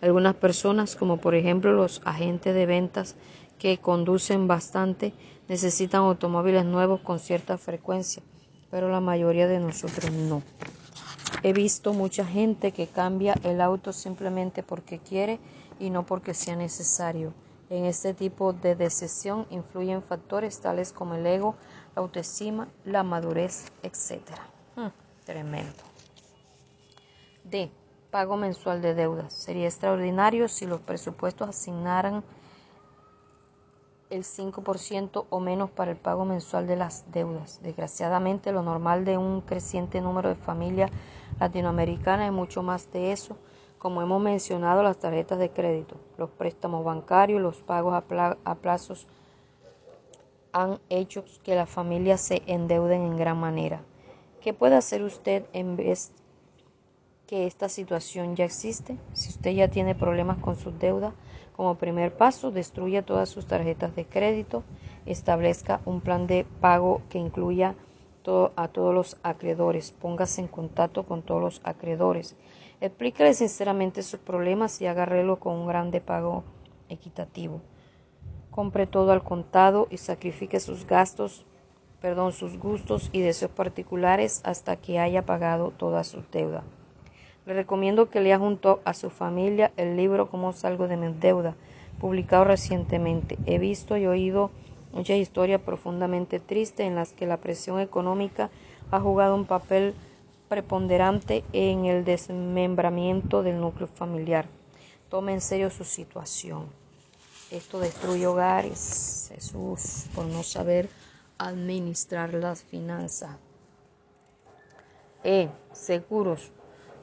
Algunas 0.00 0.34
personas, 0.34 0.94
como 0.94 1.16
por 1.16 1.34
ejemplo 1.34 1.72
los 1.72 2.02
agentes 2.04 2.54
de 2.54 2.66
ventas 2.66 3.16
que 3.58 3.78
conducen 3.78 4.46
bastante, 4.46 5.12
necesitan 5.48 6.02
automóviles 6.02 6.64
nuevos 6.64 7.00
con 7.00 7.18
cierta 7.18 7.56
frecuencia, 7.56 8.22
pero 8.70 8.90
la 8.90 9.00
mayoría 9.00 9.46
de 9.48 9.60
nosotros 9.60 10.10
no. 10.12 10.42
He 11.42 11.52
visto 11.52 11.92
mucha 11.92 12.24
gente 12.24 12.72
que 12.72 12.86
cambia 12.86 13.34
el 13.42 13.60
auto 13.60 13.92
simplemente 13.92 14.62
porque 14.62 14.98
quiere 14.98 15.38
y 15.80 15.90
no 15.90 16.04
porque 16.04 16.34
sea 16.34 16.56
necesario. 16.56 17.32
En 17.68 17.84
este 17.84 18.14
tipo 18.14 18.52
de 18.52 18.76
decisión 18.76 19.46
influyen 19.50 20.02
factores 20.02 20.60
tales 20.60 20.92
como 20.92 21.14
el 21.14 21.26
ego, 21.26 21.56
la 21.96 22.02
autoestima, 22.02 22.68
la 22.84 23.02
madurez, 23.02 23.72
etc. 23.82 24.22
Hmm, 24.76 24.88
tremendo. 25.24 25.72
D. 27.42 27.70
Pago 28.10 28.36
mensual 28.36 28.80
de 28.82 28.94
deudas. 28.94 29.32
Sería 29.32 29.66
extraordinario 29.66 30.46
si 30.46 30.64
los 30.64 30.80
presupuestos 30.80 31.48
asignaran 31.48 32.22
el 34.10 34.22
5% 34.22 35.26
o 35.28 35.40
menos 35.40 35.68
para 35.70 35.90
el 35.90 35.96
pago 35.96 36.24
mensual 36.24 36.68
de 36.68 36.76
las 36.76 37.10
deudas. 37.10 37.60
Desgraciadamente, 37.62 38.52
lo 38.52 38.62
normal 38.62 39.04
de 39.04 39.18
un 39.18 39.40
creciente 39.40 40.00
número 40.00 40.28
de 40.28 40.36
familias 40.36 40.92
latinoamericanas 41.40 42.26
es 42.26 42.32
mucho 42.32 42.62
más 42.62 42.92
de 42.92 43.10
eso 43.10 43.36
como 43.78 44.02
hemos 44.02 44.22
mencionado, 44.22 44.82
las 44.82 44.98
tarjetas 44.98 45.38
de 45.38 45.50
crédito, 45.50 45.96
los 46.18 46.30
préstamos 46.30 46.84
bancarios, 46.84 47.40
los 47.40 47.58
pagos 47.58 47.94
a, 47.94 48.54
plazos 48.56 49.06
han 50.52 50.78
hecho 50.88 51.24
que 51.42 51.54
las 51.54 51.68
familias 51.68 52.20
se 52.20 52.42
endeuden 52.46 53.02
en 53.02 53.16
gran 53.16 53.38
manera. 53.38 53.82
¿Qué 54.40 54.54
puede 54.54 54.76
hacer 54.76 55.02
usted 55.02 55.44
en 55.52 55.76
vez 55.76 56.12
que 57.26 57.46
esta 57.46 57.68
situación 57.68 58.36
ya 58.36 58.46
existe? 58.46 58.96
Si 59.12 59.30
usted 59.30 59.50
ya 59.50 59.68
tiene 59.68 59.94
problemas 59.94 60.38
con 60.38 60.56
sus 60.56 60.78
deudas, 60.78 61.12
como 61.54 61.74
primer 61.74 62.16
paso, 62.16 62.50
destruya 62.50 63.04
todas 63.04 63.28
sus 63.28 63.46
tarjetas 63.46 63.94
de 63.94 64.06
crédito, 64.06 64.62
establezca 65.04 65.80
un 65.84 66.00
plan 66.00 66.26
de 66.26 66.46
pago 66.60 67.02
que 67.10 67.18
incluya 67.18 67.74
a 68.56 68.68
todos 68.68 68.92
los 68.92 69.16
acreedores, 69.22 69.92
póngase 69.92 70.40
en 70.40 70.48
contacto 70.48 71.04
con 71.04 71.22
todos 71.22 71.40
los 71.40 71.60
acreedores 71.62 72.34
Explícale 72.80 73.32
sinceramente 73.32 74.02
sus 74.02 74.20
problemas 74.20 74.82
y 74.82 74.86
agárrelo 74.86 75.38
con 75.40 75.54
un 75.54 75.66
grande 75.66 76.02
pago 76.02 76.44
equitativo. 76.90 77.62
Compre 78.50 78.86
todo 78.86 79.12
al 79.12 79.22
contado 79.22 79.88
y 79.90 79.96
sacrifique 79.96 80.60
sus 80.60 80.86
gastos, 80.86 81.46
perdón, 82.02 82.32
sus 82.32 82.58
gustos 82.58 83.08
y 83.12 83.20
deseos 83.20 83.50
particulares 83.50 84.42
hasta 84.44 84.76
que 84.76 84.98
haya 84.98 85.24
pagado 85.24 85.70
toda 85.70 86.04
su 86.04 86.22
deuda. 86.30 86.64
Le 87.46 87.54
recomiendo 87.54 88.10
que 88.10 88.20
lea 88.20 88.38
junto 88.38 88.80
a 88.84 88.92
su 88.92 89.08
familia 89.08 89.72
el 89.78 89.96
libro 89.96 90.28
Cómo 90.28 90.52
salgo 90.52 90.86
de 90.86 90.98
mi 90.98 91.12
deuda, 91.14 91.54
publicado 91.98 92.44
recientemente. 92.44 93.38
He 93.46 93.58
visto 93.58 93.96
y 93.96 94.06
oído 94.06 94.50
muchas 94.92 95.16
historias 95.16 95.62
profundamente 95.62 96.40
tristes 96.40 96.86
en 96.86 96.94
las 96.94 97.14
que 97.14 97.26
la 97.26 97.38
presión 97.38 97.80
económica 97.80 98.50
ha 98.90 99.00
jugado 99.00 99.34
un 99.34 99.46
papel 99.46 99.94
preponderante 100.48 101.44
en 101.52 101.86
el 101.86 102.04
desmembramiento 102.04 103.42
del 103.42 103.60
núcleo 103.60 103.88
familiar. 103.88 104.46
Tome 105.08 105.32
en 105.32 105.40
serio 105.40 105.70
su 105.70 105.84
situación. 105.84 106.66
Esto 107.50 107.78
destruye 107.78 108.26
hogares, 108.26 109.30
Jesús, 109.32 110.06
por 110.14 110.26
no 110.26 110.42
saber 110.42 110.88
administrar 111.38 112.34
las 112.34 112.62
finanzas. 112.62 113.36
E. 115.22 115.48
Seguros. 115.72 116.50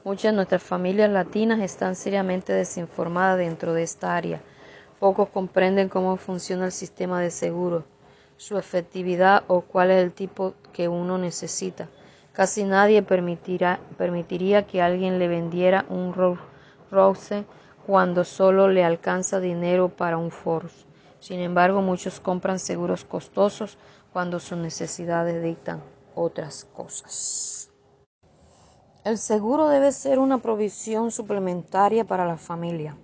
Muchas 0.04 0.32
de 0.32 0.36
nuestras 0.36 0.62
familias 0.62 1.10
latinas 1.10 1.60
están 1.60 1.94
seriamente 1.94 2.52
desinformadas 2.52 3.38
dentro 3.38 3.72
de 3.72 3.82
esta 3.82 4.14
área. 4.14 4.42
Pocos 5.00 5.30
comprenden 5.30 5.88
cómo 5.88 6.16
funciona 6.16 6.66
el 6.66 6.72
sistema 6.72 7.20
de 7.20 7.30
seguros, 7.30 7.84
su 8.36 8.58
efectividad 8.58 9.44
o 9.46 9.62
cuál 9.62 9.90
es 9.90 10.02
el 10.02 10.12
tipo 10.12 10.54
que 10.72 10.88
uno 10.88 11.16
necesita. 11.16 11.88
Casi 12.34 12.64
nadie 12.64 13.00
permitiría 13.04 14.66
que 14.66 14.82
alguien 14.82 15.20
le 15.20 15.28
vendiera 15.28 15.86
un 15.88 16.12
Rolls 16.90 17.30
cuando 17.86 18.24
solo 18.24 18.66
le 18.66 18.82
alcanza 18.82 19.38
dinero 19.38 19.90
para 19.90 20.18
un 20.18 20.32
Ford. 20.32 20.68
Sin 21.20 21.38
embargo, 21.38 21.80
muchos 21.80 22.18
compran 22.18 22.58
seguros 22.58 23.04
costosos 23.04 23.78
cuando 24.12 24.40
sus 24.40 24.58
necesidades 24.58 25.44
dictan 25.44 25.80
otras 26.16 26.64
cosas. 26.64 27.70
El 29.04 29.16
seguro 29.18 29.68
debe 29.68 29.92
ser 29.92 30.18
una 30.18 30.38
provisión 30.38 31.12
suplementaria 31.12 32.04
para 32.04 32.26
la 32.26 32.36
familia, 32.36 32.96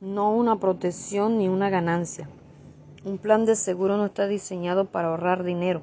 no 0.00 0.30
una 0.30 0.54
protección 0.60 1.36
ni 1.36 1.48
una 1.48 1.68
ganancia. 1.68 2.28
Un 3.04 3.18
plan 3.18 3.44
de 3.44 3.56
seguro 3.56 3.96
no 3.96 4.06
está 4.06 4.28
diseñado 4.28 4.84
para 4.84 5.08
ahorrar 5.08 5.42
dinero 5.42 5.80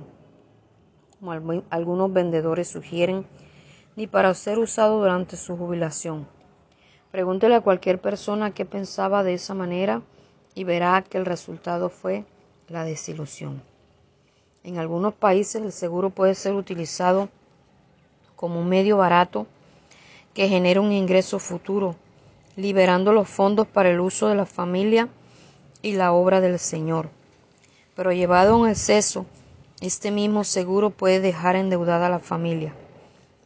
como 1.19 1.63
algunos 1.69 2.13
vendedores 2.13 2.67
sugieren, 2.67 3.25
ni 3.95 4.07
para 4.07 4.33
ser 4.33 4.59
usado 4.59 4.99
durante 4.99 5.37
su 5.37 5.57
jubilación. 5.57 6.27
Pregúntele 7.11 7.55
a 7.55 7.61
cualquier 7.61 7.99
persona 7.99 8.51
qué 8.51 8.65
pensaba 8.65 9.23
de 9.23 9.33
esa 9.33 9.53
manera 9.53 10.01
y 10.53 10.63
verá 10.63 11.03
que 11.03 11.17
el 11.17 11.25
resultado 11.25 11.89
fue 11.89 12.25
la 12.67 12.83
desilusión. 12.83 13.61
En 14.63 14.77
algunos 14.77 15.13
países 15.13 15.61
el 15.61 15.71
seguro 15.71 16.09
puede 16.09 16.35
ser 16.35 16.53
utilizado 16.53 17.29
como 18.35 18.59
un 18.59 18.69
medio 18.69 18.97
barato 18.97 19.47
que 20.33 20.49
genera 20.49 20.81
un 20.81 20.91
ingreso 20.91 21.39
futuro, 21.39 21.95
liberando 22.55 23.13
los 23.13 23.27
fondos 23.27 23.65
para 23.65 23.89
el 23.89 23.99
uso 23.99 24.27
de 24.27 24.35
la 24.35 24.45
familia 24.45 25.09
y 25.81 25.93
la 25.93 26.11
obra 26.11 26.41
del 26.41 26.59
Señor. 26.59 27.09
Pero 27.95 28.11
llevado 28.11 28.53
a 28.53 28.57
un 28.57 28.69
exceso, 28.69 29.25
Este 29.79 30.09
mismo 30.09 30.43
seguro 30.43 30.89
puede 30.89 31.19
dejar 31.19 31.55
endeudada 31.55 32.07
a 32.07 32.09
la 32.09 32.17
familia, 32.17 32.73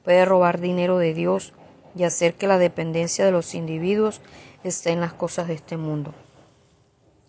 puede 0.05 0.23
robar 0.23 0.61
dinero 0.61 0.97
de 0.97 1.13
Dios 1.13 1.51
y 1.93 2.03
hacer 2.03 2.35
que 2.35 2.47
la 2.47 2.57
dependencia 2.57 3.25
de 3.25 3.33
los 3.33 3.53
individuos 3.53 4.21
esté 4.63 4.91
en 4.91 5.01
las 5.01 5.11
cosas 5.11 5.49
de 5.49 5.55
este 5.55 5.75
mundo. 5.75 6.13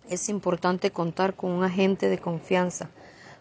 Es 0.09 0.29
importante 0.29 0.93
contar 0.93 1.35
con 1.35 1.51
un 1.51 1.65
agente 1.65 2.09
de 2.09 2.19
confianza. 2.19 2.91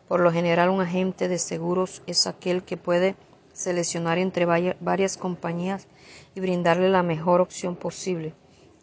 Por 0.07 0.21
lo 0.21 0.31
general 0.31 0.69
un 0.69 0.81
agente 0.81 1.27
de 1.27 1.38
seguros 1.38 2.01
es 2.07 2.25
aquel 2.25 2.63
que 2.63 2.77
puede 2.77 3.15
seleccionar 3.53 4.17
entre 4.17 4.45
varias 4.45 5.15
compañías 5.15 5.88
y 6.33 6.39
brindarle 6.39 6.89
la 6.89 7.03
mejor 7.03 7.39
opción 7.39 7.75
posible. 7.75 8.33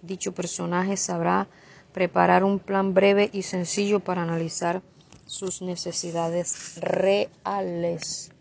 Dicho 0.02 0.32
personaje 0.32 0.96
sabrá 0.96 1.48
preparar 1.92 2.44
un 2.44 2.60
plan 2.60 2.94
breve 2.94 3.30
y 3.32 3.42
sencillo 3.42 3.98
para 3.98 4.22
analizar 4.22 4.80
sus 5.28 5.60
necesidades 5.60 6.80
reales. 6.80 8.32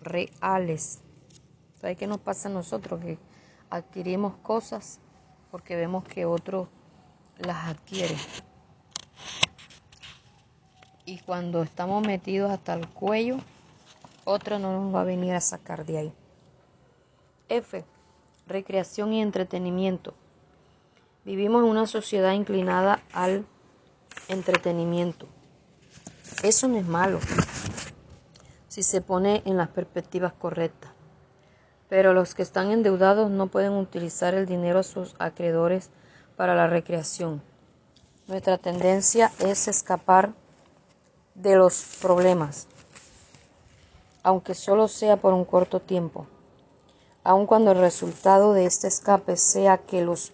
Reales. 0.00 0.98
¿Sabe 1.80 1.96
qué 1.96 2.06
nos 2.06 2.18
pasa 2.18 2.48
a 2.48 2.52
nosotros? 2.52 3.00
Que 3.00 3.18
adquirimos 3.70 4.34
cosas 4.38 4.98
porque 5.50 5.76
vemos 5.76 6.04
que 6.04 6.26
otro 6.26 6.68
las 7.38 7.68
adquiere. 7.68 8.16
Y 11.04 11.18
cuando 11.20 11.62
estamos 11.62 12.04
metidos 12.04 12.50
hasta 12.50 12.74
el 12.74 12.88
cuello, 12.88 13.38
otro 14.24 14.58
no 14.58 14.72
nos 14.72 14.94
va 14.94 15.02
a 15.02 15.04
venir 15.04 15.34
a 15.34 15.40
sacar 15.40 15.86
de 15.86 15.98
ahí. 15.98 16.12
F. 17.48 17.84
Recreación 18.48 19.12
y 19.12 19.22
entretenimiento. 19.22 20.14
Vivimos 21.24 21.62
en 21.62 21.70
una 21.70 21.86
sociedad 21.86 22.32
inclinada 22.32 23.00
al 23.12 23.46
entretenimiento. 24.28 25.28
Eso 26.42 26.68
no 26.68 26.78
es 26.78 26.86
malo 26.86 27.20
si 28.68 28.82
se 28.82 29.02
pone 29.02 29.42
en 29.44 29.58
las 29.58 29.68
perspectivas 29.68 30.32
correctas. 30.32 30.90
Pero 31.90 32.14
los 32.14 32.34
que 32.34 32.40
están 32.40 32.70
endeudados 32.70 33.30
no 33.30 33.48
pueden 33.48 33.72
utilizar 33.72 34.32
el 34.32 34.46
dinero 34.46 34.78
a 34.78 34.82
sus 34.82 35.14
acreedores 35.18 35.90
para 36.36 36.54
la 36.54 36.66
recreación. 36.68 37.42
Nuestra 38.28 38.56
tendencia 38.56 39.30
es 39.40 39.68
escapar 39.68 40.32
de 41.34 41.56
los 41.56 41.98
problemas, 42.00 42.66
aunque 44.22 44.54
solo 44.54 44.88
sea 44.88 45.18
por 45.18 45.34
un 45.34 45.44
corto 45.44 45.80
tiempo, 45.80 46.26
aun 47.24 47.46
cuando 47.46 47.72
el 47.72 47.78
resultado 47.78 48.54
de 48.54 48.64
este 48.64 48.88
escape 48.88 49.36
sea 49.36 49.76
que 49.76 50.02
los 50.02 50.32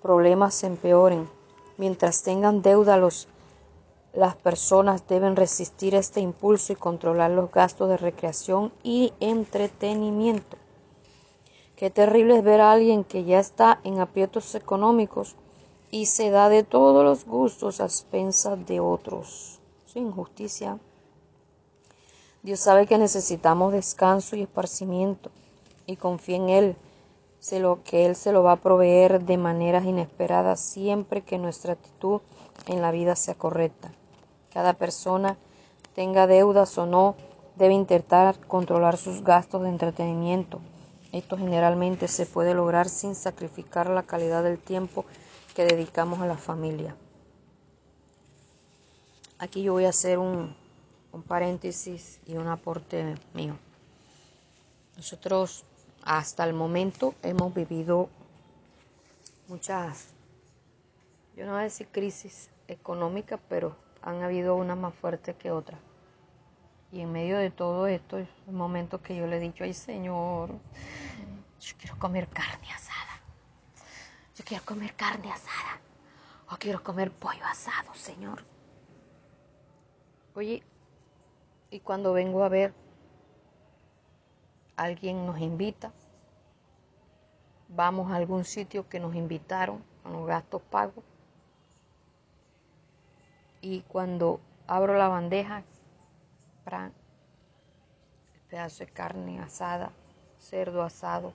problemas 0.00 0.54
se 0.54 0.68
empeoren. 0.68 1.28
Mientras 1.76 2.22
tengan 2.22 2.62
deuda, 2.62 2.96
los, 2.96 3.28
las 4.14 4.36
personas 4.36 5.06
deben 5.08 5.34
resistir 5.34 5.94
este 5.94 6.20
impulso 6.20 6.72
y 6.72 6.76
controlar 6.76 7.32
los 7.32 7.50
gastos 7.50 7.88
de 7.88 7.96
recreación 7.96 8.72
y 8.84 9.12
entretenimiento. 9.18 10.56
Qué 11.74 11.90
terrible 11.90 12.38
es 12.38 12.44
ver 12.44 12.60
a 12.60 12.70
alguien 12.70 13.02
que 13.02 13.24
ya 13.24 13.40
está 13.40 13.80
en 13.82 13.98
aprietos 13.98 14.54
económicos 14.54 15.34
y 15.90 16.06
se 16.06 16.30
da 16.30 16.48
de 16.48 16.62
todos 16.62 17.04
los 17.04 17.24
gustos 17.24 17.80
a 17.80 17.86
expensas 17.86 18.64
de 18.66 18.78
otros. 18.78 19.60
Su 19.84 19.98
injusticia. 19.98 20.78
Dios 22.44 22.60
sabe 22.60 22.86
que 22.86 22.98
necesitamos 22.98 23.72
descanso 23.72 24.36
y 24.36 24.42
esparcimiento 24.42 25.30
y 25.86 25.96
confía 25.96 26.36
en 26.36 26.48
Él, 26.50 26.76
se 27.40 27.58
lo 27.58 27.82
que 27.82 28.06
Él 28.06 28.14
se 28.14 28.30
lo 28.30 28.44
va 28.44 28.52
a 28.52 28.60
proveer 28.60 29.24
de 29.24 29.38
maneras 29.38 29.84
inesperadas 29.84 30.60
siempre 30.60 31.22
que 31.22 31.38
nuestra 31.38 31.72
actitud 31.72 32.20
en 32.68 32.80
la 32.80 32.92
vida 32.92 33.16
sea 33.16 33.34
correcta. 33.34 33.90
Cada 34.54 34.72
persona, 34.72 35.36
tenga 35.94 36.26
deudas 36.26 36.78
o 36.78 36.86
no, 36.86 37.16
debe 37.56 37.74
intentar 37.74 38.38
controlar 38.46 38.96
sus 38.96 39.22
gastos 39.22 39.62
de 39.62 39.68
entretenimiento 39.68 40.60
esto 41.14 41.38
generalmente 41.38 42.08
se 42.08 42.26
puede 42.26 42.54
lograr 42.54 42.88
sin 42.88 43.14
sacrificar 43.14 43.88
la 43.88 44.02
calidad 44.02 44.42
del 44.42 44.58
tiempo 44.58 45.04
que 45.54 45.64
dedicamos 45.64 46.18
a 46.18 46.26
la 46.26 46.36
familia. 46.36 46.96
Aquí 49.38 49.62
yo 49.62 49.74
voy 49.74 49.84
a 49.84 49.90
hacer 49.90 50.18
un, 50.18 50.56
paréntesis 51.28 52.18
y 52.26 52.36
un 52.36 52.48
aporte 52.48 53.14
mío. 53.32 53.56
Nosotros 54.96 55.64
hasta 56.02 56.42
el 56.42 56.52
momento 56.52 57.14
hemos 57.22 57.54
vivido 57.54 58.08
muchas, 59.46 60.08
yo 61.36 61.46
no 61.46 61.52
voy 61.52 61.60
a 61.60 61.64
decir 61.64 61.86
crisis 61.92 62.50
económica, 62.66 63.38
pero 63.48 63.76
han 64.04 64.22
habido 64.22 64.54
una 64.54 64.76
más 64.76 64.94
fuerte 64.94 65.34
que 65.34 65.50
otra. 65.50 65.78
Y 66.92 67.00
en 67.00 67.10
medio 67.10 67.38
de 67.38 67.50
todo 67.50 67.86
esto, 67.86 68.18
es 68.18 68.28
momento 68.46 69.02
que 69.02 69.16
yo 69.16 69.26
le 69.26 69.38
he 69.38 69.40
dicho, 69.40 69.64
ay 69.64 69.72
Señor, 69.72 70.50
yo 71.58 71.76
quiero 71.78 71.98
comer 71.98 72.28
carne 72.28 72.70
asada. 72.70 73.20
Yo 74.36 74.44
quiero 74.44 74.64
comer 74.64 74.94
carne 74.94 75.32
asada. 75.32 75.80
O 76.50 76.56
quiero 76.56 76.82
comer 76.84 77.10
pollo 77.10 77.44
asado, 77.46 77.94
Señor. 77.94 78.44
Oye, 80.34 80.62
y 81.70 81.80
cuando 81.80 82.12
vengo 82.12 82.44
a 82.44 82.48
ver, 82.50 82.74
alguien 84.76 85.24
nos 85.24 85.38
invita, 85.38 85.92
vamos 87.68 88.12
a 88.12 88.16
algún 88.16 88.44
sitio 88.44 88.88
que 88.88 89.00
nos 89.00 89.14
invitaron 89.14 89.82
con 90.02 90.12
los 90.12 90.26
gastos 90.26 90.60
pagos. 90.62 91.02
Y 93.64 93.80
cuando 93.88 94.40
abro 94.66 94.98
la 94.98 95.08
bandeja, 95.08 95.64
el 96.70 96.92
pedazo 98.50 98.84
de 98.84 98.92
carne 98.92 99.40
asada, 99.40 99.90
cerdo 100.38 100.82
asado 100.82 101.32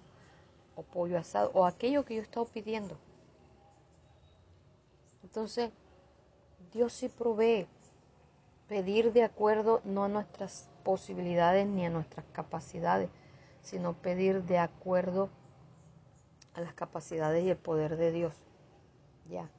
o 0.75 0.83
pollo 0.83 1.17
asado 1.17 1.49
o 1.55 1.65
aquello 1.65 2.05
que 2.05 2.13
yo 2.13 2.21
estaba 2.21 2.45
pidiendo. 2.45 2.95
Entonces, 5.23 5.71
Dios 6.71 6.93
sí 6.93 7.09
provee 7.09 7.65
pedir 8.67 9.11
de 9.11 9.23
acuerdo 9.23 9.81
no 9.83 10.03
a 10.03 10.07
nuestras 10.07 10.69
posibilidades 10.83 11.65
ni 11.65 11.87
a 11.87 11.89
nuestras 11.89 12.27
capacidades, 12.31 13.09
sino 13.63 13.93
pedir 13.93 14.43
de 14.43 14.59
acuerdo 14.59 15.29
a 16.53 16.61
las 16.61 16.75
capacidades 16.75 17.43
y 17.43 17.49
el 17.49 17.57
poder 17.57 17.97
de 17.97 18.11
Dios. 18.11 18.35
Ya. 19.27 19.49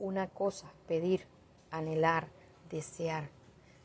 Una 0.00 0.26
cosa, 0.26 0.66
pedir, 0.88 1.28
anhelar, 1.72 2.28
desear. 2.70 3.28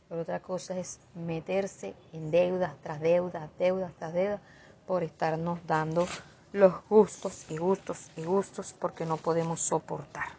Pero 0.08 0.22
otra 0.22 0.40
cosa 0.40 0.78
es 0.78 1.00
meterse 1.16 1.96
en 2.14 2.30
deudas 2.30 2.76
tras 2.84 3.02
deudas, 3.02 3.50
deudas 3.58 3.92
tras 3.98 4.14
deudas, 4.14 4.40
por 4.86 5.04
estarnos 5.04 5.60
dando 5.66 6.08
los 6.54 6.74
gustos 6.90 7.46
y 7.50 7.58
gustos 7.58 8.10
y 8.16 8.24
gustos 8.24 8.74
porque 8.80 9.06
no 9.06 9.18
podemos 9.18 9.62
soportar. 9.62 10.30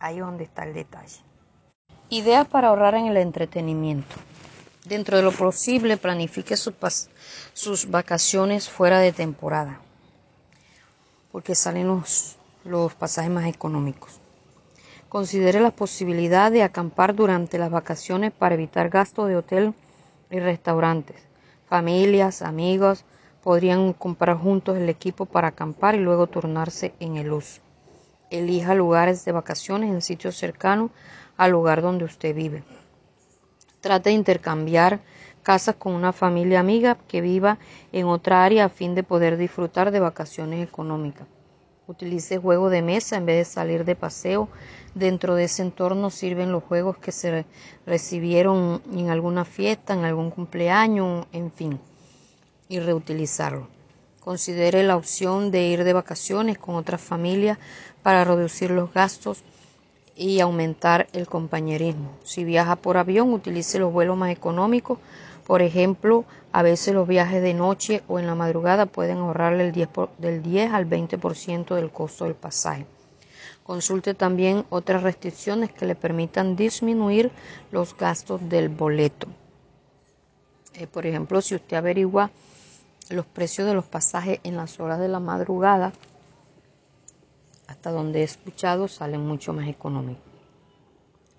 Ahí 0.00 0.16
es 0.16 0.24
donde 0.24 0.44
está 0.44 0.64
el 0.64 0.74
detalle. 0.74 1.20
Ideas 2.08 2.46
para 2.48 2.68
ahorrar 2.68 2.94
en 2.94 3.06
el 3.06 3.16
entretenimiento. 3.16 4.16
Dentro 4.84 5.16
de 5.16 5.22
lo 5.22 5.32
posible, 5.32 5.96
planifique 5.96 6.56
sus, 6.56 6.74
sus 7.54 7.90
vacaciones 7.90 8.68
fuera 8.68 8.98
de 8.98 9.12
temporada, 9.12 9.80
porque 11.32 11.54
salen 11.54 11.86
los, 11.86 12.36
los 12.64 12.94
pasajes 12.94 13.30
más 13.30 13.46
económicos. 13.46 14.20
Considere 15.14 15.60
la 15.60 15.70
posibilidad 15.70 16.50
de 16.50 16.64
acampar 16.64 17.14
durante 17.14 17.56
las 17.56 17.70
vacaciones 17.70 18.32
para 18.32 18.56
evitar 18.56 18.88
gastos 18.88 19.28
de 19.28 19.36
hotel 19.36 19.72
y 20.28 20.40
restaurantes. 20.40 21.14
Familias, 21.66 22.42
amigos 22.42 23.04
podrían 23.40 23.92
comprar 23.92 24.36
juntos 24.36 24.76
el 24.76 24.88
equipo 24.88 25.24
para 25.24 25.46
acampar 25.46 25.94
y 25.94 26.00
luego 26.00 26.26
turnarse 26.26 26.94
en 26.98 27.16
el 27.16 27.30
uso. 27.30 27.60
Elija 28.28 28.74
lugares 28.74 29.24
de 29.24 29.30
vacaciones 29.30 29.92
en 29.92 30.02
sitios 30.02 30.36
cercanos 30.36 30.90
al 31.36 31.52
lugar 31.52 31.80
donde 31.80 32.06
usted 32.06 32.34
vive. 32.34 32.64
Trate 33.80 34.10
de 34.10 34.16
intercambiar 34.16 34.98
casas 35.44 35.76
con 35.76 35.92
una 35.92 36.12
familia 36.12 36.58
amiga 36.58 36.98
que 37.06 37.20
viva 37.20 37.58
en 37.92 38.06
otra 38.06 38.42
área 38.44 38.64
a 38.64 38.68
fin 38.68 38.96
de 38.96 39.04
poder 39.04 39.36
disfrutar 39.36 39.92
de 39.92 40.00
vacaciones 40.00 40.66
económicas. 40.66 41.28
Utilice 41.86 42.38
juegos 42.38 42.70
de 42.70 42.80
mesa 42.80 43.18
en 43.18 43.26
vez 43.26 43.36
de 43.36 43.44
salir 43.44 43.84
de 43.84 43.94
paseo. 43.94 44.48
Dentro 44.94 45.34
de 45.34 45.44
ese 45.44 45.62
entorno 45.62 46.10
sirven 46.10 46.52
los 46.52 46.62
juegos 46.62 46.96
que 46.98 47.12
se 47.12 47.44
recibieron 47.86 48.82
en 48.92 49.10
alguna 49.10 49.44
fiesta, 49.44 49.94
en 49.94 50.04
algún 50.04 50.30
cumpleaños, 50.30 51.26
en 51.32 51.50
fin, 51.50 51.80
y 52.68 52.78
reutilizarlo. 52.78 53.68
Considere 54.20 54.82
la 54.82 54.96
opción 54.96 55.50
de 55.50 55.66
ir 55.66 55.84
de 55.84 55.92
vacaciones 55.92 56.58
con 56.58 56.76
otras 56.76 57.00
familias 57.00 57.58
para 58.02 58.24
reducir 58.24 58.70
los 58.70 58.92
gastos 58.92 59.42
y 60.16 60.40
aumentar 60.40 61.08
el 61.12 61.26
compañerismo. 61.26 62.12
Si 62.22 62.44
viaja 62.44 62.76
por 62.76 62.96
avión, 62.96 63.32
utilice 63.32 63.78
los 63.78 63.92
vuelos 63.92 64.16
más 64.16 64.30
económicos 64.30 64.98
por 65.46 65.60
ejemplo, 65.60 66.24
a 66.52 66.62
veces 66.62 66.94
los 66.94 67.06
viajes 67.06 67.42
de 67.42 67.52
noche 67.52 68.02
o 68.08 68.18
en 68.18 68.26
la 68.26 68.34
madrugada 68.34 68.86
pueden 68.86 69.18
ahorrarle 69.18 69.66
el 69.66 69.72
10 69.72 69.88
del 70.18 70.42
10 70.42 70.72
al 70.72 70.88
20% 70.88 71.74
del 71.74 71.90
costo 71.90 72.24
del 72.24 72.34
pasaje. 72.34 72.86
Consulte 73.64 74.12
también 74.12 74.66
otras 74.68 75.02
restricciones 75.02 75.72
que 75.72 75.86
le 75.86 75.94
permitan 75.94 76.54
disminuir 76.54 77.32
los 77.72 77.96
gastos 77.96 78.46
del 78.48 78.68
boleto. 78.68 79.26
Eh, 80.74 80.86
por 80.86 81.06
ejemplo, 81.06 81.40
si 81.40 81.54
usted 81.54 81.78
averigua 81.78 82.30
los 83.08 83.24
precios 83.24 83.66
de 83.66 83.72
los 83.72 83.86
pasajes 83.86 84.38
en 84.44 84.56
las 84.56 84.78
horas 84.80 85.00
de 85.00 85.08
la 85.08 85.18
madrugada, 85.18 85.94
hasta 87.66 87.90
donde 87.90 88.20
he 88.20 88.24
escuchado, 88.24 88.86
salen 88.86 89.26
mucho 89.26 89.54
más 89.54 89.66
económicos. 89.66 90.22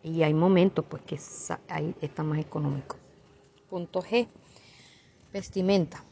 Y 0.04 0.24
hay 0.24 0.34
momentos 0.34 0.84
pues 0.88 1.04
que 1.04 1.20
ahí 1.68 1.96
está 2.02 2.24
más 2.24 2.40
económico. 2.40 2.96
Punto 3.70 4.02
G. 4.02 4.28
Vestimenta. 5.32 6.05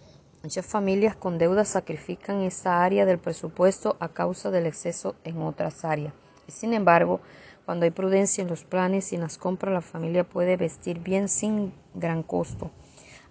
Muchas 0.44 0.65
familias 0.65 1.15
con 1.15 1.38
deudas 1.38 1.70
sacrifican 1.70 2.41
esa 2.41 2.84
área 2.84 3.06
del 3.06 3.18
presupuesto 3.18 3.95
a 4.02 4.10
causa 4.10 4.52
del 4.52 4.65
exceso 4.65 5.15
en 5.24 5.41
otras 5.41 5.86
áreas. 5.86 6.14
Sin 6.49 6.74
embargo, 6.74 7.22
cuando 7.64 7.86
hay 7.86 7.91
prudencia 7.91 8.41
en 8.41 8.49
los 8.49 8.65
planes 8.65 9.14
y 9.14 9.15
en 9.15 9.22
las 9.22 9.38
compras, 9.38 9.74
la 9.74 9.80
familia 9.80 10.26
puede 10.26 10.57
vestir 10.57 10.99
bien 10.99 11.30
sin 11.30 11.74
gran 11.94 12.24
costo. 12.24 12.72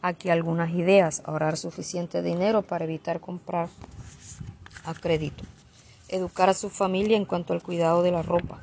Aquí 0.01 0.31
algunas 0.31 0.71
ideas. 0.71 1.21
Ahorrar 1.27 1.59
suficiente 1.59 2.23
dinero 2.23 2.63
para 2.63 2.85
evitar 2.85 3.21
comprar 3.21 3.69
a 4.87 4.95
crédito. 4.95 5.45
Educar 6.09 6.49
a 6.49 6.55
su 6.55 6.71
familia 6.71 7.19
en 7.19 7.27
cuanto 7.27 7.53
al 7.53 7.63
cuidado 7.63 8.03
de 8.03 8.13
la 8.13 8.23
ropa. 8.23 8.63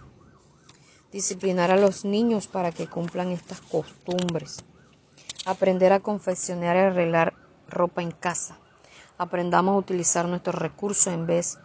Disciplinar 1.11 1.69
a 1.69 1.77
los 1.77 2.03
niños 2.03 2.47
para 2.47 2.71
que 2.71 2.87
cumplan 2.87 3.29
estas 3.29 3.61
costumbres. 3.61 4.65
Aprender 5.45 5.93
a 5.93 5.99
confeccionar 5.99 6.75
y 6.75 6.79
arreglar 6.79 7.48
ropa 7.69 8.01
en 8.01 8.11
casa. 8.11 8.57
Aprendamos 9.17 9.75
a 9.75 9.79
utilizar 9.79 10.27
nuestros 10.27 10.55
recursos 10.55 11.13
en 11.13 11.27
vez 11.27 11.59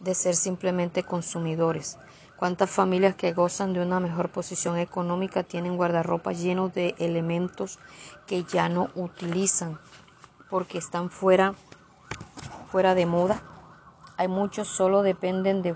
de 0.00 0.14
ser 0.14 0.34
simplemente 0.34 1.02
consumidores. 1.02 1.98
¿Cuántas 2.36 2.68
familias 2.68 3.14
que 3.14 3.32
gozan 3.32 3.72
de 3.72 3.80
una 3.80 3.98
mejor 3.98 4.28
posición 4.28 4.76
económica 4.76 5.42
tienen 5.42 5.76
guardarropa 5.76 6.32
llenos 6.32 6.74
de 6.74 6.94
elementos 6.98 7.78
que 8.26 8.44
ya 8.44 8.68
no 8.68 8.90
utilizan 8.94 9.78
porque 10.50 10.76
están 10.78 11.08
fuera, 11.08 11.54
fuera 12.70 12.94
de 12.94 13.06
moda? 13.06 13.40
Hay 14.18 14.28
muchos, 14.28 14.68
solo 14.68 15.02
dependen 15.02 15.62
de 15.62 15.74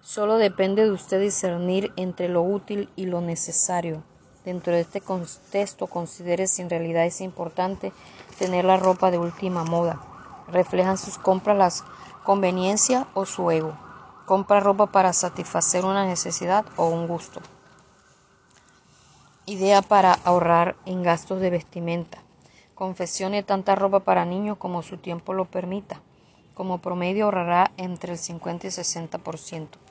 solo 0.00 0.36
depende 0.36 0.84
de 0.84 0.90
usted 0.92 1.20
discernir 1.20 1.92
entre 1.96 2.28
lo 2.28 2.42
útil 2.42 2.88
y 2.94 3.06
lo 3.06 3.20
necesario. 3.20 4.02
Dentro 4.48 4.72
de 4.72 4.80
este 4.80 5.02
contexto, 5.02 5.88
considere 5.88 6.46
si 6.46 6.62
en 6.62 6.70
realidad 6.70 7.04
es 7.04 7.20
importante 7.20 7.92
tener 8.38 8.64
la 8.64 8.78
ropa 8.78 9.10
de 9.10 9.18
última 9.18 9.62
moda. 9.62 10.00
¿Reflejan 10.50 10.96
sus 10.96 11.18
compras 11.18 11.58
las 11.58 11.84
conveniencia 12.24 13.08
o 13.12 13.26
su 13.26 13.50
ego? 13.50 13.76
Compra 14.24 14.60
ropa 14.60 14.86
para 14.86 15.12
satisfacer 15.12 15.84
una 15.84 16.06
necesidad 16.06 16.64
o 16.76 16.88
un 16.88 17.08
gusto. 17.08 17.42
Idea 19.44 19.82
para 19.82 20.14
ahorrar 20.14 20.76
en 20.86 21.02
gastos 21.02 21.42
de 21.42 21.50
vestimenta. 21.50 22.22
Confesione 22.74 23.42
tanta 23.42 23.74
ropa 23.74 24.00
para 24.00 24.24
niños 24.24 24.56
como 24.56 24.82
su 24.82 24.96
tiempo 24.96 25.34
lo 25.34 25.44
permita. 25.44 26.00
Como 26.54 26.78
promedio 26.78 27.26
ahorrará 27.26 27.70
entre 27.76 28.12
el 28.12 28.18
50 28.18 28.68
y 28.68 28.70
60%. 28.70 29.87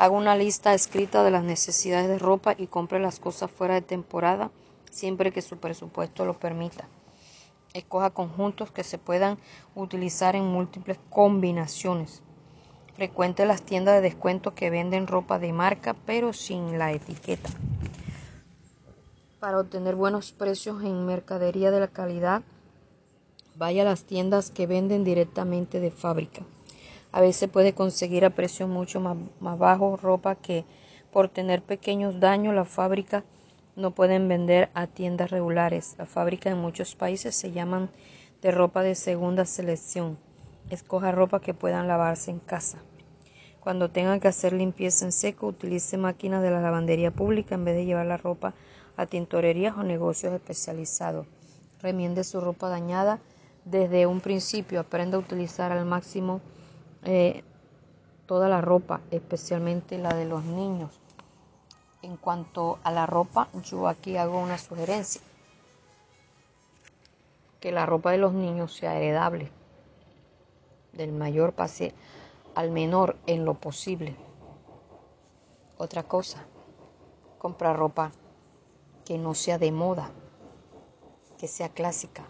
Haga 0.00 0.16
una 0.16 0.34
lista 0.34 0.72
escrita 0.72 1.22
de 1.22 1.30
las 1.30 1.44
necesidades 1.44 2.08
de 2.08 2.18
ropa 2.18 2.54
y 2.56 2.68
compre 2.68 3.00
las 3.00 3.20
cosas 3.20 3.50
fuera 3.50 3.74
de 3.74 3.82
temporada 3.82 4.50
siempre 4.90 5.30
que 5.30 5.42
su 5.42 5.58
presupuesto 5.58 6.24
lo 6.24 6.38
permita. 6.38 6.88
Escoja 7.74 8.08
conjuntos 8.08 8.70
que 8.70 8.82
se 8.82 8.96
puedan 8.96 9.36
utilizar 9.74 10.36
en 10.36 10.46
múltiples 10.46 10.98
combinaciones. 11.10 12.22
Frecuente 12.94 13.44
las 13.44 13.60
tiendas 13.60 13.96
de 13.96 14.00
descuento 14.00 14.54
que 14.54 14.70
venden 14.70 15.06
ropa 15.06 15.38
de 15.38 15.52
marca 15.52 15.94
pero 16.06 16.32
sin 16.32 16.78
la 16.78 16.92
etiqueta. 16.92 17.50
Para 19.38 19.60
obtener 19.60 19.96
buenos 19.96 20.32
precios 20.32 20.82
en 20.82 21.04
mercadería 21.04 21.70
de 21.70 21.80
la 21.80 21.88
calidad, 21.88 22.40
vaya 23.54 23.82
a 23.82 23.84
las 23.84 24.04
tiendas 24.04 24.50
que 24.50 24.66
venden 24.66 25.04
directamente 25.04 25.78
de 25.78 25.90
fábrica. 25.90 26.40
A 27.12 27.20
veces 27.20 27.50
puede 27.50 27.74
conseguir 27.74 28.24
a 28.24 28.30
precios 28.30 28.68
mucho 28.68 29.00
más, 29.00 29.16
más 29.40 29.58
bajos 29.58 30.00
ropa 30.00 30.36
que 30.36 30.64
por 31.12 31.28
tener 31.28 31.62
pequeños 31.62 32.20
daños 32.20 32.54
la 32.54 32.64
fábrica 32.64 33.24
no 33.76 33.90
pueden 33.92 34.28
vender 34.28 34.70
a 34.74 34.86
tiendas 34.86 35.30
regulares. 35.30 35.96
La 35.98 36.06
fábrica 36.06 36.50
en 36.50 36.58
muchos 36.58 36.94
países 36.94 37.34
se 37.34 37.50
llaman 37.50 37.90
de 38.42 38.50
ropa 38.50 38.82
de 38.82 38.94
segunda 38.94 39.44
selección. 39.44 40.18
Escoja 40.70 41.10
ropa 41.10 41.40
que 41.40 41.54
puedan 41.54 41.88
lavarse 41.88 42.30
en 42.30 42.38
casa. 42.38 42.78
Cuando 43.60 43.90
tengan 43.90 44.20
que 44.20 44.28
hacer 44.28 44.52
limpieza 44.52 45.04
en 45.04 45.12
seco, 45.12 45.46
utilice 45.46 45.98
máquinas 45.98 46.42
de 46.42 46.50
la 46.50 46.60
lavandería 46.60 47.10
pública 47.10 47.56
en 47.56 47.64
vez 47.64 47.74
de 47.74 47.84
llevar 47.84 48.06
la 48.06 48.16
ropa 48.16 48.54
a 48.96 49.06
tintorerías 49.06 49.76
o 49.76 49.82
negocios 49.82 50.32
especializados. 50.32 51.26
Remiende 51.82 52.24
su 52.24 52.40
ropa 52.40 52.68
dañada 52.68 53.18
desde 53.64 54.06
un 54.06 54.20
principio. 54.20 54.80
Aprenda 54.80 55.16
a 55.16 55.20
utilizar 55.20 55.72
al 55.72 55.84
máximo 55.84 56.40
eh, 57.04 57.42
toda 58.26 58.48
la 58.48 58.60
ropa, 58.60 59.00
especialmente 59.10 59.98
la 59.98 60.14
de 60.14 60.24
los 60.24 60.44
niños. 60.44 61.00
En 62.02 62.16
cuanto 62.16 62.78
a 62.84 62.90
la 62.90 63.06
ropa, 63.06 63.48
yo 63.64 63.88
aquí 63.88 64.16
hago 64.16 64.38
una 64.40 64.58
sugerencia. 64.58 65.20
Que 67.60 67.72
la 67.72 67.86
ropa 67.86 68.12
de 68.12 68.18
los 68.18 68.32
niños 68.32 68.74
sea 68.74 68.96
heredable. 68.96 69.50
Del 70.92 71.12
mayor 71.12 71.52
pase 71.52 71.94
al 72.54 72.70
menor 72.70 73.16
en 73.26 73.44
lo 73.44 73.54
posible. 73.54 74.16
Otra 75.76 76.02
cosa, 76.02 76.44
comprar 77.38 77.76
ropa 77.76 78.12
que 79.04 79.18
no 79.18 79.34
sea 79.34 79.58
de 79.58 79.72
moda, 79.72 80.10
que 81.38 81.48
sea 81.48 81.70
clásica, 81.70 82.24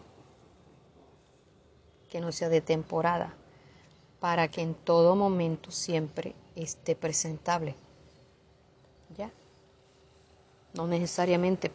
que 2.09 2.21
no 2.21 2.33
sea 2.33 2.49
de 2.49 2.61
temporada, 2.61 3.35
para 4.21 4.49
que 4.49 4.61
en 4.63 4.75
todo 4.75 5.17
momento 5.17 5.71
siempre 5.71 6.35
esté 6.55 6.95
presentable. 6.95 7.75
¿Ya? 9.17 9.31
No 10.75 10.87
necesariamente 10.87 11.73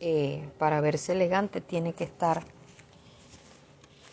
eh, 0.00 0.48
para 0.58 0.80
verse 0.80 1.12
elegante 1.12 1.60
tiene 1.60 1.94
que 1.94 2.04
estar 2.04 2.42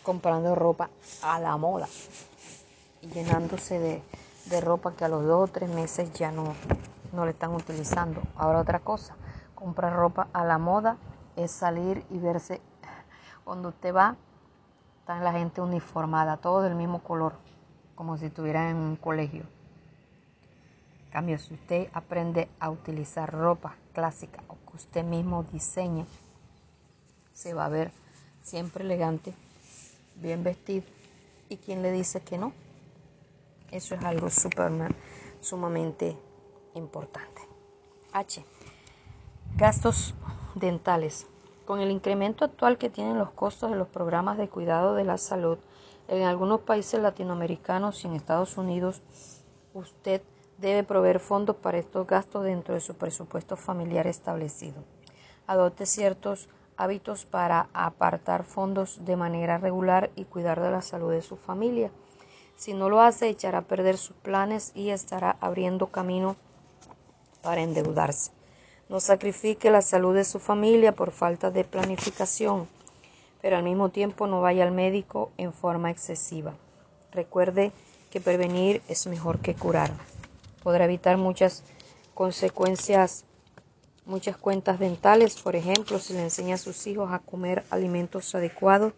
comprando 0.03 0.55
ropa 0.55 0.89
a 1.21 1.39
la 1.39 1.57
moda 1.57 1.87
llenándose 3.13 4.01
de, 4.45 4.61
ropa 4.61 4.93
que 4.93 5.05
a 5.05 5.09
los 5.09 5.25
dos 5.25 5.49
o 5.49 5.51
tres 5.51 5.69
meses 5.69 6.13
ya 6.13 6.31
no, 6.31 6.53
no 7.11 7.25
le 7.25 7.31
están 7.31 7.53
utilizando. 7.53 8.21
Ahora 8.35 8.61
otra 8.61 8.79
cosa, 8.79 9.15
comprar 9.55 9.93
ropa 9.93 10.27
a 10.33 10.45
la 10.45 10.57
moda 10.57 10.97
es 11.35 11.51
salir 11.51 12.05
y 12.09 12.19
verse 12.19 12.61
cuando 13.43 13.69
usted 13.69 13.93
va, 13.93 14.15
está 15.03 15.19
la 15.19 15.33
gente 15.33 15.59
uniformada, 15.59 16.37
todo 16.37 16.61
del 16.61 16.75
mismo 16.75 17.03
color, 17.03 17.33
como 17.93 18.17
si 18.17 18.27
estuviera 18.27 18.69
en 18.69 18.77
un 18.77 18.95
colegio. 18.95 19.43
En 21.07 21.11
cambio, 21.11 21.37
si 21.37 21.55
usted 21.55 21.89
aprende 21.91 22.47
a 22.57 22.69
utilizar 22.69 23.29
ropa 23.29 23.75
clásica 23.91 24.41
o 24.47 24.55
que 24.55 24.77
usted 24.77 25.03
mismo 25.03 25.43
diseña, 25.51 26.05
se 27.33 27.53
va 27.53 27.65
a 27.65 27.69
ver 27.69 27.91
siempre 28.43 28.85
elegante, 28.85 29.33
bien 30.15 30.41
vestido. 30.41 30.85
¿Y 31.49 31.57
quién 31.57 31.81
le 31.81 31.91
dice 31.91 32.21
que 32.21 32.37
no? 32.37 32.53
Eso 33.71 33.95
es 33.95 34.05
algo 34.05 34.29
super, 34.29 34.71
sumamente 35.41 36.17
importante. 36.75 37.41
H. 38.13 38.45
Gastos 39.57 40.15
dentales. 40.55 41.27
Con 41.65 41.79
el 41.79 41.91
incremento 41.91 42.43
actual 42.43 42.77
que 42.77 42.89
tienen 42.89 43.17
los 43.17 43.31
costos 43.31 43.71
de 43.71 43.77
los 43.77 43.87
programas 43.87 44.37
de 44.37 44.49
cuidado 44.49 44.95
de 44.95 45.05
la 45.05 45.17
salud 45.17 45.57
en 46.09 46.23
algunos 46.23 46.61
países 46.61 47.01
latinoamericanos 47.01 48.03
y 48.03 48.07
en 48.07 48.15
Estados 48.15 48.57
Unidos, 48.57 49.01
usted 49.73 50.21
debe 50.57 50.83
proveer 50.83 51.21
fondos 51.21 51.55
para 51.55 51.77
estos 51.77 52.05
gastos 52.05 52.43
dentro 52.43 52.73
de 52.73 52.81
su 52.81 52.95
presupuesto 52.95 53.55
familiar 53.55 54.07
establecido. 54.07 54.83
Adopte 55.47 55.85
ciertos 55.85 56.49
hábitos 56.75 57.25
para 57.25 57.69
apartar 57.73 58.43
fondos 58.43 59.05
de 59.05 59.15
manera 59.15 59.57
regular 59.57 60.11
y 60.15 60.25
cuidar 60.25 60.61
de 60.61 60.71
la 60.71 60.81
salud 60.81 61.11
de 61.11 61.21
su 61.21 61.37
familia. 61.37 61.91
Si 62.57 62.73
no 62.73 62.89
lo 62.89 63.01
hace, 63.01 63.29
echará 63.29 63.59
a 63.59 63.67
perder 63.67 63.97
sus 63.97 64.15
planes 64.17 64.71
y 64.75 64.89
estará 64.89 65.37
abriendo 65.39 65.87
camino 65.87 66.35
para 67.41 67.61
endeudarse. 67.61 68.31
No 68.89 68.99
sacrifique 68.99 69.71
la 69.71 69.81
salud 69.81 70.13
de 70.13 70.25
su 70.25 70.39
familia 70.39 70.91
por 70.91 71.11
falta 71.11 71.51
de 71.51 71.63
planificación, 71.63 72.67
pero 73.41 73.57
al 73.57 73.63
mismo 73.63 73.89
tiempo 73.89 74.27
no 74.27 74.41
vaya 74.41 74.63
al 74.63 74.71
médico 74.71 75.31
en 75.37 75.53
forma 75.53 75.89
excesiva. 75.89 76.53
Recuerde 77.11 77.71
que 78.11 78.21
prevenir 78.21 78.81
es 78.87 79.07
mejor 79.07 79.39
que 79.39 79.55
curar. 79.55 79.91
Podrá 80.61 80.85
evitar 80.85 81.17
muchas 81.17 81.63
consecuencias, 82.13 83.25
muchas 84.05 84.37
cuentas 84.37 84.79
dentales, 84.79 85.41
por 85.41 85.55
ejemplo, 85.55 85.97
si 85.99 86.13
le 86.13 86.21
enseña 86.21 86.55
a 86.55 86.59
sus 86.59 86.85
hijos 86.85 87.11
a 87.11 87.19
comer 87.19 87.63
alimentos 87.69 88.35
adecuados 88.35 88.93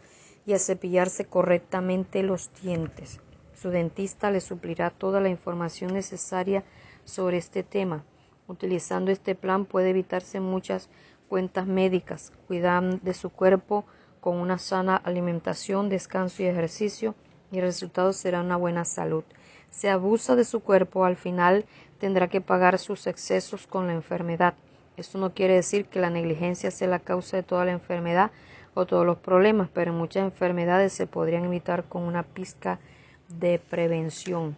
y 0.45 0.53
a 0.53 0.59
cepillarse 0.59 1.25
correctamente 1.25 2.23
los 2.23 2.49
dientes. 2.61 3.19
Su 3.59 3.69
dentista 3.69 4.31
le 4.31 4.41
suplirá 4.41 4.89
toda 4.89 5.21
la 5.21 5.29
información 5.29 5.93
necesaria 5.93 6.63
sobre 7.03 7.37
este 7.37 7.63
tema. 7.63 8.03
Utilizando 8.47 9.11
este 9.11 9.35
plan 9.35 9.65
puede 9.65 9.89
evitarse 9.89 10.39
muchas 10.39 10.89
cuentas 11.27 11.65
médicas, 11.65 12.31
cuidan 12.47 12.99
de 13.03 13.13
su 13.13 13.29
cuerpo 13.29 13.85
con 14.19 14.37
una 14.37 14.57
sana 14.57 14.95
alimentación, 14.95 15.89
descanso 15.89 16.43
y 16.43 16.45
ejercicio 16.45 17.15
y 17.51 17.57
el 17.57 17.63
resultado 17.63 18.13
será 18.13 18.41
una 18.41 18.57
buena 18.57 18.85
salud. 18.85 19.23
Si 19.71 19.87
abusa 19.87 20.35
de 20.35 20.45
su 20.45 20.61
cuerpo, 20.61 21.05
al 21.05 21.15
final 21.15 21.65
tendrá 21.99 22.27
que 22.27 22.41
pagar 22.41 22.79
sus 22.79 23.07
excesos 23.07 23.67
con 23.67 23.87
la 23.87 23.93
enfermedad. 23.93 24.53
Esto 24.97 25.17
no 25.17 25.33
quiere 25.33 25.55
decir 25.55 25.85
que 25.85 25.99
la 25.99 26.09
negligencia 26.09 26.71
sea 26.71 26.87
la 26.87 26.99
causa 26.99 27.37
de 27.37 27.43
toda 27.43 27.65
la 27.65 27.71
enfermedad 27.71 28.31
o 28.73 28.85
todos 28.85 29.05
los 29.05 29.17
problemas, 29.17 29.69
pero 29.73 29.91
muchas 29.91 30.23
enfermedades 30.23 30.93
se 30.93 31.07
podrían 31.07 31.45
evitar 31.45 31.83
con 31.85 32.03
una 32.03 32.23
pizca 32.23 32.79
de 33.27 33.59
prevención. 33.59 34.55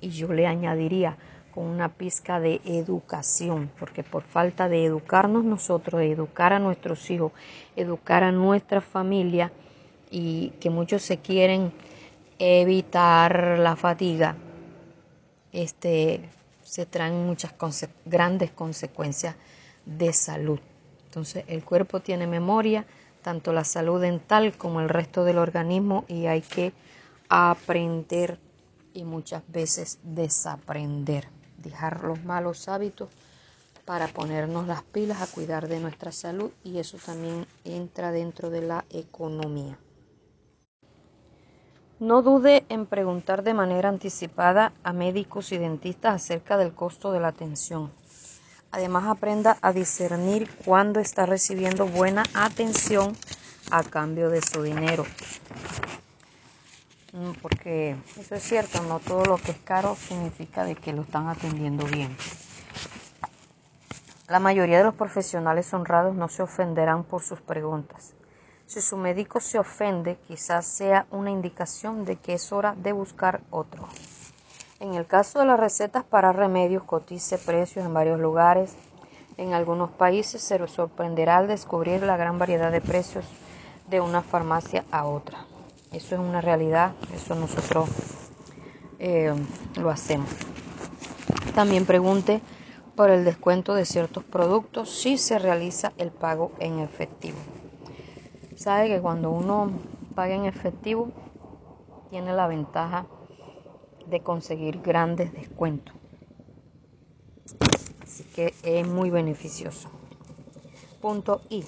Y 0.00 0.10
yo 0.10 0.32
le 0.32 0.46
añadiría 0.46 1.16
con 1.54 1.66
una 1.66 1.88
pizca 1.88 2.40
de 2.40 2.60
educación, 2.64 3.70
porque 3.78 4.02
por 4.02 4.24
falta 4.24 4.68
de 4.68 4.84
educarnos 4.84 5.44
nosotros, 5.44 6.02
educar 6.02 6.52
a 6.52 6.58
nuestros 6.58 7.08
hijos, 7.10 7.30
educar 7.76 8.24
a 8.24 8.32
nuestra 8.32 8.80
familia 8.80 9.52
y 10.10 10.48
que 10.58 10.70
muchos 10.70 11.02
se 11.02 11.18
quieren 11.18 11.72
evitar 12.40 13.58
la 13.60 13.76
fatiga, 13.76 14.34
este, 15.52 16.28
se 16.64 16.86
traen 16.86 17.24
muchas 17.24 17.54
grandes 18.04 18.50
consecuencias 18.50 19.36
de 19.86 20.12
salud. 20.12 20.58
Entonces 21.04 21.44
el 21.46 21.64
cuerpo 21.64 22.00
tiene 22.00 22.26
memoria, 22.26 22.84
tanto 23.22 23.52
la 23.52 23.62
salud 23.62 24.00
dental 24.00 24.56
como 24.58 24.80
el 24.80 24.88
resto 24.88 25.22
del 25.24 25.38
organismo 25.38 26.04
y 26.08 26.26
hay 26.26 26.40
que 26.42 26.72
aprender 27.28 28.40
y 28.92 29.04
muchas 29.04 29.42
veces 29.48 29.98
desaprender, 30.02 31.28
dejar 31.64 32.04
los 32.04 32.22
malos 32.24 32.68
hábitos 32.68 33.08
para 33.84 34.08
ponernos 34.08 34.66
las 34.66 34.82
pilas 34.82 35.20
a 35.20 35.26
cuidar 35.26 35.68
de 35.68 35.80
nuestra 35.80 36.12
salud 36.12 36.50
y 36.62 36.78
eso 36.78 36.98
también 37.04 37.46
entra 37.64 38.12
dentro 38.12 38.50
de 38.50 38.62
la 38.62 38.84
economía. 38.90 39.78
No 42.00 42.22
dude 42.22 42.64
en 42.68 42.86
preguntar 42.86 43.42
de 43.42 43.54
manera 43.54 43.88
anticipada 43.88 44.72
a 44.82 44.92
médicos 44.92 45.52
y 45.52 45.58
dentistas 45.58 46.14
acerca 46.16 46.56
del 46.56 46.74
costo 46.74 47.12
de 47.12 47.20
la 47.20 47.28
atención. 47.28 47.92
Además, 48.72 49.04
aprenda 49.06 49.56
a 49.62 49.72
discernir 49.72 50.50
cuándo 50.64 50.98
está 50.98 51.26
recibiendo 51.26 51.86
buena 51.86 52.24
atención 52.34 53.16
a 53.70 53.84
cambio 53.84 54.30
de 54.30 54.42
su 54.42 54.62
dinero. 54.62 55.04
Mm, 57.14 57.30
porque 57.40 57.96
eso 58.18 58.34
es 58.34 58.42
cierto, 58.42 58.82
no 58.82 58.98
todo 58.98 59.24
lo 59.24 59.36
que 59.36 59.52
es 59.52 59.58
caro 59.58 59.94
significa 59.94 60.64
de 60.64 60.74
que 60.74 60.92
lo 60.92 61.02
están 61.02 61.28
atendiendo 61.28 61.86
bien. 61.86 62.16
La 64.26 64.40
mayoría 64.40 64.78
de 64.78 64.84
los 64.84 64.94
profesionales 64.94 65.72
honrados 65.72 66.16
no 66.16 66.28
se 66.28 66.42
ofenderán 66.42 67.04
por 67.04 67.22
sus 67.22 67.40
preguntas. 67.40 68.14
Si 68.66 68.80
su 68.80 68.96
médico 68.96 69.38
se 69.38 69.60
ofende, 69.60 70.16
quizás 70.26 70.66
sea 70.66 71.06
una 71.12 71.30
indicación 71.30 72.04
de 72.04 72.16
que 72.16 72.32
es 72.32 72.50
hora 72.50 72.74
de 72.74 72.90
buscar 72.90 73.42
otro. 73.50 73.86
En 74.80 74.94
el 74.94 75.06
caso 75.06 75.38
de 75.38 75.46
las 75.46 75.60
recetas 75.60 76.02
para 76.02 76.32
remedios, 76.32 76.82
cotice 76.82 77.38
precios 77.38 77.86
en 77.86 77.94
varios 77.94 78.18
lugares. 78.18 78.74
En 79.36 79.54
algunos 79.54 79.90
países 79.90 80.42
se 80.42 80.66
sorprenderá 80.66 81.36
al 81.36 81.46
descubrir 81.46 82.02
la 82.02 82.16
gran 82.16 82.40
variedad 82.40 82.72
de 82.72 82.80
precios 82.80 83.24
de 83.86 84.00
una 84.00 84.22
farmacia 84.22 84.84
a 84.90 85.04
otra. 85.04 85.53
Eso 85.94 86.14
es 86.14 86.20
una 86.20 86.40
realidad, 86.40 86.92
eso 87.14 87.34
nosotros 87.34 87.88
eh, 88.98 89.32
lo 89.80 89.90
hacemos. 89.90 90.28
También 91.54 91.86
pregunte 91.86 92.40
por 92.96 93.10
el 93.10 93.24
descuento 93.24 93.74
de 93.74 93.84
ciertos 93.84 94.24
productos 94.24 94.90
si 94.90 95.18
se 95.18 95.38
realiza 95.38 95.92
el 95.96 96.10
pago 96.10 96.52
en 96.58 96.80
efectivo 96.80 97.38
sabe 98.64 98.88
que 98.88 99.00
cuando 99.02 99.30
uno 99.30 99.70
paga 100.14 100.34
en 100.34 100.46
efectivo 100.46 101.10
tiene 102.08 102.32
la 102.32 102.46
ventaja 102.46 103.06
de 104.06 104.22
conseguir 104.22 104.80
grandes 104.80 105.34
descuentos. 105.34 105.94
Así 108.02 108.24
que 108.34 108.54
es 108.62 108.86
muy 108.86 109.10
beneficioso. 109.10 109.90
Punto 111.02 111.42
I. 111.50 111.62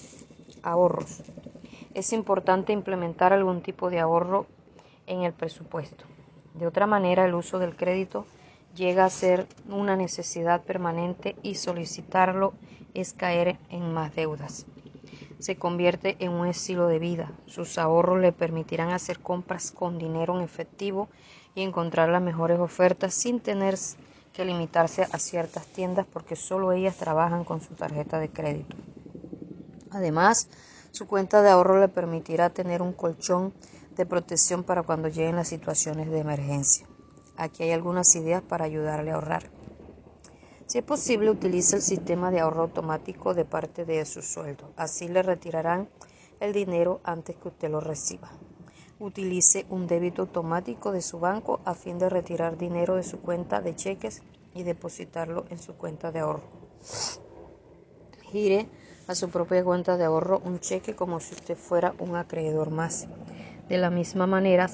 Ahorros. 0.62 1.20
Es 1.96 2.12
importante 2.12 2.72
implementar 2.72 3.32
algún 3.32 3.60
tipo 3.60 3.90
de 3.90 3.98
ahorro 3.98 4.46
en 5.08 5.22
el 5.22 5.32
presupuesto. 5.32 6.04
De 6.54 6.68
otra 6.68 6.86
manera, 6.86 7.24
el 7.24 7.34
uso 7.34 7.58
del 7.58 7.74
crédito 7.74 8.24
llega 8.76 9.04
a 9.04 9.10
ser 9.10 9.48
una 9.68 9.96
necesidad 9.96 10.62
permanente 10.62 11.34
y 11.42 11.56
solicitarlo 11.56 12.52
es 12.94 13.12
caer 13.12 13.56
en 13.70 13.92
más 13.92 14.14
deudas 14.14 14.66
se 15.38 15.56
convierte 15.56 16.16
en 16.18 16.32
un 16.32 16.48
estilo 16.48 16.88
de 16.88 16.98
vida. 16.98 17.30
Sus 17.46 17.78
ahorros 17.78 18.18
le 18.18 18.32
permitirán 18.32 18.90
hacer 18.90 19.20
compras 19.20 19.70
con 19.70 19.98
dinero 19.98 20.36
en 20.36 20.42
efectivo 20.42 21.08
y 21.54 21.62
encontrar 21.62 22.08
las 22.08 22.22
mejores 22.22 22.58
ofertas 22.58 23.14
sin 23.14 23.40
tener 23.40 23.76
que 24.32 24.44
limitarse 24.44 25.06
a 25.10 25.18
ciertas 25.18 25.66
tiendas 25.66 26.06
porque 26.12 26.36
solo 26.36 26.72
ellas 26.72 26.96
trabajan 26.96 27.44
con 27.44 27.60
su 27.60 27.74
tarjeta 27.74 28.18
de 28.18 28.28
crédito. 28.28 28.76
Además, 29.90 30.48
su 30.96 31.06
cuenta 31.06 31.42
de 31.42 31.50
ahorro 31.50 31.78
le 31.78 31.88
permitirá 31.88 32.48
tener 32.48 32.80
un 32.80 32.94
colchón 32.94 33.52
de 33.96 34.06
protección 34.06 34.64
para 34.64 34.82
cuando 34.82 35.08
lleguen 35.08 35.36
las 35.36 35.48
situaciones 35.48 36.10
de 36.10 36.20
emergencia. 36.20 36.86
Aquí 37.36 37.64
hay 37.64 37.72
algunas 37.72 38.16
ideas 38.16 38.42
para 38.42 38.64
ayudarle 38.64 39.10
a 39.10 39.16
ahorrar. 39.16 39.50
Si 40.64 40.78
es 40.78 40.84
posible, 40.84 41.28
utilice 41.28 41.76
el 41.76 41.82
sistema 41.82 42.30
de 42.30 42.40
ahorro 42.40 42.62
automático 42.62 43.34
de 43.34 43.44
parte 43.44 43.84
de 43.84 44.06
su 44.06 44.22
sueldo. 44.22 44.72
Así 44.76 45.06
le 45.06 45.22
retirarán 45.22 45.90
el 46.40 46.54
dinero 46.54 47.00
antes 47.04 47.36
que 47.36 47.48
usted 47.48 47.70
lo 47.70 47.80
reciba. 47.80 48.30
Utilice 48.98 49.66
un 49.68 49.86
débito 49.86 50.22
automático 50.22 50.92
de 50.92 51.02
su 51.02 51.20
banco 51.20 51.60
a 51.66 51.74
fin 51.74 51.98
de 51.98 52.08
retirar 52.08 52.56
dinero 52.56 52.96
de 52.96 53.02
su 53.02 53.20
cuenta 53.20 53.60
de 53.60 53.76
cheques 53.76 54.22
y 54.54 54.62
depositarlo 54.62 55.44
en 55.50 55.58
su 55.58 55.74
cuenta 55.74 56.10
de 56.10 56.20
ahorro. 56.20 56.48
Gire 58.32 58.70
a 59.08 59.14
su 59.14 59.28
propia 59.30 59.62
cuenta 59.62 59.96
de 59.96 60.04
ahorro 60.04 60.40
un 60.44 60.58
cheque 60.58 60.94
como 60.94 61.20
si 61.20 61.34
usted 61.34 61.56
fuera 61.56 61.94
un 61.98 62.16
acreedor 62.16 62.70
más. 62.70 63.06
De 63.68 63.78
la 63.78 63.90
misma 63.90 64.26
manera 64.26 64.68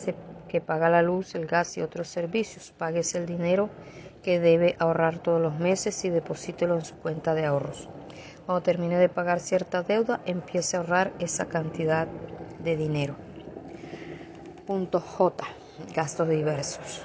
que 0.48 0.60
paga 0.60 0.90
la 0.90 1.02
luz, 1.02 1.34
el 1.34 1.46
gas 1.46 1.76
y 1.76 1.82
otros 1.82 2.08
servicios, 2.08 2.72
páguese 2.76 3.18
el 3.18 3.26
dinero 3.26 3.70
que 4.22 4.40
debe 4.40 4.76
ahorrar 4.78 5.18
todos 5.18 5.40
los 5.40 5.58
meses 5.58 6.04
y 6.04 6.10
deposítelo 6.10 6.76
en 6.76 6.84
su 6.84 6.94
cuenta 6.96 7.34
de 7.34 7.44
ahorros. 7.44 7.88
Cuando 8.46 8.62
termine 8.62 8.98
de 8.98 9.08
pagar 9.08 9.40
cierta 9.40 9.82
deuda, 9.82 10.20
empiece 10.26 10.76
a 10.76 10.80
ahorrar 10.80 11.12
esa 11.18 11.46
cantidad 11.46 12.06
de 12.62 12.76
dinero. 12.76 13.16
Punto 14.66 15.00
J. 15.00 15.44
Gastos 15.94 16.28
diversos. 16.28 17.02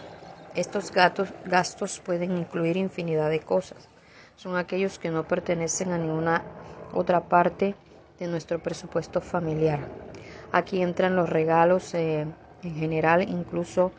Estos 0.56 0.91
gastos, 0.91 1.30
gastos 1.45 1.99
pueden 1.99 2.38
incluir 2.38 2.78
infinidad 2.78 3.30
de 3.30 3.40
cosas. 3.40 3.88
Son 4.36 4.56
aquellos 4.56 4.99
que 4.99 5.10
no 5.10 5.24
pertenecen 5.28 5.91
a 5.91 5.98
ninguna 5.98 6.44
otra 6.94 7.22
parte 7.22 7.76
de 8.20 8.28
nuestro 8.28 8.60
presupuesto 8.60 9.22
familiar. 9.22 9.80
Aquí 10.52 10.82
entran 10.82 11.16
los 11.16 11.30
regalos 11.30 11.94
eh, 11.94 12.26
en 12.64 12.76
general, 12.76 13.28
incluso 13.28 13.92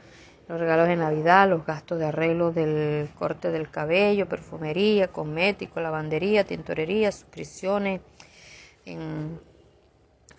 los 0.49 0.59
regalos 0.59 0.89
de 0.89 0.97
Navidad, 0.97 1.49
los 1.49 1.67
gastos 1.67 1.99
de 1.99 2.07
arreglo 2.07 2.53
del 2.53 3.09
corte 3.19 3.51
del 3.51 3.71
cabello, 3.71 4.29
perfumería, 4.29 5.09
cosmético, 5.09 5.81
lavandería, 5.81 6.45
tintorería, 6.45 7.13
suscripciones, 7.13 8.01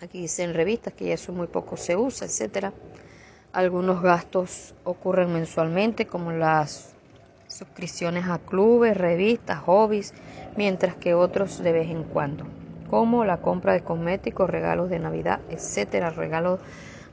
aquí 0.00 0.22
dicen 0.22 0.52
revistas 0.54 0.94
que 0.94 1.06
ya 1.06 1.14
eso 1.14 1.32
muy 1.32 1.46
poco 1.46 1.76
se 1.76 1.96
usa, 1.96 2.26
etcétera. 2.26 2.72
Algunos 3.52 4.02
gastos 4.02 4.74
ocurren 4.84 5.32
mensualmente, 5.32 6.06
como 6.06 6.32
las 6.32 6.94
suscripciones 7.46 8.26
a 8.26 8.38
clubes, 8.38 8.96
revistas, 8.96 9.60
hobbies, 9.60 10.12
mientras 10.56 10.96
que 10.96 11.14
otros 11.14 11.62
de 11.62 11.72
vez 11.72 11.90
en 11.90 12.04
cuando, 12.04 12.46
como 12.88 13.24
la 13.24 13.38
compra 13.38 13.72
de 13.72 13.82
cosméticos, 13.82 14.50
regalos 14.50 14.90
de 14.90 14.98
Navidad, 14.98 15.40
etcétera, 15.48 16.10
regalos 16.10 16.60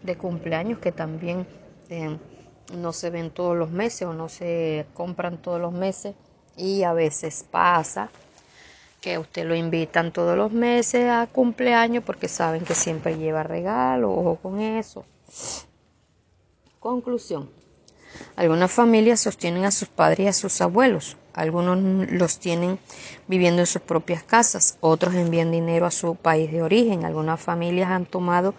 de 0.04 0.16
cumpleaños 0.16 0.80
que 0.80 0.92
también 0.92 1.48
eh, 1.90 2.18
no 2.74 2.94
se 2.94 3.10
ven 3.10 3.30
todos 3.32 3.56
los 3.56 3.72
meses 3.72 4.04
o 4.04 4.14
no 4.14 4.30
se 4.30 4.86
compran 4.94 5.38
todos 5.38 5.60
los 5.62 5.74
meses 5.74 6.16
y 6.56 6.84
a 6.84 6.94
veces 6.94 7.46
pasa 7.50 8.10
que 9.02 9.18
usted 9.18 9.46
lo 9.46 9.56
invitan 9.56 10.12
todos 10.12 10.38
los 10.38 10.52
meses 10.52 11.10
a 11.10 11.28
cumpleaños 11.28 12.04
porque 12.04 12.28
saben 12.28 12.64
que 12.64 12.74
siempre 12.74 13.18
lleva 13.18 13.44
regalo, 13.44 14.12
ojo 14.12 14.40
con 14.42 14.60
eso. 14.60 15.06
Conclusión. 16.80 17.50
Algunas 18.36 18.72
familias 18.72 19.20
sostienen 19.20 19.66
a 19.66 19.72
sus 19.72 19.88
padres 19.88 20.20
y 20.20 20.28
a 20.28 20.34
sus 20.34 20.62
abuelos. 20.62 21.18
Algunos 21.38 22.10
los 22.12 22.40
tienen 22.40 22.80
viviendo 23.28 23.62
en 23.62 23.68
sus 23.68 23.84
propias 23.84 24.24
casas, 24.24 24.78
otros 24.82 25.14
envían 25.14 25.52
dinero 25.52 25.86
a 25.86 25.92
su 25.92 26.16
país 26.16 26.52
de 26.52 26.64
origen. 26.64 27.06
Algunas 27.06 27.40
familias 27.40 27.92
han 27.92 28.08
tomado 28.08 28.56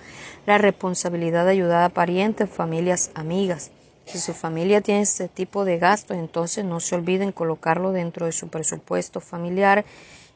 la 0.46 0.58
responsabilidad 0.58 1.44
de 1.44 1.50
ayudar 1.50 1.82
a 1.82 1.88
parientes, 1.88 2.48
familias, 2.48 3.10
amigas 3.14 3.72
Si 4.06 4.18
su 4.18 4.32
familia 4.32 4.80
tiene 4.80 5.02
este 5.02 5.26
tipo 5.26 5.64
de 5.64 5.78
gastos, 5.78 6.16
entonces 6.16 6.64
no 6.64 6.78
se 6.78 6.94
olviden 6.94 7.32
colocarlo 7.32 7.90
dentro 7.90 8.26
de 8.26 8.32
su 8.32 8.46
presupuesto 8.48 9.20
familiar 9.20 9.84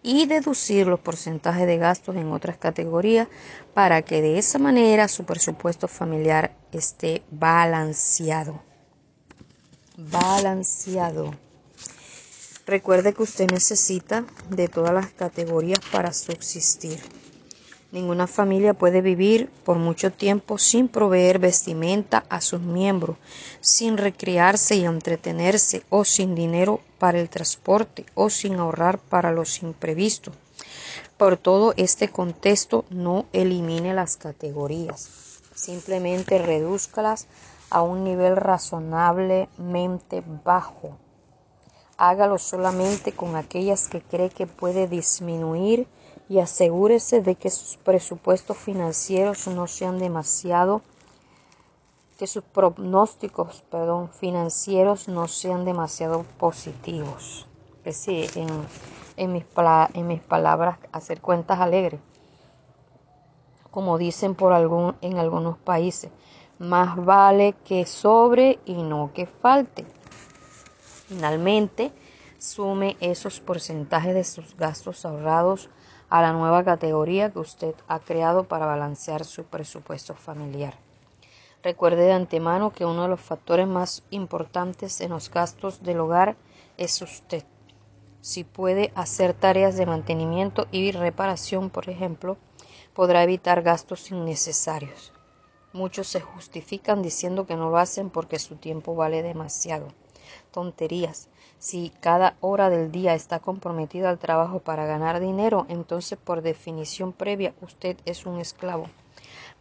y 0.02 0.26
deducir 0.26 0.88
los 0.88 0.98
porcentajes 0.98 1.66
de 1.66 1.78
gastos 1.78 2.16
en 2.16 2.32
otras 2.32 2.56
categorías 2.56 3.28
para 3.72 4.02
que 4.02 4.20
de 4.20 4.38
esa 4.38 4.58
manera 4.58 5.06
su 5.06 5.24
presupuesto 5.24 5.86
familiar 5.86 6.50
esté 6.72 7.22
balanceado. 7.30 8.60
Balanceado. 9.96 11.32
Recuerde 12.72 13.12
que 13.12 13.22
usted 13.22 13.50
necesita 13.50 14.24
de 14.48 14.66
todas 14.66 14.94
las 14.94 15.08
categorías 15.10 15.80
para 15.92 16.14
subsistir. 16.14 16.98
Ninguna 17.90 18.26
familia 18.26 18.72
puede 18.72 19.02
vivir 19.02 19.50
por 19.62 19.76
mucho 19.76 20.10
tiempo 20.10 20.56
sin 20.56 20.88
proveer 20.88 21.38
vestimenta 21.38 22.24
a 22.30 22.40
sus 22.40 22.62
miembros, 22.62 23.18
sin 23.60 23.98
recrearse 23.98 24.76
y 24.76 24.86
entretenerse 24.86 25.82
o 25.90 26.06
sin 26.06 26.34
dinero 26.34 26.80
para 26.98 27.20
el 27.20 27.28
transporte 27.28 28.06
o 28.14 28.30
sin 28.30 28.54
ahorrar 28.54 28.98
para 28.98 29.32
los 29.32 29.62
imprevistos. 29.62 30.34
Por 31.18 31.36
todo 31.36 31.74
este 31.76 32.08
contexto 32.08 32.86
no 32.88 33.26
elimine 33.34 33.92
las 33.92 34.16
categorías, 34.16 35.42
simplemente 35.54 36.38
redúzcalas 36.38 37.26
a 37.68 37.82
un 37.82 38.02
nivel 38.02 38.34
razonablemente 38.34 40.22
bajo. 40.42 40.96
Hágalo 42.04 42.38
solamente 42.38 43.12
con 43.12 43.36
aquellas 43.36 43.86
que 43.86 44.02
cree 44.02 44.28
que 44.28 44.48
puede 44.48 44.88
disminuir 44.88 45.86
y 46.28 46.40
asegúrese 46.40 47.22
de 47.22 47.36
que 47.36 47.48
sus 47.48 47.76
presupuestos 47.76 48.56
financieros 48.56 49.46
no 49.46 49.68
sean 49.68 50.00
demasiado 50.00 50.82
que 52.18 52.26
sus 52.26 52.42
pronósticos 52.42 53.62
perdón, 53.70 54.08
financieros 54.08 55.06
no 55.06 55.28
sean 55.28 55.64
demasiado 55.64 56.24
positivos. 56.40 57.46
Es 57.84 58.04
decir, 58.04 58.30
en, 58.34 58.48
en, 59.16 59.32
mis, 59.32 59.44
en 59.94 60.06
mis 60.08 60.20
palabras, 60.22 60.78
hacer 60.90 61.20
cuentas 61.20 61.60
alegres. 61.60 62.00
Como 63.70 63.96
dicen 63.96 64.34
por 64.34 64.52
algún, 64.52 64.96
en 65.02 65.18
algunos 65.18 65.56
países, 65.56 66.10
más 66.58 66.96
vale 66.96 67.54
que 67.64 67.86
sobre 67.86 68.58
y 68.64 68.82
no 68.82 69.12
que 69.14 69.26
falte. 69.26 69.86
Finalmente, 71.08 71.92
sume 72.38 72.96
esos 73.00 73.40
porcentajes 73.40 74.14
de 74.14 74.24
sus 74.24 74.56
gastos 74.56 75.04
ahorrados 75.04 75.70
a 76.08 76.20
la 76.22 76.32
nueva 76.32 76.64
categoría 76.64 77.30
que 77.30 77.38
usted 77.38 77.74
ha 77.88 78.00
creado 78.00 78.44
para 78.44 78.66
balancear 78.66 79.24
su 79.24 79.44
presupuesto 79.44 80.14
familiar. 80.14 80.74
Recuerde 81.62 82.04
de 82.04 82.12
antemano 82.12 82.72
que 82.72 82.84
uno 82.84 83.02
de 83.02 83.08
los 83.08 83.20
factores 83.20 83.68
más 83.68 84.02
importantes 84.10 85.00
en 85.00 85.10
los 85.10 85.30
gastos 85.30 85.82
del 85.82 86.00
hogar 86.00 86.36
es 86.76 87.00
usted. 87.00 87.44
Si 88.20 88.44
puede 88.44 88.92
hacer 88.94 89.34
tareas 89.34 89.76
de 89.76 89.86
mantenimiento 89.86 90.66
y 90.72 90.92
reparación, 90.92 91.70
por 91.70 91.88
ejemplo, 91.88 92.36
podrá 92.94 93.22
evitar 93.22 93.62
gastos 93.62 94.10
innecesarios. 94.10 95.12
Muchos 95.72 96.08
se 96.08 96.20
justifican 96.20 97.00
diciendo 97.00 97.46
que 97.46 97.56
no 97.56 97.70
lo 97.70 97.78
hacen 97.78 98.10
porque 98.10 98.38
su 98.38 98.56
tiempo 98.56 98.94
vale 98.94 99.22
demasiado. 99.22 99.88
Tonterías. 100.52 101.28
Si 101.58 101.92
cada 102.00 102.36
hora 102.40 102.70
del 102.70 102.92
día 102.92 103.14
está 103.14 103.40
comprometida 103.40 104.10
al 104.10 104.18
trabajo 104.18 104.60
para 104.60 104.86
ganar 104.86 105.18
dinero, 105.18 105.66
entonces 105.68 106.18
por 106.18 106.42
definición 106.42 107.12
previa 107.12 107.54
usted 107.60 107.96
es 108.04 108.26
un 108.26 108.38
esclavo. 108.38 108.86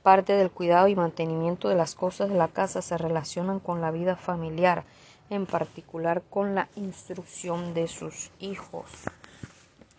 Parte 0.04 0.34
del 0.34 0.50
cuidado 0.50 0.88
y 0.88 0.96
mantenimiento 0.96 1.70
de 1.70 1.76
las 1.76 1.96
cosas 1.96 2.30
de 2.30 2.36
la 2.36 2.48
casa 2.48 2.82
se 2.82 2.98
relacionan 2.98 3.60
con 3.60 3.82
la 3.82 3.92
vida 3.92 4.16
familiar, 4.16 4.84
en 5.30 5.46
particular 5.46 6.24
con 6.30 6.56
la 6.56 6.68
instrucción 6.76 7.74
de 7.74 7.88
sus 7.88 8.32
hijos. 8.40 8.90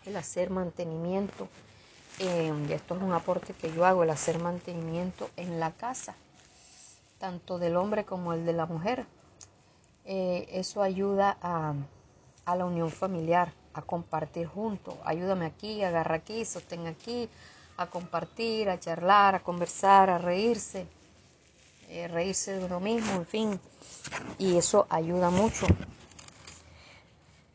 El 0.05 0.17
hacer 0.17 0.49
mantenimiento, 0.49 1.47
eh, 2.19 2.53
y 2.67 2.73
esto 2.73 2.95
es 2.95 3.01
un 3.01 3.13
aporte 3.13 3.53
que 3.53 3.73
yo 3.73 3.85
hago, 3.85 4.03
el 4.03 4.09
hacer 4.09 4.39
mantenimiento 4.39 5.29
en 5.37 5.59
la 5.61 5.71
casa, 5.71 6.15
tanto 7.17 7.57
del 7.57 7.77
hombre 7.77 8.03
como 8.03 8.33
el 8.33 8.45
de 8.45 8.53
la 8.53 8.65
mujer. 8.65 9.05
Eh, 10.05 10.47
eso 10.51 10.81
ayuda 10.81 11.37
a, 11.41 11.73
a, 12.45 12.55
la 12.55 12.65
unión 12.65 12.91
familiar, 12.91 13.53
a 13.73 13.81
compartir 13.81 14.47
juntos. 14.47 14.95
Ayúdame 15.05 15.45
aquí, 15.45 15.83
agarra 15.83 16.15
aquí, 16.15 16.43
sostén 16.43 16.87
aquí, 16.87 17.29
a 17.77 17.87
compartir, 17.87 18.69
a 18.69 18.79
charlar, 18.79 19.35
a 19.35 19.39
conversar, 19.39 20.09
a 20.09 20.17
reírse, 20.17 20.87
eh, 21.89 22.07
reírse 22.07 22.57
de 22.57 22.65
uno 22.65 22.79
mismo, 22.79 23.13
en 23.13 23.25
fin. 23.25 23.59
Y 24.37 24.57
eso 24.57 24.85
ayuda 24.89 25.29
mucho. 25.29 25.65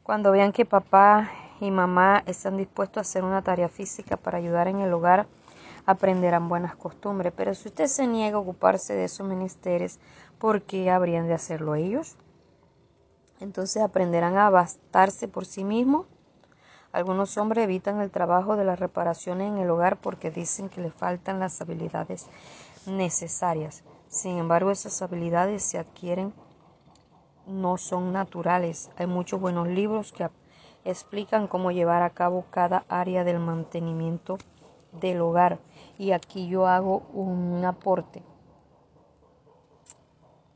Cuando 0.03 0.33
vean 0.33 0.53
que 0.53 0.65
papá 0.65 1.31
y 1.61 1.71
mamá 1.71 2.23
están 2.25 2.57
dispuestos 2.57 2.97
a 2.97 3.01
hacer 3.03 3.25
una 3.25 3.43
tarea 3.43 3.69
física 3.69 4.17
para 4.17 4.39
ayudar 4.39 4.69
en 4.69 4.81
el 4.81 4.93
hogar, 4.93 5.27
aprenderán 5.85 6.49
buenas 6.49 6.75
costumbres. 6.77 7.33
Pero 7.37 7.55
si 7.55 7.69
usted 7.69 7.87
se 7.89 8.07
niega 8.07 8.39
a 8.39 8.41
ocuparse 8.41 8.95
de 8.95 9.05
esos 9.05 9.27
menesteres, 9.27 9.99
¿por 10.39 10.63
qué 10.63 10.91
habrían 10.91 11.27
de 11.27 11.35
hacerlo 11.35 11.75
ellos? 11.75 12.17
Entonces 13.41 13.83
aprenderán 13.83 14.37
a 14.37 14.51
bastarse 14.51 15.29
por 15.29 15.47
sí 15.47 15.65
mismos. 15.65 16.07
Algunos 16.91 17.37
hombres 17.37 17.65
evitan 17.65 18.01
el 18.01 18.11
trabajo 18.11 18.57
de 18.57 18.65
las 18.65 18.81
reparaciones 18.81 19.53
en 19.53 19.59
el 19.59 19.71
hogar 19.71 19.99
porque 20.01 20.31
dicen 20.31 20.69
que 20.69 20.81
le 20.81 20.91
faltan 20.91 21.39
las 21.39 21.61
habilidades 21.61 22.27
necesarias. 22.87 23.85
Sin 24.09 24.39
embargo, 24.39 24.71
esas 24.71 25.01
habilidades 25.03 25.63
se 25.63 25.79
adquieren, 25.79 26.33
no 27.47 27.77
son 27.77 28.13
naturales. 28.13 28.91
Hay 28.97 29.07
muchos 29.07 29.41
buenos 29.41 29.69
libros 29.69 30.13
que 30.13 30.29
explican 30.85 31.47
cómo 31.47 31.71
llevar 31.71 32.03
a 32.03 32.11
cabo 32.11 32.47
cada 32.51 32.85
área 32.89 33.23
del 33.23 33.39
mantenimiento 33.39 34.39
del 34.93 35.21
hogar. 35.21 35.59
Y 35.99 36.13
aquí 36.13 36.49
yo 36.49 36.67
hago 36.67 37.03
un 37.13 37.65
aporte. 37.65 38.23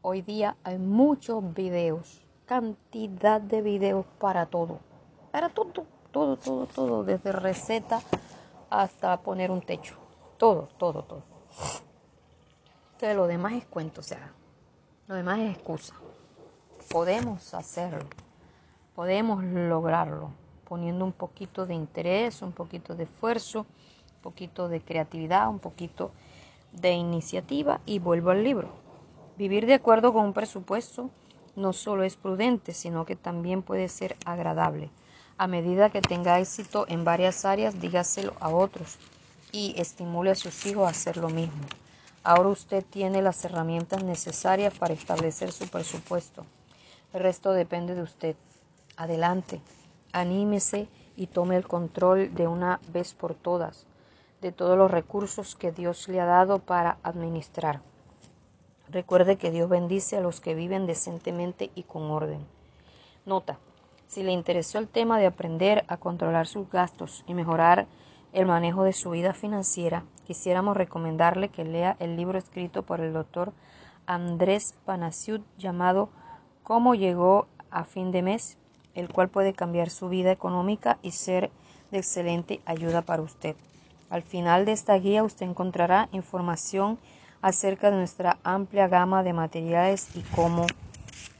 Hoy 0.00 0.22
día 0.22 0.56
hay 0.64 0.78
muchos 0.78 1.54
videos 1.54 2.26
cantidad 2.52 3.40
de 3.40 3.62
videos 3.62 4.04
para 4.18 4.44
todo. 4.44 4.78
Para 5.30 5.48
todo, 5.48 5.86
todo, 6.10 6.36
todo, 6.36 6.66
todo. 6.66 7.02
Desde 7.02 7.32
receta 7.32 8.02
hasta 8.68 9.16
poner 9.22 9.50
un 9.50 9.62
techo. 9.62 9.94
Todo, 10.36 10.68
todo, 10.76 11.02
todo. 11.02 11.22
Entonces 12.92 13.16
lo 13.16 13.26
demás 13.26 13.54
es 13.54 13.64
cuento, 13.64 14.02
o 14.02 14.04
sea, 14.04 14.32
lo 15.06 15.14
demás 15.14 15.38
es 15.38 15.56
excusa. 15.56 15.94
Podemos 16.90 17.54
hacerlo. 17.54 18.04
Podemos 18.94 19.42
lograrlo. 19.42 20.28
Poniendo 20.68 21.06
un 21.06 21.12
poquito 21.12 21.64
de 21.64 21.72
interés, 21.72 22.42
un 22.42 22.52
poquito 22.52 22.94
de 22.94 23.04
esfuerzo, 23.04 23.60
un 23.60 24.22
poquito 24.22 24.68
de 24.68 24.82
creatividad, 24.82 25.48
un 25.48 25.58
poquito 25.58 26.10
de 26.70 26.92
iniciativa 26.92 27.80
y 27.86 27.98
vuelvo 27.98 28.30
al 28.30 28.44
libro. 28.44 28.68
Vivir 29.38 29.64
de 29.64 29.74
acuerdo 29.74 30.12
con 30.12 30.26
un 30.26 30.32
presupuesto 30.34 31.08
no 31.56 31.72
solo 31.72 32.02
es 32.02 32.16
prudente, 32.16 32.72
sino 32.74 33.04
que 33.04 33.16
también 33.16 33.62
puede 33.62 33.88
ser 33.88 34.16
agradable. 34.24 34.90
A 35.38 35.46
medida 35.46 35.90
que 35.90 36.00
tenga 36.00 36.38
éxito 36.38 36.86
en 36.88 37.04
varias 37.04 37.44
áreas, 37.44 37.80
dígaselo 37.80 38.34
a 38.40 38.48
otros 38.50 38.98
y 39.50 39.74
estimule 39.76 40.30
a 40.30 40.34
sus 40.34 40.66
hijos 40.66 40.86
a 40.86 40.90
hacer 40.90 41.16
lo 41.16 41.28
mismo. 41.28 41.64
Ahora 42.24 42.50
usted 42.50 42.84
tiene 42.84 43.22
las 43.22 43.44
herramientas 43.44 44.04
necesarias 44.04 44.78
para 44.78 44.94
establecer 44.94 45.52
su 45.52 45.68
presupuesto. 45.68 46.46
El 47.12 47.20
resto 47.20 47.52
depende 47.52 47.94
de 47.94 48.02
usted. 48.02 48.36
Adelante, 48.96 49.60
anímese 50.12 50.88
y 51.16 51.26
tome 51.26 51.56
el 51.56 51.66
control 51.66 52.34
de 52.34 52.46
una 52.46 52.80
vez 52.92 53.14
por 53.14 53.34
todas 53.34 53.86
de 54.42 54.50
todos 54.50 54.76
los 54.76 54.90
recursos 54.90 55.54
que 55.54 55.70
Dios 55.70 56.08
le 56.08 56.20
ha 56.20 56.26
dado 56.26 56.58
para 56.58 56.98
administrar. 57.04 57.80
Recuerde 58.93 59.36
que 59.36 59.51
Dios 59.51 59.70
bendice 59.70 60.19
a 60.19 60.20
los 60.20 60.43
que 60.43 60.55
viven 60.55 60.86
decentemente 60.86 61.70
y 61.74 61.85
con 61.85 62.10
orden. 62.10 62.47
Nota. 63.24 63.59
Si 64.06 64.23
le 64.23 64.32
interesó 64.32 64.78
el 64.78 64.86
tema 64.86 65.19
de 65.19 65.24
aprender 65.24 65.86
a 65.89 65.97
controlar 65.97 66.47
sus 66.47 66.69
gastos 66.69 67.24
y 67.27 67.32
mejorar 67.32 67.86
el 68.35 68.44
manejo 68.44 68.85
de 68.85 68.93
su 68.93 69.10
vida 69.10 69.32
financiera, 69.32 70.05
quisiéramos 70.27 70.77
recomendarle 70.77 71.48
que 71.48 71.64
lea 71.64 71.97
el 72.01 72.16
libro 72.16 72.36
escrito 72.36 72.82
por 72.82 73.01
el 73.01 73.14
doctor 73.14 73.55
Andrés 74.05 74.74
Panasiut 74.85 75.43
llamado 75.56 76.10
Cómo 76.62 76.94
llegó 76.94 77.47
a 77.70 77.85
fin 77.85 78.12
de 78.12 78.20
mes, 78.20 78.59
el 78.94 79.09
cual 79.09 79.31
puede 79.31 79.55
cambiar 79.55 79.89
su 79.89 80.10
vida 80.10 80.31
económica 80.32 80.98
y 81.01 81.12
ser 81.12 81.51
de 81.90 81.98
excelente 81.98 82.60
ayuda 82.66 83.01
para 83.01 83.23
usted. 83.23 83.56
Al 84.10 84.20
final 84.20 84.66
de 84.66 84.73
esta 84.73 84.94
guía 84.98 85.24
usted 85.24 85.47
encontrará 85.47 86.10
información 86.12 86.98
acerca 87.43 87.90
de 87.90 87.97
nuestra 87.97 88.39
amplia 88.44 88.86
gama 88.86 89.24
de 89.24 89.32
materiales 89.32 90.09
y 90.14 90.23
cómo 90.35 90.64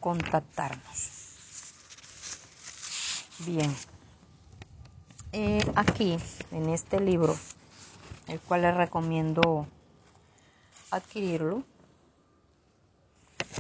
contactarnos. 0.01 1.13
Bien, 3.47 3.75
eh, 5.33 5.65
aquí 5.77 6.19
en 6.51 6.69
este 6.69 7.01
libro, 7.01 7.37
el 8.27 8.41
cual 8.41 8.63
les 8.63 8.77
recomiendo 8.77 9.67
adquirirlo, 10.91 11.63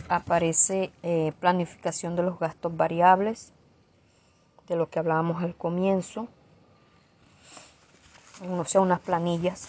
aparece 0.09 0.93
eh, 1.02 1.32
planificación 1.39 2.16
de 2.16 2.24
los 2.24 2.39
gastos 2.39 2.77
variables, 2.77 3.52
de 4.66 4.77
lo 4.77 4.90
que 4.90 4.98
hablábamos 4.98 5.43
al 5.43 5.55
comienzo, 5.55 6.28
o 8.48 8.64
sea, 8.64 8.81
unas 8.81 9.01
planillas 9.01 9.69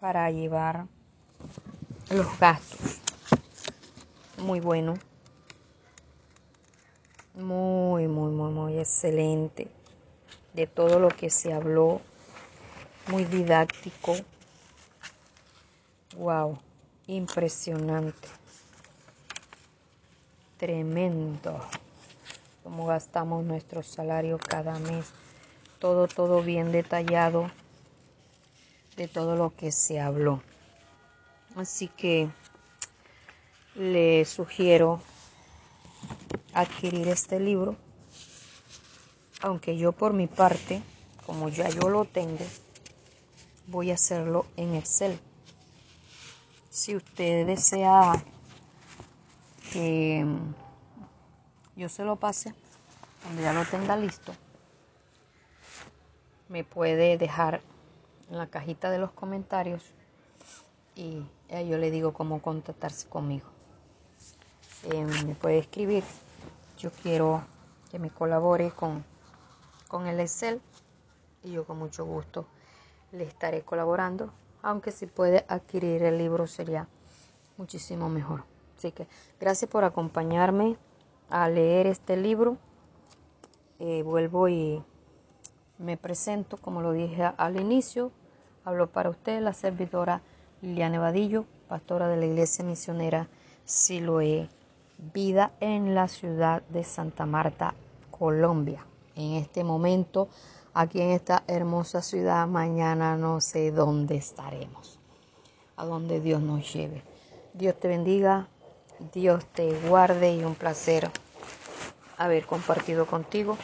para 0.00 0.30
llevar 0.30 0.86
los 2.10 2.38
gastos. 2.38 3.00
Muy 4.38 4.60
bueno. 4.60 4.94
Muy, 7.34 8.08
muy, 8.08 8.30
muy, 8.30 8.50
muy 8.52 8.78
excelente. 8.78 9.68
De 10.54 10.66
todo 10.66 10.98
lo 10.98 11.08
que 11.08 11.30
se 11.30 11.52
habló. 11.52 12.00
Muy 13.08 13.24
didáctico. 13.24 14.16
Wow. 16.16 16.58
Impresionante. 17.06 18.28
Tremendo. 20.56 21.60
Cómo 22.62 22.86
gastamos 22.86 23.44
nuestro 23.44 23.82
salario 23.82 24.38
cada 24.38 24.78
mes. 24.78 25.06
Todo, 25.78 26.08
todo 26.08 26.42
bien 26.42 26.72
detallado 26.72 27.50
de 28.96 29.08
todo 29.08 29.36
lo 29.36 29.54
que 29.54 29.72
se 29.72 30.00
habló. 30.00 30.40
Así 31.56 31.88
que 31.88 32.28
le 33.74 34.26
sugiero 34.26 35.00
adquirir 36.52 37.08
este 37.08 37.40
libro, 37.40 37.76
aunque 39.40 39.78
yo 39.78 39.92
por 39.92 40.12
mi 40.12 40.26
parte, 40.26 40.82
como 41.24 41.48
ya 41.48 41.70
yo 41.70 41.88
lo 41.88 42.04
tengo, 42.04 42.44
voy 43.68 43.90
a 43.90 43.94
hacerlo 43.94 44.44
en 44.56 44.74
Excel. 44.74 45.18
Si 46.68 46.94
usted 46.94 47.46
desea 47.46 48.22
que 49.72 50.26
yo 51.74 51.88
se 51.88 52.04
lo 52.04 52.16
pase, 52.16 52.52
cuando 53.22 53.40
ya 53.40 53.54
lo 53.54 53.64
tenga 53.64 53.96
listo, 53.96 54.34
me 56.50 56.64
puede 56.64 57.16
dejar 57.16 57.62
en 58.28 58.36
la 58.36 58.46
cajita 58.46 58.90
de 58.90 58.98
los 58.98 59.12
comentarios 59.12 59.82
y 60.94 61.22
yo 61.48 61.78
le 61.78 61.90
digo 61.90 62.12
cómo 62.12 62.42
contactarse 62.42 63.08
conmigo. 63.08 63.46
Eh, 64.84 65.04
me 65.04 65.34
puede 65.34 65.58
escribir, 65.58 66.04
yo 66.78 66.90
quiero 67.02 67.42
que 67.90 67.98
me 67.98 68.10
colabore 68.10 68.70
con, 68.70 69.04
con 69.88 70.06
el 70.06 70.20
Excel 70.20 70.60
y 71.42 71.52
yo 71.52 71.64
con 71.64 71.78
mucho 71.78 72.04
gusto 72.04 72.46
le 73.12 73.24
estaré 73.24 73.62
colaborando, 73.62 74.32
aunque 74.62 74.92
si 74.92 75.06
puede 75.06 75.44
adquirir 75.48 76.02
el 76.02 76.18
libro 76.18 76.46
sería 76.46 76.88
muchísimo 77.56 78.08
mejor. 78.08 78.44
Así 78.76 78.92
que 78.92 79.06
gracias 79.40 79.70
por 79.70 79.84
acompañarme 79.84 80.76
a 81.30 81.48
leer 81.48 81.86
este 81.86 82.16
libro. 82.16 82.58
Eh, 83.78 84.02
vuelvo 84.02 84.48
y 84.48 84.82
me 85.78 85.96
presento, 85.96 86.56
como 86.56 86.82
lo 86.82 86.92
dije 86.92 87.32
al 87.36 87.58
inicio, 87.60 88.10
hablo 88.64 88.88
para 88.88 89.10
usted 89.10 89.40
la 89.40 89.52
servidora 89.52 90.20
Liliana 90.62 90.98
Vadillo, 90.98 91.44
pastora 91.68 92.08
de 92.08 92.16
la 92.16 92.26
Iglesia 92.26 92.64
Misionera 92.64 93.28
Siloé, 93.64 94.48
vida 95.12 95.52
en 95.60 95.94
la 95.94 96.08
ciudad 96.08 96.62
de 96.68 96.82
Santa 96.82 97.26
Marta, 97.26 97.74
Colombia. 98.10 98.86
En 99.14 99.34
este 99.34 99.64
momento, 99.64 100.28
aquí 100.72 101.00
en 101.00 101.10
esta 101.10 101.44
hermosa 101.46 102.00
ciudad, 102.00 102.46
mañana 102.46 103.16
no 103.16 103.40
sé 103.40 103.70
dónde 103.70 104.16
estaremos, 104.16 104.98
a 105.76 105.84
donde 105.84 106.20
Dios 106.20 106.40
nos 106.40 106.72
lleve. 106.72 107.02
Dios 107.52 107.78
te 107.78 107.88
bendiga, 107.88 108.48
Dios 109.12 109.44
te 109.46 109.78
guarde 109.88 110.34
y 110.36 110.44
un 110.44 110.54
placer 110.54 111.10
haber 112.16 112.46
compartido 112.46 113.06
contigo 113.06 113.58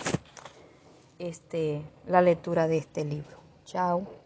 este, 1.19 1.82
la 2.06 2.20
lectura 2.20 2.69
de 2.69 2.78
este 2.78 3.05
libro. 3.05 3.39
Chao. 3.64 4.21